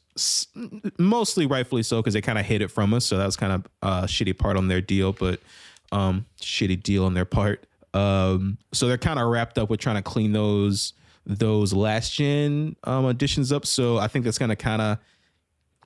mostly 1.00 1.46
rightfully 1.46 1.84
so 1.84 2.02
because 2.02 2.16
they 2.16 2.22
kind 2.22 2.38
of 2.38 2.46
hid 2.46 2.62
it 2.62 2.68
from 2.68 2.94
us. 2.94 3.06
So 3.06 3.18
that 3.18 3.26
was 3.26 3.38
kind 3.38 3.54
of 3.54 3.66
a 3.82 4.06
shitty 4.06 4.38
part 4.38 4.58
on 4.58 4.68
their 4.68 4.82
deal, 4.82 5.14
but 5.14 5.40
um, 5.94 6.26
shitty 6.42 6.84
deal 6.84 7.06
on 7.06 7.14
their 7.14 7.24
part. 7.24 7.66
Um, 7.94 8.58
so 8.74 8.90
they're 8.90 8.98
kind 8.98 9.20
of 9.20 9.30
wrapped 9.30 9.58
up 9.58 9.70
with 9.70 9.80
trying 9.80 9.96
to 9.96 10.02
clean 10.02 10.34
those 10.34 10.92
those 11.26 11.72
last 11.72 12.12
gen 12.12 12.76
um, 12.84 13.06
additions 13.06 13.54
up. 13.54 13.66
So 13.66 14.00
I 14.00 14.10
think 14.10 14.26
that's 14.26 14.38
gonna 14.38 14.58
kind 14.58 14.82
of 14.82 14.98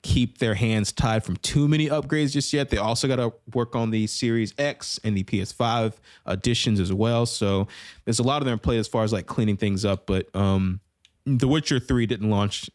keep 0.01 0.37
their 0.37 0.55
hands 0.55 0.91
tied 0.91 1.23
from 1.23 1.37
too 1.37 1.67
many 1.67 1.87
upgrades 1.87 2.31
just 2.31 2.53
yet. 2.53 2.69
They 2.69 2.77
also 2.77 3.07
got 3.07 3.17
to 3.17 3.33
work 3.53 3.75
on 3.75 3.91
the 3.91 4.07
Series 4.07 4.53
X 4.57 4.99
and 5.03 5.17
the 5.17 5.23
PS5 5.23 5.93
additions 6.25 6.79
as 6.79 6.93
well. 6.93 7.25
So 7.25 7.67
there's 8.05 8.19
a 8.19 8.23
lot 8.23 8.41
of 8.41 8.45
them 8.45 8.59
play 8.59 8.77
as 8.77 8.87
far 8.87 9.03
as 9.03 9.13
like 9.13 9.25
cleaning 9.25 9.57
things 9.57 9.85
up. 9.85 10.05
But 10.05 10.33
um, 10.35 10.79
The 11.25 11.47
Witcher 11.47 11.79
3 11.79 12.05
didn't 12.05 12.29
launch 12.29 12.69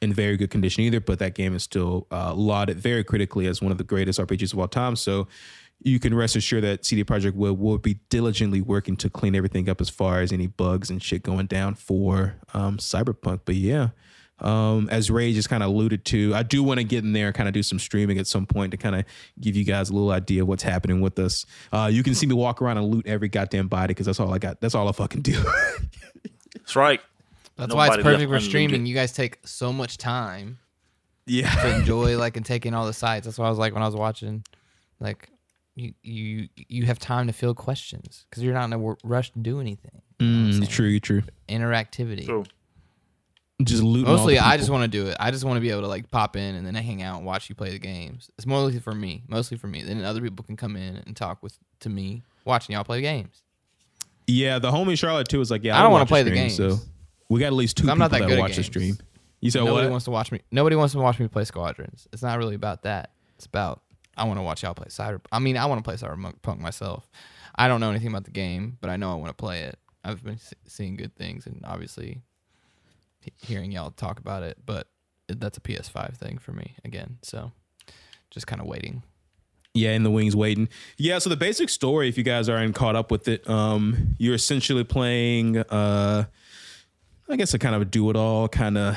in 0.00 0.12
very 0.12 0.36
good 0.36 0.50
condition 0.50 0.82
either, 0.84 1.00
but 1.00 1.18
that 1.18 1.34
game 1.34 1.54
is 1.54 1.62
still 1.62 2.06
uh, 2.10 2.34
lauded 2.34 2.78
very 2.78 3.04
critically 3.04 3.46
as 3.46 3.62
one 3.62 3.72
of 3.72 3.78
the 3.78 3.84
greatest 3.84 4.20
RPGs 4.20 4.52
of 4.52 4.58
all 4.58 4.68
time. 4.68 4.96
So 4.96 5.28
you 5.80 5.98
can 5.98 6.14
rest 6.14 6.36
assured 6.36 6.64
that 6.64 6.84
CD 6.84 7.04
Projekt 7.04 7.34
will 7.34 7.54
will 7.54 7.78
be 7.78 7.94
diligently 8.08 8.60
working 8.60 8.96
to 8.96 9.10
clean 9.10 9.34
everything 9.34 9.68
up 9.68 9.80
as 9.80 9.90
far 9.90 10.20
as 10.20 10.32
any 10.32 10.46
bugs 10.46 10.90
and 10.90 11.02
shit 11.02 11.22
going 11.22 11.46
down 11.46 11.74
for 11.74 12.36
um, 12.54 12.78
Cyberpunk. 12.78 13.40
But 13.44 13.56
yeah, 13.56 13.88
um, 14.40 14.88
as 14.90 15.10
Ray 15.10 15.32
just 15.32 15.48
kind 15.48 15.62
of 15.62 15.70
alluded 15.70 16.04
to, 16.06 16.34
I 16.34 16.42
do 16.42 16.62
want 16.62 16.78
to 16.78 16.84
get 16.84 17.04
in 17.04 17.12
there 17.12 17.26
and 17.26 17.34
kind 17.34 17.48
of 17.48 17.54
do 17.54 17.62
some 17.62 17.78
streaming 17.78 18.18
at 18.18 18.26
some 18.26 18.46
point 18.46 18.72
to 18.72 18.76
kind 18.76 18.96
of 18.96 19.04
give 19.40 19.56
you 19.56 19.64
guys 19.64 19.90
a 19.90 19.92
little 19.92 20.10
idea 20.10 20.42
of 20.42 20.48
what's 20.48 20.62
happening 20.62 21.00
with 21.00 21.18
us. 21.18 21.46
Uh, 21.72 21.88
you 21.92 22.02
can 22.02 22.14
see 22.14 22.26
me 22.26 22.34
walk 22.34 22.60
around 22.60 22.78
and 22.78 22.88
loot 22.88 23.06
every 23.06 23.28
goddamn 23.28 23.68
body 23.68 23.88
because 23.88 24.06
that's 24.06 24.20
all 24.20 24.32
I 24.34 24.38
got. 24.38 24.60
That's 24.60 24.74
all 24.74 24.88
I 24.88 24.92
fucking 24.92 25.22
do. 25.22 25.42
That's 26.54 26.76
right. 26.76 27.00
That's 27.56 27.74
why 27.74 27.88
it's 27.88 28.02
perfect 28.02 28.30
for 28.30 28.40
streaming. 28.40 28.86
You 28.86 28.94
guys 28.94 29.12
take 29.12 29.38
so 29.44 29.72
much 29.72 29.98
time 29.98 30.58
yeah. 31.26 31.50
to 31.62 31.76
enjoy 31.76 32.16
like 32.16 32.36
and 32.36 32.46
taking 32.46 32.74
all 32.74 32.86
the 32.86 32.92
sites. 32.92 33.26
That's 33.26 33.38
what 33.38 33.46
I 33.46 33.50
was 33.50 33.58
like 33.58 33.74
when 33.74 33.82
I 33.82 33.86
was 33.86 33.94
watching. 33.94 34.44
Like 34.98 35.28
you 35.74 35.92
you 36.02 36.48
you 36.56 36.86
have 36.86 36.98
time 36.98 37.26
to 37.26 37.32
field 37.32 37.56
questions 37.56 38.24
because 38.30 38.42
you're 38.42 38.54
not 38.54 38.64
in 38.64 38.72
a 38.72 38.96
rush 39.04 39.30
to 39.32 39.38
do 39.40 39.60
anything. 39.60 40.02
Mm, 40.20 40.66
true, 40.68 40.98
true. 41.00 41.22
Interactivity. 41.48 42.24
True. 42.24 42.44
Just 43.62 43.82
looting. 43.82 44.06
all 44.08 44.16
Mostly, 44.16 44.34
the 44.34 44.44
I 44.44 44.56
just 44.56 44.68
want 44.68 44.82
to 44.82 44.88
do 44.88 45.06
it. 45.06 45.16
I 45.20 45.30
just 45.30 45.44
want 45.44 45.56
to 45.56 45.60
be 45.60 45.70
able 45.70 45.82
to 45.82 45.88
like 45.88 46.10
pop 46.10 46.36
in 46.36 46.56
and 46.56 46.66
then 46.66 46.74
hang 46.74 47.02
out 47.02 47.18
and 47.18 47.26
watch 47.26 47.48
you 47.48 47.54
play 47.54 47.70
the 47.70 47.78
games. 47.78 48.30
It's 48.36 48.46
mostly 48.46 48.80
for 48.80 48.92
me. 48.94 49.22
Mostly 49.28 49.56
for 49.56 49.68
me. 49.68 49.82
Then 49.82 50.04
other 50.04 50.20
people 50.20 50.44
can 50.44 50.56
come 50.56 50.76
in 50.76 50.96
and 50.96 51.16
talk 51.16 51.42
with 51.42 51.56
to 51.80 51.88
me 51.88 52.22
watching 52.44 52.74
y'all 52.74 52.84
play 52.84 53.00
games. 53.00 53.42
Yeah, 54.26 54.58
the 54.58 54.70
homie 54.70 54.98
Charlotte 54.98 55.28
too 55.28 55.38
was 55.38 55.50
like, 55.50 55.62
yeah, 55.62 55.78
I 55.78 55.82
don't 55.82 55.92
want 55.92 56.00
wanna 56.00 56.04
to 56.06 56.08
play 56.08 56.22
the 56.24 56.30
games. 56.30 56.56
So 56.56 56.78
we 57.28 57.40
got 57.40 57.46
at 57.46 57.52
least 57.52 57.76
two 57.76 57.82
people 57.82 57.92
I'm 57.92 57.98
not 57.98 58.10
that 58.10 58.20
that 58.20 58.28
good 58.28 58.38
at 58.38 58.42
watch 58.42 58.56
the 58.56 58.64
stream. 58.64 58.96
You 59.40 59.50
said 59.50 59.64
nobody 59.64 59.86
what? 59.86 59.92
wants 59.92 60.04
to 60.06 60.10
watch 60.10 60.32
me. 60.32 60.40
Nobody 60.50 60.74
wants 60.74 60.92
to 60.94 60.98
watch 60.98 61.20
me 61.20 61.28
play 61.28 61.44
Squadrons. 61.44 62.08
It's 62.12 62.22
not 62.22 62.38
really 62.38 62.54
about 62.54 62.82
that. 62.84 63.12
It's 63.36 63.46
about 63.46 63.82
I 64.16 64.24
want 64.24 64.38
to 64.38 64.42
watch 64.42 64.62
y'all 64.62 64.74
play 64.74 64.88
Cyber. 64.88 65.20
I 65.30 65.38
mean, 65.38 65.56
I 65.56 65.66
want 65.66 65.78
to 65.78 65.88
play 65.88 65.96
Cyberpunk 65.96 66.60
myself. 66.60 67.08
I 67.54 67.68
don't 67.68 67.80
know 67.80 67.90
anything 67.90 68.08
about 68.08 68.24
the 68.24 68.30
game, 68.30 68.78
but 68.80 68.90
I 68.90 68.96
know 68.96 69.12
I 69.12 69.14
want 69.16 69.28
to 69.28 69.34
play 69.34 69.60
it. 69.62 69.78
I've 70.02 70.24
been 70.24 70.38
seeing 70.66 70.96
good 70.96 71.14
things, 71.16 71.46
and 71.46 71.62
obviously 71.64 72.06
he- 72.06 72.22
hearing 73.36 73.72
y'all 73.72 73.90
talk 73.90 74.18
about 74.18 74.42
it. 74.42 74.58
But 74.64 74.88
that's 75.28 75.58
a 75.58 75.60
PS5 75.60 76.16
thing 76.16 76.38
for 76.38 76.52
me 76.52 76.76
again. 76.84 77.18
So 77.22 77.52
just 78.30 78.46
kind 78.46 78.60
of 78.60 78.66
waiting. 78.66 79.02
Yeah, 79.72 79.90
in 79.90 80.04
the 80.04 80.10
wings 80.10 80.36
waiting. 80.36 80.68
Yeah, 80.96 81.18
so 81.18 81.30
the 81.30 81.36
basic 81.36 81.68
story, 81.68 82.08
if 82.08 82.16
you 82.16 82.22
guys 82.22 82.48
aren't 82.48 82.76
caught 82.76 82.94
up 82.94 83.10
with 83.10 83.26
it, 83.26 83.48
um, 83.48 84.14
you're 84.18 84.34
essentially 84.34 84.84
playing 84.84 85.58
uh 85.58 86.24
I 87.28 87.36
guess 87.36 87.54
a 87.54 87.58
kind 87.58 87.74
of 87.74 87.82
a 87.82 87.84
do 87.86 88.10
it 88.10 88.16
all 88.16 88.48
kind 88.48 88.76
of 88.76 88.96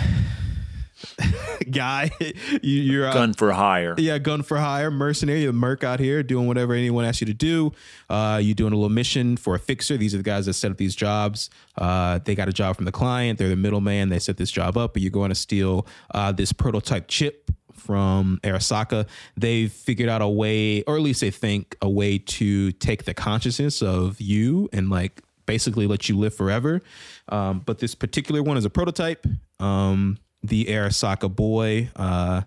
guy. 1.72 2.12
you, 2.20 2.82
you're 2.82 3.08
uh, 3.08 3.14
Gun 3.14 3.34
for 3.34 3.52
hire. 3.52 3.96
Yeah, 3.98 4.18
gun 4.18 4.44
for 4.44 4.58
hire, 4.58 4.92
mercenary, 4.92 5.46
a 5.46 5.54
merc 5.54 5.84
out 5.84 6.00
here 6.00 6.24
doing 6.24 6.48
whatever 6.48 6.74
anyone 6.74 7.06
asks 7.06 7.22
you 7.22 7.28
to 7.28 7.34
do. 7.34 7.72
Uh, 8.10 8.40
you 8.42 8.54
doing 8.54 8.74
a 8.74 8.76
little 8.76 8.90
mission 8.90 9.38
for 9.38 9.56
a 9.56 9.60
fixer. 9.60 9.98
These 9.98 10.14
are 10.14 10.18
the 10.18 10.24
guys 10.24 10.46
that 10.46 10.54
set 10.54 10.72
up 10.72 10.78
these 10.78 10.96
jobs. 10.96 11.50
Uh, 11.78 12.20
they 12.24 12.36
got 12.36 12.50
a 12.50 12.54
job 12.54 12.76
from 12.76 12.86
the 12.86 12.92
client. 12.92 13.40
They're 13.40 13.50
the 13.50 13.56
middleman. 13.56 14.10
They 14.10 14.20
set 14.20 14.38
this 14.38 14.52
job 14.52 14.78
up, 14.78 14.94
but 14.94 15.02
you're 15.02 15.12
going 15.12 15.30
to 15.30 15.36
steal 15.36 15.88
uh, 16.14 16.32
this 16.32 16.52
prototype 16.54 17.08
chip 17.08 17.52
from 17.74 18.40
Arasaka. 18.44 19.08
They've 19.36 19.72
figured 19.72 20.10
out 20.10 20.22
a 20.22 20.28
way, 20.28 20.84
or 20.84 20.96
at 20.96 21.02
least 21.02 21.22
they 21.22 21.32
think 21.32 21.78
a 21.82 21.90
way 21.90 22.18
to 22.18 22.72
take 22.74 23.06
the 23.06 23.14
consciousness 23.14 23.82
of 23.82 24.20
you 24.20 24.68
and 24.74 24.90
like 24.90 25.22
basically 25.46 25.88
let 25.88 26.10
you 26.10 26.18
live 26.18 26.36
forever. 26.36 26.82
Um, 27.30 27.62
but 27.66 27.80
this 27.80 27.96
particular 27.96 28.44
one 28.44 28.58
is 28.58 28.66
a 28.66 28.70
prototype. 28.70 29.26
Um, 29.60 30.18
the 30.44 30.66
Arasaka 30.66 31.34
boy, 31.34 31.90
uh, 31.96 32.42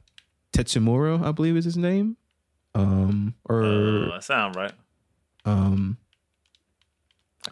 Tetsumuro, 0.52 1.24
I 1.24 1.32
believe 1.32 1.56
is 1.56 1.64
his 1.64 1.76
name. 1.76 2.16
Um, 2.74 3.34
or 3.48 3.64
Uh, 3.64 4.10
that 4.12 4.24
sound 4.24 4.54
right. 4.56 4.72
um, 5.44 5.96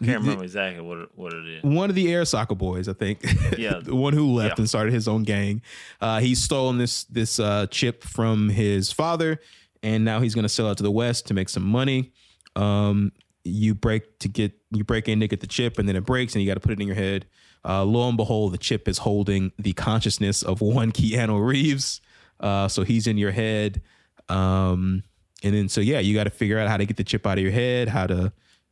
I 0.01 0.05
can't 0.05 0.21
remember 0.21 0.43
exactly 0.43 0.81
what 0.81 0.97
it, 0.99 1.09
what 1.15 1.33
it 1.33 1.47
is. 1.49 1.63
one 1.63 1.89
of 1.89 1.95
the 1.95 2.05
Arasaka 2.07 2.57
boys, 2.57 2.87
I 2.87 2.93
think. 2.93 3.19
Yeah. 3.57 3.79
the 3.83 3.95
one 3.95 4.13
who 4.13 4.31
left 4.31 4.57
Yeah. 4.57 4.61
and 4.61 4.69
started 4.69 4.93
his 4.93 5.07
own 5.07 5.23
gang. 5.23 5.61
Uh, 5.99 6.19
he's 6.19 6.41
stolen 6.41 6.77
this 6.77 7.03
this 7.05 7.39
uh, 7.39 7.65
chip 7.67 8.03
from 8.03 8.49
his 8.49 8.91
father, 8.91 9.41
and 9.83 10.05
now 10.05 10.21
he's 10.21 10.35
going 10.35 10.43
to 10.43 10.49
sell 10.49 10.69
out 10.69 10.77
to 10.77 10.83
the 10.83 10.91
West 10.91 11.27
to 11.27 11.33
make 11.33 11.49
some 11.49 11.63
money. 11.63 12.11
Um, 12.55 13.11
you 13.43 13.73
break 13.73 14.19
to 14.19 14.27
get 14.29 14.53
you 14.71 14.83
break 14.83 15.09
in 15.09 15.19
to 15.19 15.27
get 15.27 15.41
the 15.41 15.47
chip, 15.47 15.79
and 15.79 15.89
then 15.89 15.95
it 15.97 16.05
breaks, 16.05 16.33
and 16.33 16.41
you 16.43 16.47
got 16.47 16.53
to 16.53 16.59
put 16.61 16.71
it 16.71 16.79
in 16.79 16.87
your 16.87 16.95
head. 16.95 17.25
Uh, 17.65 17.83
lo 17.83 18.07
and 18.07 18.17
behold, 18.17 18.53
the 18.53 18.57
chip 18.57 18.87
is 18.87 18.99
holding 18.99 19.51
the 19.57 19.73
consciousness 19.73 20.43
of 20.43 20.61
one 20.61 20.91
Keanu 20.93 21.45
Reeves. 21.45 22.01
Uh, 22.39 22.67
so 22.67 22.83
he's 22.83 23.07
in 23.07 23.17
your 23.17 23.31
head. 23.31 23.81
Um, 24.29 25.03
and 25.43 25.53
then 25.53 25.69
so 25.69 25.81
yeah, 25.81 25.99
you 25.99 26.13
got 26.13 26.25
to 26.25 26.29
figure 26.29 26.59
out 26.59 26.69
how 26.69 26.77
to 26.77 26.85
get 26.85 26.97
the 26.97 27.03
chip 27.03 27.25
out 27.25 27.37
of 27.37 27.43
your 27.43 27.53
head, 27.53 27.89
how 27.89 28.07
to 28.07 28.31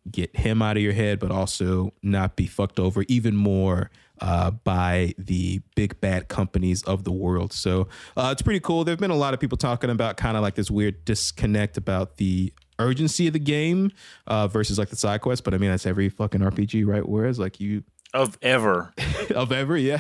get 0.10 0.36
him 0.36 0.62
out 0.62 0.78
of 0.78 0.84
your 0.84 0.94
head, 0.94 1.20
but 1.20 1.32
also 1.32 1.94
not 2.02 2.36
be 2.36 2.48
fucked 2.48 2.80
over 2.80 3.04
even 3.08 3.36
more 3.36 3.90
uh, 4.22 4.52
by 4.52 5.14
the 5.18 5.62
big 5.76 6.00
bad 6.02 6.28
companies 6.28 6.84
of 6.84 7.04
the 7.04 7.12
world. 7.12 7.54
So 7.54 7.88
uh, 8.16 8.30
it's 8.32 8.42
pretty 8.42 8.60
cool. 8.60 8.84
There've 8.84 8.98
been 8.98 9.12
a 9.12 9.16
lot 9.16 9.34
of 9.34 9.40
people 9.40 9.58
talking 9.58 9.90
about 9.90 10.18
kind 10.18 10.38
of 10.38 10.44
like 10.44 10.56
this 10.56 10.72
weird 10.72 11.06
disconnect 11.06 11.78
about 11.78 12.18
the 12.18 12.54
urgency 12.80 13.28
of 13.28 13.34
the 13.34 13.40
game 13.40 13.92
uh, 14.28 14.48
versus 14.48 14.78
like 14.78 14.90
the 14.90 14.96
side 14.96 15.22
quest. 15.22 15.44
But 15.44 15.54
I 15.54 15.58
mean, 15.58 15.70
that's 15.70 15.86
every 15.86 16.10
fucking 16.10 16.42
RPG, 16.42 16.86
right? 16.86 17.08
Whereas 17.08 17.40
like 17.40 17.60
you 17.60 17.84
Of 18.14 18.38
ever. 18.42 18.94
of 19.36 19.52
ever, 19.52 19.78
yeah, 19.78 20.00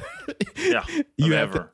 Yeah. 0.58 0.84
You 1.18 1.34
ever. 1.34 1.72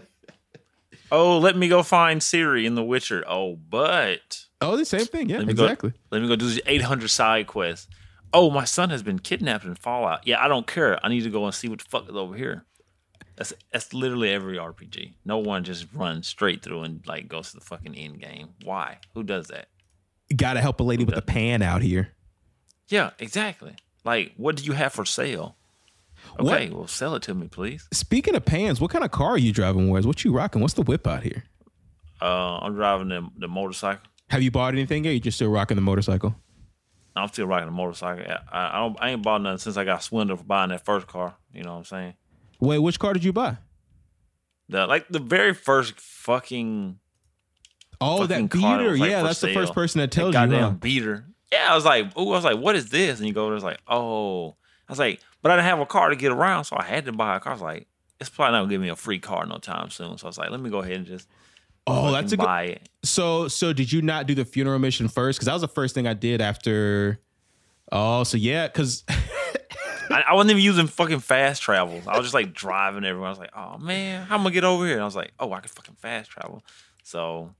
oh, 1.12 1.38
let 1.38 1.56
me 1.56 1.68
go 1.68 1.82
find 1.82 2.20
Ciri 2.20 2.64
in 2.64 2.74
The 2.74 2.84
Witcher. 2.84 3.24
Oh, 3.26 3.56
but 3.56 4.46
oh, 4.60 4.76
the 4.76 4.84
same 4.84 5.06
thing, 5.06 5.28
yeah, 5.28 5.38
let 5.38 5.48
exactly. 5.48 5.90
go. 5.90 5.96
Let 6.10 6.22
me 6.22 6.28
go 6.28 6.36
do 6.36 6.46
these 6.46 6.60
800 6.66 7.08
side 7.08 7.46
quests. 7.46 7.88
Oh, 8.32 8.50
my 8.50 8.64
son 8.64 8.90
has 8.90 9.02
been 9.02 9.18
kidnapped 9.18 9.64
in 9.64 9.74
Fallout. 9.74 10.26
Yeah, 10.26 10.42
I 10.42 10.46
don't 10.46 10.66
care. 10.66 11.04
I 11.04 11.08
need 11.08 11.22
to 11.22 11.30
go 11.30 11.44
and 11.46 11.54
see 11.54 11.68
what 11.68 11.80
the 11.80 11.86
fuck 11.88 12.08
is 12.08 12.14
over 12.14 12.36
here. 12.36 12.64
That's 13.36 13.54
that's 13.72 13.94
literally 13.94 14.30
every 14.30 14.58
RPG. 14.58 15.14
No 15.24 15.38
one 15.38 15.64
just 15.64 15.86
runs 15.94 16.28
straight 16.28 16.62
through 16.62 16.82
and 16.82 17.00
like 17.06 17.26
goes 17.26 17.50
to 17.50 17.56
the 17.56 17.64
fucking 17.64 17.94
end 17.94 18.20
game. 18.20 18.50
Why? 18.64 18.98
Who 19.14 19.22
does 19.22 19.48
that? 19.48 19.68
Got 20.36 20.54
to 20.54 20.60
help 20.60 20.78
a 20.78 20.82
lady 20.82 21.04
with 21.04 21.16
a 21.16 21.22
pan 21.22 21.62
out 21.62 21.80
here. 21.82 22.10
Yeah, 22.88 23.10
exactly. 23.18 23.74
Like, 24.04 24.32
what 24.36 24.56
do 24.56 24.64
you 24.64 24.72
have 24.72 24.92
for 24.92 25.04
sale? 25.04 25.56
What- 26.36 26.54
Okay, 26.54 26.70
well, 26.70 26.86
sell 26.86 27.14
it 27.14 27.22
to 27.24 27.34
me, 27.34 27.48
please. 27.48 27.88
Speaking 27.92 28.34
of 28.34 28.44
pans, 28.44 28.80
what 28.80 28.90
kind 28.90 29.04
of 29.04 29.10
car 29.10 29.30
are 29.30 29.38
you 29.38 29.52
driving? 29.52 29.88
Where's 29.88 30.06
what 30.06 30.24
you 30.24 30.32
rocking? 30.32 30.60
What's 30.62 30.74
the 30.74 30.82
whip 30.82 31.06
out 31.06 31.22
here? 31.22 31.44
Uh, 32.20 32.58
I'm 32.58 32.74
driving 32.74 33.08
the, 33.08 33.26
the 33.38 33.48
motorcycle. 33.48 34.02
Have 34.28 34.42
you 34.42 34.50
bought 34.50 34.74
anything 34.74 35.04
yet? 35.04 35.12
You 35.12 35.20
just 35.20 35.36
still 35.38 35.50
rocking 35.50 35.74
the 35.76 35.80
motorcycle? 35.82 36.34
I'm 37.16 37.28
still 37.28 37.46
riding 37.46 37.68
a 37.68 37.72
motorcycle. 37.72 38.24
I, 38.52 38.76
I, 38.76 38.78
don't, 38.78 38.96
I 39.00 39.10
ain't 39.10 39.22
bought 39.22 39.42
nothing 39.42 39.58
since 39.58 39.76
I 39.76 39.84
got 39.84 40.02
swindled 40.02 40.38
for 40.40 40.44
buying 40.44 40.68
that 40.70 40.84
first 40.84 41.06
car. 41.06 41.34
You 41.52 41.62
know 41.64 41.72
what 41.72 41.78
I'm 41.78 41.84
saying? 41.84 42.14
Wait, 42.60 42.78
which 42.78 42.98
car 42.98 43.12
did 43.14 43.24
you 43.24 43.32
buy? 43.32 43.56
The 44.68 44.86
like 44.86 45.08
the 45.08 45.18
very 45.18 45.52
first 45.54 45.98
fucking 45.98 46.98
Oh, 48.00 48.18
fucking 48.26 48.46
that 48.46 48.52
beater. 48.52 48.96
like, 48.96 49.10
yeah, 49.10 49.22
that's 49.22 49.40
the 49.40 49.52
first 49.52 49.74
person 49.74 49.98
that 50.00 50.10
that 50.10 50.14
tells 50.14 50.28
you. 50.28 50.32
goddamn 50.34 50.62
Huh? 50.62 50.70
beater. 50.72 51.26
Yeah, 51.52 51.68
I 51.70 51.74
was 51.74 51.84
like, 51.84 52.12
oh, 52.16 52.28
I 52.32 52.36
was 52.36 52.44
like, 52.44 52.58
what 52.58 52.76
is 52.76 52.90
this? 52.90 53.18
And 53.18 53.26
you 53.26 53.34
go, 53.34 53.50
there's 53.50 53.64
like, 53.64 53.80
oh, 53.88 54.50
I 54.88 54.92
was 54.92 54.98
like, 54.98 55.20
but 55.42 55.50
I 55.50 55.56
didn't 55.56 55.66
have 55.68 55.80
a 55.80 55.86
car 55.86 56.10
to 56.10 56.16
get 56.16 56.30
around, 56.32 56.64
so 56.64 56.76
I 56.78 56.84
had 56.84 57.04
to 57.06 57.12
buy 57.12 57.36
a 57.36 57.40
car. 57.40 57.52
I 57.52 57.54
was 57.54 57.62
like, 57.62 57.86
it's 58.20 58.28
probably 58.30 58.52
not 58.52 58.58
gonna 58.60 58.70
give 58.70 58.80
me 58.80 58.88
a 58.88 58.96
free 58.96 59.18
car 59.18 59.46
no 59.46 59.58
time 59.58 59.90
soon. 59.90 60.18
So 60.18 60.26
I 60.26 60.28
was 60.28 60.38
like, 60.38 60.50
let 60.50 60.60
me 60.60 60.70
go 60.70 60.78
ahead 60.80 60.94
and 60.96 61.06
just 61.06 61.28
Oh, 61.86 62.12
that's 62.12 62.32
a 62.32 62.36
good. 62.36 62.44
buy 62.44 62.62
it. 62.64 62.88
So, 63.02 63.48
so 63.48 63.72
did 63.72 63.90
you 63.90 64.02
not 64.02 64.26
do 64.26 64.34
the 64.34 64.44
funeral 64.44 64.78
mission 64.78 65.08
first? 65.08 65.38
Because 65.38 65.46
that 65.46 65.54
was 65.54 65.62
the 65.62 65.68
first 65.68 65.94
thing 65.94 66.06
I 66.06 66.12
did 66.14 66.40
after. 66.40 67.18
Oh, 67.90 68.22
so 68.22 68.36
yeah, 68.36 68.66
because 68.68 69.02
I, 69.08 70.22
I 70.28 70.34
wasn't 70.34 70.52
even 70.52 70.62
using 70.62 70.86
fucking 70.86 71.20
fast 71.20 71.62
travel. 71.62 72.00
I 72.06 72.16
was 72.16 72.26
just 72.26 72.34
like 72.34 72.52
driving 72.52 73.04
everywhere. 73.04 73.26
I 73.28 73.30
was 73.30 73.38
like, 73.38 73.56
oh 73.56 73.78
man, 73.78 74.26
how 74.26 74.34
am 74.34 74.42
I 74.42 74.44
gonna 74.44 74.54
get 74.54 74.64
over 74.64 74.84
here? 74.84 74.94
And 74.94 75.02
I 75.02 75.06
was 75.06 75.16
like, 75.16 75.32
oh, 75.40 75.52
I 75.52 75.60
can 75.60 75.68
fucking 75.70 75.96
fast 75.96 76.30
travel. 76.30 76.62
So 77.02 77.54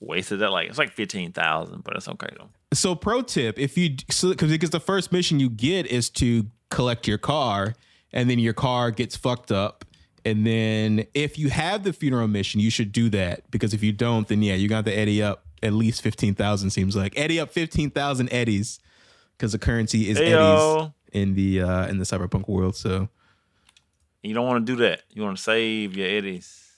wasted 0.00 0.40
that 0.40 0.50
like 0.50 0.68
it's 0.68 0.78
like 0.78 0.92
fifteen 0.92 1.32
thousand, 1.32 1.84
but 1.84 1.96
it's 1.96 2.08
okay 2.08 2.28
though. 2.38 2.50
so 2.72 2.94
pro 2.94 3.22
tip: 3.22 3.58
if 3.58 3.76
you 3.78 3.96
so 4.10 4.30
because 4.30 4.50
because 4.50 4.70
the 4.70 4.80
first 4.80 5.12
mission 5.12 5.40
you 5.40 5.48
get 5.50 5.86
is 5.86 6.10
to 6.10 6.46
collect 6.70 7.06
your 7.06 7.18
car, 7.18 7.74
and 8.12 8.28
then 8.28 8.38
your 8.38 8.52
car 8.54 8.90
gets 8.90 9.16
fucked 9.16 9.52
up. 9.52 9.84
And 10.26 10.46
then 10.46 11.06
if 11.12 11.38
you 11.38 11.50
have 11.50 11.84
the 11.84 11.92
funeral 11.92 12.26
mission, 12.28 12.58
you 12.58 12.70
should 12.70 12.92
do 12.92 13.10
that 13.10 13.50
because 13.50 13.74
if 13.74 13.82
you 13.82 13.92
don't, 13.92 14.26
then 14.26 14.42
yeah, 14.42 14.54
you 14.54 14.68
got 14.68 14.86
to 14.86 14.92
eddy 14.92 15.22
up 15.22 15.44
at 15.62 15.72
least 15.74 16.00
fifteen 16.02 16.34
thousand. 16.34 16.70
Seems 16.70 16.96
like 16.96 17.12
eddy 17.18 17.38
up 17.38 17.50
fifteen 17.50 17.90
thousand 17.90 18.32
eddies 18.32 18.80
because 19.36 19.52
the 19.52 19.58
currency 19.58 20.08
is 20.08 20.18
eddies 20.18 20.90
in 21.12 21.34
the 21.34 21.60
uh 21.60 21.86
in 21.88 21.98
the 21.98 22.04
cyberpunk 22.04 22.48
world. 22.48 22.74
So 22.74 23.08
You 24.22 24.32
don't 24.32 24.46
want 24.46 24.66
to 24.66 24.72
do 24.72 24.80
that. 24.82 25.02
You 25.10 25.22
want 25.22 25.36
to 25.36 25.42
save 25.42 25.94
your 25.96 26.08
eddies. 26.08 26.72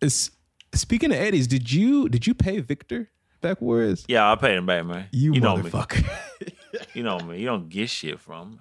it's, 0.00 0.30
speaking 0.74 1.12
of 1.12 1.18
eddies, 1.18 1.46
did 1.46 1.70
you 1.70 2.08
did 2.08 2.26
you 2.26 2.34
pay 2.34 2.60
Victor 2.60 3.10
back 3.40 3.60
where 3.60 3.82
is 3.82 4.04
Yeah, 4.08 4.30
I 4.30 4.36
paid 4.36 4.56
him 4.56 4.66
back, 4.66 4.84
man. 4.84 5.06
you, 5.12 5.32
know 5.40 5.56
me. 5.56 5.68
motherfucker? 5.70 6.08
You 6.94 7.02
know 7.02 7.18
me. 7.18 7.38
You 7.38 7.46
don't 7.46 7.68
get 7.68 7.90
shit 7.90 8.18
from 8.18 8.60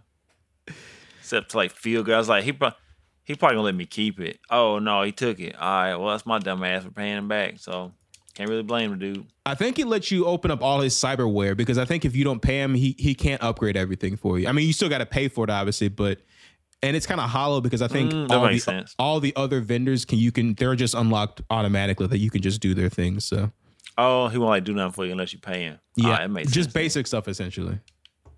me. 0.67 0.73
Except 1.19 1.51
to 1.51 1.57
like 1.57 1.71
feel 1.71 2.03
good. 2.03 2.15
I 2.15 2.17
was 2.17 2.27
like, 2.27 2.43
he 2.43 2.51
probably 2.51 2.77
he 3.23 3.35
probably 3.35 3.55
gonna 3.55 3.65
let 3.65 3.75
me 3.75 3.85
keep 3.85 4.19
it. 4.19 4.39
Oh 4.49 4.79
no, 4.79 5.03
he 5.03 5.11
took 5.13 5.39
it. 5.39 5.55
All 5.55 5.69
right, 5.69 5.95
well 5.95 6.09
that's 6.09 6.25
my 6.25 6.39
dumb 6.39 6.63
ass 6.63 6.83
for 6.83 6.91
paying 6.91 7.17
him 7.17 7.27
back. 7.29 7.59
So 7.59 7.93
can't 8.33 8.49
really 8.49 8.63
blame 8.63 8.91
the 8.91 8.97
dude. 8.97 9.27
I 9.45 9.55
think 9.55 9.77
he 9.77 9.83
lets 9.83 10.11
you 10.11 10.25
open 10.25 10.51
up 10.51 10.61
all 10.61 10.81
his 10.81 10.93
cyberware 10.95 11.55
because 11.55 11.77
I 11.77 11.85
think 11.85 12.05
if 12.05 12.15
you 12.15 12.23
don't 12.23 12.41
pay 12.41 12.59
him, 12.61 12.73
he 12.73 12.95
he 12.97 13.15
can't 13.15 13.41
upgrade 13.41 13.77
everything 13.77 14.17
for 14.17 14.39
you. 14.39 14.47
I 14.47 14.51
mean, 14.51 14.67
you 14.67 14.73
still 14.73 14.89
got 14.89 14.99
to 14.99 15.05
pay 15.05 15.27
for 15.27 15.43
it, 15.43 15.49
obviously, 15.49 15.89
but 15.89 16.19
and 16.83 16.95
it's 16.95 17.05
kind 17.05 17.19
of 17.21 17.29
hollow 17.29 17.61
because 17.61 17.81
I 17.81 17.87
think 17.87 18.11
Mm, 18.11 18.31
all 18.31 18.47
the 18.47 18.59
sense. 18.59 18.95
all 18.99 19.19
the 19.19 19.33
other 19.35 19.61
vendors 19.61 20.05
can 20.05 20.17
you 20.19 20.31
can 20.31 20.53
they're 20.55 20.75
just 20.75 20.93
unlocked 20.93 21.41
automatically 21.49 22.07
that 22.07 22.17
you 22.19 22.29
can 22.29 22.41
just 22.41 22.61
do 22.61 22.73
their 22.73 22.89
things. 22.89 23.25
So 23.25 23.51
Oh, 23.97 24.29
he 24.29 24.37
won't 24.37 24.49
like 24.51 24.63
do 24.63 24.73
nothing 24.73 24.93
for 24.93 25.05
you 25.05 25.11
unless 25.11 25.33
you 25.33 25.39
pay 25.39 25.63
him. 25.63 25.79
yeah, 25.95 26.23
it 26.23 26.29
makes 26.29 26.51
just 26.51 26.67
sense. 26.67 26.73
basic 26.73 27.07
stuff 27.07 27.27
essentially. 27.27 27.79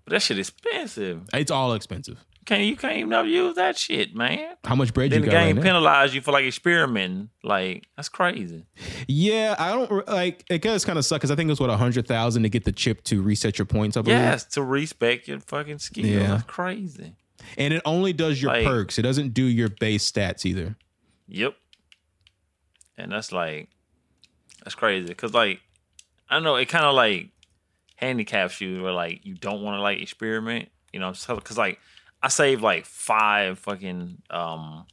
But 0.04 0.12
that 0.12 0.22
shit 0.22 0.38
expensive. 0.38 1.22
It's 1.32 1.50
all 1.50 1.72
expensive. 1.74 2.22
Can't 2.44 2.62
you 2.64 2.76
can't 2.76 2.98
even 2.98 3.26
use 3.26 3.54
that 3.56 3.78
shit, 3.78 4.14
man. 4.14 4.56
How 4.64 4.74
much 4.74 4.92
bread 4.92 5.10
Then 5.12 5.20
you 5.24 5.30
the 5.30 5.34
right 5.34 5.46
game 5.46 5.56
now? 5.56 5.62
penalize 5.62 6.14
you 6.14 6.20
for 6.20 6.30
like 6.32 6.44
experimenting. 6.44 7.30
Like 7.42 7.86
that's 7.96 8.10
crazy. 8.10 8.66
Yeah, 9.08 9.54
I 9.58 9.70
don't 9.70 10.06
like. 10.08 10.44
It 10.50 10.60
does 10.60 10.84
kind 10.84 10.98
of 10.98 11.06
suck 11.06 11.20
because 11.20 11.30
I 11.30 11.36
think 11.36 11.48
it 11.48 11.52
was 11.52 11.60
what 11.60 11.70
a 11.70 11.76
hundred 11.78 12.06
thousand 12.06 12.42
to 12.42 12.50
get 12.50 12.64
the 12.64 12.72
chip 12.72 13.02
to 13.04 13.22
reset 13.22 13.58
your 13.58 13.64
points. 13.64 13.96
I 13.96 14.02
believe. 14.02 14.18
Yes, 14.18 14.44
to 14.56 14.62
respect 14.62 15.26
your 15.26 15.40
fucking 15.40 15.78
skill. 15.78 16.04
Yeah. 16.04 16.26
That's 16.26 16.42
crazy. 16.42 17.14
And 17.58 17.72
it 17.74 17.82
only 17.84 18.12
does 18.12 18.40
your 18.40 18.52
Like- 18.52 18.66
perks. 18.66 18.98
It 18.98 19.02
doesn't 19.02 19.34
do 19.34 19.44
your 19.44 19.68
base 19.68 20.10
stats 20.10 20.44
either. 20.46 20.76
Yep. 21.28 21.54
And 22.98 23.10
that's 23.12 23.32
like 23.32 23.68
that's 24.64 24.74
crazy. 24.74 25.12
Cause 25.14 25.32
like 25.34 25.60
I 26.28 26.34
don't 26.34 26.44
know, 26.44 26.56
it 26.56 26.68
kind 26.68 26.84
of 26.84 26.94
like 26.94 27.28
handicaps 27.96 28.60
you 28.60 28.82
where 28.82 28.92
like 28.92 29.24
you 29.24 29.34
don't 29.34 29.62
want 29.62 29.76
to 29.78 29.82
like 29.82 30.00
experiment. 30.00 30.68
You 30.92 31.00
know, 31.00 31.12
so, 31.12 31.36
cause 31.38 31.58
like 31.58 31.80
I 32.22 32.28
saved 32.28 32.62
like 32.62 32.86
five 32.86 33.58
fucking 33.58 34.22
um 34.30 34.86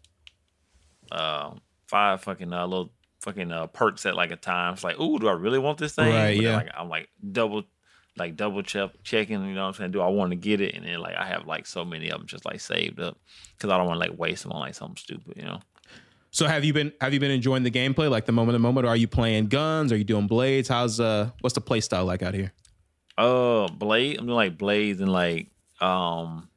uh 1.12 1.52
five 1.88 2.22
fucking 2.22 2.52
uh 2.52 2.66
little 2.66 2.92
fucking 3.22 3.52
uh 3.52 3.68
perks 3.68 4.06
at 4.06 4.16
like 4.16 4.32
a 4.32 4.36
time. 4.36 4.74
It's 4.74 4.84
like, 4.84 5.00
ooh, 5.00 5.20
do 5.20 5.28
I 5.28 5.34
really 5.34 5.60
want 5.60 5.78
this 5.78 5.94
thing? 5.94 6.10
Right, 6.14 6.36
But 6.38 6.44
yeah. 6.44 6.56
like 6.56 6.70
I'm 6.76 6.90
like 6.90 7.10
double 7.32 7.64
like 8.18 8.36
double 8.36 8.62
check 8.62 8.92
checking, 9.04 9.46
you 9.46 9.54
know 9.54 9.62
what 9.62 9.68
I'm 9.68 9.74
saying? 9.74 9.92
Do 9.92 10.02
I 10.02 10.10
want 10.10 10.32
to 10.32 10.36
get 10.36 10.62
it? 10.62 10.76
And 10.76 10.86
then 10.86 11.00
like 11.00 11.16
I 11.16 11.26
have 11.26 11.48
like 11.48 11.66
so 11.66 11.86
many 11.86 12.10
of 12.10 12.20
them 12.20 12.28
just 12.28 12.46
like 12.46 12.60
saved 12.60 13.00
up 13.00 13.18
because 13.58 13.70
I 13.70 13.78
don't 13.78 13.88
want 13.88 14.02
to 14.02 14.10
like 14.10 14.18
waste 14.18 14.44
them 14.44 14.52
on 14.52 14.60
like 14.60 14.76
something 14.76 14.98
stupid, 14.98 15.38
you 15.38 15.44
know. 15.44 15.60
So 16.32 16.48
have 16.48 16.64
you 16.64 16.74
been 16.74 16.94
have 17.02 17.14
you 17.14 17.20
been 17.20 17.32
enjoying 17.32 17.64
the 17.64 17.72
gameplay 17.72 18.10
like 18.10 18.26
the 18.26 18.32
moment 18.32 18.56
to 18.56 18.60
moment? 18.60 18.86
Or 18.86 18.90
are 18.90 18.98
you 18.98 19.08
playing 19.08 19.48
guns? 19.48 19.92
Are 19.92 19.98
you 19.98 20.04
doing 20.04 20.28
blades? 20.28 20.70
How's 20.70 21.00
uh 21.00 21.32
what's 21.42 21.56
the 21.56 21.62
play 21.62 21.82
style 21.82 22.06
like 22.06 22.22
out 22.22 22.34
here? 22.34 22.54
Uh, 23.18 23.68
blade. 23.68 24.18
I'm 24.18 24.26
doing 24.26 24.36
like 24.36 24.58
blades 24.58 25.02
and 25.02 25.12
like 25.12 25.48
um, 25.82 26.48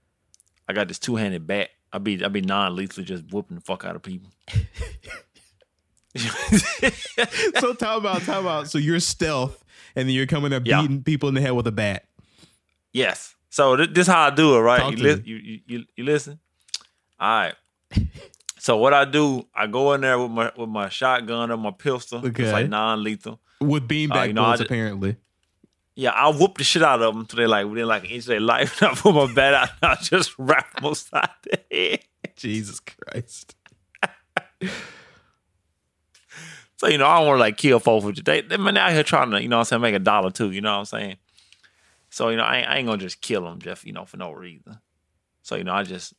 I 0.68 0.72
got 0.72 0.88
this 0.88 0.98
two 0.98 1.16
handed 1.16 1.46
bat. 1.46 1.70
I 1.92 1.98
be 1.98 2.24
I 2.24 2.28
be 2.28 2.40
non 2.40 2.76
lethal, 2.76 3.04
just 3.04 3.24
whooping 3.32 3.56
the 3.56 3.60
fuck 3.60 3.84
out 3.84 3.96
of 3.96 4.02
people. 4.02 4.30
so 7.58 7.74
time 7.74 7.98
about 7.98 8.22
time 8.22 8.42
about 8.42 8.70
So 8.70 8.78
you're 8.78 9.00
stealth 9.00 9.63
and 9.96 10.08
then 10.08 10.14
you're 10.14 10.26
coming 10.26 10.52
up 10.52 10.62
Yeah. 10.66 10.80
beating 10.82 11.02
people 11.02 11.28
in 11.28 11.34
the 11.34 11.40
head 11.40 11.52
with 11.52 11.66
a 11.66 11.72
bat. 11.72 12.04
yes. 12.92 13.34
So 13.50 13.76
th- 13.76 13.90
this 13.92 14.08
how 14.08 14.26
I 14.26 14.30
do 14.30 14.56
it, 14.56 14.60
right? 14.60 14.90
You, 14.90 15.04
li- 15.14 15.22
you, 15.24 15.36
you 15.36 15.60
you 15.66 15.84
you 15.96 16.04
listen. 16.04 16.40
All 17.20 17.28
right. 17.40 17.54
So 18.58 18.76
what 18.78 18.92
I 18.92 19.04
do, 19.04 19.46
I 19.54 19.68
go 19.68 19.92
in 19.92 20.00
there 20.00 20.18
with 20.18 20.30
my 20.32 20.50
with 20.56 20.68
my 20.68 20.88
shotgun 20.88 21.52
or 21.52 21.56
my 21.56 21.70
pistol. 21.70 22.18
Okay. 22.26 22.42
It's 22.42 22.52
like 22.52 22.68
non 22.68 23.04
lethal. 23.04 23.38
With 23.60 23.86
beanbag 23.86 24.16
Uh, 24.16 24.22
you 24.24 24.32
know, 24.32 24.42
bullets, 24.42 24.60
ju- 24.60 24.64
apparently. 24.66 25.16
Yeah, 25.94 26.10
I 26.10 26.30
whoop 26.30 26.58
the 26.58 26.64
shit 26.64 26.82
out 26.82 27.00
of 27.00 27.14
them 27.14 27.26
till 27.26 27.36
they 27.36 27.46
like 27.46 27.66
within 27.68 27.86
like 27.86 28.02
an 28.02 28.10
inch 28.10 28.24
of 28.24 28.28
their 28.28 28.40
life. 28.40 28.78
And 28.82 28.90
I 28.90 28.94
put 28.96 29.14
my 29.14 29.32
bat 29.32 29.54
out 29.54 29.68
and 29.80 29.92
I 29.92 29.94
just 30.02 30.32
wrap 30.38 30.74
them 30.74 30.86
upside 30.86 31.28
the 31.44 31.60
head. 31.70 32.00
Jesus 32.34 32.80
Christ. 32.80 33.54
So, 36.76 36.88
you 36.88 36.98
know, 36.98 37.06
I 37.06 37.18
don't 37.18 37.26
want 37.28 37.36
to 37.36 37.40
like 37.40 37.56
kill 37.56 37.78
folks 37.78 38.04
with 38.04 38.16
you. 38.16 38.22
They, 38.22 38.40
they 38.40 38.56
man 38.56 38.76
out 38.76 38.92
here 38.92 39.02
trying 39.02 39.30
to, 39.30 39.40
you 39.42 39.48
know 39.48 39.56
what 39.56 39.60
I'm 39.60 39.64
saying, 39.66 39.82
make 39.82 39.94
a 39.94 39.98
dollar 40.00 40.30
too, 40.30 40.50
you 40.50 40.60
know 40.60 40.72
what 40.72 40.78
I'm 40.80 40.84
saying? 40.86 41.16
So, 42.10 42.28
you 42.30 42.36
know, 42.36 42.42
I, 42.44 42.58
ain't- 42.58 42.68
I 42.68 42.76
ain't 42.78 42.86
gonna 42.86 42.98
just 42.98 43.20
kill 43.20 43.42
them 43.42 43.60
just, 43.60 43.84
you 43.84 43.92
know, 43.92 44.04
for 44.04 44.16
no 44.16 44.32
reason. 44.32 44.78
So, 45.42 45.56
you 45.56 45.64
know, 45.64 45.72
I 45.74 45.82
just 45.84 46.14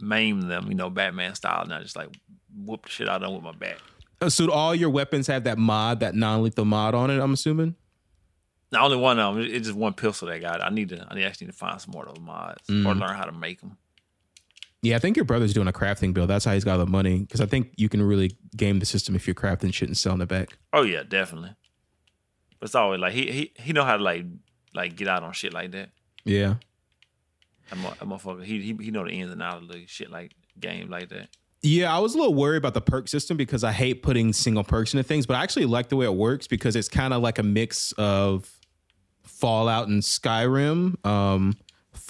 maim 0.00 0.42
them, 0.42 0.66
you 0.68 0.74
know, 0.74 0.90
Batman 0.90 1.34
style, 1.34 1.62
and 1.62 1.72
I 1.72 1.80
just 1.82 1.96
like 1.96 2.08
whoop 2.56 2.84
the 2.84 2.88
shit 2.90 3.08
out 3.08 3.22
of 3.22 3.28
them 3.28 3.34
with 3.34 3.44
my 3.44 3.52
bat. 3.58 3.80
Uh, 4.20 4.28
So 4.30 4.46
do 4.46 4.52
all 4.52 4.74
your 4.74 4.90
weapons 4.90 5.26
have 5.28 5.44
that 5.44 5.58
mod, 5.58 6.00
that 6.00 6.14
non-lethal 6.14 6.64
mod 6.64 6.94
on 6.94 7.10
it, 7.10 7.20
I'm 7.20 7.32
assuming? 7.32 7.74
Not 8.72 8.82
only 8.84 8.96
one 8.98 9.18
of 9.18 9.34
them, 9.34 9.44
it's 9.44 9.66
just 9.66 9.78
one 9.78 9.94
pistol 9.94 10.28
they 10.28 10.38
got. 10.38 10.60
It. 10.60 10.62
I 10.62 10.70
need 10.70 10.90
to, 10.90 11.06
I 11.10 11.20
actually 11.22 11.46
need 11.48 11.52
to 11.52 11.58
find 11.58 11.80
some 11.80 11.92
more 11.92 12.06
of 12.06 12.14
those 12.14 12.24
mods 12.24 12.68
or 12.68 12.94
Mm. 12.94 13.00
learn 13.00 13.16
how 13.16 13.24
to 13.24 13.32
make 13.32 13.60
them. 13.60 13.76
Yeah, 14.82 14.96
I 14.96 14.98
think 14.98 15.16
your 15.16 15.26
brother's 15.26 15.52
doing 15.52 15.68
a 15.68 15.72
crafting 15.72 16.14
build. 16.14 16.30
That's 16.30 16.44
how 16.44 16.54
he's 16.54 16.64
got 16.64 16.78
the 16.78 16.86
money. 16.86 17.20
Because 17.20 17.40
I 17.40 17.46
think 17.46 17.72
you 17.76 17.88
can 17.88 18.02
really 18.02 18.36
game 18.56 18.78
the 18.78 18.86
system 18.86 19.14
if 19.14 19.26
you're 19.26 19.34
crafting 19.34 19.72
shit 19.74 19.88
and 19.88 19.96
selling 19.96 20.22
it 20.22 20.28
back. 20.28 20.56
Oh 20.72 20.82
yeah, 20.82 21.02
definitely. 21.06 21.50
But 22.58 22.66
it's 22.66 22.74
always 22.74 23.00
like 23.00 23.12
he 23.12 23.30
he 23.30 23.52
he 23.56 23.72
know 23.72 23.84
how 23.84 23.96
to 23.96 24.02
like 24.02 24.24
like 24.74 24.96
get 24.96 25.08
out 25.08 25.22
on 25.22 25.32
shit 25.32 25.52
like 25.52 25.72
that. 25.72 25.90
Yeah. 26.24 26.54
That, 27.70 27.78
mo- 27.78 27.94
that 27.98 28.08
motherfucker, 28.08 28.44
he, 28.44 28.60
he 28.60 28.84
he 28.84 28.90
know 28.90 29.04
the 29.04 29.10
ins 29.10 29.30
and 29.30 29.42
outs 29.42 29.62
of 29.62 29.68
the 29.68 29.86
shit 29.86 30.10
like 30.10 30.32
game 30.58 30.88
like 30.88 31.08
that. 31.10 31.28
Yeah, 31.62 31.94
I 31.94 31.98
was 31.98 32.14
a 32.14 32.18
little 32.18 32.34
worried 32.34 32.56
about 32.56 32.72
the 32.72 32.80
perk 32.80 33.06
system 33.06 33.36
because 33.36 33.62
I 33.64 33.72
hate 33.72 34.02
putting 34.02 34.32
single 34.32 34.64
perks 34.64 34.94
into 34.94 35.04
things, 35.04 35.26
but 35.26 35.36
I 35.36 35.42
actually 35.42 35.66
like 35.66 35.90
the 35.90 35.96
way 35.96 36.06
it 36.06 36.14
works 36.14 36.46
because 36.46 36.74
it's 36.74 36.88
kind 36.88 37.12
of 37.12 37.20
like 37.20 37.38
a 37.38 37.42
mix 37.42 37.92
of 37.98 38.50
Fallout 39.24 39.88
and 39.88 40.02
Skyrim. 40.02 41.04
Um, 41.06 41.58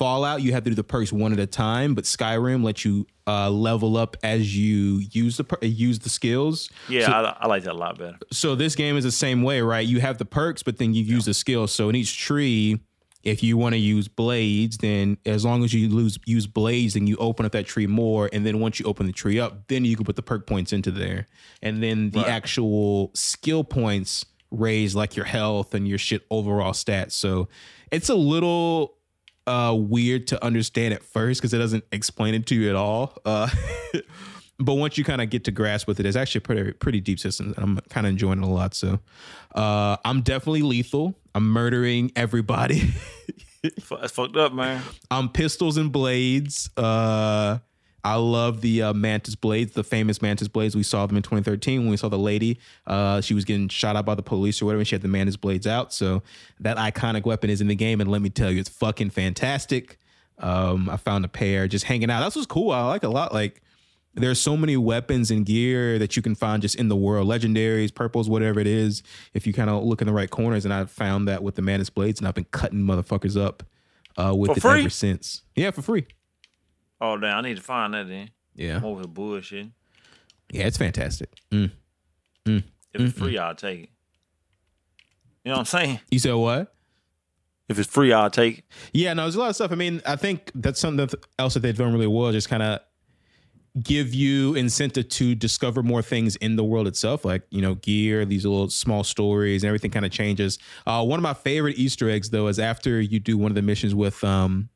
Fallout, 0.01 0.41
you 0.41 0.53
have 0.53 0.65
to 0.65 0.71
do 0.71 0.75
the 0.75 0.83
perks 0.83 1.13
one 1.13 1.31
at 1.35 1.39
a 1.39 1.47
time, 1.47 1.95
but 1.95 2.05
Skyrim 2.05 2.65
lets 2.65 2.87
you 2.87 3.07
uh, 3.27 3.51
level 3.51 3.99
up 3.99 4.17
as 4.23 4.57
you 4.57 5.03
use 5.13 5.37
the 5.37 5.45
per- 5.45 5.59
use 5.61 5.99
the 5.99 6.09
skills. 6.09 6.71
Yeah, 6.89 7.05
So- 7.05 7.13
I, 7.13 7.37
I 7.41 7.47
like 7.49 7.65
that 7.65 7.73
a 7.73 7.77
lot 7.77 7.99
better. 7.99 8.17
so 8.33 8.55
this 8.55 8.75
game 8.75 8.97
is 8.97 9.05
the 9.05 9.13
same 9.13 9.43
way, 9.43 9.61
right? 9.61 9.87
You 9.87 10.01
have 10.01 10.17
the 10.17 10.25
perks, 10.25 10.63
but 10.63 10.79
then 10.79 10.95
you 10.95 11.03
use 11.05 11.27
the 11.27 11.35
skills. 11.35 11.71
So 11.73 11.91
in 11.91 11.97
each 11.97 12.19
tree, 12.19 12.81
if 13.25 13.43
you 13.43 13.59
want 13.59 13.75
to 13.75 13.79
use 13.79 14.09
blades, 14.09 14.79
then 14.79 15.19
as 15.27 15.45
long 15.45 15.65
as 15.65 15.75
you 15.75 15.91
lose 15.91 16.19
use 16.25 16.47
blades, 16.47 16.95
then 16.95 17.07
you 17.07 17.19
open 17.19 17.45
up 17.45 17.53
that 17.53 17.67
tree 17.67 17.87
more. 17.87 18.31
And 18.33 18.47
then 18.47 18.59
once 18.59 18.81
you 18.81 18.87
open 18.87 19.05
the 19.07 19.13
tree 19.13 19.39
up, 19.39 19.69
then 19.69 19.85
you 19.85 19.97
can 19.97 20.07
put 20.07 20.17
the 20.17 20.23
perk 20.23 20.47
points 20.47 20.73
into 20.73 20.91
there. 20.91 21.27
And 21.61 21.83
then 21.83 22.09
the 22.09 22.21
Right. 22.21 22.29
actual 22.29 23.11
skill 23.15 23.65
points 23.65 24.25
raise 24.51 24.95
like 24.97 25.15
your 25.15 25.27
health 25.27 25.75
and 25.75 25.87
your 25.87 25.99
shit 25.99 26.23
overall 26.31 26.73
stats. 26.73 27.13
So 27.13 27.49
it's 27.93 28.09
a 28.09 28.15
little 28.15 28.95
uh 29.51 29.75
weird 29.75 30.27
to 30.29 30.45
understand 30.45 30.95
at 30.95 31.03
first 31.03 31.41
because 31.41 31.53
it 31.53 31.59
doesn't 31.59 31.85
explain 31.93 32.35
it 32.35 32.47
to 32.47 32.55
you 32.55 32.69
at 32.71 32.77
all. 32.77 33.17
Uh 33.25 33.49
but 34.61 34.75
once 34.75 34.97
you 34.97 35.05
kind 35.05 35.21
of 35.21 35.31
get 35.31 35.45
to 35.45 35.51
grasp 35.51 35.89
with 35.89 35.99
it, 36.01 36.07
it's 36.07 36.17
actually 36.17 36.39
a 36.39 36.43
pretty 36.43 36.73
pretty 36.73 37.01
deep 37.01 37.19
system. 37.19 37.53
And 37.57 37.59
I'm 37.59 37.79
kind 37.89 38.07
of 38.07 38.11
enjoying 38.11 38.43
it 38.43 38.45
a 38.45 38.49
lot. 38.51 38.75
So 38.75 39.01
uh 39.55 39.97
I'm 40.05 40.23
definitely 40.23 40.63
lethal. 40.63 41.15
I'm 41.35 41.51
murdering 41.51 42.13
everybody. 42.17 42.93
That's 43.63 44.13
fucked 44.13 44.37
up, 44.37 44.53
man. 44.53 44.83
I'm 45.11 45.29
pistols 45.29 45.77
and 45.77 45.91
blades. 45.93 46.71
Uh 46.77 47.59
I 48.05 48.17
love 48.17 48.61
the 48.61 48.83
uh, 48.83 48.93
Mantis 48.95 49.35
blades, 49.35 49.73
the 49.73 49.85
famous 49.85 50.23
Mantis 50.23 50.49
blades. 50.49 50.75
We 50.75 50.83
saw 50.83 51.07
them 51.07 51.17
in 51.17 51.23
2013 51.23 51.81
when 51.81 51.91
we 51.91 51.97
saw 51.97 52.09
the 52.09 52.19
lady. 52.19 52.59
Uh, 52.87 53.21
she 53.21 53.35
was 53.35 53.45
getting 53.45 53.69
shot 53.69 53.97
out 53.97 54.07
by 54.07 54.15
the 54.15 54.23
police 54.23 54.61
or 54.63 54.67
whatever, 54.67 54.81
and 54.81 54.89
she 54.89 54.95
had 54.95 55.03
the 55.03 55.09
Mantis 55.09 55.37
blades 55.37 55.67
out. 55.67 55.93
So 55.93 56.23
that 56.61 56.77
iconic 56.77 57.25
weapon 57.27 57.51
is 57.51 57.61
in 57.61 57.69
the 57.69 57.75
game, 57.75 58.01
and 58.01 58.11
let 58.11 58.23
me 58.23 58.31
tell 58.31 58.51
you, 58.51 58.61
it's 58.61 58.71
fucking 58.71 59.11
fantastic. 59.11 59.99
Um, 60.39 60.89
I 60.89 60.97
found 60.97 61.25
a 61.25 61.29
pair 61.29 61.69
just 61.69 61.85
hanging 61.85 62.11
out. 62.11 62.21
That's 62.21 62.37
what's 62.37 62.47
cool. 62.47 62.71
I 62.71 62.87
like 62.87 63.03
a 63.03 63.09
lot. 63.09 63.35
Like 63.35 63.63
there's 64.15 64.41
so 64.41 64.57
many 64.57 64.77
weapons 64.77 65.31
and 65.31 65.45
gear 65.45 65.99
that 65.99 66.17
you 66.17 66.23
can 66.23 66.35
find 66.35 66.63
just 66.63 66.77
in 66.77 66.89
the 66.89 66.97
world, 66.97 67.29
legendaries, 67.29 67.95
purples, 67.95 68.29
whatever 68.29 68.59
it 68.59 68.67
is. 68.67 69.03
If 69.35 69.47
you 69.47 69.53
kind 69.53 69.69
of 69.71 69.85
look 69.85 70.01
in 70.01 70.07
the 70.07 70.13
right 70.13 70.31
corners, 70.31 70.65
and 70.65 70.73
I 70.73 70.87
found 70.87 71.29
that 71.29 71.43
with 71.43 71.57
the 71.57 71.63
Mantis 71.63 71.91
blades, 71.91 72.21
and 72.21 72.27
I've 72.27 72.35
been 72.35 72.47
cutting 72.51 72.81
motherfuckers 72.81 73.41
up 73.41 73.63
uh, 74.17 74.35
with 74.35 74.53
For 74.53 74.57
it 74.57 74.61
free? 74.63 74.81
ever 74.81 74.91
since. 74.91 75.43
Yeah, 75.55 75.71
for 75.71 75.83
free. 75.83 76.07
Oh 77.01 77.17
damn, 77.17 77.39
I 77.39 77.41
need 77.41 77.57
to 77.57 77.63
find 77.63 77.95
that 77.95 78.09
then. 78.09 78.31
Yeah, 78.55 78.77
I'm 78.77 78.85
over 78.85 79.01
here 79.01 79.09
bullshit. 79.09 79.69
yeah, 80.53 80.67
it's 80.67 80.77
fantastic. 80.79 81.31
Mm. 81.51 81.73
If 82.47 82.63
it's 82.95 83.19
free, 83.19 83.39
I'll 83.39 83.55
take 83.55 83.85
it. 83.85 83.89
You 85.45 85.51
know 85.51 85.53
what 85.53 85.59
I'm 85.61 85.65
saying? 85.67 86.01
You 86.11 86.19
said 86.19 86.35
what? 86.35 86.75
If 87.69 87.79
it's 87.79 87.89
free, 87.89 88.13
I'll 88.13 88.31
take 88.31 88.59
it. 88.59 88.65
Yeah, 88.93 89.15
no, 89.15 89.23
there's 89.23 89.37
a 89.37 89.39
lot 89.39 89.51
of 89.51 89.55
stuff. 89.55 89.71
I 89.71 89.77
mean, 89.77 90.03
I 90.05 90.17
think 90.17 90.51
that's 90.57 90.81
something 90.81 91.09
else 91.39 91.55
that 91.55 91.61
they've 91.61 91.77
done 91.77 91.93
really 91.93 92.09
well. 92.09 92.33
Just 92.33 92.49
kind 92.49 92.65
of 92.65 92.81
give 93.81 94.13
you 94.13 94.55
incentive 94.57 95.09
to 95.09 95.37
discover 95.37 95.85
more 95.85 96.03
things 96.03 96.35
in 96.37 96.57
the 96.57 96.65
world 96.65 96.89
itself, 96.89 97.25
like 97.25 97.43
you 97.51 97.63
know, 97.63 97.77
gear, 97.77 98.25
these 98.25 98.45
little 98.45 98.69
small 98.69 99.05
stories, 99.05 99.63
and 99.63 99.69
everything 99.69 99.93
kind 99.93 100.05
of 100.05 100.11
changes. 100.11 100.59
Uh, 100.85 101.05
one 101.05 101.19
of 101.21 101.23
my 101.23 101.35
favorite 101.35 101.79
Easter 101.79 102.11
eggs, 102.11 102.31
though, 102.31 102.49
is 102.49 102.59
after 102.59 103.01
you 103.01 103.21
do 103.21 103.39
one 103.39 103.53
of 103.53 103.55
the 103.55 103.63
missions 103.63 103.95
with 103.95 104.23
um 104.25 104.69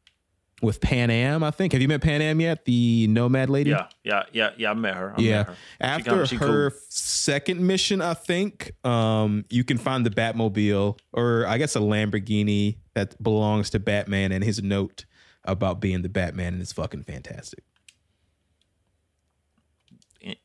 with 0.65 0.81
Panam. 0.81 1.43
I 1.45 1.51
think. 1.51 1.73
Have 1.73 1.83
you 1.83 1.89
met 1.89 2.01
Panam 2.01 2.41
yet? 2.41 2.65
The 2.65 3.07
Nomad 3.09 3.49
lady. 3.51 3.71
Yeah, 3.71 3.87
yeah, 4.03 4.23
yeah, 4.33 4.51
yeah. 4.57 4.71
I 4.71 4.75
met 4.75 4.95
her. 4.97 5.15
I 5.17 5.21
Yeah. 5.21 5.37
met 5.39 5.47
her. 5.47 5.57
After 5.81 6.11
come- 6.11 6.27
she 6.27 6.37
her 6.37 6.71
cool. 6.71 6.81
second 6.89 7.65
mission, 7.67 8.01
I 8.01 8.15
think, 8.15 8.73
um, 8.85 9.45
you 9.51 9.63
can 9.65 9.79
find 9.79 10.05
the 10.05 10.11
Batmobile 10.11 10.99
or 11.13 11.47
I 11.47 11.59
guess 11.59 11.77
a 11.77 11.81
Lamborghini 11.81 12.79
that 12.95 13.23
belongs 13.23 13.71
to 13.71 13.79
Batman 13.79 14.33
and 14.33 14.43
his 14.43 14.63
note 14.63 15.05
about 15.45 15.81
being 15.81 16.03
the 16.03 16.09
Batman 16.09 16.55
and 16.55 16.63
it's 16.63 16.73
fucking 16.73 17.05
fantastic. 17.05 17.65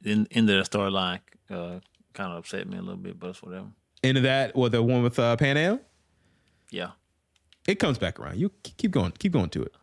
in, 0.04 0.28
in, 0.32 0.46
the 0.46 0.54
storyline 0.64 1.20
uh, 1.50 1.80
kind 2.14 2.32
of 2.34 2.40
upset 2.40 2.68
me 2.68 2.78
a 2.78 2.82
little 2.82 2.98
bit, 2.98 3.18
but 3.20 3.30
it's 3.30 3.42
whatever. 3.42 3.68
Into 4.04 4.22
that, 4.22 4.56
well, 4.56 4.70
the 4.70 4.84
one 4.84 5.04
with 5.04 5.18
uh, 5.20 5.36
Panam, 5.38 5.80
Yeah. 6.70 6.92
it 7.68 7.76
comes 7.80 7.98
back 7.98 8.20
around. 8.20 8.38
You 8.40 8.52
keep 8.64 8.92
going, 8.92 9.12
keep 9.20 9.32
going 9.32 9.50
to 9.52 9.64
it. 9.64 9.74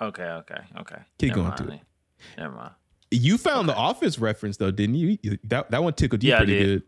Okay. 0.00 0.22
Okay. 0.24 0.60
Okay. 0.80 0.96
Keep 1.18 1.28
Never 1.30 1.40
going 1.42 1.56
to 1.56 1.64
mind 1.64 1.80
it. 1.80 2.40
Never 2.40 2.54
mind. 2.54 2.70
You 3.10 3.38
found 3.38 3.68
the 3.68 3.74
Office 3.74 4.18
reference 4.18 4.56
though, 4.58 4.70
didn't 4.70 4.96
you? 4.96 5.18
You- 5.22 5.38
That 5.44 5.70
that 5.70 5.82
one 5.82 5.92
tickled 5.94 6.22
you 6.22 6.30
Yeah, 6.30 6.36
I 6.36 6.38
pretty 6.38 6.58
did. 6.58 6.66
good. 6.66 6.82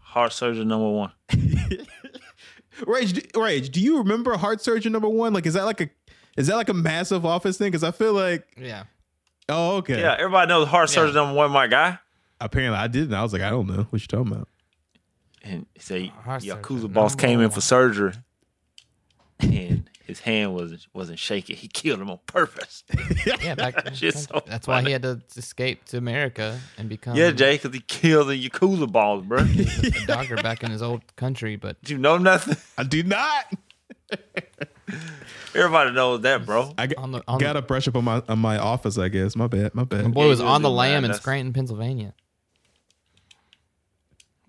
Heart 0.00 0.32
surgeon 0.32 0.68
number 0.68 0.88
one. 0.90 1.12
Rage, 2.86 3.20
Rage, 3.34 3.70
do 3.70 3.80
you 3.80 3.98
remember 3.98 4.36
Heart 4.36 4.60
Surgeon 4.62 4.92
number 4.92 5.08
one? 5.08 5.32
Like, 5.32 5.46
is 5.46 5.54
that 5.54 5.64
like 5.64 5.80
a 5.80 5.90
is 6.36 6.46
that 6.46 6.54
like 6.56 6.68
a 6.68 6.74
massive 6.74 7.26
Office 7.26 7.58
thing? 7.58 7.68
Because 7.68 7.82
I 7.82 7.90
feel 7.90 8.12
like, 8.12 8.46
Yeah. 8.56 8.84
oh, 9.48 9.76
okay. 9.78 10.00
Yeah, 10.00 10.14
everybody 10.16 10.48
knows 10.48 10.68
heart 10.68 10.88
Yeah. 10.90 10.94
surgeon 10.94 11.14
number 11.16 11.34
one, 11.34 11.50
my 11.50 11.66
guy. 11.66 11.98
Apparently, 12.40 12.78
I 12.78 12.86
didn't. 12.86 13.12
I 13.14 13.22
was 13.24 13.32
like, 13.32 13.42
I 13.42 13.50
don't 13.50 13.66
know 13.66 13.86
what 13.90 14.00
you're 14.00 14.06
talking 14.06 14.32
about. 14.32 14.48
And 15.42 15.66
say, 15.78 16.12
said 16.24 16.42
Yakuza 16.42 16.92
boss 16.92 17.12
number 17.12 17.20
came 17.26 17.40
in 17.40 17.50
for 17.50 17.60
surgery, 17.60 18.12
and 19.40 19.50
his 20.08 20.18
hand 20.20 20.54
wasn't 20.54 20.86
wasn't 20.92 21.18
shaking. 21.20 21.54
He 21.56 21.68
killed 21.68 22.00
him 22.00 22.10
on 22.10 22.18
purpose. 22.26 22.82
Yeah, 23.42 23.54
back, 23.54 23.94
shit's 23.94 24.24
so 24.24 24.42
that's 24.46 24.66
why 24.66 24.82
he 24.82 24.90
had 24.90 25.02
to 25.02 25.20
escape 25.36 25.84
to 25.86 25.98
America 25.98 26.58
and 26.78 26.88
become 26.88 27.14
yeah, 27.16 27.30
Jay, 27.30 27.54
because 27.56 27.72
he 27.74 27.80
killed 27.80 28.28
the 28.28 28.48
Yakuza 28.48 28.90
boss, 28.90 29.22
bro. 29.24 29.44
Did 29.44 29.68
a 29.96 30.06
doctor 30.06 30.36
back 30.36 30.64
in 30.64 30.70
his 30.70 30.82
old 30.82 31.02
country. 31.16 31.56
But 31.56 31.76
you 31.86 31.98
know 31.98 32.16
nothing? 32.18 32.56
I 32.76 32.82
do 32.84 33.02
not. 33.02 33.52
Everybody 35.54 35.92
knows 35.92 36.22
that, 36.22 36.46
bro. 36.46 36.72
I 36.78 36.86
got, 36.86 36.98
On 36.98 37.12
the- 37.12 37.22
on 37.28 37.38
gotta 37.38 37.62
brush 37.62 37.86
up 37.88 37.96
on 37.96 38.04
my 38.04 38.22
on 38.28 38.38
my 38.38 38.58
office. 38.58 38.96
I 38.98 39.08
guess 39.08 39.36
my 39.36 39.46
bad. 39.46 39.74
My 39.74 39.84
bad. 39.84 40.04
my 40.04 40.10
boy 40.10 40.22
Yeah, 40.24 40.28
was 40.30 40.40
you 40.40 40.46
on 40.46 40.62
the 40.62 40.68
do, 40.68 40.74
man. 40.76 40.92
lam 41.02 41.04
in 41.04 41.14
Scranton, 41.14 41.52
Pennsylvania. 41.52 42.14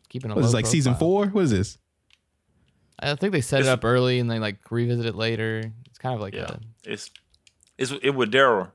Keeping 0.09 0.31
a 0.31 0.35
What 0.35 0.39
is 0.41 0.45
low 0.45 0.47
this 0.49 0.53
like 0.53 0.65
season 0.65 0.95
four? 0.95 1.27
What 1.27 1.43
is 1.45 1.51
this? 1.51 1.77
I 3.01 3.15
think 3.15 3.31
they 3.33 3.41
set 3.41 3.61
it 3.61 3.67
up 3.67 3.83
early 3.85 4.19
and 4.19 4.29
they 4.29 4.39
like 4.39 4.59
revisit 4.69 5.05
it 5.05 5.15
later. 5.15 5.71
It's 5.85 5.97
kind 5.97 6.15
of 6.15 6.21
like 6.21 6.33
Yeah, 6.33 6.51
a 6.85 6.91
it's 6.91 7.09
it's 7.77 7.91
it 8.03 8.11
with 8.11 8.31
Daryl. 8.31 8.71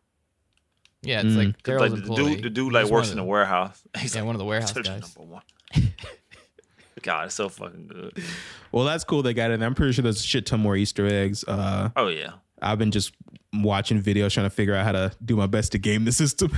yeah. 1.02 1.20
It's 1.20 1.28
Mm. 1.34 1.36
like 1.46 1.62
'Cause, 1.62 1.74
Daryl's 1.74 1.92
Like 1.92 2.04
the 2.04 2.14
dude, 2.14 2.42
the 2.44 2.50
dude 2.50 2.72
like 2.72 2.86
works 2.86 3.08
of 3.08 3.12
in 3.12 3.16
the 3.18 3.22
the- 3.24 3.28
warehouse. 3.28 3.82
He's 3.98 4.14
Yeah, 4.14 4.22
like, 4.22 4.26
one 4.26 4.34
of 4.34 4.38
the 4.38 4.44
warehouse 4.46 4.72
guys. 4.72 5.16
Number 5.16 5.32
one. 5.34 5.42
God, 7.02 7.26
it's 7.26 7.34
so 7.34 7.48
fucking 7.50 7.88
good. 7.88 8.22
Well, 8.72 8.84
that's 8.86 9.04
cool. 9.04 9.22
They 9.22 9.34
got 9.34 9.50
it. 9.50 9.60
I'm 9.62 9.74
pretty 9.74 9.92
sure 9.92 10.02
there's 10.02 10.20
a 10.20 10.26
shit 10.26 10.46
ton 10.46 10.60
more 10.60 10.74
Easter 10.76 11.06
eggs. 11.06 11.44
Uh, 11.44 11.90
Oh 11.96 12.08
yeah, 12.08 12.34
I've 12.62 12.78
been 12.78 12.90
just 12.92 13.12
watching 13.52 14.02
videos 14.02 14.32
trying 14.32 14.46
to 14.46 14.50
figure 14.50 14.74
out 14.74 14.84
how 14.86 14.92
to 14.92 15.12
do 15.22 15.36
my 15.36 15.46
best 15.46 15.72
to 15.72 15.78
game 15.78 16.06
the 16.06 16.12
system 16.12 16.50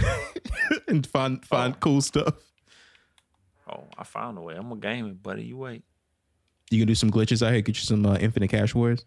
and 0.89 1.05
find 1.07 1.45
find 1.45 1.75
Oh. 1.75 1.79
cool 1.81 2.01
stuff. 2.01 2.35
oh 3.69 3.89
I 3.99 4.05
found 4.05 4.39
a 4.39 4.41
way. 4.41 4.55
I'm 4.55 4.71
a 4.71 4.77
gamer, 4.77 5.15
buddy. 5.15 5.45
You 5.47 5.57
wait. 5.57 5.83
You 6.71 6.81
can 6.81 6.89
do 6.89 6.95
some 6.95 7.11
glitches 7.11 7.47
out 7.47 7.53
here. 7.53 7.63
Get 7.63 7.77
you 7.77 7.83
some 7.83 8.05
uh, 8.05 8.17
infinite 8.17 8.49
cash 8.49 8.75
wars. 8.75 9.05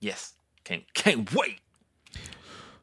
Yes, 0.00 0.34
can't 0.64 0.82
can't 0.94 1.32
wait. 1.34 1.58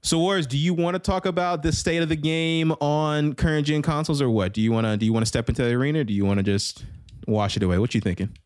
So, 0.01 0.17
Juarez, 0.19 0.47
do 0.47 0.57
you 0.57 0.73
want 0.73 0.95
to 0.95 0.99
talk 0.99 1.25
about 1.25 1.61
the 1.61 1.73
state 1.73 2.01
of 2.01 2.07
the 2.07 2.15
game 2.15 2.71
on 2.79 3.33
current 3.33 3.67
gen 3.67 3.81
consoles, 3.81 4.21
or 4.21 4.29
what? 4.29 4.53
Do 4.53 4.61
you 4.61 4.71
want 4.71 4.87
to 4.87 4.95
do 4.95 5.05
you 5.05 5.11
want 5.11 5.23
to 5.23 5.27
step 5.27 5.49
into 5.49 5.63
the 5.63 5.71
arena? 5.71 5.99
Or 5.99 6.03
do 6.03 6.13
you 6.13 6.25
want 6.25 6.37
to 6.37 6.43
just 6.43 6.85
wash 7.27 7.57
it 7.57 7.63
away? 7.63 7.77
What 7.79 7.93
you 7.93 8.01
thinking? 8.01 8.37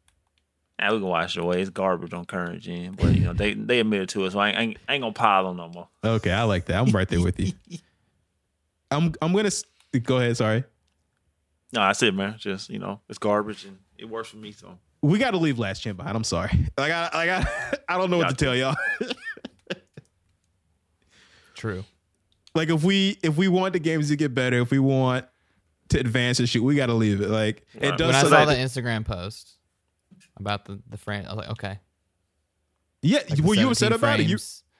Now 0.80 0.94
we 0.94 0.99
can 0.99 1.07
wash 1.07 1.38
it 1.38 1.41
away. 1.41 1.61
It's 1.61 1.70
garbage 1.70 2.14
on 2.14 2.26
current 2.26 2.60
gen, 2.61 2.94
but 2.94 3.14
you 3.14 3.22
know 3.26 3.34
they 3.34 3.53
they 3.53 3.80
admitted 3.80 4.10
to 4.10 4.26
it, 4.26 4.32
so 4.32 4.40
I 4.40 4.49
ain't, 4.49 4.57
I 4.57 4.61
ain't, 4.61 4.78
I 4.90 4.94
ain't 4.95 5.02
gonna 5.03 5.14
pile 5.14 5.48
on 5.48 5.57
no 5.57 5.70
more. 5.70 5.88
Okay, 6.03 6.32
I 6.32 6.44
like 6.44 6.65
that. 6.65 6.82
I'm 6.82 6.91
right 6.91 7.07
there 7.07 7.22
with 7.22 7.40
you. 7.40 7.53
I'm 8.91 9.14
I'm 9.22 9.34
gonna 9.34 9.49
go 10.02 10.18
ahead. 10.18 10.36
Sorry, 10.38 10.64
No, 11.72 11.82
that's 11.82 12.02
it, 12.02 12.15
man. 12.15 12.36
Just 12.40 12.70
you 12.70 12.80
know, 12.80 12.99
it's 13.07 13.20
garbage 13.20 13.65
and 13.65 13.78
it 13.98 14.06
works 14.06 14.30
for 14.30 14.38
me. 14.38 14.52
So 14.52 14.78
we 15.03 15.19
got 15.19 15.31
to 15.31 15.38
leave 15.38 15.59
Last 15.59 15.84
Gen 15.84 15.95
behind. 15.95 16.15
I'm 16.17 16.23
sorry. 16.23 16.49
Like 16.77 16.91
I 16.91 17.01
like 17.03 17.13
I, 17.13 17.25
got 17.25 17.80
I 17.89 17.97
don't 17.99 18.09
know 18.09 18.17
what 18.17 18.30
to 18.30 18.35
to. 18.35 18.45
tell 18.45 18.55
y'all. 18.55 18.75
True. 21.55 21.84
like 22.55 22.69
if 22.69 22.84
we 22.84 23.17
if 23.23 23.38
we 23.38 23.47
want 23.47 23.73
the 23.73 23.80
games 23.80 24.09
to 24.09 24.15
get 24.15 24.34
better, 24.34 24.59
if 24.59 24.71
we 24.71 24.80
want 24.80 25.25
to 25.89 25.99
advance 25.99 26.39
and 26.39 26.49
shit, 26.49 26.63
we 26.63 26.75
got 26.75 26.88
to 26.88 26.93
leave 26.93 27.21
it. 27.21 27.30
Like 27.30 27.65
it 27.75 27.89
Right. 27.89 27.97
does. 27.97 28.07
When 28.07 28.15
I 28.15 28.21
suck- 28.21 28.30
saw 28.30 28.45
the 28.45 28.55
Instagram 28.55 29.05
post 29.05 29.53
about 30.38 30.65
the 30.65 30.81
the 30.89 30.97
frame, 30.97 31.25
I 31.25 31.30
was 31.30 31.38
like, 31.38 31.49
okay. 31.51 31.80
yeah, 33.01 33.19
Like 33.30 33.39
were 33.39 33.53
you 33.55 33.65
17 33.65 33.67
upset 33.71 33.91
about 33.93 34.19
it? 34.19 34.27
You, 34.27 34.38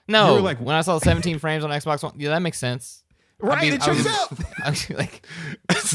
no, 0.08 0.30
you 0.30 0.34
were 0.36 0.42
like- 0.42 0.60
when 0.60 0.76
I 0.76 0.82
saw 0.82 0.96
the 1.00 1.06
17 1.06 1.40
frames 1.40 1.64
on 1.64 1.70
Xbox 1.70 2.04
One, 2.04 2.14
yeah, 2.18 2.30
that 2.30 2.42
makes 2.42 2.58
sense. 2.58 3.03
Right? 3.50 3.62
mean, 3.62 3.74
it 3.74 3.82
I 3.82 3.86
checks 3.86 3.98
was- 4.00 4.08
out. 4.08 4.32
I 4.66 4.70
was 4.70 4.90
like, 4.90 5.26
it's 5.70 5.94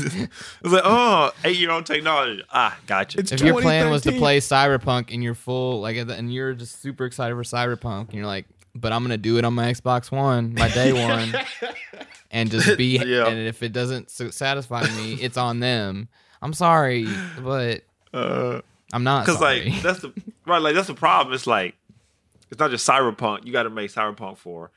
like, 0.62 0.82
oh, 0.84 1.30
eight 1.44 1.56
year 1.56 1.70
old 1.70 1.86
technology. 1.86 2.42
Ah, 2.52 2.78
gotcha. 2.86 3.18
It's 3.20 3.32
if 3.32 3.40
your 3.40 3.60
plan 3.60 3.90
was 3.90 4.02
to 4.02 4.12
play 4.12 4.38
Cyberpunk 4.40 5.12
and 5.12 5.22
you're 5.22 5.34
full, 5.34 5.80
like, 5.80 5.96
and 5.96 6.32
you're 6.32 6.54
just 6.54 6.80
super 6.82 7.04
excited 7.06 7.34
for 7.34 7.42
Cyberpunk, 7.42 8.06
and 8.06 8.14
you're 8.14 8.26
like, 8.26 8.46
but 8.74 8.92
I'm 8.92 9.02
gonna 9.02 9.16
do 9.18 9.38
it 9.38 9.44
on 9.44 9.54
my 9.54 9.72
Xbox 9.72 10.10
One, 10.12 10.54
my 10.54 10.68
day 10.68 10.92
one, 10.92 11.34
and 12.30 12.50
just 12.50 12.76
be. 12.76 12.98
Yeah. 12.98 13.26
And 13.26 13.38
if 13.38 13.62
it 13.62 13.72
doesn't 13.72 14.10
satisfy 14.10 14.82
me, 14.96 15.14
it's 15.14 15.36
on 15.36 15.60
them. 15.60 16.08
I'm 16.42 16.52
sorry, 16.52 17.06
but 17.40 17.82
Uh, 18.12 18.60
I'm 18.92 19.02
not 19.04 19.26
Cause 19.26 19.40
like 19.40 19.82
that's 19.82 20.00
the 20.00 20.12
right, 20.46 20.62
like 20.62 20.74
that's 20.74 20.86
the 20.86 20.94
problem. 20.94 21.34
It's 21.34 21.46
like 21.46 21.74
it's 22.50 22.60
not 22.60 22.70
just 22.70 22.86
Cyberpunk. 22.88 23.44
You 23.44 23.52
got 23.52 23.64
to 23.64 23.70
make 23.70 23.90
Cyberpunk 23.90 24.38
for 24.38 24.70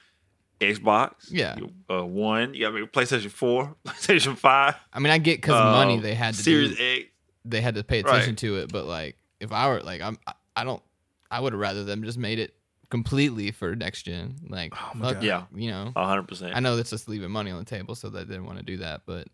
Xbox. 0.61 1.11
Yeah. 1.29 1.57
uh, 1.89 2.05
one. 2.05 2.53
You 2.53 2.61
got 2.61 2.71
to 2.71 2.79
make 2.81 2.91
PlayStation 2.91 3.29
Four, 3.31 3.75
PlayStation 3.85 4.38
Five, 4.38 4.75
I 4.93 4.99
mean, 4.99 5.11
I 5.11 5.17
get 5.17 5.38
because 5.41 5.55
um, 5.55 5.71
money 5.73 5.99
they 5.99 6.15
had 6.15 6.33
to 6.35 6.41
Series 6.43 6.77
do, 6.77 6.83
X. 6.83 7.05
they 7.45 7.59
had 7.61 7.75
to 7.75 7.83
pay 7.83 8.01
Right. 8.01 8.13
attention 8.15 8.35
to 8.38 8.57
it. 8.59 8.71
But 8.71 8.85
like, 8.85 9.17
if 9.39 9.51
I 9.51 9.67
were 9.67 9.81
like, 9.81 10.01
I'm, 10.01 10.17
I- 10.55 10.63
don't, 10.63 10.81
I 11.29 11.39
would 11.39 11.53
have 11.53 11.59
rather 11.59 11.83
them 11.83 12.03
just 12.03 12.17
made 12.17 12.39
it 12.39 12.53
completely 12.89 13.51
for 13.51 13.75
next 13.75 14.03
gen. 14.03 14.35
Like, 14.49 14.73
Oh 14.75 14.91
fuck, 14.99 15.23
Yeah. 15.23 15.43
you 15.55 15.71
know, 15.71 15.91
hundred 15.95 16.27
percent. 16.27 16.55
I 16.55 16.59
know 16.59 16.75
that's 16.75 16.89
just 16.89 17.07
leaving 17.09 17.31
money 17.31 17.49
on 17.51 17.57
the 17.59 17.65
table, 17.65 17.95
so 17.95 18.09
they 18.09 18.19
didn't 18.25 18.45
want 18.45 18.57
to 18.59 18.63
do 18.65 18.77
that. 18.77 19.01
But 19.05 19.27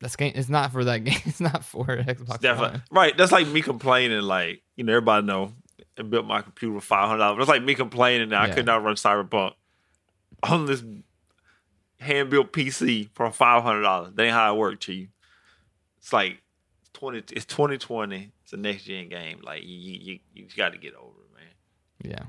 that's 0.00 0.16
game. 0.16 0.32
It's 0.34 0.48
not 0.48 0.72
for 0.72 0.84
that 0.84 0.98
game. 1.04 1.20
It's 1.24 1.40
not 1.40 1.64
for 1.64 1.84
Xbox 1.86 2.40
Definitely 2.40 2.78
One. 2.78 2.82
right. 2.90 3.16
That's 3.16 3.32
like 3.32 3.46
me 3.46 3.62
complaining. 3.62 4.22
Like 4.22 4.62
you 4.76 4.84
know, 4.84 4.92
everybody 4.92 5.26
know 5.26 5.52
I 5.98 6.02
built 6.02 6.26
my 6.26 6.42
computer 6.42 6.74
with 6.74 6.84
five 6.84 7.08
hundred 7.08 7.18
dollars. 7.18 7.42
It's 7.42 7.48
like 7.48 7.62
me 7.62 7.74
complaining 7.74 8.30
that 8.30 8.40
I 8.40 8.52
could 8.52 8.66
not 8.66 8.82
run 8.82 8.96
Cyberpunk 8.96 9.54
on 10.42 10.66
this 10.66 10.82
hand 12.00 12.30
built 12.30 12.52
PC 12.52 13.08
for 13.14 13.30
five 13.30 13.62
hundred 13.62 13.82
dollars. 13.82 14.12
That 14.14 14.24
ain't 14.24 14.32
how 14.34 14.54
it 14.54 14.58
worked, 14.58 14.82
chief. 14.82 15.08
It's 15.98 16.12
like 16.12 16.42
twenty. 16.92 17.22
It's 17.32 17.46
twenty 17.46 17.78
twenty. 17.78 18.32
It's 18.42 18.52
a 18.52 18.56
next 18.56 18.84
gen 18.84 19.08
game. 19.08 19.40
Like 19.42 19.62
you, 19.62 19.76
you, 19.76 19.98
you, 20.00 20.18
you 20.34 20.46
got 20.56 20.72
to 20.72 20.78
get 20.78 20.94
over 20.94 21.06
it, 21.06 21.34
man. 21.34 22.12
Yeah. 22.12 22.24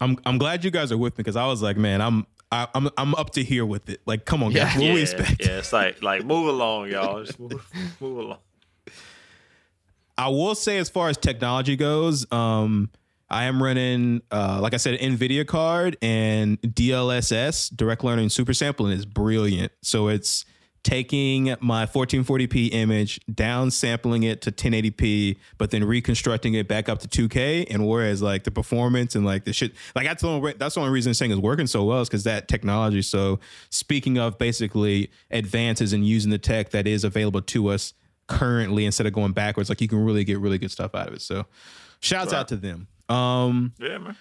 I'm 0.00 0.18
I'm 0.24 0.38
glad 0.38 0.64
you 0.64 0.70
guys 0.70 0.90
are 0.92 0.98
with 0.98 1.14
me 1.14 1.22
because 1.22 1.36
I 1.36 1.46
was 1.46 1.62
like, 1.62 1.76
man, 1.76 2.00
I'm 2.00 2.26
I, 2.52 2.66
I'm 2.74 2.88
I'm 2.96 3.14
up 3.14 3.30
to 3.30 3.44
here 3.44 3.66
with 3.66 3.88
it. 3.88 4.00
Like, 4.06 4.24
come 4.24 4.42
on, 4.42 4.52
guys, 4.52 4.74
what 4.74 4.84
yeah, 4.84 4.94
we 4.94 5.02
expect? 5.02 5.36
yeah, 5.40 5.58
it's 5.58 5.72
like 5.72 6.02
like 6.02 6.24
move 6.24 6.48
along, 6.54 6.90
y'all. 6.90 7.22
Just 7.22 7.38
move, 7.38 7.68
move 8.00 8.18
along. 8.18 8.38
I 10.16 10.28
will 10.28 10.54
say, 10.54 10.78
as 10.78 10.90
far 10.90 11.08
as 11.08 11.16
technology 11.16 11.76
goes, 11.76 12.30
um, 12.32 12.90
I 13.30 13.44
am 13.44 13.62
running, 13.62 14.22
uh, 14.32 14.58
like 14.60 14.74
I 14.74 14.76
said, 14.76 14.94
an 14.94 15.16
NVIDIA 15.16 15.46
card 15.46 15.96
and 16.02 16.60
DLSS, 16.62 17.74
direct 17.74 18.02
learning 18.02 18.30
super 18.30 18.52
sampling 18.52 18.92
is 18.92 19.06
brilliant. 19.06 19.72
So 19.82 20.08
it's 20.08 20.44
taking 20.82 21.54
my 21.60 21.86
1440p 21.86 22.72
image, 22.72 23.20
down 23.32 23.70
sampling 23.70 24.22
it 24.22 24.40
to 24.42 24.50
1080p, 24.50 25.36
but 25.58 25.70
then 25.70 25.84
reconstructing 25.84 26.54
it 26.54 26.66
back 26.68 26.88
up 26.88 26.98
to 27.00 27.28
2K. 27.28 27.66
And 27.70 27.86
whereas 27.86 28.22
like 28.22 28.44
the 28.44 28.50
performance 28.50 29.14
and 29.14 29.24
like 29.24 29.44
the 29.44 29.52
shit, 29.52 29.74
like 29.94 30.06
that's 30.06 30.22
the 30.22 30.28
only, 30.28 30.54
that's 30.54 30.74
the 30.74 30.80
only 30.80 30.92
reason 30.92 31.10
I'm 31.10 31.14
saying 31.14 31.30
it's 31.30 31.40
working 31.40 31.66
so 31.66 31.84
well 31.84 32.00
is 32.00 32.08
because 32.08 32.24
that 32.24 32.48
technology. 32.48 33.02
So 33.02 33.40
speaking 33.68 34.18
of 34.18 34.38
basically 34.38 35.10
advances 35.30 35.92
in 35.92 36.02
using 36.02 36.30
the 36.30 36.38
tech 36.38 36.70
that 36.70 36.86
is 36.86 37.04
available 37.04 37.42
to 37.42 37.68
us 37.68 37.94
currently 38.26 38.86
instead 38.86 39.06
of 39.06 39.12
going 39.12 39.32
backwards, 39.32 39.68
like 39.68 39.80
you 39.80 39.88
can 39.88 40.02
really 40.04 40.24
get 40.24 40.38
really 40.40 40.58
good 40.58 40.70
stuff 40.70 40.94
out 40.94 41.08
of 41.08 41.14
it. 41.14 41.22
So 41.22 41.46
shouts 42.00 42.32
out 42.32 42.48
to 42.48 42.56
them. 42.56 42.88
Um, 43.10 43.72
Yeah, 43.78 43.98
man. 43.98 44.16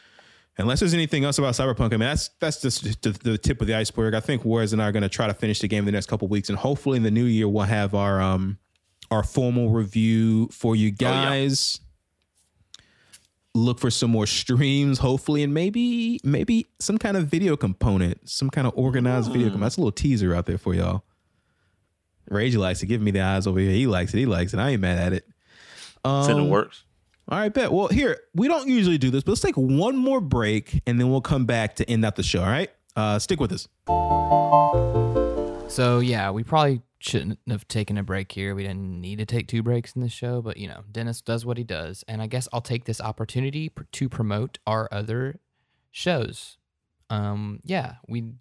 unless 0.57 0.79
there's 0.79 0.93
anything 0.93 1.23
else 1.23 1.37
about 1.37 1.53
Cyberpunk, 1.53 1.87
I 1.93 1.97
mean, 1.97 1.99
that's 1.99 2.29
that's 2.39 2.61
just 2.61 3.01
the, 3.03 3.11
the 3.11 3.37
tip 3.37 3.61
of 3.61 3.67
the 3.67 3.75
iceberg. 3.75 4.13
I 4.15 4.19
think 4.19 4.43
Juarez 4.43 4.73
and 4.73 4.81
I 4.81 4.87
are 4.87 4.91
going 4.91 5.03
to 5.03 5.09
try 5.09 5.27
to 5.27 5.33
finish 5.33 5.59
the 5.59 5.67
game 5.67 5.79
in 5.79 5.85
the 5.85 5.91
next 5.91 6.07
couple 6.07 6.27
weeks, 6.27 6.49
and 6.49 6.57
hopefully 6.57 6.97
in 6.97 7.03
the 7.03 7.11
new 7.11 7.25
year 7.25 7.47
we'll 7.47 7.63
have 7.65 7.93
our 7.95 8.19
um 8.21 8.57
our 9.11 9.23
formal 9.23 9.69
review 9.69 10.47
for 10.49 10.75
you 10.75 10.91
guys. 10.91 11.79
Look 13.55 13.79
for 13.79 13.89
some 13.89 14.11
more 14.11 14.27
streams, 14.27 14.99
hopefully, 14.99 15.41
and 15.41 15.53
maybe 15.53 16.19
maybe 16.23 16.67
some 16.79 16.97
kind 16.99 17.17
of 17.17 17.27
video 17.27 17.57
component, 17.57 18.29
some 18.29 18.49
kind 18.51 18.67
of 18.67 18.73
organized 18.75 19.27
video. 19.31 19.47
component. 19.47 19.61
That's 19.65 19.77
a 19.77 19.81
little 19.81 19.91
teaser 19.91 20.35
out 20.35 20.45
there 20.45 20.59
for 20.59 20.75
y'all. 20.75 21.03
Rage 22.29 22.55
likes 22.55 22.79
to 22.81 22.85
give 22.85 23.01
me 23.01 23.09
the 23.09 23.21
eyes 23.21 23.47
over 23.47 23.59
here. 23.59 23.71
He 23.71 23.87
likes 23.87 24.13
it. 24.13 24.19
He 24.19 24.27
likes 24.27 24.53
it. 24.53 24.59
I 24.59 24.69
ain't 24.69 24.81
mad 24.81 24.99
at 24.99 25.13
it. 25.13 25.25
It's 26.05 26.27
in 26.29 26.37
the 26.37 26.43
Um, 26.43 26.49
works. 26.49 26.83
All 27.29 27.37
right, 27.37 27.53
bet. 27.53 27.71
Well, 27.71 27.87
here 27.87 28.19
we 28.33 28.47
don't 28.47 28.67
usually 28.67 28.97
do 28.97 29.11
this, 29.11 29.23
but 29.23 29.33
let's 29.33 29.41
take 29.41 29.55
one 29.55 29.95
more 29.95 30.19
break 30.19 30.81
and 30.87 30.99
then 30.99 31.11
we'll 31.11 31.21
come 31.21 31.45
back 31.45 31.75
to 31.75 31.89
end 31.89 32.03
out 32.03 32.15
the 32.15 32.23
show. 32.23 32.41
All 32.41 32.47
right, 32.47 32.71
uh, 32.95 33.19
stick 33.19 33.39
with 33.39 33.51
us. 33.51 33.67
So 35.71 35.99
yeah, 35.99 36.31
we 36.31 36.43
probably 36.43 36.81
shouldn't 36.97 37.37
have 37.47 37.67
taken 37.67 37.97
a 37.99 38.03
break 38.03 38.31
here. 38.31 38.55
We 38.55 38.63
didn't 38.63 38.99
need 38.99 39.19
to 39.19 39.25
take 39.25 39.47
two 39.47 39.61
breaks 39.61 39.95
in 39.95 40.01
this 40.01 40.11
show, 40.11 40.41
but 40.41 40.57
you 40.57 40.67
know, 40.67 40.81
Dennis 40.91 41.21
does 41.21 41.45
what 41.45 41.57
he 41.57 41.63
does, 41.63 42.03
and 42.07 42.21
I 42.21 42.27
guess 42.27 42.47
I'll 42.51 42.61
take 42.61 42.85
this 42.85 42.99
opportunity 42.99 43.71
to 43.91 44.09
promote 44.09 44.57
our 44.65 44.89
other 44.91 45.39
shows. 45.91 46.57
Um, 47.11 47.59
yeah, 47.63 47.95
we 48.07 48.33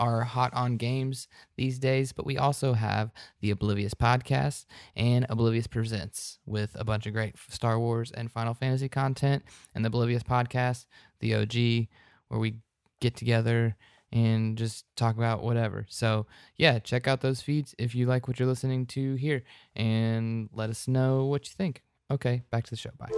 are 0.00 0.22
hot 0.22 0.52
on 0.54 0.78
games 0.78 1.28
these 1.56 1.78
days, 1.78 2.10
but 2.10 2.26
we 2.26 2.38
also 2.38 2.72
have 2.72 3.12
the 3.40 3.50
Oblivious 3.50 3.94
podcast 3.94 4.64
and 4.96 5.26
Oblivious 5.28 5.66
Presents 5.66 6.38
with 6.46 6.70
a 6.74 6.84
bunch 6.84 7.06
of 7.06 7.12
great 7.12 7.36
Star 7.48 7.78
Wars 7.78 8.10
and 8.10 8.32
Final 8.32 8.54
Fantasy 8.54 8.88
content, 8.88 9.44
and 9.74 9.84
the 9.84 9.88
Oblivious 9.88 10.22
podcast, 10.22 10.86
the 11.20 11.34
OG, 11.34 11.88
where 12.28 12.40
we 12.40 12.56
get 13.00 13.14
together 13.14 13.76
and 14.10 14.56
just 14.56 14.84
talk 14.96 15.16
about 15.16 15.42
whatever. 15.42 15.86
So, 15.88 16.26
yeah, 16.56 16.78
check 16.78 17.06
out 17.06 17.20
those 17.20 17.42
feeds 17.42 17.74
if 17.78 17.94
you 17.94 18.06
like 18.06 18.26
what 18.26 18.38
you're 18.40 18.48
listening 18.48 18.86
to 18.86 19.14
here 19.14 19.44
and 19.76 20.48
let 20.52 20.70
us 20.70 20.88
know 20.88 21.26
what 21.26 21.46
you 21.46 21.52
think. 21.56 21.82
Okay, 22.10 22.42
back 22.50 22.64
to 22.64 22.70
the 22.70 22.76
show. 22.76 22.90
Bye. 22.98 23.10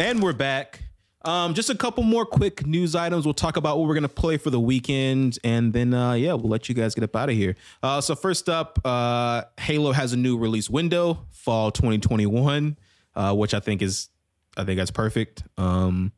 And 0.00 0.22
we're 0.22 0.32
back. 0.32 0.83
Um, 1.24 1.54
just 1.54 1.70
a 1.70 1.74
couple 1.74 2.02
more 2.02 2.26
quick 2.26 2.66
news 2.66 2.94
items. 2.94 3.24
We'll 3.24 3.32
talk 3.32 3.56
about 3.56 3.78
what 3.78 3.88
we're 3.88 3.94
gonna 3.94 4.08
play 4.08 4.36
for 4.36 4.50
the 4.50 4.60
weekend, 4.60 5.38
and 5.42 5.72
then 5.72 5.94
uh, 5.94 6.12
yeah, 6.12 6.34
we'll 6.34 6.50
let 6.50 6.68
you 6.68 6.74
guys 6.74 6.94
get 6.94 7.02
up 7.02 7.16
out 7.16 7.30
of 7.30 7.34
here. 7.34 7.56
Uh, 7.82 8.00
so 8.00 8.14
first 8.14 8.48
up, 8.48 8.78
uh, 8.84 9.44
Halo 9.58 9.92
has 9.92 10.12
a 10.12 10.16
new 10.18 10.36
release 10.36 10.68
window, 10.68 11.24
fall 11.30 11.70
2021, 11.70 12.76
uh, 13.14 13.34
which 13.34 13.54
I 13.54 13.60
think 13.60 13.80
is, 13.80 14.10
I 14.56 14.64
think 14.64 14.76
that's 14.76 14.90
perfect. 14.90 15.44
Um, 15.56 16.12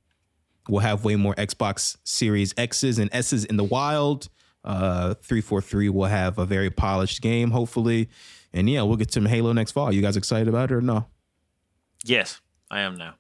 we'll 0.69 0.81
have 0.81 1.05
way 1.05 1.15
more 1.15 1.35
Xbox 1.37 1.97
Series 2.03 2.53
X's 2.57 2.99
and 2.99 3.09
S's 3.13 3.45
in 3.45 3.57
the 3.57 3.65
wild. 3.65 4.29
Uh, 4.65 5.15
343 5.15 5.89
will 5.91 6.07
have 6.07 6.39
a 6.39 6.45
very 6.45 6.71
polished 6.71 7.23
game, 7.23 7.53
hopefully, 7.53 8.09
and 8.53 8.69
yeah, 8.69 8.83
we'll 8.83 8.97
get 8.97 9.13
some 9.13 9.27
Halo 9.27 9.53
next 9.53 9.71
fall. 9.71 9.93
You 9.93 10.03
guys 10.03 10.17
excited 10.17 10.49
about 10.49 10.73
it 10.73 10.75
or 10.75 10.81
no? 10.81 11.07
Yes, 12.05 12.41
I 12.69 12.81
am 12.81 12.97
now. 12.97 13.15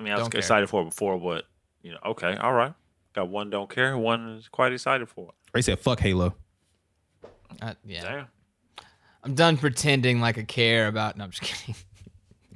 I 0.00 0.02
mean, 0.02 0.12
I 0.12 0.16
was 0.16 0.24
Don't 0.24 0.30
care. 0.30 0.38
excited 0.38 0.68
for 0.70 0.80
it 0.80 0.86
before, 0.86 1.18
but 1.20 1.44
you 1.82 1.92
know, 1.92 1.98
okay, 2.06 2.34
all 2.36 2.54
right. 2.54 2.72
Got 3.12 3.28
one 3.28 3.50
don't 3.50 3.68
care, 3.68 3.98
one 3.98 4.36
is 4.38 4.48
quite 4.48 4.72
excited 4.72 5.08
for 5.10 5.28
it. 5.28 5.34
They 5.52 5.60
said 5.62 5.78
fuck 5.78 6.00
Halo. 6.00 6.34
Uh, 7.60 7.74
yeah, 7.84 8.02
Damn. 8.02 8.26
I'm 9.22 9.34
done 9.34 9.58
pretending 9.58 10.20
like 10.22 10.38
I 10.38 10.44
care 10.44 10.88
about. 10.88 11.18
No, 11.18 11.24
I'm 11.24 11.30
just 11.30 11.42
kidding. 11.42 11.74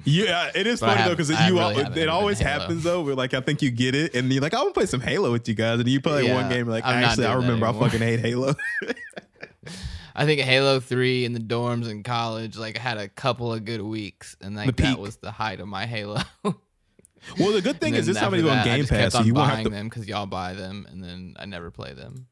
Yeah, 0.07 0.51
it 0.53 0.67
is 0.67 0.81
But 0.81 0.89
I 0.89 0.95
funny 0.95 1.03
though 1.09 1.15
because 1.15 1.29
you 1.29 1.35
really 1.57 1.59
al- 1.59 1.83
haven't 1.85 1.97
it 1.97 2.09
always 2.09 2.37
happens 2.37 2.83
though. 2.83 3.01
Where 3.01 3.15
like 3.15 3.33
I 3.33 3.41
think 3.41 3.63
you 3.63 3.71
get 3.71 3.95
it, 3.95 4.13
and 4.13 4.31
you're 4.31 4.41
like, 4.41 4.53
I 4.53 4.57
want 4.61 4.75
to 4.75 4.79
play 4.79 4.85
some 4.85 5.01
Halo 5.01 5.31
with 5.31 5.47
you 5.47 5.55
guys, 5.55 5.79
and 5.79 5.89
you 5.89 5.99
play 5.99 6.25
Yeah, 6.27 6.35
one 6.35 6.47
game, 6.47 6.67
like 6.67 6.85
I'm 6.85 7.03
actually, 7.03 7.25
I 7.25 7.33
remember 7.33 7.65
I 7.65 7.73
fucking 7.73 8.01
hate 8.01 8.19
Halo. 8.19 8.53
I 10.15 10.25
think 10.25 10.41
Halo 10.41 10.79
Three 10.79 11.25
in 11.25 11.33
the 11.33 11.39
dorms 11.39 11.89
in 11.89 12.03
college, 12.03 12.55
like, 12.55 12.77
I 12.77 12.81
had 12.81 12.97
a 12.97 13.09
couple 13.09 13.51
of 13.51 13.65
good 13.65 13.81
weeks, 13.81 14.37
and 14.41 14.55
like 14.55 14.75
that 14.77 14.99
was 14.99 15.17
the 15.17 15.31
height 15.31 15.59
of 15.59 15.67
my 15.67 15.87
Halo. 15.87 16.21
well, 17.39 17.51
the 17.51 17.61
good 17.61 17.79
thing 17.79 17.95
is 17.95 18.05
this 18.05 18.17
time 18.17 18.25
after 18.25 18.37
it's 18.37 18.49
on 18.49 18.55
that, 18.57 18.65
Game 18.65 18.85
Pass, 18.85 18.99
kept 18.99 19.11
so 19.13 19.21
you 19.21 19.33
won't 19.33 19.49
have 19.49 19.63
to. 19.63 19.69
them 19.69 19.89
because 19.89 20.07
y'all 20.07 20.25
buy 20.25 20.53
them, 20.53 20.85
and 20.89 21.03
then 21.03 21.35
I 21.37 21.45
never 21.45 21.71
play 21.71 21.93
them. 21.93 22.27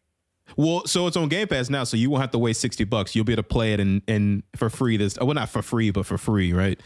Well, 0.58 0.86
so 0.86 1.08
it's 1.08 1.18
on 1.18 1.30
Game 1.30 1.48
Pass 1.48 1.70
now, 1.70 1.84
so 1.84 1.98
you 1.98 2.10
won't 2.10 2.22
have 2.22 2.32
to 2.32 2.40
waste 2.40 2.62
sixty 2.62 2.84
bucks. 2.84 3.16
You'll 3.16 3.26
be 3.26 3.34
able 3.34 3.44
to 3.44 3.50
play 3.50 3.74
it 3.74 3.80
and 3.80 4.02
and 4.08 4.44
for 4.56 4.70
free. 4.70 4.98
This 4.98 5.18
well, 5.20 5.34
not 5.34 5.50
for 5.50 5.62
free, 5.62 5.92
but 5.92 6.06
for 6.06 6.18
free, 6.18 6.54
right? 6.54 6.80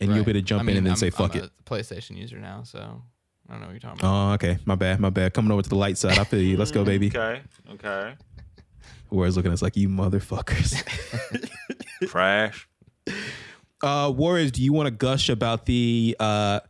And 0.00 0.14
you'll 0.14 0.24
be 0.24 0.30
able 0.30 0.40
to 0.40 0.42
jump 0.42 0.60
I 0.60 0.64
mean, 0.64 0.72
in 0.74 0.78
and 0.78 0.86
then 0.86 0.92
I'm, 0.92 0.96
say 0.96 1.10
fuck 1.10 1.34
I'm 1.34 1.42
it. 1.42 1.50
a 1.58 1.62
PlayStation 1.64 2.16
user 2.16 2.38
now, 2.38 2.62
so 2.62 3.02
I 3.48 3.52
don't 3.52 3.60
know 3.60 3.66
what 3.66 3.72
you're 3.72 3.80
talking 3.80 4.00
about. 4.00 4.30
Oh, 4.30 4.34
okay, 4.34 4.58
my 4.64 4.76
bad, 4.76 5.00
my 5.00 5.10
bad. 5.10 5.34
Coming 5.34 5.50
over 5.50 5.62
to 5.62 5.68
the 5.68 5.74
light 5.74 5.98
side, 5.98 6.18
I 6.18 6.24
feel 6.24 6.40
you. 6.40 6.56
Let's 6.56 6.70
go, 6.70 6.84
baby. 6.84 7.08
Okay, 7.08 7.40
okay. 7.72 8.14
Whereas 9.08 9.36
looking 9.36 9.50
at 9.50 9.54
us 9.54 9.62
like 9.62 9.76
you 9.76 9.88
motherfuckers. 9.88 10.84
Crash. 12.08 12.68
uh 13.82 14.12
warriors 14.14 14.50
do 14.50 14.62
you 14.62 14.72
want 14.72 14.86
to 14.86 14.90
gush 14.90 15.28
about 15.28 15.64
the 15.64 16.16
uh 16.18 16.60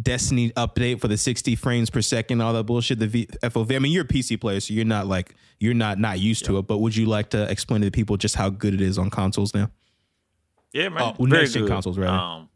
destiny 0.00 0.50
update 0.50 1.00
for 1.00 1.08
the 1.08 1.16
60 1.16 1.56
frames 1.56 1.90
per 1.90 2.00
second 2.00 2.40
all 2.40 2.52
that 2.52 2.62
bullshit 2.64 3.00
the 3.00 3.08
v- 3.08 3.26
fov 3.42 3.74
i 3.74 3.78
mean 3.80 3.90
you're 3.90 4.04
a 4.04 4.06
pc 4.06 4.40
player 4.40 4.60
so 4.60 4.72
you're 4.72 4.84
not 4.84 5.08
like 5.08 5.34
you're 5.58 5.74
not 5.74 5.98
not 5.98 6.20
used 6.20 6.44
to 6.44 6.58
it 6.58 6.66
but 6.68 6.78
would 6.78 6.94
you 6.94 7.06
like 7.06 7.30
to 7.30 7.50
explain 7.50 7.80
to 7.80 7.86
the 7.86 7.90
people 7.90 8.16
just 8.16 8.36
how 8.36 8.48
good 8.48 8.72
it 8.72 8.80
is 8.80 8.98
on 8.98 9.10
consoles 9.10 9.52
now 9.52 9.68
Yeah, 10.72 10.88
man. 10.90 11.02
Oh, 11.02 11.16
well, 11.18 11.28
Very 11.28 11.42
next 11.42 11.54
gen 11.54 11.66
consoles, 11.66 11.98
rather. 11.98 12.16
Um, 12.16 12.48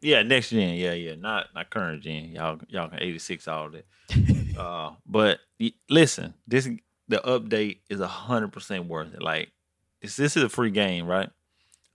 yeah, 0.00 0.22
next 0.22 0.48
gen. 0.50 0.74
Yeah, 0.76 0.94
yeah. 0.94 1.14
Not 1.16 1.48
not 1.54 1.68
current 1.68 2.02
gen. 2.02 2.30
Y'all 2.32 2.58
y'all 2.68 2.88
can 2.88 3.02
eighty 3.02 3.18
six 3.18 3.46
all 3.46 3.68
that. 3.70 3.84
uh, 4.58 4.92
but 5.04 5.40
y- 5.60 5.72
listen, 5.90 6.32
this 6.46 6.66
the 7.08 7.18
update 7.18 7.80
is 7.90 8.00
hundred 8.00 8.52
percent 8.52 8.86
worth 8.86 9.12
it. 9.12 9.20
Like, 9.20 9.52
it's, 10.00 10.16
this 10.16 10.36
is 10.38 10.42
a 10.42 10.48
free 10.48 10.70
game, 10.70 11.06
right? 11.06 11.28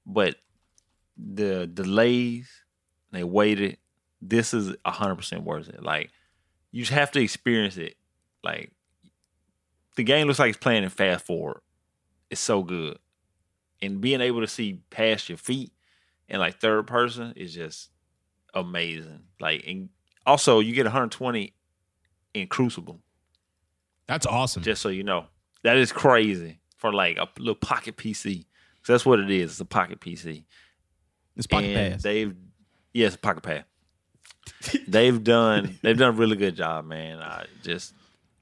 But 0.05 0.35
the 1.17 1.65
delays 1.65 2.49
they 3.11 3.23
waited. 3.23 3.77
This 4.25 4.53
is 4.53 4.75
hundred 4.85 5.15
percent 5.15 5.43
worth 5.43 5.69
it. 5.69 5.83
Like, 5.83 6.11
you 6.71 6.81
just 6.81 6.93
have 6.93 7.11
to 7.11 7.21
experience 7.21 7.77
it. 7.77 7.95
Like, 8.43 8.71
the 9.95 10.03
game 10.03 10.27
looks 10.27 10.39
like 10.39 10.49
it's 10.49 10.57
playing 10.57 10.83
in 10.83 10.89
fast 10.89 11.25
forward. 11.25 11.61
It's 12.29 12.41
so 12.41 12.63
good 12.63 12.97
and 13.83 13.99
being 13.99 14.21
able 14.21 14.39
to 14.39 14.47
see 14.47 14.79
past 14.89 15.27
your 15.27 15.37
feet 15.37 15.71
and 16.29 16.39
like 16.39 16.59
third 16.59 16.87
person 16.87 17.33
is 17.35 17.53
just 17.53 17.89
amazing. 18.53 19.23
Like, 19.39 19.65
and 19.67 19.89
also 20.25 20.59
you 20.59 20.73
get 20.73 20.85
120 20.85 21.53
in 22.33 22.47
Crucible, 22.47 23.01
that's 24.07 24.25
awesome 24.25 24.63
just 24.63 24.81
so 24.81 24.89
you 24.89 25.03
know. 25.03 25.25
That 25.63 25.77
is 25.77 25.91
crazy 25.91 26.59
for 26.77 26.93
like 26.93 27.17
a 27.17 27.27
little 27.37 27.55
pocket 27.55 27.97
PC. 27.97 28.45
So 28.83 28.93
that's 28.93 29.05
what 29.05 29.19
it 29.19 29.29
is. 29.29 29.51
It's 29.51 29.59
a 29.59 29.65
pocket 29.65 29.99
PC. 29.99 30.45
it's 31.35 31.47
pocket 31.47 31.67
and 31.67 31.93
pass 31.93 32.03
they've 32.03 32.35
yes, 32.93 33.15
pocket 33.17 33.43
pad. 33.43 33.65
they've 34.87 35.23
done 35.23 35.77
they've 35.81 35.97
done 35.97 36.09
a 36.09 36.17
really 36.17 36.35
good 36.37 36.55
job, 36.55 36.85
man. 36.85 37.19
I 37.19 37.45
just 37.63 37.93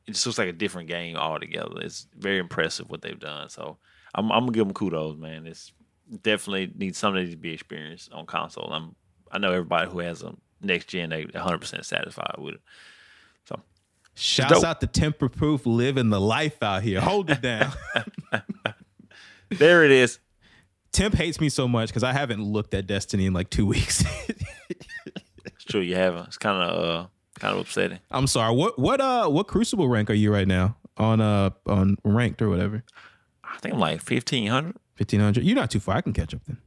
it 0.07 0.11
just 0.14 0.26
looks 0.26 0.38
like 0.38 0.49
a 0.49 0.53
different 0.53 0.88
game 0.88 1.15
altogether. 1.15 1.82
It's 1.82 2.07
very 2.18 2.40
impressive 2.40 2.90
what 2.90 3.02
they've 3.02 3.19
done. 3.19 3.49
So 3.49 3.78
I'm 4.15 4.32
I'm 4.32 4.41
gonna 4.41 4.52
give 4.52 4.65
them 4.65 4.73
kudos, 4.73 5.18
man. 5.18 5.48
It's 5.48 5.72
definitely 6.23 6.72
needs 6.76 6.98
something 6.98 7.30
to 7.30 7.36
be 7.38 7.53
experienced 7.53 8.11
on 8.11 8.26
console. 8.26 8.72
I'm 8.72 8.95
I 9.32 9.38
know 9.38 9.52
everybody 9.52 9.90
who 9.90 9.99
has 9.99 10.22
a 10.23 10.34
next 10.61 10.88
gen 10.88 11.10
they 11.10 11.26
100 11.26 11.57
percent 11.60 11.86
satisfied 11.86 12.36
with 12.38 12.56
it. 12.56 12.61
So 13.45 13.60
shouts 14.15 14.64
out 14.64 14.82
to 14.82 14.88
temper 14.88 15.30
proof 15.30 15.65
living 15.65 16.10
the 16.10 16.19
life 16.19 16.61
out 16.61 16.84
here 16.84 16.99
hold 16.99 17.30
it 17.30 17.41
down 17.41 17.72
there 19.49 19.86
it 19.86 19.91
is. 19.91 20.19
temp 20.91 21.15
hates 21.15 21.40
me 21.40 21.48
so 21.48 21.65
much 21.68 21.88
because 21.90 22.03
i 22.03 22.11
haven't 22.11 22.44
looked 22.44 22.73
at 22.73 22.86
destiny 22.86 23.26
in 23.26 23.34
like 23.34 23.49
two 23.49 23.65
weeks 23.65 24.03
True 25.72 25.81
you 25.81 25.95
haven't. 25.95 26.27
It's 26.27 26.38
kind 26.38 26.61
of 26.69 26.84
uh 26.84 27.07
Kind 27.39 27.56
of 27.56 27.61
upsetting. 27.61 27.98
I'm 28.11 28.27
sorry. 28.27 28.56
What 28.56 28.77
what 28.77 29.02
uh 29.02 29.27
what 29.27 29.48
crucible 29.48 29.88
rank 29.88 30.11
are 30.11 30.14
you 30.14 30.31
right 30.31 30.48
now 30.48 30.77
on 30.98 31.22
uh 31.22 31.49
on 31.65 31.98
ranked 32.03 32.39
or 32.41 32.49
whatever? 32.49 32.84
I 33.43 33.57
think 33.57 33.73
I'm 33.73 33.80
like 33.80 33.99
fifteen 33.99 34.45
hundred. 34.48 34.76
Fifteen 34.93 35.22
hundred. 35.22 35.45
You're 35.45 35.56
not 35.56 35.72
too 35.72 35.80
far. 35.80 35.95
I 35.95 36.02
can 36.02 36.14
catch 36.14 36.35
up 36.35 36.43
then. 36.45 36.57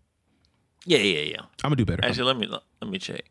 Yeah, 0.85 0.99
yeah, 0.99 1.21
yeah. 1.21 1.41
I'm 1.63 1.69
gonna 1.69 1.77
do 1.77 1.85
better. 1.85 2.05
Actually, 2.05 2.25
let 2.25 2.39
me 2.39 2.49
let 2.81 2.91
me 2.91 2.99
check. 2.99 3.31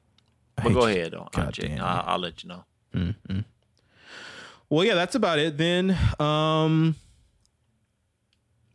But 0.55 0.71
go 0.71 0.87
you. 0.87 0.95
ahead 0.95 1.11
though. 1.11 1.27
I'll 1.33 1.45
God 1.45 1.53
damn. 1.53 1.81
I'll, 1.81 2.03
I'll 2.07 2.19
let 2.19 2.43
you 2.43 2.49
know. 2.49 2.63
Well, 4.69 4.85
yeah, 4.85 4.93
that's 4.95 5.15
about 5.15 5.39
it 5.39 5.57
then. 5.57 5.97
Um, 6.19 6.95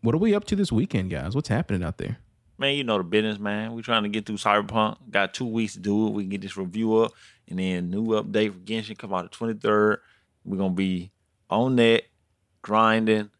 what 0.02 0.14
are 0.14 0.18
we 0.18 0.34
up 0.34 0.44
to 0.44 0.56
this 0.56 0.70
weekend, 0.70 1.10
guys? 1.10 1.34
What's 1.34 1.48
happening 1.48 1.82
out 1.82 1.98
there? 1.98 2.18
Man, 2.58 2.74
you 2.74 2.82
know 2.82 2.98
the 2.98 3.04
business, 3.04 3.38
man. 3.38 3.72
We 3.72 3.82
trying 3.82 4.02
to 4.02 4.08
get 4.08 4.26
through 4.26 4.36
Cyberpunk. 4.36 4.96
Got 5.10 5.32
two 5.32 5.46
weeks 5.46 5.74
to 5.74 5.78
do 5.78 6.08
it. 6.08 6.12
We 6.12 6.24
can 6.24 6.30
get 6.30 6.40
this 6.40 6.56
review 6.56 6.96
up, 6.98 7.12
and 7.48 7.58
then 7.58 7.90
new 7.90 8.06
update 8.06 8.52
for 8.52 8.58
Genshin 8.58 8.98
come 8.98 9.14
out 9.14 9.30
the 9.30 9.36
twenty 9.36 9.54
third. 9.54 10.00
We're 10.44 10.56
gonna 10.56 10.74
be 10.74 11.12
on 11.48 11.76
that, 11.76 12.02
grinding, 12.62 13.30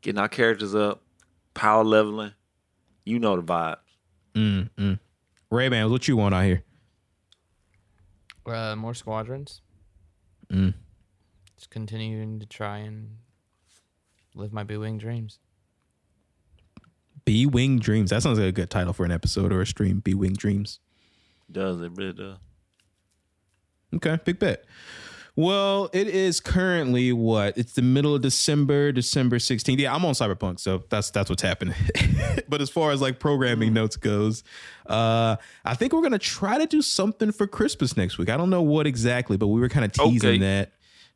getting 0.00 0.20
our 0.20 0.28
characters 0.28 0.74
up, 0.74 1.02
power 1.54 1.82
leveling. 1.82 2.32
You 3.04 3.18
know 3.18 3.34
the 3.36 3.42
vibes. 3.42 3.76
Mm, 4.34 4.70
mm. 4.78 4.98
Ray 5.50 5.68
Ban, 5.68 5.90
what 5.90 6.06
you 6.06 6.16
want 6.16 6.34
out 6.34 6.44
here? 6.44 6.62
Uh, 8.46 8.76
more 8.76 8.94
squadrons. 8.94 9.60
Mm. 10.50 10.74
Just 11.56 11.70
continuing 11.70 12.38
to 12.40 12.46
try 12.46 12.78
and 12.78 13.16
live 14.34 14.52
my 14.52 14.64
B-wing 14.64 14.98
dreams. 14.98 15.38
B 17.24 17.46
Wing 17.46 17.78
Dreams. 17.78 18.10
That 18.10 18.22
sounds 18.22 18.38
like 18.38 18.48
a 18.48 18.52
good 18.52 18.70
title 18.70 18.92
for 18.92 19.04
an 19.04 19.12
episode 19.12 19.52
or 19.52 19.60
a 19.60 19.66
stream. 19.66 20.00
B 20.00 20.14
Wing 20.14 20.32
Dreams. 20.34 20.78
Does 21.50 21.80
it 21.80 21.92
really 21.94 22.12
does? 22.14 22.36
Okay, 23.94 24.18
big 24.24 24.38
bet. 24.38 24.64
Well, 25.34 25.88
it 25.94 26.08
is 26.08 26.40
currently 26.40 27.10
what? 27.12 27.56
It's 27.56 27.72
the 27.72 27.80
middle 27.82 28.14
of 28.14 28.20
December, 28.20 28.92
December 28.92 29.38
16th. 29.38 29.78
Yeah, 29.78 29.94
I'm 29.94 30.04
on 30.04 30.12
Cyberpunk, 30.12 30.60
so 30.60 30.82
that's 30.90 31.10
that's 31.10 31.30
what's 31.30 31.40
happening. 31.42 31.74
but 32.48 32.60
as 32.60 32.68
far 32.68 32.90
as 32.90 33.00
like 33.00 33.18
programming 33.18 33.72
notes 33.72 33.96
goes, 33.96 34.44
uh 34.86 35.36
I 35.64 35.74
think 35.74 35.94
we're 35.94 36.02
gonna 36.02 36.18
try 36.18 36.58
to 36.58 36.66
do 36.66 36.82
something 36.82 37.32
for 37.32 37.46
Christmas 37.46 37.96
next 37.96 38.18
week. 38.18 38.28
I 38.28 38.36
don't 38.36 38.50
know 38.50 38.60
what 38.62 38.86
exactly, 38.86 39.38
but 39.38 39.46
we 39.46 39.60
were 39.60 39.70
kind 39.70 39.86
of 39.86 39.92
teasing 39.92 40.28
Okay. 40.28 40.38
that. 40.38 40.72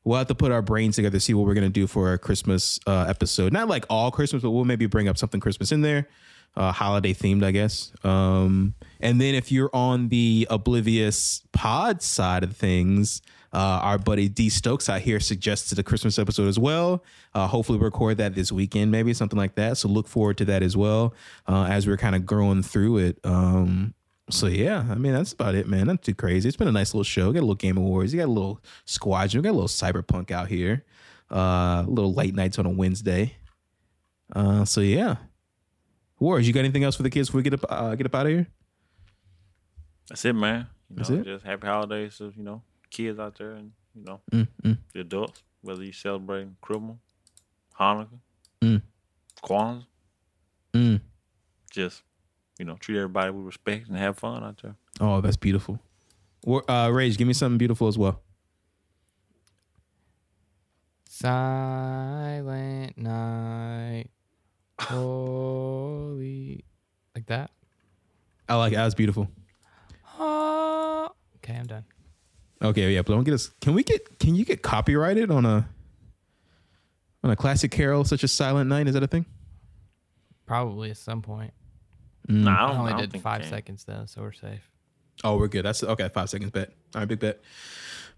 We'll 0.06 0.18
have 0.18 0.28
to 0.28 0.36
put 0.36 0.52
our 0.52 0.62
brains 0.62 0.94
together, 0.94 1.16
to 1.16 1.20
see 1.20 1.34
what 1.34 1.46
we're 1.46 1.54
gonna 1.54 1.68
do 1.68 1.88
for 1.88 2.08
our 2.08 2.16
Christmas 2.16 2.78
uh 2.86 3.06
episode. 3.08 3.52
Not 3.52 3.66
like 3.66 3.84
all 3.90 4.12
Christmas, 4.12 4.42
but 4.42 4.52
we'll 4.52 4.64
maybe 4.64 4.86
bring 4.86 5.08
up 5.08 5.18
something 5.18 5.40
Christmas 5.40 5.72
in 5.72 5.82
there. 5.82 6.08
Uh, 6.56 6.72
holiday 6.72 7.12
themed, 7.12 7.44
I 7.44 7.50
guess. 7.50 7.92
Um, 8.02 8.74
and 9.00 9.20
then 9.20 9.34
if 9.34 9.52
you're 9.52 9.68
on 9.74 10.08
the 10.08 10.46
Oblivious 10.48 11.42
pod 11.52 12.00
side 12.00 12.42
of 12.44 12.56
things, 12.56 13.20
uh, 13.52 13.80
our 13.82 13.98
buddy 13.98 14.28
D 14.28 14.48
Stokes 14.48 14.88
out 14.88 15.00
here 15.00 15.20
suggested 15.20 15.78
a 15.78 15.82
Christmas 15.82 16.18
episode 16.18 16.48
as 16.48 16.58
well. 16.58 17.04
Uh, 17.34 17.46
hopefully, 17.46 17.78
we'll 17.78 17.86
record 17.86 18.18
that 18.18 18.34
this 18.34 18.52
weekend, 18.52 18.90
maybe 18.90 19.12
something 19.12 19.38
like 19.38 19.56
that. 19.56 19.76
So 19.76 19.88
look 19.88 20.08
forward 20.08 20.38
to 20.38 20.44
that 20.46 20.62
as 20.62 20.76
well 20.76 21.14
uh, 21.46 21.64
as 21.64 21.86
we're 21.86 21.96
kind 21.96 22.14
of 22.14 22.24
growing 22.24 22.62
through 22.62 22.98
it. 22.98 23.18
Um, 23.24 23.92
so 24.30 24.46
yeah, 24.46 24.84
I 24.90 24.94
mean 24.96 25.12
that's 25.12 25.32
about 25.32 25.54
it, 25.54 25.66
man. 25.68 25.86
Not 25.86 26.02
too 26.02 26.14
crazy. 26.14 26.48
It's 26.48 26.56
been 26.56 26.68
a 26.68 26.72
nice 26.72 26.92
little 26.94 27.04
show. 27.04 27.32
Got 27.32 27.40
a 27.40 27.42
little 27.42 27.54
Game 27.54 27.76
Awards. 27.76 28.12
You 28.12 28.20
got 28.20 28.26
a 28.26 28.32
little 28.32 28.60
Squadron. 28.84 29.42
We 29.42 29.46
got 29.46 29.52
a 29.52 29.60
little 29.60 29.68
Cyberpunk 29.68 30.30
out 30.30 30.48
here. 30.48 30.84
Uh, 31.30 31.84
little 31.86 32.12
late 32.14 32.34
nights 32.34 32.58
on 32.58 32.66
a 32.66 32.70
Wednesday. 32.70 33.36
Uh, 34.34 34.64
so 34.64 34.80
yeah. 34.80 35.16
Juarez, 36.18 36.46
you 36.46 36.52
got 36.54 36.60
anything 36.60 36.82
else 36.84 36.96
for 36.96 37.02
the 37.02 37.10
kids 37.10 37.28
before 37.28 37.38
we 37.38 37.42
get 37.42 37.54
up 37.54 37.64
uh, 37.68 37.94
get 37.94 38.06
up 38.06 38.14
out 38.14 38.26
of 38.26 38.32
here? 38.32 38.46
That's 40.08 40.24
it, 40.24 40.32
man. 40.34 40.66
You 40.90 40.96
That's 40.96 41.10
know, 41.10 41.16
it? 41.18 41.24
Just 41.24 41.44
happy 41.44 41.66
holidays 41.66 42.16
to 42.18 42.32
you 42.36 42.42
know 42.42 42.62
kids 42.90 43.18
out 43.18 43.36
there, 43.38 43.52
and 43.52 43.72
you 43.94 44.04
know 44.04 44.20
Mm, 44.32 44.48
mm. 44.64 44.78
the 44.94 45.00
adults. 45.00 45.42
Whether 45.62 45.82
you 45.84 45.92
celebrating 45.92 46.56
Christmas, 46.60 46.96
Hanukkah, 47.78 48.20
Mm. 48.62 48.82
Kwanzaa, 49.42 49.84
Mm. 50.74 51.00
just 51.70 52.02
you 52.58 52.64
know 52.64 52.76
treat 52.76 52.96
everybody 52.96 53.30
with 53.30 53.44
respect 53.44 53.88
and 53.88 53.96
have 53.96 54.18
fun 54.18 54.42
out 54.44 54.60
there. 54.62 54.76
Oh, 55.00 55.20
that's 55.20 55.36
beautiful. 55.36 55.78
Uh, 56.46 56.90
Rage, 56.92 57.18
give 57.18 57.26
me 57.26 57.32
something 57.34 57.58
beautiful 57.58 57.88
as 57.88 57.98
well. 57.98 58.22
Silent 61.08 62.96
night, 62.98 64.08
holy, 64.80 66.64
like 67.14 67.26
that. 67.26 67.50
I 68.48 68.54
like 68.56 68.72
it. 68.72 68.76
That's 68.76 68.94
beautiful. 68.94 69.28
Ah. 70.18 71.10
Okay, 71.36 71.54
I'm 71.54 71.66
done. 71.66 71.84
Okay, 72.62 72.92
yeah, 72.92 73.02
but 73.02 73.12
don't 73.12 73.24
get 73.24 73.34
us. 73.34 73.50
Can 73.60 73.74
we 73.74 73.82
get? 73.82 74.18
Can 74.18 74.34
you 74.34 74.44
get 74.44 74.62
copyrighted 74.62 75.30
on 75.30 75.44
a 75.46 75.68
on 77.22 77.30
a 77.30 77.36
classic 77.36 77.70
carol 77.70 78.04
such 78.04 78.24
as 78.24 78.32
Silent 78.32 78.68
Night? 78.68 78.88
Is 78.88 78.94
that 78.94 79.02
a 79.02 79.06
thing? 79.06 79.26
Probably 80.46 80.90
at 80.90 80.96
some 80.96 81.22
point. 81.22 81.52
Nah, 82.28 82.50
I 82.50 82.54
I 82.54 82.68
don't, 82.68 82.78
only 82.78 82.88
I 82.88 82.92
don't 82.92 83.00
did 83.02 83.12
think 83.12 83.24
five 83.24 83.44
seconds 83.46 83.84
though, 83.84 84.04
so 84.06 84.22
we're 84.22 84.32
safe. 84.32 84.70
Oh, 85.24 85.38
we're 85.38 85.48
good. 85.48 85.64
That's 85.64 85.82
okay. 85.82 86.08
Five 86.08 86.28
seconds 86.30 86.50
bet. 86.50 86.72
All 86.94 87.00
right, 87.00 87.08
big 87.08 87.20
bet. 87.20 87.40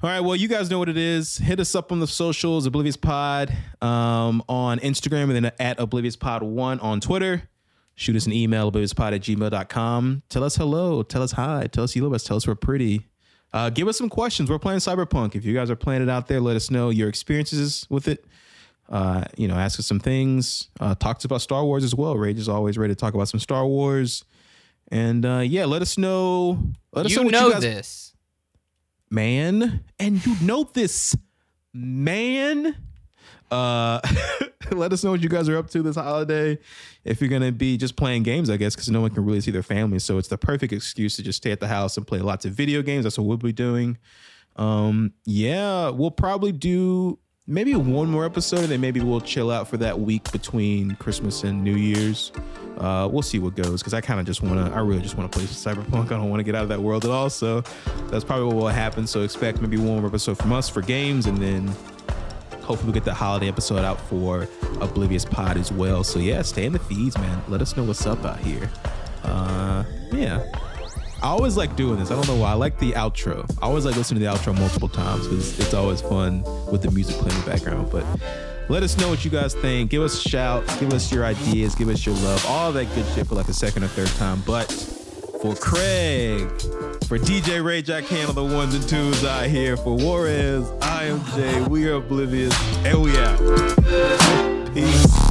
All 0.02 0.10
right. 0.10 0.20
Well, 0.20 0.36
you 0.36 0.48
guys 0.48 0.70
know 0.70 0.78
what 0.78 0.88
it 0.88 0.96
is. 0.96 1.38
Hit 1.38 1.60
us 1.60 1.74
up 1.74 1.92
on 1.92 2.00
the 2.00 2.06
socials, 2.06 2.66
Oblivious 2.66 2.96
Pod 2.96 3.52
um, 3.82 4.42
on 4.48 4.78
Instagram, 4.80 5.24
and 5.24 5.44
then 5.44 5.52
at 5.58 5.78
Oblivious 5.80 6.16
Pod 6.16 6.42
One 6.42 6.80
on 6.80 7.00
Twitter. 7.00 7.48
Shoot 7.94 8.14
us 8.14 8.26
an 8.26 8.32
email, 8.32 8.70
obliviouspod 8.70 9.12
at 9.12 9.22
gmail.com. 9.22 10.22
Tell 10.28 10.44
us 10.44 10.54
hello. 10.54 11.02
Tell 11.02 11.20
us 11.20 11.32
hi. 11.32 11.66
Tell 11.66 11.82
us 11.82 11.96
you 11.96 12.04
love 12.04 12.12
us. 12.12 12.22
Tell 12.22 12.36
us 12.36 12.46
we're 12.46 12.54
pretty. 12.54 13.08
Uh, 13.52 13.70
give 13.70 13.88
us 13.88 13.98
some 13.98 14.08
questions. 14.08 14.48
We're 14.48 14.60
playing 14.60 14.78
Cyberpunk. 14.78 15.34
If 15.34 15.44
you 15.44 15.52
guys 15.52 15.68
are 15.68 15.74
playing 15.74 16.02
it 16.02 16.08
out 16.08 16.28
there, 16.28 16.40
let 16.40 16.54
us 16.54 16.70
know 16.70 16.90
your 16.90 17.08
experiences 17.08 17.88
with 17.90 18.06
it. 18.06 18.24
Uh, 18.88 19.24
you 19.36 19.46
know, 19.48 19.54
ask 19.54 19.78
us 19.78 19.86
some 19.86 20.00
things. 20.00 20.68
Uh, 20.80 20.94
talk 20.94 21.16
to 21.18 21.20
us 21.20 21.24
about 21.26 21.40
Star 21.42 21.64
Wars 21.64 21.84
as 21.84 21.94
well. 21.94 22.16
Rage 22.16 22.38
is 22.38 22.48
always 22.48 22.78
ready 22.78 22.94
to 22.94 22.98
talk 22.98 23.14
about 23.14 23.28
some 23.28 23.40
Star 23.40 23.66
Wars. 23.66 24.24
And 24.90 25.26
uh, 25.26 25.40
yeah, 25.44 25.66
let 25.66 25.82
us 25.82 25.98
know. 25.98 26.58
Let 26.92 27.04
us 27.06 27.14
know 27.14 27.20
You 27.22 27.24
what 27.26 27.32
know 27.32 27.46
you 27.48 27.52
guys, 27.52 27.62
this. 27.62 28.14
man, 29.10 29.84
and 29.98 30.24
you 30.24 30.34
know 30.40 30.64
this, 30.64 31.14
man. 31.74 32.74
Uh, 33.50 34.00
let 34.72 34.92
us 34.92 35.04
know 35.04 35.10
what 35.10 35.22
you 35.22 35.28
guys 35.28 35.48
are 35.48 35.56
up 35.58 35.68
to 35.70 35.82
this 35.82 35.96
holiday. 35.96 36.58
If 37.04 37.20
you're 37.20 37.30
gonna 37.30 37.52
be 37.52 37.76
just 37.76 37.96
playing 37.96 38.22
games, 38.22 38.48
I 38.50 38.56
guess, 38.56 38.74
because 38.74 38.88
no 38.90 39.00
one 39.02 39.10
can 39.10 39.24
really 39.24 39.40
see 39.42 39.50
their 39.50 39.62
family, 39.62 39.98
so 39.98 40.16
it's 40.18 40.28
the 40.28 40.38
perfect 40.38 40.72
excuse 40.72 41.16
to 41.16 41.22
just 41.22 41.36
stay 41.38 41.50
at 41.52 41.60
the 41.60 41.68
house 41.68 41.96
and 41.98 42.06
play 42.06 42.20
lots 42.20 42.44
of 42.46 42.52
video 42.52 42.82
games. 42.82 43.04
That's 43.04 43.18
what 43.18 43.26
we'll 43.26 43.36
be 43.36 43.52
doing. 43.52 43.98
Um, 44.56 45.12
yeah, 45.24 45.90
we'll 45.90 46.10
probably 46.10 46.52
do 46.52 47.18
maybe 47.48 47.74
one 47.74 48.08
more 48.08 48.24
episode, 48.26 48.60
and 48.60 48.68
then 48.68 48.80
maybe 48.80 49.00
we'll 49.00 49.22
chill 49.22 49.50
out 49.50 49.66
for 49.66 49.78
that 49.78 49.98
week 49.98 50.30
between 50.30 50.94
Christmas 50.96 51.42
and 51.42 51.64
New 51.64 51.74
Year's. 51.74 52.30
Uh, 52.76 53.08
we'll 53.10 53.22
see 53.22 53.40
what 53.40 53.56
goes 53.56 53.80
because 53.80 53.94
I 53.94 54.00
kind 54.00 54.20
of 54.20 54.26
just 54.26 54.42
want 54.42 54.64
to. 54.64 54.72
I 54.72 54.80
really 54.80 55.02
just 55.02 55.16
want 55.16 55.32
to 55.32 55.36
play 55.36 55.46
Cyberpunk. 55.48 56.06
I 56.06 56.08
don't 56.10 56.30
want 56.30 56.38
to 56.40 56.44
get 56.44 56.54
out 56.54 56.62
of 56.62 56.68
that 56.68 56.80
world 56.80 57.04
at 57.04 57.10
all. 57.10 57.30
So 57.30 57.62
that's 58.06 58.24
probably 58.24 58.46
what 58.46 58.56
will 58.56 58.68
happen. 58.68 59.06
So 59.06 59.22
expect 59.22 59.60
maybe 59.60 59.78
one 59.78 59.98
more 60.00 60.06
episode 60.06 60.38
from 60.38 60.52
us 60.52 60.68
for 60.68 60.82
games, 60.82 61.26
and 61.26 61.38
then 61.38 61.66
hopefully 62.62 62.84
we'll 62.84 62.92
get 62.92 63.04
the 63.04 63.14
holiday 63.14 63.48
episode 63.48 63.84
out 63.84 63.98
for 64.02 64.46
Oblivious 64.80 65.24
Pod 65.24 65.56
as 65.56 65.72
well. 65.72 66.04
So 66.04 66.18
yeah, 66.18 66.42
stay 66.42 66.66
in 66.66 66.72
the 66.72 66.78
feeds, 66.78 67.16
man. 67.18 67.42
Let 67.48 67.62
us 67.62 67.76
know 67.76 67.84
what's 67.84 68.06
up 68.06 68.24
out 68.24 68.38
here. 68.38 68.70
Uh, 69.24 69.84
yeah. 70.12 70.44
I 71.20 71.28
always 71.28 71.56
like 71.56 71.74
doing 71.74 71.98
this. 71.98 72.10
I 72.10 72.14
don't 72.14 72.28
know 72.28 72.36
why. 72.36 72.50
I 72.50 72.54
like 72.54 72.78
the 72.78 72.92
outro. 72.92 73.44
I 73.60 73.66
always 73.66 73.84
like 73.84 73.96
listening 73.96 74.20
to 74.20 74.26
the 74.26 74.32
outro 74.32 74.56
multiple 74.56 74.88
times 74.88 75.26
because 75.26 75.58
it's 75.58 75.74
always 75.74 76.00
fun 76.00 76.42
with 76.70 76.82
the 76.82 76.90
music 76.92 77.16
playing 77.16 77.36
in 77.36 77.44
the 77.44 77.50
background. 77.50 77.90
But 77.90 78.04
let 78.68 78.84
us 78.84 78.96
know 78.98 79.08
what 79.08 79.24
you 79.24 79.30
guys 79.30 79.54
think. 79.54 79.90
Give 79.90 80.02
us 80.02 80.24
a 80.24 80.28
shout. 80.28 80.64
Give 80.78 80.92
us 80.92 81.10
your 81.10 81.24
ideas. 81.24 81.74
Give 81.74 81.88
us 81.88 82.06
your 82.06 82.14
love. 82.16 82.44
All 82.46 82.70
that 82.72 82.86
good 82.94 83.06
shit 83.14 83.26
for 83.26 83.34
like 83.34 83.48
a 83.48 83.52
second 83.52 83.82
or 83.82 83.88
third 83.88 84.08
time. 84.18 84.42
But 84.46 84.70
for 85.42 85.54
Craig, 85.56 86.48
for 87.06 87.18
DJ 87.18 87.64
Ray 87.64 87.82
Jack 87.82 88.04
Handle, 88.04 88.34
the 88.34 88.54
ones 88.54 88.74
and 88.74 88.88
twos 88.88 89.24
out 89.24 89.46
here. 89.46 89.76
For 89.76 89.96
Juarez, 89.96 90.70
I 90.82 91.04
am 91.04 91.24
Jay. 91.34 91.62
We 91.62 91.88
are 91.88 91.94
oblivious. 91.94 92.54
And 92.84 93.02
we 93.02 93.16
out. 93.18 93.38
Peace. 94.72 95.27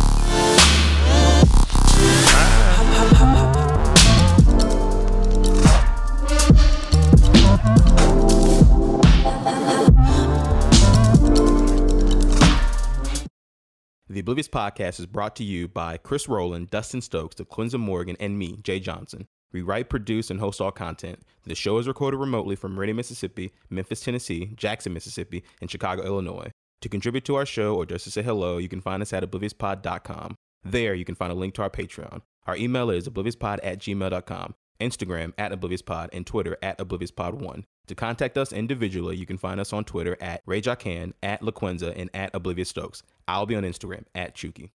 The 14.17 14.21
Oblivious 14.21 14.47
Podcast 14.47 14.99
is 14.99 15.05
brought 15.05 15.35
to 15.35 15.43
you 15.43 15.67
by 15.67 15.97
Chris 15.97 16.27
Rowland, 16.27 16.71
Dustin 16.71 17.01
Stokes, 17.01 17.35
the 17.35 17.45
DeClinza 17.45 17.79
Morgan, 17.79 18.17
and 18.19 18.35
me, 18.35 18.57
Jay 18.63 18.79
Johnson. 18.79 19.27
We 19.53 19.61
write, 19.61 19.91
produce, 19.91 20.31
and 20.31 20.39
host 20.39 20.59
all 20.59 20.71
content. 20.71 21.19
The 21.43 21.53
show 21.53 21.77
is 21.77 21.87
recorded 21.87 22.17
remotely 22.17 22.55
from 22.55 22.73
Meridian, 22.73 22.97
Mississippi, 22.97 23.53
Memphis, 23.69 24.01
Tennessee, 24.01 24.53
Jackson, 24.55 24.91
Mississippi, 24.91 25.43
and 25.61 25.69
Chicago, 25.69 26.03
Illinois. 26.03 26.49
To 26.81 26.89
contribute 26.89 27.25
to 27.25 27.35
our 27.35 27.45
show 27.45 27.75
or 27.75 27.85
just 27.85 28.05
to 28.05 28.09
say 28.09 28.23
hello, 28.23 28.57
you 28.57 28.67
can 28.67 28.81
find 28.81 29.03
us 29.03 29.13
at 29.13 29.21
obliviouspod.com. 29.21 30.33
There, 30.63 30.95
you 30.95 31.05
can 31.05 31.13
find 31.13 31.31
a 31.31 31.35
link 31.35 31.53
to 31.53 31.61
our 31.61 31.69
Patreon. 31.69 32.23
Our 32.47 32.57
email 32.57 32.89
is 32.89 33.07
obliviouspod 33.07 33.59
at 33.61 33.77
gmail.com, 33.77 34.55
Instagram 34.79 35.33
at 35.37 35.51
obliviouspod, 35.51 36.09
and 36.11 36.25
Twitter 36.25 36.57
at 36.63 36.79
obliviouspod1. 36.79 37.65
To 37.87 37.95
contact 37.95 38.37
us 38.37 38.51
individually, 38.51 39.15
you 39.15 39.25
can 39.25 39.37
find 39.37 39.59
us 39.59 39.71
on 39.71 39.85
Twitter 39.85 40.17
at 40.19 40.45
RayJacan, 40.45 41.13
at 41.23 41.41
LaQuenza, 41.41 41.93
and 41.95 42.09
at 42.13 42.31
Oblivious 42.33 42.69
Stokes. 42.69 43.01
I'll 43.29 43.45
be 43.45 43.55
on 43.55 43.63
Instagram 43.63 44.03
at 44.13 44.35
Chuki. 44.35 44.65